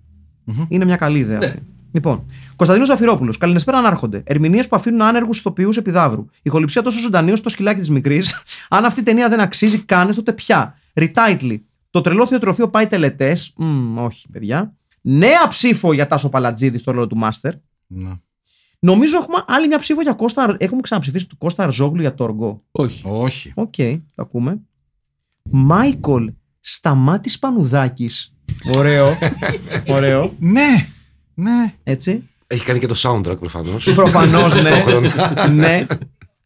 Είναι 0.69 0.85
μια 0.85 0.97
καλή 0.97 1.19
ιδέα 1.19 1.39
αυτή. 1.43 1.59
Λοιπόν, 1.93 2.27
Κωνσταντίνος 2.57 2.89
Ζαφειρόπουλος. 2.89 3.35
Καληνεσπέρα 3.39 3.79
άρχοντες. 3.79 4.23
Ερμηνείες 4.27 4.69
που 4.69 4.77
αφήνουν 4.77 5.03
άνεργους 5.03 5.39
ηθοποιούς 5.39 5.77
Επιδαύρου. 5.77 6.27
Ηχοληψία 6.43 6.83
τόσο 6.83 6.99
ζωντανή 6.99 7.33
όσο 7.33 7.43
το 7.43 7.49
σκυλάκι 7.49 7.81
της 7.81 7.91
μικρής. 7.91 8.43
Αν 8.69 8.85
αυτή 8.85 9.01
η 9.01 9.03
ταινία 9.03 9.29
δεν 9.29 9.41
αξίζει, 9.41 9.79
Κάννες 9.85 10.13
τότε 10.15 10.33
ποια. 10.33 10.79
Retitling. 10.95 11.67
Το 11.91 12.01
τρελό 12.01 12.27
θηριοτροφείο 12.27 12.69
πάει 12.69 12.87
τελετές. 12.87 13.55
Όχι, 13.95 14.29
παιδιά. 14.31 14.75
Νέα 15.01 15.49
ψήφο 15.49 15.93
για 15.93 16.07
Τάσο 16.07 16.29
Παλατζίδη 16.29 16.79
στο 16.79 16.91
ρόλο 16.91 17.07
του 17.07 17.17
Μάστερ. 17.17 17.53
ναι. 17.87 18.11
Νομίζω 18.81 19.17
έχουμε 19.17 19.37
άλλη 19.47 19.67
μια 19.67 19.79
ψήφο 19.79 20.03
για 20.03 20.13
Κώστα. 20.13 20.57
Έχουμε 20.59 20.81
ξαναψηφίσει 20.81 21.27
του 21.27 21.39
Κώστα 21.39 21.63
Αρζόγλου 21.63 22.01
για 22.01 22.15
Τόργο. 22.15 22.63
Όχι. 22.71 23.03
Όχι. 23.07 23.53
Οκ, 23.55 23.75
το 24.15 24.23
ακούμε. 24.23 24.61
Μάικολ 25.51 26.33
Σταμάτης 26.61 27.39
Πανουδάκης. 27.39 28.35
Ωραίο. 28.75 29.19
Ωραίο. 29.97 30.35
Ναι. 30.39 30.89
Ναι. 31.35 31.75
Έτσι. 31.83 32.29
Έχει 32.47 32.65
κάνει 32.65 32.79
και 32.79 32.87
το 32.87 32.95
soundtrack 32.99 33.39
προφανώς. 33.39 33.93
Προφανώς, 33.95 34.63
ναι. 34.63 34.69
Ταυτόχρονα. 34.71 35.49
ναι. 35.49 35.87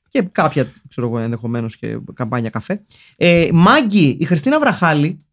Και 0.09 0.23
κάποια, 0.33 0.73
ξέρω 0.89 1.07
εγώ, 1.07 1.19
ενδεχομένως 1.19 1.77
και 1.77 1.99
καμπάνια 2.15 2.51
καφέ. 2.51 2.85
Ε, 3.17 3.49
Μάγκη, 3.53 4.17
η 4.21 4.25
Χριστίνα 4.25 4.61
Βραχάλη. 4.61 5.25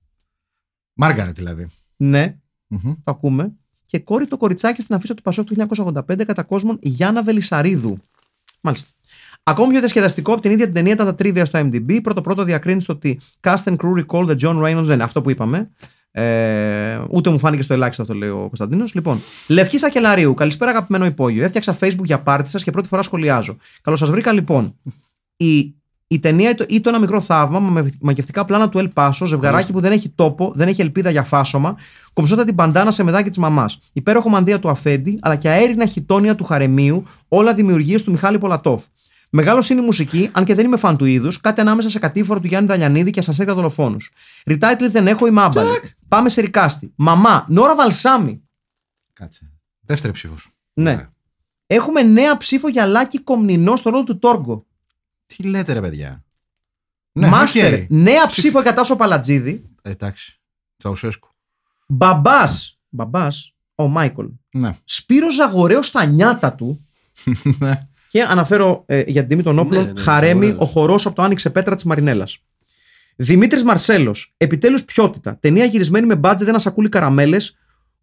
Μάργαρετ 0.94 1.36
δηλαδή. 1.36 1.68
Ναι, 1.98 2.36
Μμμ. 2.68 2.94
το 3.04 3.12
ακούμε. 3.12 3.52
Και 3.86 4.00
κόρη 4.00 4.26
το 4.28 4.38
κοριτσάκι 4.38 4.82
στην 4.82 4.96
αφίσα 4.96 5.14
του 5.14 5.22
Πασόκ 5.22 5.46
του 5.46 5.56
1985 5.76 6.24
κατά 6.26 6.44
κόσμον 6.44 6.78
Γιάννα 6.82 7.24
Βελισαρίδου. 7.24 7.98
Μάλιστα. 8.62 8.92
Ακόμη 9.44 9.70
πιο 9.72 9.80
διασκεδαστικό 9.80 10.32
από 10.34 10.42
την 10.42 10.52
ίδια 10.52 10.66
την 10.66 10.74
ταινία 10.74 10.94
ήταν 10.94 11.06
τα 11.06 11.16
τρίβια 11.16 11.46
στο 11.46 11.60
MDB. 11.60 12.00
Πρώτο-πρώτο 12.04 12.44
διακρίνεις 12.44 12.84
στο 12.84 12.94
ότι 12.94 13.20
Cast 13.42 13.64
and 13.64 13.76
Crew 13.76 14.04
Recall 14.06 14.28
the 14.30 14.38
John 14.40 14.56
Reynolds. 14.64 14.84
Δεν 14.84 14.94
είναι 14.94 15.04
αυτό 15.04 15.22
που 15.22 15.30
είπαμε. 15.30 15.70
Ε, 16.12 17.02
ούτε 17.10 17.30
μου 17.30 17.40
φάνηκε 17.40 17.64
στο 17.64 17.74
ελάχιστο 17.74 18.02
αυτό, 18.02 18.14
λέει 18.14 18.30
ο 18.30 18.38
Κωνσταντίνος. 18.38 18.94
Λοιπόν, 18.94 19.22
Λευκή 19.48 19.78
Σακελαρίου. 19.78 20.34
Καλησπέρα, 20.34 20.72
αγαπημένο 20.72 21.06
υπόγειο. 21.06 21.44
Έφτιαξα 21.44 21.78
Facebook 21.80 22.04
για 22.04 22.20
πάρτι 22.20 22.50
σας 22.50 22.64
και 22.64 22.72
πρώτη 22.72 22.88
φορά 22.88 23.02
σχολιάζω. 23.02 23.58
Καλώς 23.82 24.00
σας 24.00 24.10
βρήκα, 24.10 24.32
λοιπόν. 24.32 24.76
Η, 25.38 25.76
η 26.08 26.20
ταινία 26.20 26.50
ή 26.50 26.56
το, 26.56 26.66
ή 26.68 26.82
το 26.82 26.90
ένα 26.90 27.00
μικρό 27.00 27.22
θαύμα, 27.22 27.60
με 27.60 27.90
μαγευτικά 28.02 28.46
πλάνα 28.46 28.70
του 28.70 28.80
Ελ 28.80 28.88
Πάσο, 28.88 29.26
ζευγαράκι 29.26 29.72
που 29.72 29.80
δεν 29.80 29.92
έχει 29.92 30.10
τόπο, 30.10 30.52
δεν 30.56 30.68
έχει 30.68 30.82
ελπίδα 30.82 31.10
για 31.10 31.24
φάσομα, 31.24 31.78
κομψότα 32.14 32.46
την 32.46 32.56
παντάνα 32.56 32.92
σε 32.92 33.04
μεδάκι 33.04 33.30
της 33.30 33.38
μαμάς. 33.38 33.80
Υπέροχο 33.94 34.30
μαντία 34.30 34.60
του 34.60 34.70
Αφέντη, 34.70 35.20
αλλά 35.22 35.36
και 35.36 35.50
αέρινα 35.50 35.86
χιτόνια 35.86 36.36
του 36.36 36.44
Χαρεμίου, 36.44 37.04
όλα 37.28 37.54
δημιουργίες 37.54 38.04
του 38.04 38.12
Μιχάλη 38.12 38.38
Πολατόφ. 38.38 38.84
Μεγάλος 39.30 39.70
είναι 39.70 39.82
η 39.82 39.84
μουσική, 39.84 40.30
αν 40.34 40.46
και 40.46 40.56
δεν 40.56 40.66
είμαι 40.66 40.78
φαν 40.78 40.98
του 40.98 41.06
είδους, 41.06 41.42
κάτι 41.42 41.62
ανάμεσα 41.62 41.90
σε 41.90 42.00
κατήφορο 42.00 42.40
του 42.40 42.48
Γιάννη 42.48 42.68
Δαλιανίδη 42.68 43.12
και 43.12 43.22
σας 43.22 43.40
έργα 43.40 43.54
δολοφόνου. 43.54 43.98
Retitle 44.46 44.86
δεν 44.86 45.08
έχω, 45.08 45.28
είμαι 45.28 45.42
άμπαλη. 45.42 45.70
Πάμε 46.08 46.30
σε 46.30 46.42
recasting. 46.42 46.94
Μαμά, 46.96 47.46
Νόρα 47.50 47.76
Βαλσάμι. 47.76 48.42
Κάτσε. 49.14 49.52
Δεύτερη 49.82 50.14
ψήφος. 50.14 50.50
Ναι. 50.74 50.94
Ναι. 50.94 51.08
Έχουμε 51.68 52.02
νέα 52.02 52.38
ψήφο 52.38 52.68
για 52.70 52.86
Λάκη 52.86 53.20
Κομνηνό 53.22 53.76
στο 53.76 53.90
ρόλο 53.90 54.04
του 54.04 54.20
Τόργο. 54.20 54.66
Τι 55.26 55.44
λέτε, 55.44 55.74
ρε 55.74 55.82
παιδιά; 55.82 56.24
Μάστερ, 57.12 57.74
οκ. 57.74 57.86
νέα 57.90 58.26
ψήφο 58.28 58.62
για 58.62 58.74
Τάσο 58.74 58.96
Παλατζίδη. 58.96 59.64
Ε, 59.82 59.90
Εντάξει. 59.90 60.40
Τσαουσέσκου. 60.78 61.30
Μπαμπάς. 61.88 62.80
Μπαμπάς, 62.90 63.56
ο 63.76 63.88
Μάικλ. 63.88 64.30
Ναι. 64.52 64.78
Σπύρος 64.84 65.36
Ζαγορέο 65.36 65.82
στα 65.82 66.06
νιάτα 66.06 66.54
του. 66.54 66.88
Ναι. 67.60 67.89
Και 68.10 68.22
αναφέρω 68.22 68.84
ε, 68.86 69.04
για 69.08 69.20
την 69.22 69.30
τιμή 69.30 69.44
των 69.44 69.60
όπλων 69.60 69.84
Ναι, 69.86 69.92
ναι, 69.92 70.00
Χαρέμι, 70.02 70.46
Ζαγορέος. 70.46 70.70
ο 70.70 70.72
χορός 70.72 71.06
από 71.06 71.16
το 71.16 71.22
Άνοιξε 71.22 71.50
Πέτρα 71.50 71.76
της 71.76 71.84
Μαρινέλας. 71.84 72.38
Δημήτρης 73.16 73.64
Μαρσέλος. 73.64 74.34
Επιτέλους 74.38 74.84
ποιότητα. 74.86 75.38
Ταινία 75.40 75.66
γυρισμένη 75.66 76.06
με 76.06 76.16
μπάτζετ 76.16 76.48
ένα 76.48 76.60
σακούλι 76.60 76.90
καραμέλες, 76.90 77.58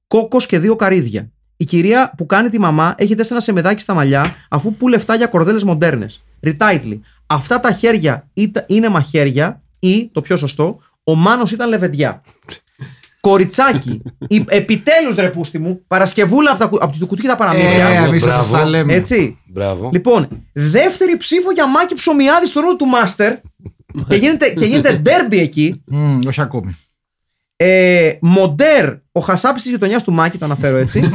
κόκο 0.06 0.38
και 0.38 0.58
δύο 0.58 0.76
καρύδια. 0.76 1.30
Η 1.56 1.64
κυρία 1.64 2.12
που 2.16 2.26
κάνει 2.26 2.48
τη 2.48 2.58
μαμά 2.60 2.94
έχει 2.98 3.14
δέσει 3.14 3.28
ένα 3.32 3.40
σεμεδάκι 3.40 3.82
στα 3.82 3.94
μαλλιά 3.94 4.34
αφού 4.48 4.74
που 4.74 4.88
λεφτά 4.88 5.14
για 5.14 5.26
κορδέλες 5.26 5.64
μοντέρνες. 5.64 6.20
Ριτάιτλι. 6.40 7.00
Αυτά 7.26 7.60
τα 7.60 7.72
χέρια 7.72 8.28
ήτα- 8.32 8.64
είναι 8.66 8.88
μαχαίρια 8.88 9.62
ή, 9.78 10.08
το 10.12 10.20
πιο 10.20 10.36
σωστό, 10.36 10.80
ο 11.04 11.14
Μάνος 11.14 11.52
ήταν 11.52 11.68
λεβεντιά. 11.68 12.22
Κοριτσάκι. 13.26 14.02
Επιτέλους 14.46 15.14
ρε 15.16 15.28
πούστη 15.30 15.58
μου. 15.58 15.84
Παρασκευούλα 15.86 16.50
από, 16.50 16.58
τα, 16.58 16.66
κου- 16.66 16.82
από 16.82 16.98
το 16.98 17.06
κουτί 17.06 17.22
και 17.22 17.28
τα 17.28 17.36
παραμύθια. 17.36 17.68
Ε, 17.86 17.92
Μπράβο, 17.92 18.06
εμεί 18.06 18.18
σας 18.18 18.28
μπράβο. 18.50 18.52
τα 18.52 18.64
λέμε. 18.70 18.94
Έτσι. 18.94 19.38
Μπράβο. 19.46 19.90
Λοιπόν, 19.92 20.28
δεύτερη 20.52 21.16
ψήφο 21.16 21.50
για 21.52 21.68
Μάκη 21.68 21.94
Ψωμιάδης 21.94 22.50
στο 22.50 22.60
ρόλο 22.60 22.76
του 22.76 22.86
Μάστερ. 22.86 23.34
και 24.08 24.14
γίνεται, 24.14 24.50
και 24.50 24.64
γίνεται 24.64 24.96
ντέρμπι 24.96 25.38
εκεί. 25.38 25.82
Μμ, 25.86 26.18
όχι 26.26 26.40
ακόμη. 26.40 26.76
Ε, 27.56 28.12
Μοντέρ, 28.20 28.94
ο 29.12 29.20
χασάπης 29.20 29.62
της 29.62 29.70
γειτονιάς 29.70 30.02
του 30.04 30.12
Μάκη, 30.12 30.38
το 30.38 30.44
αναφέρω 30.44 30.76
έτσι. 30.76 31.10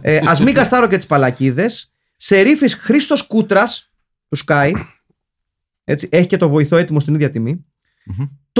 ε, 0.00 0.16
Α 0.16 0.36
μην 0.44 0.54
καστάρω 0.54 0.86
και 0.86 0.96
τις 0.96 1.06
παλακίδες. 1.06 1.92
Σερίφης 2.16 2.74
Χρήστος 2.74 3.26
Κούτρας 3.26 3.90
του 4.28 4.38
Sky. 4.46 4.72
Έτσι, 5.84 6.08
έχει 6.12 6.26
και 6.26 6.36
το 6.36 6.48
βοηθό 6.48 6.76
έτοιμο 6.76 7.00
στην 7.00 7.14
ίδια 7.14 7.30
τιμή. 7.30 7.64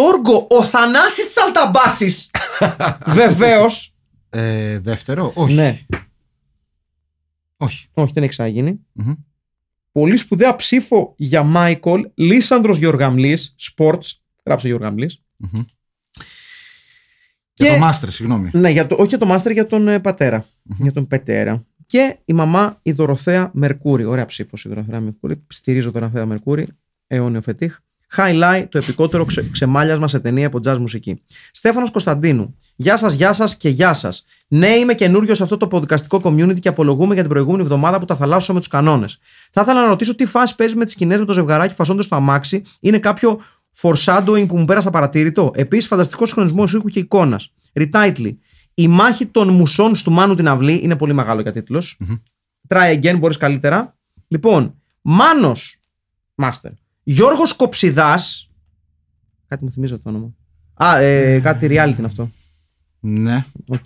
Τόργο, 0.01 0.47
ο 0.51 0.65
Θανάσης 0.65 1.29
Τσαλταμπάσης 1.29 2.31
Βεβαίως. 3.07 3.95
Ε, 4.31 4.79
δεύτερο, 4.79 5.33
όχι. 5.35 5.55
Ναι, 5.55 5.79
Όχι. 7.57 7.89
όχι, 7.93 8.13
δεν 8.13 8.23
έχει 8.23 8.33
ξαναγίνει. 8.33 8.81
Μμμ. 8.93 9.13
Πολύ 9.93 10.17
σπουδαία 10.17 10.57
ψήφο 10.57 11.15
για 11.17 11.43
Μάικολ 11.43 12.11
Λίσανδρος 12.15 12.79
Γεωργαμλής 12.79 13.55
Sports. 13.77 14.13
Γράψε 14.47 14.69
Γεωργαμλής. 14.69 15.23
Μμμ. 15.37 15.63
Και- 17.55 17.65
Για 17.65 17.73
το 17.73 17.79
μάστερ, 17.79 18.11
συγγνώμη. 18.11 18.51
Ναι, 18.53 18.71
για 18.71 18.87
το, 18.87 18.95
όχι 18.99 19.09
για 19.09 19.18
τον 19.18 19.29
Μάστερ, 19.29 19.53
για 19.53 19.67
τον 19.67 19.89
ε, 19.89 20.01
πατερα 20.01 20.47
Για 20.79 20.93
τον 20.93 21.07
Πετέρα. 21.07 21.64
Και 21.87 22.17
η 22.25 22.33
μαμά 22.33 22.79
η 22.83 22.93
Δωροθέα 22.93 23.51
Μερκούρη. 23.55 24.05
Ωραία 24.05 24.27
ψήφος 24.27 24.64
η 24.64 24.68
Δωροθέα 24.68 25.01
Μερκούρη. 25.01 25.43
Στηρίζω 25.49 25.91
τον 25.91 26.01
Δωροθέα 26.01 26.27
Μερκούρη. 26.27 26.67
Αιώνιο 27.07 27.41
φετίχ. 27.43 27.79
Highlight 28.16 28.66
το 28.68 28.78
επικότερο 28.78 29.24
ξε, 29.24 29.49
ξεμάλιασμα 29.53 30.08
σε 30.08 30.20
ταινία 30.20 30.46
από 30.46 30.58
jazz 30.64 30.78
μουσική. 30.78 31.22
Στέφανος 31.53 31.91
Κωνσταντίνου. 31.91 32.57
Γεια 32.76 32.96
σας, 32.96 33.14
γεια 33.14 33.32
σας 33.32 33.57
και 33.57 33.68
γεια 33.68 33.92
σας. 33.92 34.24
Ναι, 34.49 34.68
είμαι 34.68 34.95
καινούριο 34.95 35.34
σε 35.34 35.42
αυτό 35.42 35.57
το 35.57 35.68
podcastικό 35.72 36.20
community 36.22 36.58
και 36.61 36.68
απολογούμε 36.68 37.12
για 37.14 37.22
την 37.22 37.32
προηγούμενη 37.32 37.62
εβδομάδα 37.62 37.99
που 37.99 38.04
τα 38.04 38.14
θαλάσσισα 38.14 38.53
με 38.53 38.58
τους 38.58 38.68
κανόνες. 38.68 39.18
Θα 39.50 39.61
ήθελα 39.61 39.82
να 39.82 39.88
ρωτήσω 39.88 40.14
τι 40.14 40.26
φάση 40.26 40.54
παίζει 40.54 40.76
με 40.76 40.84
τις 40.84 40.92
σκηνές 40.92 41.18
με 41.18 41.24
το 41.24 41.32
ζευγαράκι 41.32 41.74
φασώντα 41.74 42.03
στο 42.03 42.14
αμάξι. 42.14 42.62
Είναι 42.80 42.99
κάποιο 42.99 43.41
foreshadowing 43.80 44.46
που 44.46 44.58
μου 44.58 44.64
πέρασα 44.64 44.91
παρατήρητο; 44.91 45.50
Επίσης, 45.54 45.87
φανταστικός 45.87 46.28
συγχρονισμός 46.28 46.72
ήχου 46.72 46.88
και 46.88 46.99
εικόνας. 46.99 47.53
Retitle. 47.72 48.37
Η 48.74 48.88
μάχη 48.88 49.26
των 49.26 49.49
μουσών 49.49 49.92
του 50.04 50.12
Μάνου 50.12 50.34
την 50.34 50.49
αυλή 50.49 50.80
είναι 50.82 50.96
πολύ 50.96 51.12
μεγάλο 51.12 51.41
για 51.41 51.53
τίτλος. 51.53 51.99
Try 52.68 53.00
again, 53.00 53.18
μπορείς 53.18 53.37
καλύτερα. 53.37 53.96
Λοιπόν, 54.28 54.74
Μάνος, 55.00 55.82
Μάστερ. 56.34 56.72
Γιώργος 57.11 57.57
Κοψιδάς. 57.57 58.50
Κάτι 59.46 59.64
μου 59.64 59.72
θυμίζει 59.72 59.92
αυτό 59.92 60.11
το 60.11 60.16
όνομα. 60.16 60.34
Α, 60.74 60.99
ε, 60.99 61.41
κάτι 61.41 61.66
reality 61.70 61.95
είναι 61.99 62.07
αυτό. 62.07 62.30
Ναι. 63.00 63.45
Οκ. 63.66 63.84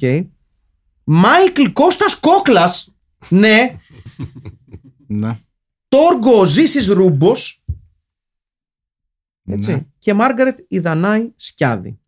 Μάικλ 1.04 1.64
Κώστας 1.72 2.20
Κόκλας. 2.20 2.94
Ναι. 3.28 3.78
Ναι. 5.06 5.38
Τόργο 5.88 6.44
Ζήσης 6.44 6.86
Ρούμπος. 6.86 7.64
Έτσι. 9.44 9.70
Ναι. 9.70 9.86
Και 9.98 10.14
Μάργαρετ 10.14 10.58
η 10.68 10.79
Δανάη 10.79 11.32
Σκιάδη. 11.36 11.98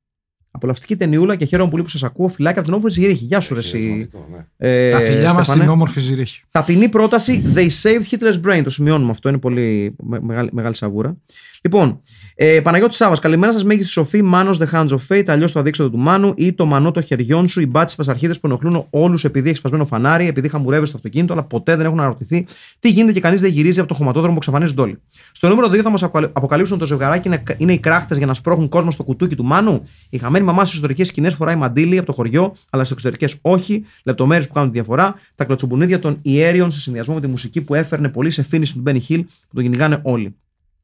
Απολαυστική 0.57 0.97
ταινιούλα 0.97 1.37
και 1.37 1.45
χαίρομαι 1.45 1.71
πολύ 1.71 1.83
που 1.83 1.89
σας 1.89 2.03
ακούω. 2.03 2.29
Φιλάκια 2.29 2.59
από 2.61 2.69
την 2.71 2.79
όμορφη 2.79 3.01
Ζυρίχη. 3.01 3.25
Γεια 3.25 3.41
σου, 3.41 3.55
ρε, 3.55 3.61
εσύ. 3.61 3.79
Σημαντικό, 3.79 4.27
ναι. 4.33 4.69
Ε, 4.69 4.91
Τα 4.91 4.99
φιλιά 4.99 5.23
μας 5.23 5.33
Στέφανε. 5.33 5.57
στην 5.63 5.69
όμορφη 5.69 6.01
Ζηρίχη. 6.01 6.41
Ταπεινή 6.51 6.89
πρόταση 6.89 7.43
They 7.55 7.67
saved 7.83 8.03
Hitler's 8.11 8.41
brain. 8.51 8.61
Το 8.65 8.71
σημειώνουμε 8.71 9.11
αυτό. 9.11 9.29
Είναι 9.29 9.39
πολύ 9.39 9.95
με- 10.03 10.21
μεγάλη, 10.21 10.49
μεγάλη 10.53 10.75
σαβούρα. 10.75 11.17
Λοιπόν, 11.63 12.01
ε, 12.35 12.61
Παναγιώτης 12.61 12.97
Σάβας, 12.97 13.19
καλημέρα 13.19 13.53
σας. 13.53 13.65
Μέγιστη 13.65 13.91
σοφή, 13.91 14.23
Μάνος 14.23 14.59
The 14.63 14.67
Hands 14.73 14.89
of 14.89 14.97
Fate, 15.09 15.25
αλλιώς 15.27 15.53
το 15.53 15.59
αδίξοδο 15.61 15.91
του 15.91 15.99
Μάνου 15.99 16.33
ή 16.37 16.53
το 16.53 16.67
μανό 16.67 16.91
των 16.91 17.03
χεριών 17.03 17.49
σου, 17.49 17.61
οι 17.61 17.67
μπάτσες 17.67 17.97
πασαρχίδε 17.97 18.33
που 18.33 18.41
ενοχλούν 18.43 18.87
όλους 18.91 19.25
επειδή 19.25 19.49
έχει 19.49 19.57
σπασμένο 19.59 19.87
φανάρι, 19.87 20.27
επειδή 20.27 20.49
χαμουρεύεις 20.49 20.89
στο 20.89 20.97
αυτοκίνητο, 20.97 21.33
αλλά 21.33 21.43
ποτέ 21.43 21.77
δεν 21.77 21.87
έχουν 21.87 21.99
αναρωτηθεί 21.99 22.47
τι 22.79 22.89
γίνεται 22.91 23.13
και 23.13 23.21
κανείς 23.21 23.41
δεν 23.41 23.51
γυρίζει 23.51 23.79
από 23.81 23.89
το 23.89 23.95
χωματόδρομο 23.95 24.33
που 24.33 24.39
εξαφανίζονται 24.39 24.81
όλοι. 24.83 24.99
Στο 25.33 25.49
νούμερο 25.49 25.69
2 25.69 25.83
θα 25.83 25.91
μας 25.91 26.03
αποκαλύψουν 26.33 26.79
το 26.79 26.87
ζευγαράκι 26.87 27.29
είναι, 27.29 27.43
είναι 27.57 27.73
οι 27.73 27.79
κράχτες 27.79 28.17
για 28.17 28.27
να 28.27 28.35
σπρώχνουν 28.35 28.69
κόσμο 28.69 28.91
στο 28.91 29.03
κουτούκι 29.03 29.37
του 29.37 29.45
Μάνου. 29.45 29.83
Η 30.11 30.19
χαμένη 30.19 30.45
μαμά 30.47 30.65
στις 30.65 30.75
ιστορικέ 30.75 31.05
σκηνές 31.05 31.35
φοράει 31.35 31.57
μαντίλι 31.57 31.99
από 31.99 32.07
το 32.07 32.13
χωριό, 32.13 32.57
αλλά 32.71 32.85
στις 32.85 32.97
εξωτερικές 32.97 33.39
όχι. 33.41 33.85
Λεπτομέρειες 34.05 34.47
που 34.47 34.53
κάνουν 34.53 34.69
τη 34.71 34.75
διαφορά. 34.75 35.15
Τα 35.35 35.45
κλωτσομπουνίδια 35.45 35.99
των 35.99 36.19
ιέριων 36.23 36.71
σε 36.71 36.81
συνδυασμό 36.81 37.15
με 37.15 37.21
τη 37.21 37.27
μουσική 37.27 37.61
που 37.61 37.75
έφερνε 37.75 38.09
πολύ 38.09 38.31
σε 38.31 38.43
φίνιση 38.43 38.75
του 38.75 38.81
Μπένι 38.81 39.01
Χιλ 39.01 39.23
που 39.23 39.55
τον 39.55 39.63
κυνηγάνε 39.63 40.01
όλοι. 40.03 40.37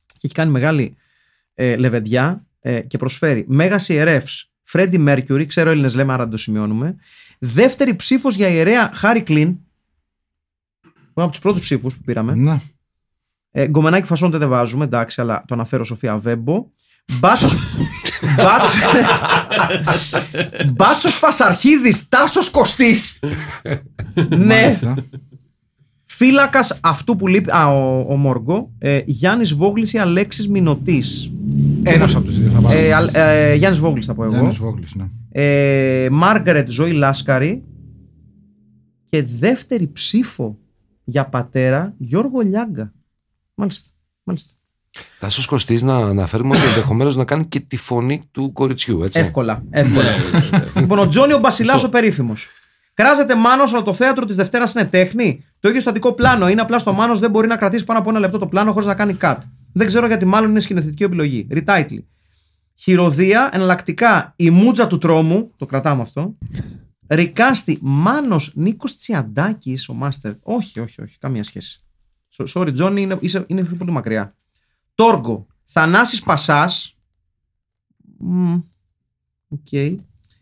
Και 0.07 0.21
έχει 0.23 0.35
κάνει 0.35 0.51
μεγάλη 0.51 0.97
ε, 1.55 1.77
λεβεντιά 1.77 2.47
ε, 2.61 2.81
και 2.81 2.99
προσφέρει 2.99 3.45
Μέγα 3.49 3.81
ιερεύς 3.89 4.53
Φρέντι 4.63 4.99
Μέρκιουρι, 4.99 5.45
ξέρω 5.45 5.71
Έλληνες 5.71 5.95
λέμε, 5.95 6.13
άρα 6.13 6.23
δεν 6.23 6.31
το 6.31 6.37
σημειώνουμε. 6.37 6.97
Δεύτερη 7.39 7.95
ψήφος 7.95 8.37
για 8.37 8.49
ιερέα 8.49 8.91
Χάρη 8.95 9.23
Κλίν. 9.23 9.59
Που 10.81 11.21
είναι 11.21 11.25
από 11.25 11.31
τους 11.31 11.41
πρώτους 11.41 11.61
ψήφους 11.61 11.97
που 11.97 12.03
πήραμε. 12.03 12.35
Ναι. 12.35 12.61
Ε, 13.51 13.69
γκομενάκι 13.69 14.07
φασόντε 14.07 14.39
δεν 14.39 14.49
βάζουμε, 14.49 14.85
εντάξει, 14.85 15.21
αλλά 15.21 15.45
το 15.47 15.55
αναφέρω 15.55 15.85
Σοφία 15.85 16.19
Βέμπο. 16.19 16.67
Μπάτσος 17.21 17.55
Μπάτσος 18.37 18.81
Μπάτσος 20.73 21.19
Πασαρχίδης 21.19 22.09
Τάσος 22.09 22.51
Κωστής 22.51 23.19
Ναι 24.39 24.63
Μάλιστα. 24.63 24.95
Φύλακας 26.05 26.79
αυτού 26.83 27.17
που 27.17 27.27
λείπει 27.27 27.51
Α, 27.51 27.67
ο, 27.67 28.07
ο 28.09 28.17
Μόργο 28.17 28.73
ε, 28.79 29.01
Γιάννης 29.07 29.55
Βόγλης 29.55 29.93
ή 29.93 29.99
Αλέξης 29.99 30.49
Μινωτής 30.49 31.31
Ένας 31.83 32.15
από 32.15 32.25
τους 32.25 32.39
δύο 32.39 32.51
θα 32.51 32.61
πάρω. 32.61 32.75
ε, 32.79 32.93
αλ- 32.95 33.15
ε, 33.17 33.55
Γιάννης 33.55 33.81
Βόγλης 33.81 34.07
θα 34.07 34.15
πω 34.15 34.23
εγώ 34.25 34.33
Γιάννης 34.33 34.57
Βόγλης, 34.57 34.95
ναι. 34.95 35.05
ε, 35.33 36.09
Μάργαρετ 36.11 36.71
Ζωή 36.71 36.93
Λάσκαρη 36.93 37.63
και 39.05 39.23
δεύτερη 39.23 39.89
ψήφο 39.93 40.59
για 41.05 41.25
πατέρα 41.29 41.95
Γιώργο 41.99 42.41
Λιάγκα 42.41 42.93
Μάλιστα, 43.55 43.91
μάλιστα. 44.23 44.55
Τάσο 45.19 45.43
Κωστή 45.47 45.85
να 45.85 45.97
αναφέρουμε 45.97 46.57
ότι 46.57 46.67
ενδεχομένως 46.67 47.17
να 47.17 47.25
κάνει 47.25 47.47
και 47.47 47.61
τη 47.61 47.77
φωνή 47.77 48.29
του 48.31 48.53
κοριτσιού, 48.53 49.03
έτσι. 49.03 49.21
Εύκολα. 49.21 49.63
εύκολα. 49.71 50.09
λοιπόν, 50.77 50.99
ο 50.99 51.07
Τζόνι 51.07 51.33
ο 51.33 51.39
Μπασιλάς 51.39 51.85
ο 51.85 51.89
περίφημος. 51.89 52.49
Κράζεται 52.95 53.35
μάνος, 53.37 53.73
αλλά 53.73 53.83
το 53.83 53.93
θέατρο 53.93 54.25
της 54.25 54.37
Δευτέρας 54.37 54.75
είναι 54.75 54.85
τέχνη. 54.85 55.45
Το 55.61 55.69
ίδιο 55.69 55.81
στατικό 55.81 56.13
πλάνο 56.13 56.49
είναι 56.49 56.61
απλά 56.61 56.79
στο 56.79 56.93
μάνος 56.93 57.19
δεν 57.19 57.31
μπορεί 57.31 57.47
να 57.47 57.57
κρατήσει 57.57 57.85
πάνω 57.85 57.99
από 58.01 58.11
ένα 58.11 58.19
λεπτό 58.19 58.39
το 58.39 58.47
πλάνο 58.47 58.73
χωρίς 58.73 58.87
να 58.87 58.95
κάνει 58.95 59.17
cut. 59.21 59.37
Δεν 59.73 59.87
ξέρω 59.87 60.07
γιατί 60.07 60.25
μάλλον 60.25 60.51
είναι 60.51 60.61
σκηνοθετική 60.61 61.03
επιλογή. 61.03 61.47
Retitle. 61.51 61.99
Χειροδία, 62.75 63.51
εναλλακτικά 63.53 64.33
η 64.37 64.51
μούτζα 64.51 64.87
του 64.87 64.99
τρόμου. 64.99 65.51
Το 65.57 65.67
κρατάμε 65.67 66.03
αυτό. 66.03 66.35
Ρικάστη, 67.09 67.79
Μάνος 67.81 68.53
Νίκος 68.55 68.97
Τσιαντάκης, 68.97 69.89
ο 69.89 69.95
Μάστερ. 69.95 70.33
Όχι, 70.43 70.81
όχι, 70.81 71.03
όχι, 71.03 71.19
καμία 71.19 71.45
σχέση. 71.45 71.83
So- 72.37 72.45
Sorry, 72.61 72.73
Τζόνι, 72.73 73.03
είναι, 73.03 73.17
είσαι- 73.21 73.45
είναι 73.47 73.63
πολύ 73.63 73.91
μακριά. 73.91 74.35
Τόργο, 74.95 75.47
Θανάσης 75.65 76.23
Πασάς. 76.23 76.97
Μμ, 78.19 78.59
Οκ. 79.49 79.69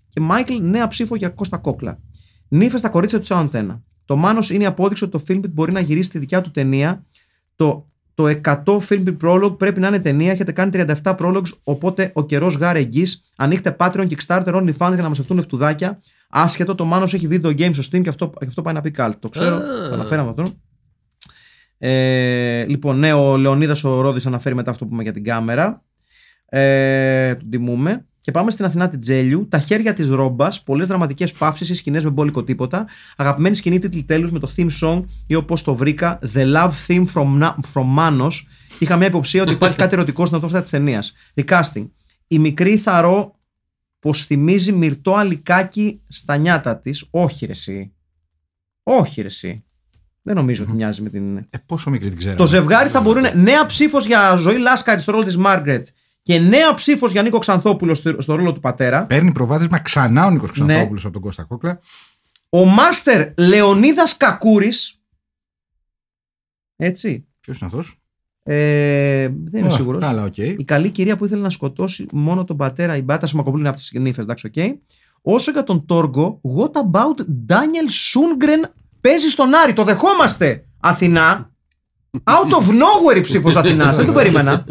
Και 0.09 0.21
Μάικλ, 0.21 0.57
νέα 0.61 0.89
ψήφο 0.89 1.17
για 1.17 1.29
Κώστα 1.29 1.57
Κόκλα. 1.57 2.01
Νύφες 2.49 2.79
στα 2.79 2.89
κορίτσια 2.89 3.21
του 3.21 3.27
Sound 3.29 3.49
1. 3.53 3.81
Το 4.05 4.17
Μάνος 4.17 4.51
είναι 4.51 4.63
η 4.63 4.67
απόδειξη 4.67 5.05
ότι 5.05 5.19
το 5.19 5.25
Filmbit 5.29 5.51
μπορεί 5.51 5.73
να 5.73 5.81
γυρίσει 5.81 6.11
τη 6.11 6.19
δικιά 6.19 6.41
του 6.41 6.51
ταινία. 6.51 7.05
Το, 7.57 7.89
το 8.15 8.41
100 8.45 8.65
Filmbit 8.65 9.17
Prologue 9.23 9.59
πρέπει 9.59 9.81
να 9.81 9.89
είναι 9.89 9.99
ταινία. 9.99 10.33
Έχετε 10.33 10.53
κάνει 10.53 10.71
37 10.75 11.17
prologues, 11.17 11.51
οπότε 11.65 12.11
ο 12.15 12.27
καιρός 12.27 12.55
γαρ 12.57 12.79
εγγύς. 12.79 13.25
Ανοίχτε 13.37 13.77
Patreon, 13.79 14.07
Kickstarter, 14.09 14.55
OnlyFans 14.55 14.93
για 14.93 15.03
να 15.03 15.09
μας 15.09 15.19
αυτούν 15.19 15.43
φτουδάκια. 15.43 16.01
Άσχετο, 16.31 16.75
το 16.75 16.85
Μάνος 16.85 17.15
έχει 17.15 17.29
video 17.31 17.59
game 17.59 17.75
στο 17.75 17.83
Steam 17.91 18.03
και 18.03 18.09
αυτό, 18.09 18.31
και 18.39 18.47
αυτό 18.47 18.63
πάει 18.63 18.75
να 18.75 18.81
πει 18.81 18.91
καλτ. 18.91 19.17
Το 19.19 19.29
ξέρω, 19.29 19.59
το 19.89 19.95
αναφέραμε 19.95 20.29
αυτό. 20.29 20.55
Ε, 21.83 22.65
λοιπόν, 22.69 22.99
ναι, 22.99 23.13
ο 23.13 23.37
Λεωνίδας 23.37 23.85
ο 23.85 24.01
Ρόδης 24.01 24.27
αναφέρει 24.27 24.55
μετά 24.55 24.71
αυτό 24.71 24.85
που 24.85 24.89
είπαμε 24.89 25.03
για 25.03 25.13
την 25.13 25.25
κάμερα. 25.25 25.85
Ε, 26.47 27.35
τον 27.35 27.51
τιμούμε. 27.51 28.05
Και 28.21 28.31
πάμε 28.31 28.51
στην 28.51 28.65
Αθηνά 28.65 28.89
Τιτζέλιου. 28.89 29.49
Τα 29.49 29.59
χέρια 29.59 29.93
της 29.93 30.09
ρόμπας, 30.09 30.63
πολλές 30.63 30.89
δραματικές 30.89 31.33
παύσεις 31.33 31.69
ή 31.69 31.75
σκηνές 31.75 32.05
με 32.05 32.11
μπόλικο 32.11 32.45
τίποτα. 32.45 32.87
Αγαπημένη 33.17 33.55
σκηνή 33.55 33.79
τίτλη 33.79 34.05
τέλους 34.05 34.31
με 34.31 34.39
το 34.39 34.53
theme 34.57 34.69
song 34.81 35.05
ή 35.27 35.35
όπως 35.35 35.63
το 35.63 35.75
βρήκα, 35.75 36.19
The 36.35 36.55
Love 36.55 36.71
Theme 36.87 37.05
from, 37.15 37.43
Na- 37.43 37.55
from 37.75 37.99
Manos. 37.99 38.31
Είχα 38.79 38.97
μια 38.97 39.07
υποψία 39.07 39.43
ότι 39.43 39.53
υπάρχει 39.53 39.77
κάτι 39.77 39.95
ερωτικό 39.95 40.25
στην 40.25 40.37
αυτόφυτα 40.37 40.63
της 40.63 40.71
ταινίας. 40.71 41.13
Recasting. 41.35 41.91
Η 42.27 42.39
μικρή 42.39 42.77
θαρώ 42.77 43.35
πως 43.99 44.25
θυμίζει 44.25 44.73
μυρτό 44.73 45.15
αλικάκι 45.15 46.03
στα 46.09 46.37
νιάτα 46.37 46.79
της. 46.79 47.07
Όχι, 47.11 47.47
ρε, 47.47 47.53
εσύ. 47.53 47.93
Όχι, 48.83 49.21
ρε, 49.21 49.27
εσύ. 49.27 49.65
Δεν 50.23 50.35
νομίζω 50.35 50.65
ότι 50.65 50.73
μοιάζει 50.73 51.03
με 51.03 51.11
την. 51.11 51.37
Ε, 51.37 51.59
πόσο 51.67 51.91
μικρή 51.91 52.09
την 52.09 52.19
ξέρω. 52.19 52.37
Το 52.37 52.47
ζευγάρι 52.47 52.89
θα 52.89 53.01
μπορούν. 53.01 53.25
Νέα 53.35 53.67
ψήφος 53.67 54.07
για 54.07 54.35
ζωή 54.35 54.59
Λάσκαρη 54.59 55.01
στο 55.01 55.13
ρόλο 55.13 55.25
της 55.25 55.37
Μάργρετ 55.37 55.87
και 56.23 56.39
νέα 56.39 56.75
ψήφος 56.75 57.13
για 57.13 57.23
Νίκο 57.23 57.39
Ξανθόπουλο 57.39 57.95
στο, 57.95 58.17
στο 58.19 58.35
ρόλο 58.35 58.53
του 58.53 58.61
πατέρα. 58.61 59.07
Παίρνει 59.07 59.33
προβάδισμα 59.33 59.79
ξανά 59.79 60.27
ο 60.27 60.31
Νίκος 60.31 60.59
Ναι. 60.59 60.67
Ξανθόπουλος 60.67 61.05
από 61.05 61.13
τον 61.13 61.23
Κώστα 61.23 61.43
Κόκλα. 61.43 61.81
Ο 62.49 62.65
Μάστερ 62.65 63.29
Λεωνίδας 63.39 64.17
Κακούρης. 64.17 65.01
Έτσι. 66.77 67.27
Ποιος 67.41 67.59
είναι 67.59 67.71
αυτός; 67.73 68.01
Ε, 68.43 69.29
δεν 69.45 69.61
είμαι 69.61 69.71
σίγουρος. 69.71 70.03
Καλά, 70.03 70.25
οκ. 70.25 70.37
Η 70.37 70.65
καλή 70.65 70.91
κυρία 70.91 71.17
που 71.17 71.25
ήθελε 71.25 71.43
να 71.43 71.51
σκοτώσει 71.51 72.07
μόνο 72.13 72.45
τον 72.45 72.57
πατέρα, 72.57 72.97
η 72.97 73.03
μπάτα 73.03 73.27
Σιμακοπούλου 73.27 73.61
είναι 73.61 73.69
από 73.69 73.79
τις 73.79 73.93
νύφες, 73.95 74.25
εντάξει, 74.25 74.47
οκ. 74.47 74.79
Όσο 75.23 75.51
για 75.51 75.63
τον 75.63 75.87
Τόργο, 75.87 76.41
what 76.57 76.73
about 76.73 77.25
Daniel 77.47 77.89
Sundgren 78.13 78.71
παίζει 79.01 79.29
στον 79.29 79.55
Άρη. 79.55 79.73
Το 79.73 79.85
δεχόμαστε, 79.85 80.65
Αθηνά. 80.81 81.51
Out 82.25 82.51
of 82.51 82.69
nowhere 82.69 83.17
η 83.17 83.21
ψήφος 83.21 83.57
Αθηνάς. 83.57 83.97
δεν 83.97 84.07
το 84.07 84.13
περίμενα. 84.13 84.65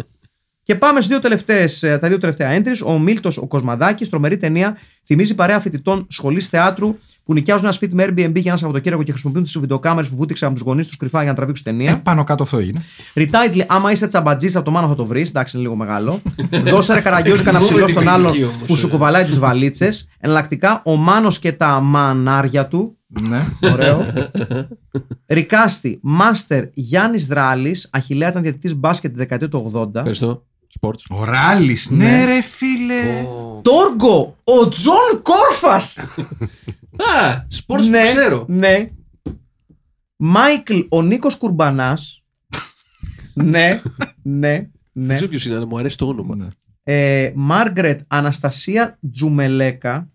Και 0.63 0.75
πάμε 0.75 1.01
στις 1.01 1.07
δύο 1.07 1.19
τελευταίες, 1.19 1.83
ε, 1.83 1.97
τα 1.97 2.07
δύο 2.07 2.17
τελευταία 2.17 2.61
entries. 2.61 2.85
Ο 2.85 2.99
Μίλτος 2.99 3.37
ο 3.37 3.47
Κοσμαδάκης, 3.47 4.09
τρομερή 4.09 4.37
ταινία. 4.37 4.77
Θυμίζει 5.05 5.35
παρέα 5.35 5.59
φοιτητών 5.59 6.07
σχολής 6.09 6.49
θεάτρου 6.49 6.95
που 7.23 7.33
νοικιάζουν 7.33 7.63
ένα 7.63 7.73
σπίτι 7.73 7.95
με 7.95 8.03
Airbnb 8.03 8.33
για 8.33 8.43
ένα 8.45 8.57
Σαββατοκύριακο 8.57 9.03
και 9.03 9.11
χρησιμοποιούν 9.11 9.43
τις 9.43 9.59
βιντεοκάμερες 9.59 10.09
που 10.09 10.15
βούτυξαν 10.15 10.49
από 10.49 10.57
τους 10.57 10.67
γονείς 10.67 10.87
τους 10.87 10.97
κρυφά 10.97 11.21
για 11.21 11.29
να 11.29 11.35
τραβήξουν 11.35 11.65
ταινία. 11.65 11.91
Ε, 11.91 12.01
πάνω 12.03 12.23
κάτω 12.23 12.43
αυτό 12.43 12.57
έγινε. 12.57 12.83
Retitle, 13.13 13.63
άμα 13.67 13.91
είσαι 13.91 14.07
τσαμπατζής 14.07 14.55
από 14.55 14.65
το 14.65 14.71
μάνο 14.71 14.87
θα 14.87 14.95
το 14.95 15.05
βρεις. 15.05 15.29
Εντάξει, 15.29 15.57
είναι 15.57 15.65
λίγο 15.65 15.77
μεγάλο. 15.77 16.21
Δώσε 16.71 16.93
ρε 16.93 17.01
καραγκιόζου 17.01 17.43
κανένα 17.43 17.63
ψηλό 17.63 17.87
στον 17.87 18.03
Θυμούμε 18.03 18.11
άλλον 18.11 18.31
την 18.31 18.35
ηλικία 18.35 18.55
όμως, 18.55 18.67
που 18.67 18.75
σου 18.75 18.87
ε. 18.87 18.89
κουβαλάει 18.89 19.23
τις 19.23 19.39
βαλίτσες. 19.39 20.09
Εναλλακτικά, 20.19 20.81
ο 20.85 20.95
Μάνος 20.95 21.39
και 21.39 21.51
τα 21.51 21.79
μανάρια 21.79 22.67
του. 22.67 22.98
Ναι. 23.09 23.45
Ωραίο. 23.61 24.05
Recasting, 25.27 25.99
Master 26.01 26.63
Γιάννης 26.73 27.27
Δράλη. 27.27 27.75
Αχιλλέα 27.91 28.29
ήταν 28.29 28.41
διαιτητής 28.41 28.75
μπάσκετ 28.75 29.11
τη 29.11 29.17
δεκαετία 29.17 29.47
του 29.47 29.71
80. 29.73 29.95
Ευχαριστώ. 29.95 30.45
Sports. 30.79 30.99
Ο 31.09 31.23
Ράλης. 31.23 31.89
Ναι, 31.89 32.25
ρε 32.25 32.41
φίλε. 32.41 33.25
Τόργο, 33.61 34.37
ο 34.43 34.69
Τζον 34.69 35.21
Κόρφας. 35.21 35.97
Α, 37.17 37.45
sports 37.51 37.89
ναι, 37.89 38.01
που 38.01 38.07
ξέρω. 38.17 38.45
ναι. 38.47 38.89
Μάικλ, 40.15 40.79
ο 40.89 41.01
Νίκος 41.01 41.37
Κουρμπανάς. 41.37 42.23
ναι, 43.33 43.81
ναι, 44.21 44.53
Δεν 44.57 44.71
ναι. 44.91 45.15
ξέρω 45.15 45.29
ποιος 45.29 45.45
είναι, 45.45 45.55
αλλά 45.55 45.65
μου 45.65 45.77
αρέσει 45.77 45.97
το 45.97 46.07
όνομα. 46.07 46.35
Ναι. 46.35 46.47
Ε, 46.83 47.31
Μάργρετ 47.35 47.99
Αναστασία 48.07 48.97
Τζουμελέκα. 49.11 50.09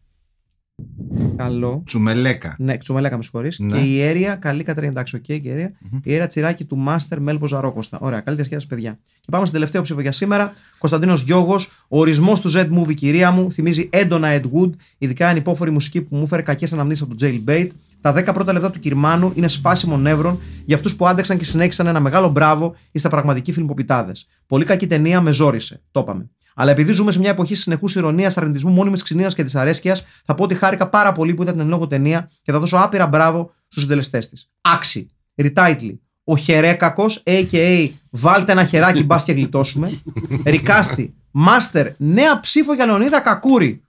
Καλό. 1.36 1.82
Τσουμελέκα. 1.86 2.54
Ναι, 2.58 2.76
Τζουμελέκα 2.76 3.16
με 3.16 3.22
συγχωρείς. 3.22 3.58
Ναι. 3.58 3.78
Και 3.78 3.84
ιέρεια, 3.84 4.34
καλή 4.34 4.62
Κατερίνα, 4.62 4.92
εντάξει, 4.92 5.16
οκ, 5.16 5.22
και 5.22 5.32
ιέρεια. 5.32 5.72
Ιέρεια 6.02 6.26
τσιράκι 6.26 6.64
του 6.64 6.76
Μάστερ 6.76 7.20
Μέλπο 7.20 7.46
Ζαρόκοστα. 7.46 7.98
Ωραία, 8.00 8.20
καλή 8.20 8.36
διασκέδαση, 8.36 8.66
παιδιά. 8.66 8.98
Και 9.20 9.28
πάμε 9.30 9.42
στην 9.42 9.54
τελευταία 9.54 9.82
ψήφο 9.82 10.00
για 10.00 10.12
σήμερα. 10.12 10.52
Κωνσταντίνος 10.78 11.22
Γιώγο, 11.22 11.56
ο 11.88 11.98
ορισμός 11.98 12.40
του 12.40 12.50
Z 12.50 12.68
Movie, 12.78 12.94
κυρία 12.94 13.30
μου, 13.30 13.52
θυμίζει 13.52 13.88
έντονα 13.92 14.40
Ed 14.40 14.42
Wood, 14.42 14.70
ειδικά 14.98 15.26
η 15.26 15.28
ανυπόφορη 15.28 15.70
μουσική 15.70 16.02
που 16.02 16.16
μου 16.16 16.22
έφερε 16.22 16.42
κακές 16.42 16.72
αναμνήσεις 16.72 17.02
από 17.02 17.14
το 17.14 17.26
Jailbait. 17.26 17.68
Τα 18.00 18.12
10 18.12 18.34
πρώτα 18.34 18.52
λεπτά 18.52 18.70
του 18.70 18.78
κυρ 18.78 18.98
Μάνου 18.98 19.32
είναι 19.34 19.48
σπάσιμο 19.48 19.96
νεύρων 19.96 20.40
για 20.64 20.76
αυτούς 20.76 20.96
που 20.96 21.06
άντεξαν 21.06 21.38
και 21.38 21.44
συνέχισαν 21.44 21.86
ένα 21.86 22.00
μεγάλο 22.00 22.28
μπράβο 22.28 22.74
στα 22.94 23.08
πραγματικοί 23.08 23.52
φιλμποπιτάδε. 23.52 24.12
Πολύ 24.46 24.64
κακή 24.64 24.86
ταινία 24.86 25.20
με 25.20 25.32
ζόρισε. 25.32 25.82
Το 25.90 26.00
είπαμε. 26.00 26.30
Αλλά 26.54 26.70
επειδή 26.70 26.92
ζούμε 26.92 27.12
σε 27.12 27.18
μια 27.18 27.30
εποχή 27.30 27.54
συνεχούς 27.54 27.94
ειρωνείας, 27.94 28.36
αρνητισμού, 28.36 28.70
μόνιμης 28.70 29.02
ξυνίας 29.02 29.34
και 29.34 29.42
δυσαρέσκειας, 29.42 30.04
θα 30.24 30.34
πω 30.34 30.42
ότι 30.42 30.54
χάρηκα 30.54 30.88
πάρα 30.88 31.12
πολύ 31.12 31.34
που 31.34 31.42
είδα 31.42 31.50
την 31.50 31.60
εν 31.60 31.68
λόγω 31.68 31.86
ταινία 31.86 32.30
και 32.42 32.52
θα 32.52 32.58
δώσω 32.58 32.76
άπειρα 32.76 33.06
μπράβο 33.06 33.54
στους 33.68 33.82
συντελεστές 33.82 34.28
της. 34.28 34.50
Άξιοι. 34.60 35.10
Retitling. 35.34 36.00
Ο 36.24 36.36
Χερέκακος, 36.36 37.22
a.k.a. 37.26 37.90
Βάλτε 38.10 38.52
ένα 38.52 38.64
χεράκι 38.64 39.04
μπας 39.04 39.24
και 39.24 39.32
γλιτώσουμε. 39.32 40.00
Recasting. 40.44 41.14
Master. 41.30 41.92
Νέα 41.96 42.40
ψήφο 42.40 42.74
για 42.74 42.86
Λεωνίδα 42.86 43.20
Κακούρη. 43.20 43.82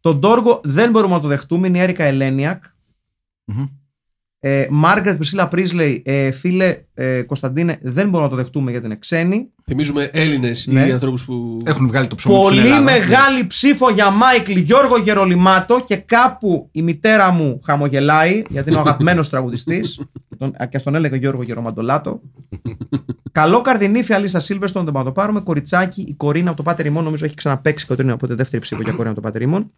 Τον 0.00 0.20
Τόργο 0.20 0.60
δεν 0.64 0.90
μπορούμε 0.90 1.14
να 1.14 1.20
το 1.20 1.28
δεχτούμε. 1.28 1.66
Είναι 1.66 1.78
η 1.78 1.80
Έρικα 1.80 2.04
Ελένιακ. 2.04 2.64
Ε, 3.44 3.52
Μάργρετ 4.70 5.16
Πρισίλα 5.16 5.48
Πρίσλεϊ, 5.48 6.02
ε, 6.04 6.30
φίλε 6.30 6.76
ε, 6.94 7.22
Κωνσταντίνε, 7.22 7.78
δεν 7.82 8.04
μπορούμε 8.08 8.22
να 8.22 8.36
το 8.36 8.42
δεχτούμε 8.42 8.70
γιατί 8.70 8.86
είναι 8.86 8.96
ξένοι. 8.96 9.48
Θυμίζουμε 9.64 10.08
Έλληνες 10.12 10.66
Ναι. 10.66 10.86
ή 10.86 10.90
ανθρώπους 10.90 11.24
που. 11.24 11.58
Έχουν 11.64 11.86
βγάλει 11.86 12.06
το 12.06 12.14
ψωμί 12.14 12.34
τους 12.34 12.44
στην 12.44 12.56
Πολύ 12.56 12.66
Ελλάδα. 12.68 12.82
μεγάλη 12.82 13.46
ψήφο 13.46 13.90
για 13.90 14.10
Μάικλ 14.10 14.56
Γιώργο 14.56 14.98
Γερολιμάτο 14.98 15.84
και 15.86 15.96
κάπου 15.96 16.68
η 16.72 16.82
μητέρα 16.82 17.30
μου 17.30 17.60
χαμογελάει 17.64 18.42
γιατί 18.48 18.68
είναι 18.70 18.78
ο 18.78 18.80
αγαπημένος 18.80 19.28
τραγουδιστής. 19.30 20.00
και 20.68 20.78
στον 20.78 20.94
έλεγε 20.94 21.16
Γιώργο 21.16 21.42
Γερομαντολάτο. 21.42 22.20
Καλό 23.32 23.60
καρδινίφι 23.60 24.12
Αλίσσα 24.12 24.40
Σίλβερστον, 24.40 24.84
δεν 24.84 24.92
μπορούμε 24.92 25.10
να 25.10 25.16
το 25.16 25.20
πάρουμε. 25.20 25.40
Κοριτσάκι, 25.44 26.00
η 26.00 26.14
Κορίνα 26.14 26.48
από 26.48 26.56
το 26.56 26.62
Πάτερ 26.62 26.86
Ημών, 26.86 27.04
νομίζω 27.04 27.24
έχει 27.24 27.34
ξαναπέξει 27.34 27.84
η 27.84 27.88
Κορίνα, 27.94 28.12
οπότε 28.14 28.34
δεύτερη 28.34 28.62
ψήφο 28.62 28.82
για 28.82 28.92
Κορίνα 28.92 29.10
από 29.10 29.20
το 29.20 29.26
Πάτερ 29.26 29.42
Ημών. 29.42 29.72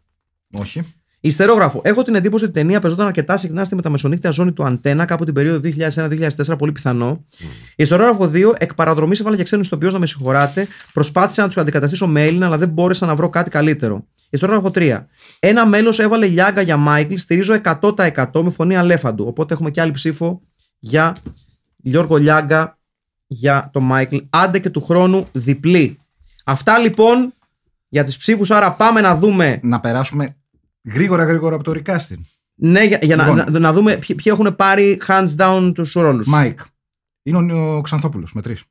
Όχι. 0.60 0.82
Ιστερόγραφο. 1.20 1.80
Έχω 1.84 2.02
την 2.02 2.14
εντύπωση 2.14 2.44
ότι 2.44 2.58
η 2.58 2.62
ταινία 2.62 2.80
παίζονταν 2.80 3.06
αρκετά 3.06 3.36
συχνά 3.36 3.64
στη 3.64 3.74
μεταμεσονύχτια 3.74 4.30
ζώνη 4.30 4.52
του 4.52 4.64
Αντένα 4.64 5.04
κάπου 5.04 5.24
την 5.24 5.34
περίοδο 5.34 5.70
2001-2004, 5.94 6.58
πολύ 6.58 6.72
πιθανό. 6.72 7.24
Η 7.76 7.82
Ιστερόγραφο 7.82 8.30
2, 8.34 8.52
εκ 8.58 8.74
παραδρομής 8.74 9.20
έβαλα 9.20 9.34
για 9.34 9.44
ξένους 9.44 9.66
ηθοποιούς 9.66 9.92
να 9.92 9.98
με 9.98 10.06
συγχωράτε. 10.06 10.66
Προσπάθησα 10.92 11.40
να 11.42 11.46
τους 11.46 11.56
αντικαταστήσω 11.56 12.06
με 12.06 12.24
Έλληνα, 12.24 12.46
αλλά 12.46 12.58
δεν 12.58 12.68
μπόρεσα 12.68 13.06
να 13.06 13.14
βρω 13.14 13.28
κάτι 13.28 13.50
καλύτερο. 13.50 14.06
Η 14.16 14.28
Ιστερόγραφο 14.30 14.70
3. 14.74 15.06
Ένα 15.38 15.66
μέλος 15.66 15.98
έβαλε 15.98 16.26
λιάγκα 16.26 16.60
για 16.60 16.76
Μάικλ, 16.76 17.14
στηρίζω 17.14 17.60
100% 17.80 18.42
με 18.42 18.50
φωνή 18.50 18.76
αλέφαντου. 18.76 19.24
Οπότε 19.26 19.54
έχουμε 19.54 19.70
και 19.70 19.80
άλλη 19.80 19.92
ψήφο 19.92 20.40
για 20.78 21.16
Γιώργο 21.76 22.16
Λιάγκα 22.16 22.78
για 23.26 23.70
το 23.72 23.80
Μάικλ. 23.80 24.16
Άντε 24.30 24.58
και 24.58 24.70
του 24.70 24.82
χρόνου 24.82 25.26
διπλή. 25.32 25.98
Αυτά 26.44 26.78
λοιπόν 26.78 27.32
για 27.88 28.04
τις 28.04 28.16
ψήφους. 28.16 28.50
Άρα 28.50 28.72
πάμε 28.72 29.00
να 29.00 29.14
δούμε 29.14 29.60
Να 29.62 29.80
περάσουμε 29.80 30.34
γρήγορα 30.84 31.24
γρήγορα 31.24 31.54
από 31.54 31.64
το 31.64 31.72
recasting. 31.84 32.20
ναι, 32.54 32.84
για, 32.84 32.98
για 33.02 33.16
να, 33.16 33.28
Λοιπόν. 33.28 33.52
να, 33.52 33.58
να 33.58 33.72
δούμε 33.72 33.96
ποιοι, 33.96 34.16
ποιοι 34.16 34.32
έχουν 34.36 34.56
πάρει 34.56 35.00
hands 35.08 35.36
down 35.36 35.72
τους 35.74 35.92
ρόλους. 35.92 36.22
Μάικ. 36.26 36.60
Είναι 37.22 37.52
ο, 37.52 37.76
ο 37.76 37.80
Ξανθόπουλος 37.80 38.32
με 38.32 38.42
τρεις. 38.42 38.62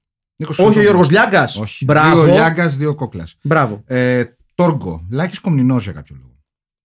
Όχι 0.58 0.80
ο 0.80 0.82
Γιώργος 0.82 1.10
Λιάγκας. 1.10 1.58
Όχι. 1.58 1.86
Μπράβο. 1.86 2.24
Δύο 2.24 2.34
Λιάγκας, 2.34 2.78
δύο 2.78 2.96
Κόκλας. 2.96 3.38
Μπράβο. 3.42 3.84
Ε, 3.86 4.24
Τόργκο. 4.56 5.06
Λάκης 5.10 5.40
Κομνηνός 5.40 5.84
για 5.84 5.92
κάποιο 5.94 6.16
λόγο. 6.20 6.38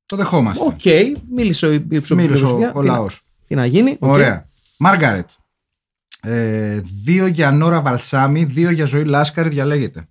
Το 0.06 0.16
δεχόμαστε. 0.16 0.64
Οκ, 0.64 1.14
μίλησε 1.30 1.66
ο 1.66 1.72
υψηλό 1.72 2.18
Μίλησε 2.20 2.44
ο, 2.44 2.70
ο 2.74 2.82
λαός. 2.82 3.22
Τι 3.46 3.54
να 3.54 3.66
γίνει. 3.66 3.96
οκ. 4.00 4.10
Ωραία. 4.10 4.48
Μάργαρετ. 4.78 5.30
Ε, 6.20 6.80
δύο 7.04 7.26
για 7.26 7.50
Νόρα 7.50 7.80
Βαλσάμι, 7.82 8.44
δύο 8.44 8.70
για 8.70 8.84
Ζωή 8.84 9.04
Λάσκαρη, 9.04 9.48
διαλέγετε. 9.48 10.04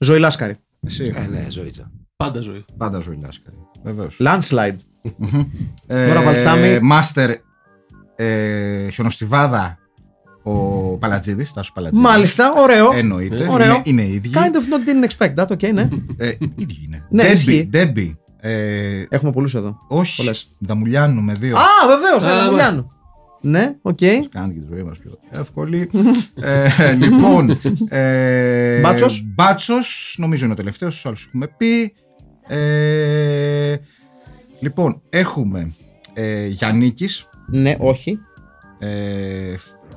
Ζωή 0.00 0.18
Λάσκαρη. 0.18 0.56
Εσύ. 0.86 1.12
Ε, 1.16 1.26
ναι, 1.26 1.46
Ζωίτσα. 1.50 1.90
Πάντα 2.16 2.40
Ζωή. 2.40 2.64
Πάντα 2.76 3.00
Ζωή 3.00 3.18
Λάσκαρη. 3.22 3.56
Βεβαίως. 3.82 4.16
Landslide. 4.20 4.76
Ε, 5.86 6.06
Νόρα 6.06 6.22
Βαλσάμι. 6.22 6.78
Μάστερ. 6.82 7.30
Ε, 8.16 8.88
χιονοστιβάδα. 8.90 9.78
Ο 10.42 10.52
Παλατζίδης, 10.98 11.52
Τάσο 11.52 11.72
Παλατζίδης. 11.74 12.06
Μάλιστα, 12.06 12.52
ωραίο. 12.56 12.92
Εννοείται. 12.94 13.48
Ωραίο. 13.50 13.66
Είναι, 13.84 14.02
είναι 14.02 14.02
ίδιοι. 14.14 14.30
Kind 14.34 14.38
of 14.54 14.60
not 14.60 14.88
didn't 14.88 15.08
expect 15.10 15.34
that, 15.42 15.50
OK, 15.50 15.62
ναι. 15.72 15.88
Ε, 16.16 16.28
ίδιοι 16.56 16.82
είναι. 16.86 17.06
Ναι, 17.10 17.22
ισχύει. 17.24 17.66
Ντέμπι. 17.70 18.18
Ε, 18.40 19.04
Έχουμε 19.08 19.32
πολλούς 19.32 19.54
εδώ. 19.54 19.76
όχι. 19.88 20.16
Πολλές. 20.16 20.46
Δαμουλιάνου 20.66 21.22
με 21.22 21.32
δύο. 21.32 21.56
Α, 21.56 21.62
βεβαίως, 21.88 22.24
Α, 22.34 22.38
ένα 22.40 22.50
Δαμουλιάνου. 22.50 22.86
Ναι, 23.40 23.76
οκ. 23.82 23.98
Κάνει 24.30 24.54
και 24.54 24.60
τη 24.60 24.66
ζωή 24.70 24.82
μας 24.82 24.98
πιο 24.98 25.18
εύκολη. 25.30 25.90
ε, 26.40 26.92
λοιπόν. 26.92 27.58
Ε, 27.88 28.80
Μπάτσος. 28.80 29.24
Μπάτσος, 29.34 30.14
νομίζω 30.18 30.44
είναι 30.44 30.52
ο 30.52 30.56
τελευταίος, 30.56 30.94
τους 30.94 31.06
άλλους 31.06 31.26
έχουμε 31.26 31.46
πει. 31.56 31.94
Ε, 32.48 33.74
λοιπόν, 34.60 35.00
έχουμε 35.10 35.72
ε, 36.14 36.46
Γιάννικης, 36.46 37.28
Ναι, 37.50 37.74
όχι. 37.78 38.18
ε, 38.78 39.54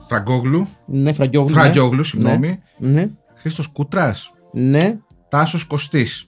Φραγκόγλου, 0.08 0.68
Ναι, 0.86 1.14
Φραγκιόγλου. 1.14 1.56
ναι. 1.56 1.62
Φραγκιόγλου, 1.62 2.04
συγγνώμη. 2.04 2.60
Ναι, 2.78 3.10
Χρήστος 3.36 3.68
Κούτρας, 3.68 4.32
ναι. 4.52 4.98
Τάσος 5.30 5.64
Κωστής. 5.66 6.24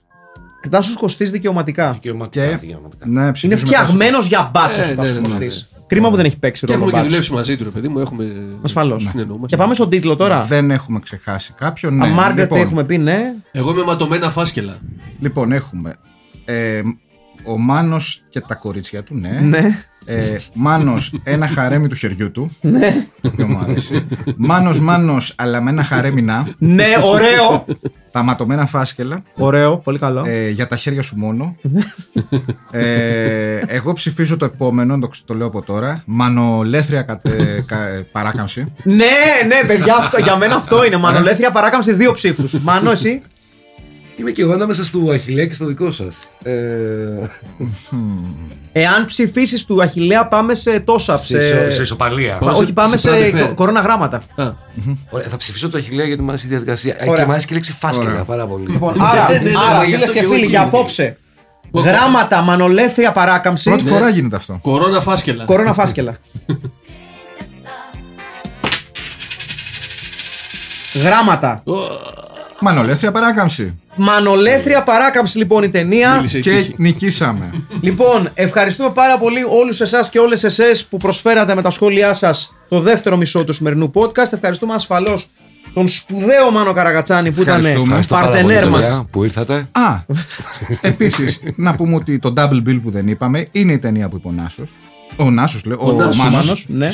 Τάσος 0.60 0.94
Κωστής 0.94 1.30
δικαιωματικά. 1.32 1.92
Δικαιωματικά. 1.92 2.46
Και- 2.46 2.56
δικαιωματικά. 2.56 3.06
Ναι, 3.06 3.20
Είναι 3.22 3.32
ψηφίζουμε 3.32 3.66
φτιαγμένος 3.66 4.26
για 4.26 4.50
μπάτσο 4.52 4.80
Ε, 4.80 4.84
ο 4.84 4.88
ναι, 4.88 4.94
Τάσος 4.94 5.14
ναι, 5.14 5.20
ναι, 5.20 5.26
Κωστής. 5.28 5.66
Κρίμα 5.86 6.10
που 6.10 6.16
δεν 6.16 6.24
έχει 6.24 6.38
παίξει 6.38 6.66
Και 6.66 6.72
ρόλο 6.72 6.84
έχουμε 6.84 6.98
και 7.02 7.06
μπάτσος. 7.08 7.26
δουλέψει 7.28 7.32
μαζί 7.52 7.56
του, 7.56 7.64
ρε 7.64 7.70
παιδί 7.70 7.88
μου. 7.88 7.98
Έχουμε. 7.98 8.32
Ασφαλώς. 8.62 9.02
συνεννοούμαστε. 9.02 9.46
Και 9.46 9.62
πάμε 9.62 9.74
στον 9.74 9.88
τίτλο 9.88 10.16
τώρα. 10.16 10.34
τάσο. 10.36 10.46
Δεν 10.48 10.70
έχουμε 10.70 10.98
ξεχάσει 10.98 11.52
κάποιον. 11.52 11.96
Ναι. 11.96 12.06
Α, 12.06 12.08
Μάργαρετ 12.08 12.38
λοιπόν, 12.38 12.58
έχουμε 12.58 12.84
πει, 12.84 12.98
ναι. 12.98 13.34
Εγώ 13.52 13.70
είμαι 13.70 13.82
ματωμένα 13.84 14.30
φάσκελα. 14.30 14.76
λοιπόν, 15.20 15.52
έχουμε 15.52 15.94
ε, 16.44 16.82
ο 17.44 17.58
Μάνος 17.58 18.22
και 18.28 18.40
τα 18.40 18.54
κορίτσια 18.54 19.02
του, 19.02 19.14
ναι. 19.14 19.40
Ναι. 19.42 19.84
Ε, 20.04 20.36
Μάνος, 20.54 21.12
ένα 21.24 21.48
χαρέμι 21.48 21.88
του 21.88 21.94
χεριού 21.94 22.30
του. 22.30 22.56
Ναι. 22.60 23.06
Το 23.20 23.30
οποίο 23.32 23.46
μου 23.46 23.58
άρεσε. 23.62 24.06
Μάνος, 24.36 24.80
Μάνος, 24.80 25.34
αλλά 25.36 25.60
με 25.60 25.70
ένα 25.70 25.84
χαρέμι 25.84 26.22
να. 26.22 26.46
Ναι, 26.58 26.86
ωραίο. 27.04 27.64
Τα 28.10 28.22
ματωμένα 28.22 28.66
φάσκελα. 28.66 29.22
ωραίο, 29.36 29.78
πολύ 29.78 29.98
καλό. 29.98 30.24
Ε, 30.26 30.48
για 30.48 30.66
τα 30.66 30.76
χέρια 30.76 31.02
σου 31.02 31.16
μόνο. 31.16 31.56
ε, 32.70 33.56
εγώ 33.66 33.92
ψηφίζω 33.92 34.36
το 34.36 34.44
επόμενο, 34.44 34.98
το, 34.98 35.10
το 35.24 35.34
λέω 35.34 35.46
από 35.46 35.62
τώρα. 35.62 36.02
Μανολέθρια 36.06 37.02
κατε, 37.02 37.64
κα, 37.66 37.86
ε, 37.86 38.06
παράκαμψη. 38.12 38.64
Ναι, 38.84 38.94
ναι, 39.46 39.66
παιδιά, 39.66 39.96
αυτό, 39.96 40.18
για 40.20 40.36
μένα 40.36 40.54
αυτό 40.54 40.84
είναι. 40.84 40.96
Μανολέθρια 40.96 41.50
παράκαμψη 41.50 41.92
δύο 41.92 42.12
ψήφους. 42.12 42.58
Μάνο, 42.60 42.90
εσύ; 42.90 43.22
Είμαι 44.16 44.30
και 44.30 44.42
εγώ 44.42 44.52
ανάμεσα 44.52 44.84
στο 44.84 45.10
Αχιλέα 45.12 45.46
και 45.46 45.54
στο 45.54 45.64
δικό 45.66 45.90
σας. 45.90 46.28
Ε, 46.42 46.52
Εάν 48.72 49.04
ψηφίσεις 49.06 49.64
του 49.64 49.82
Αχηλέα, 49.82 50.26
πάμε 50.26 50.54
σε 50.54 50.80
τόσα. 50.80 51.16
σε, 51.18 51.40
Σε... 51.40 51.70
σε 51.70 51.82
ισοπαλία. 51.82 52.36
Πάμε 52.36 52.52
Όχι, 52.52 52.64
σε- 52.64 52.72
πάμε 52.72 52.96
σε 52.96 52.98
σε, 52.98 53.08
πλάτη 53.16 53.30
φέρ. 53.30 53.46
κο- 53.46 53.54
κορώνα 53.54 53.80
γράμματα. 53.80 54.22
Α, 54.36 54.50
Ωραία, 55.10 55.28
θα 55.28 55.36
ψηφίσω 55.36 55.68
το 55.70 55.78
Αχιλέα 55.78 56.06
γιατί 56.06 56.22
μου 56.22 56.28
αρέσει 56.28 56.46
η 56.46 56.48
διαδικασία. 56.48 56.94
Ε, 56.98 57.04
Ωραία. 57.08 57.18
Και 57.20 57.24
μου 57.24 57.30
αρέσει 57.30 57.46
και 57.46 57.52
η 57.52 57.56
λέξη 57.56 57.72
φάσκελα 57.72 58.10
Ωραία. 58.10 58.22
πάρα 58.24 58.46
πολύ. 58.46 58.66
Λοιπόν, 58.70 58.94
άρα, 59.02 59.28
ναι, 59.30 59.34
ναι, 59.38 59.42
ναι, 59.50 59.52
άρα 59.68 59.76
μα 59.76 59.84
γι' 59.84 59.90
φίλες 59.92 60.02
αυτό 60.02 60.12
και 60.14 60.18
και 60.18 60.24
εγώ 60.24 60.34
φίλοι, 60.34 60.46
για 60.46 60.58
κίνδυνο. 60.60 60.78
απόψε. 60.80 61.16
Γράμματα, 61.74 62.40
μανολέθρια 62.40 63.12
παράκαμψη. 63.12 63.68
Πρώτη 63.70 63.84
φορά 63.84 64.08
γίνεται 64.08 64.36
αυτό. 64.36 64.58
κορώνα 64.62 65.00
φάσκελα. 65.00 65.44
Κορώνα 65.44 65.72
φάσκελα. 65.72 66.16
Γράμματα. 70.94 71.62
Μανολέθρια 72.60 73.12
παράκαμψη. 73.12 73.80
Μανολέθρια 73.96 74.82
παράκαμψη 74.82 75.38
λοιπόν 75.38 75.62
η 75.62 75.68
ταινία. 75.68 76.14
Μίλησε 76.16 76.38
η 76.38 76.40
Και 76.40 76.50
τύχη. 76.50 76.74
νικήσαμε. 76.76 77.50
Λοιπόν, 77.80 78.30
ευχαριστούμε 78.34 78.90
πάρα 78.90 79.18
πολύ 79.18 79.40
όλους 79.60 79.80
εσάς 79.80 80.10
και 80.10 80.18
όλες 80.18 80.44
εσές 80.44 80.84
που 80.84 80.96
προσφέρατε 80.96 81.54
με 81.54 81.62
τα 81.62 81.70
σχόλιά 81.70 82.12
σας 82.12 82.54
το 82.68 82.80
δεύτερο 82.80 83.16
μισό 83.16 83.44
του 83.44 83.52
σημερινού 83.52 83.90
podcast. 83.94 84.32
Ευχαριστούμε 84.32 84.74
ασφαλώς 84.74 85.26
τον 85.74 85.88
σπουδαίο 85.88 86.50
Μάνο 86.50 86.72
Καραγατσάνη 86.72 87.30
που 87.32 87.42
ήταν 87.42 87.54
Ευχαριστούμε. 87.56 87.84
Ευχαριστώ 87.86 88.14
πάρα 88.14 88.26
πολύ, 88.26 88.38
παρτενέρ 88.42 88.62
παιδιά, 88.70 88.96
μας. 88.96 89.04
που 89.10 89.24
ήρθατε. 89.24 89.54
Α, 89.72 90.00
επίσης, 90.80 91.40
να 91.56 91.74
πούμε 91.74 91.94
ότι 91.94 92.18
το 92.18 92.32
Double 92.36 92.62
Bill 92.68 92.80
που 92.82 92.90
δεν 92.90 93.08
είπαμε 93.08 93.48
είναι 93.52 93.72
η 93.72 93.78
ταινία 93.78 94.08
που 94.08 94.16
είπε 94.16 94.28
ο 94.28 94.32
Νάσος. 94.32 94.70
Ο 95.16 95.30
Νάσος, 95.30 95.64
λέω. 95.64 95.78
Ο, 95.80 95.92
Νάσος. 95.92 96.16
Μάνος. 96.16 96.34
Μάνος, 96.44 96.66
ναι. 96.68 96.90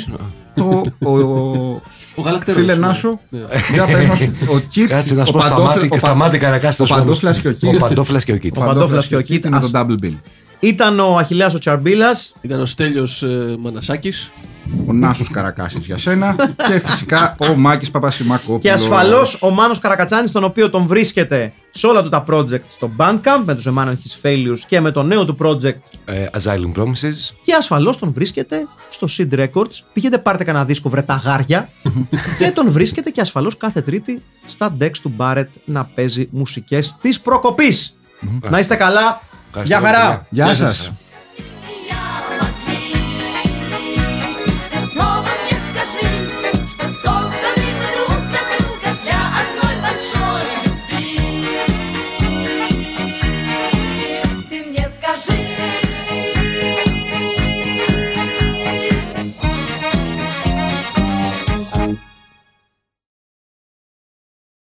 Το, 0.55 0.83
ο, 1.09 1.81
Ο 2.19 2.23
γαλακτερός. 2.23 2.61
φίλε 2.61 2.75
ναι. 2.75 2.87
Νάσο, 2.87 3.21
Ναι. 3.29 3.39
για 3.73 3.85
πες 3.85 4.05
μας, 4.07 4.21
ο 4.49 4.59
Κίτς, 4.73 4.89
Κάτσε 4.91 5.15
να 5.15 5.25
σου 5.25 5.33
ο 5.35 5.39
πω 5.39 5.45
Παντόφλα- 5.49 5.67
σταμάτη, 5.71 5.85
ο 5.85 5.89
Πα- 5.89 5.99
σταμάτη 5.99 6.39
Καρακάστα. 6.39 6.85
ο 6.85 6.87
Παντόφλας 6.87 7.41
και 7.41 7.49
ο 7.49 7.53
Κίτς. 7.53 7.77
Ο 7.77 7.81
Παντόφλας 7.81 8.25
και 8.25 8.33
ο 8.33 8.37
Κίτς. 8.37 8.59
Ο 8.61 8.65
Παντόφλας 8.65 9.07
και 9.07 9.17
ο 9.17 9.21
Κίτς 9.21 9.31
Κίτς. 9.31 9.47
είναι 9.47 9.71
το 9.71 9.79
Ας- 9.79 9.87
Double 9.87 10.05
Bill. 10.05 10.15
Ήταν 10.61 11.01
ο 11.01 11.17
Αχιλέας 11.17 11.55
ο 11.55 11.59
Τσαρμπίλας. 11.59 12.33
Ήταν 12.41 12.61
ο 12.61 12.67
Στέλιος 12.67 13.23
ε, 13.23 13.57
Μανασάκης. 13.59 14.31
Ο 14.87 14.93
Νάσος 14.93 15.31
Καρακάσης 15.31 15.87
για 15.87 15.99
σένα 15.99 16.37
και 16.69 16.79
φυσικά 16.85 17.37
ο 17.39 17.55
Μάκης 17.57 17.91
Παπασημακόπουλος. 17.91 18.61
Και 18.63 18.71
ασφαλώς 18.73 19.43
ο 19.43 19.51
Μάνος 19.51 19.79
Καρακατσάνης, 19.79 20.33
τον 20.33 20.45
οποίο 20.45 20.71
τον 20.71 20.87
βρίσκεται 20.87 21.53
σε 21.71 21.87
όλα 21.87 22.03
του 22.03 22.09
τα 22.09 22.25
project 22.31 22.61
στο 22.67 22.91
Bandcamp 22.97 23.43
με 23.45 23.55
τους 23.55 23.67
The 23.69 23.75
Man 23.79 23.85
and 23.85 23.91
His 23.93 24.27
Failures 24.29 24.59
και 24.67 24.81
με 24.81 24.91
το 24.91 25.03
νέο 25.03 25.25
του 25.25 25.37
project 25.43 25.75
Ε, 26.05 26.27
Asylum 26.43 26.73
Promises. 26.83 27.35
και 27.45 27.55
ασφαλώς 27.59 27.99
τον 27.99 28.13
βρίσκεται 28.13 28.67
στο 28.89 29.07
Seed 29.19 29.35
Records. 29.39 29.79
Πήγαινε 29.93 30.19
πάρτε 30.19 30.45
κανένα 30.45 30.65
δίσκο 30.65 30.89
βρε 30.89 31.03
τα 31.03 31.15
γάρια 31.25 31.69
και 32.39 32.51
τον 32.51 32.71
βρίσκεται 32.71 33.11
και 33.11 33.21
ασφαλώς 33.21 33.57
κάθε 33.57 33.81
τρίτη 33.81 34.23
στα 34.47 34.77
decks 34.81 34.97
του 35.03 35.13
Barrett 35.19 35.49
να 35.65 35.85
παίζει 35.85 36.29
μουσικές 36.31 36.97
της 37.01 37.21
προκοπής. 37.21 37.97
Να 38.51 38.59
είστε 38.59 38.75
καλά. 38.75 39.21
Ευχαριστώ 39.49 39.79
Γεια 39.79 39.87
χαρά. 39.91 40.07
πολύ. 40.07 40.19
Γεια 40.31 40.45
Γεια 40.45 40.55
σας. 40.55 40.77
σας. 40.77 40.93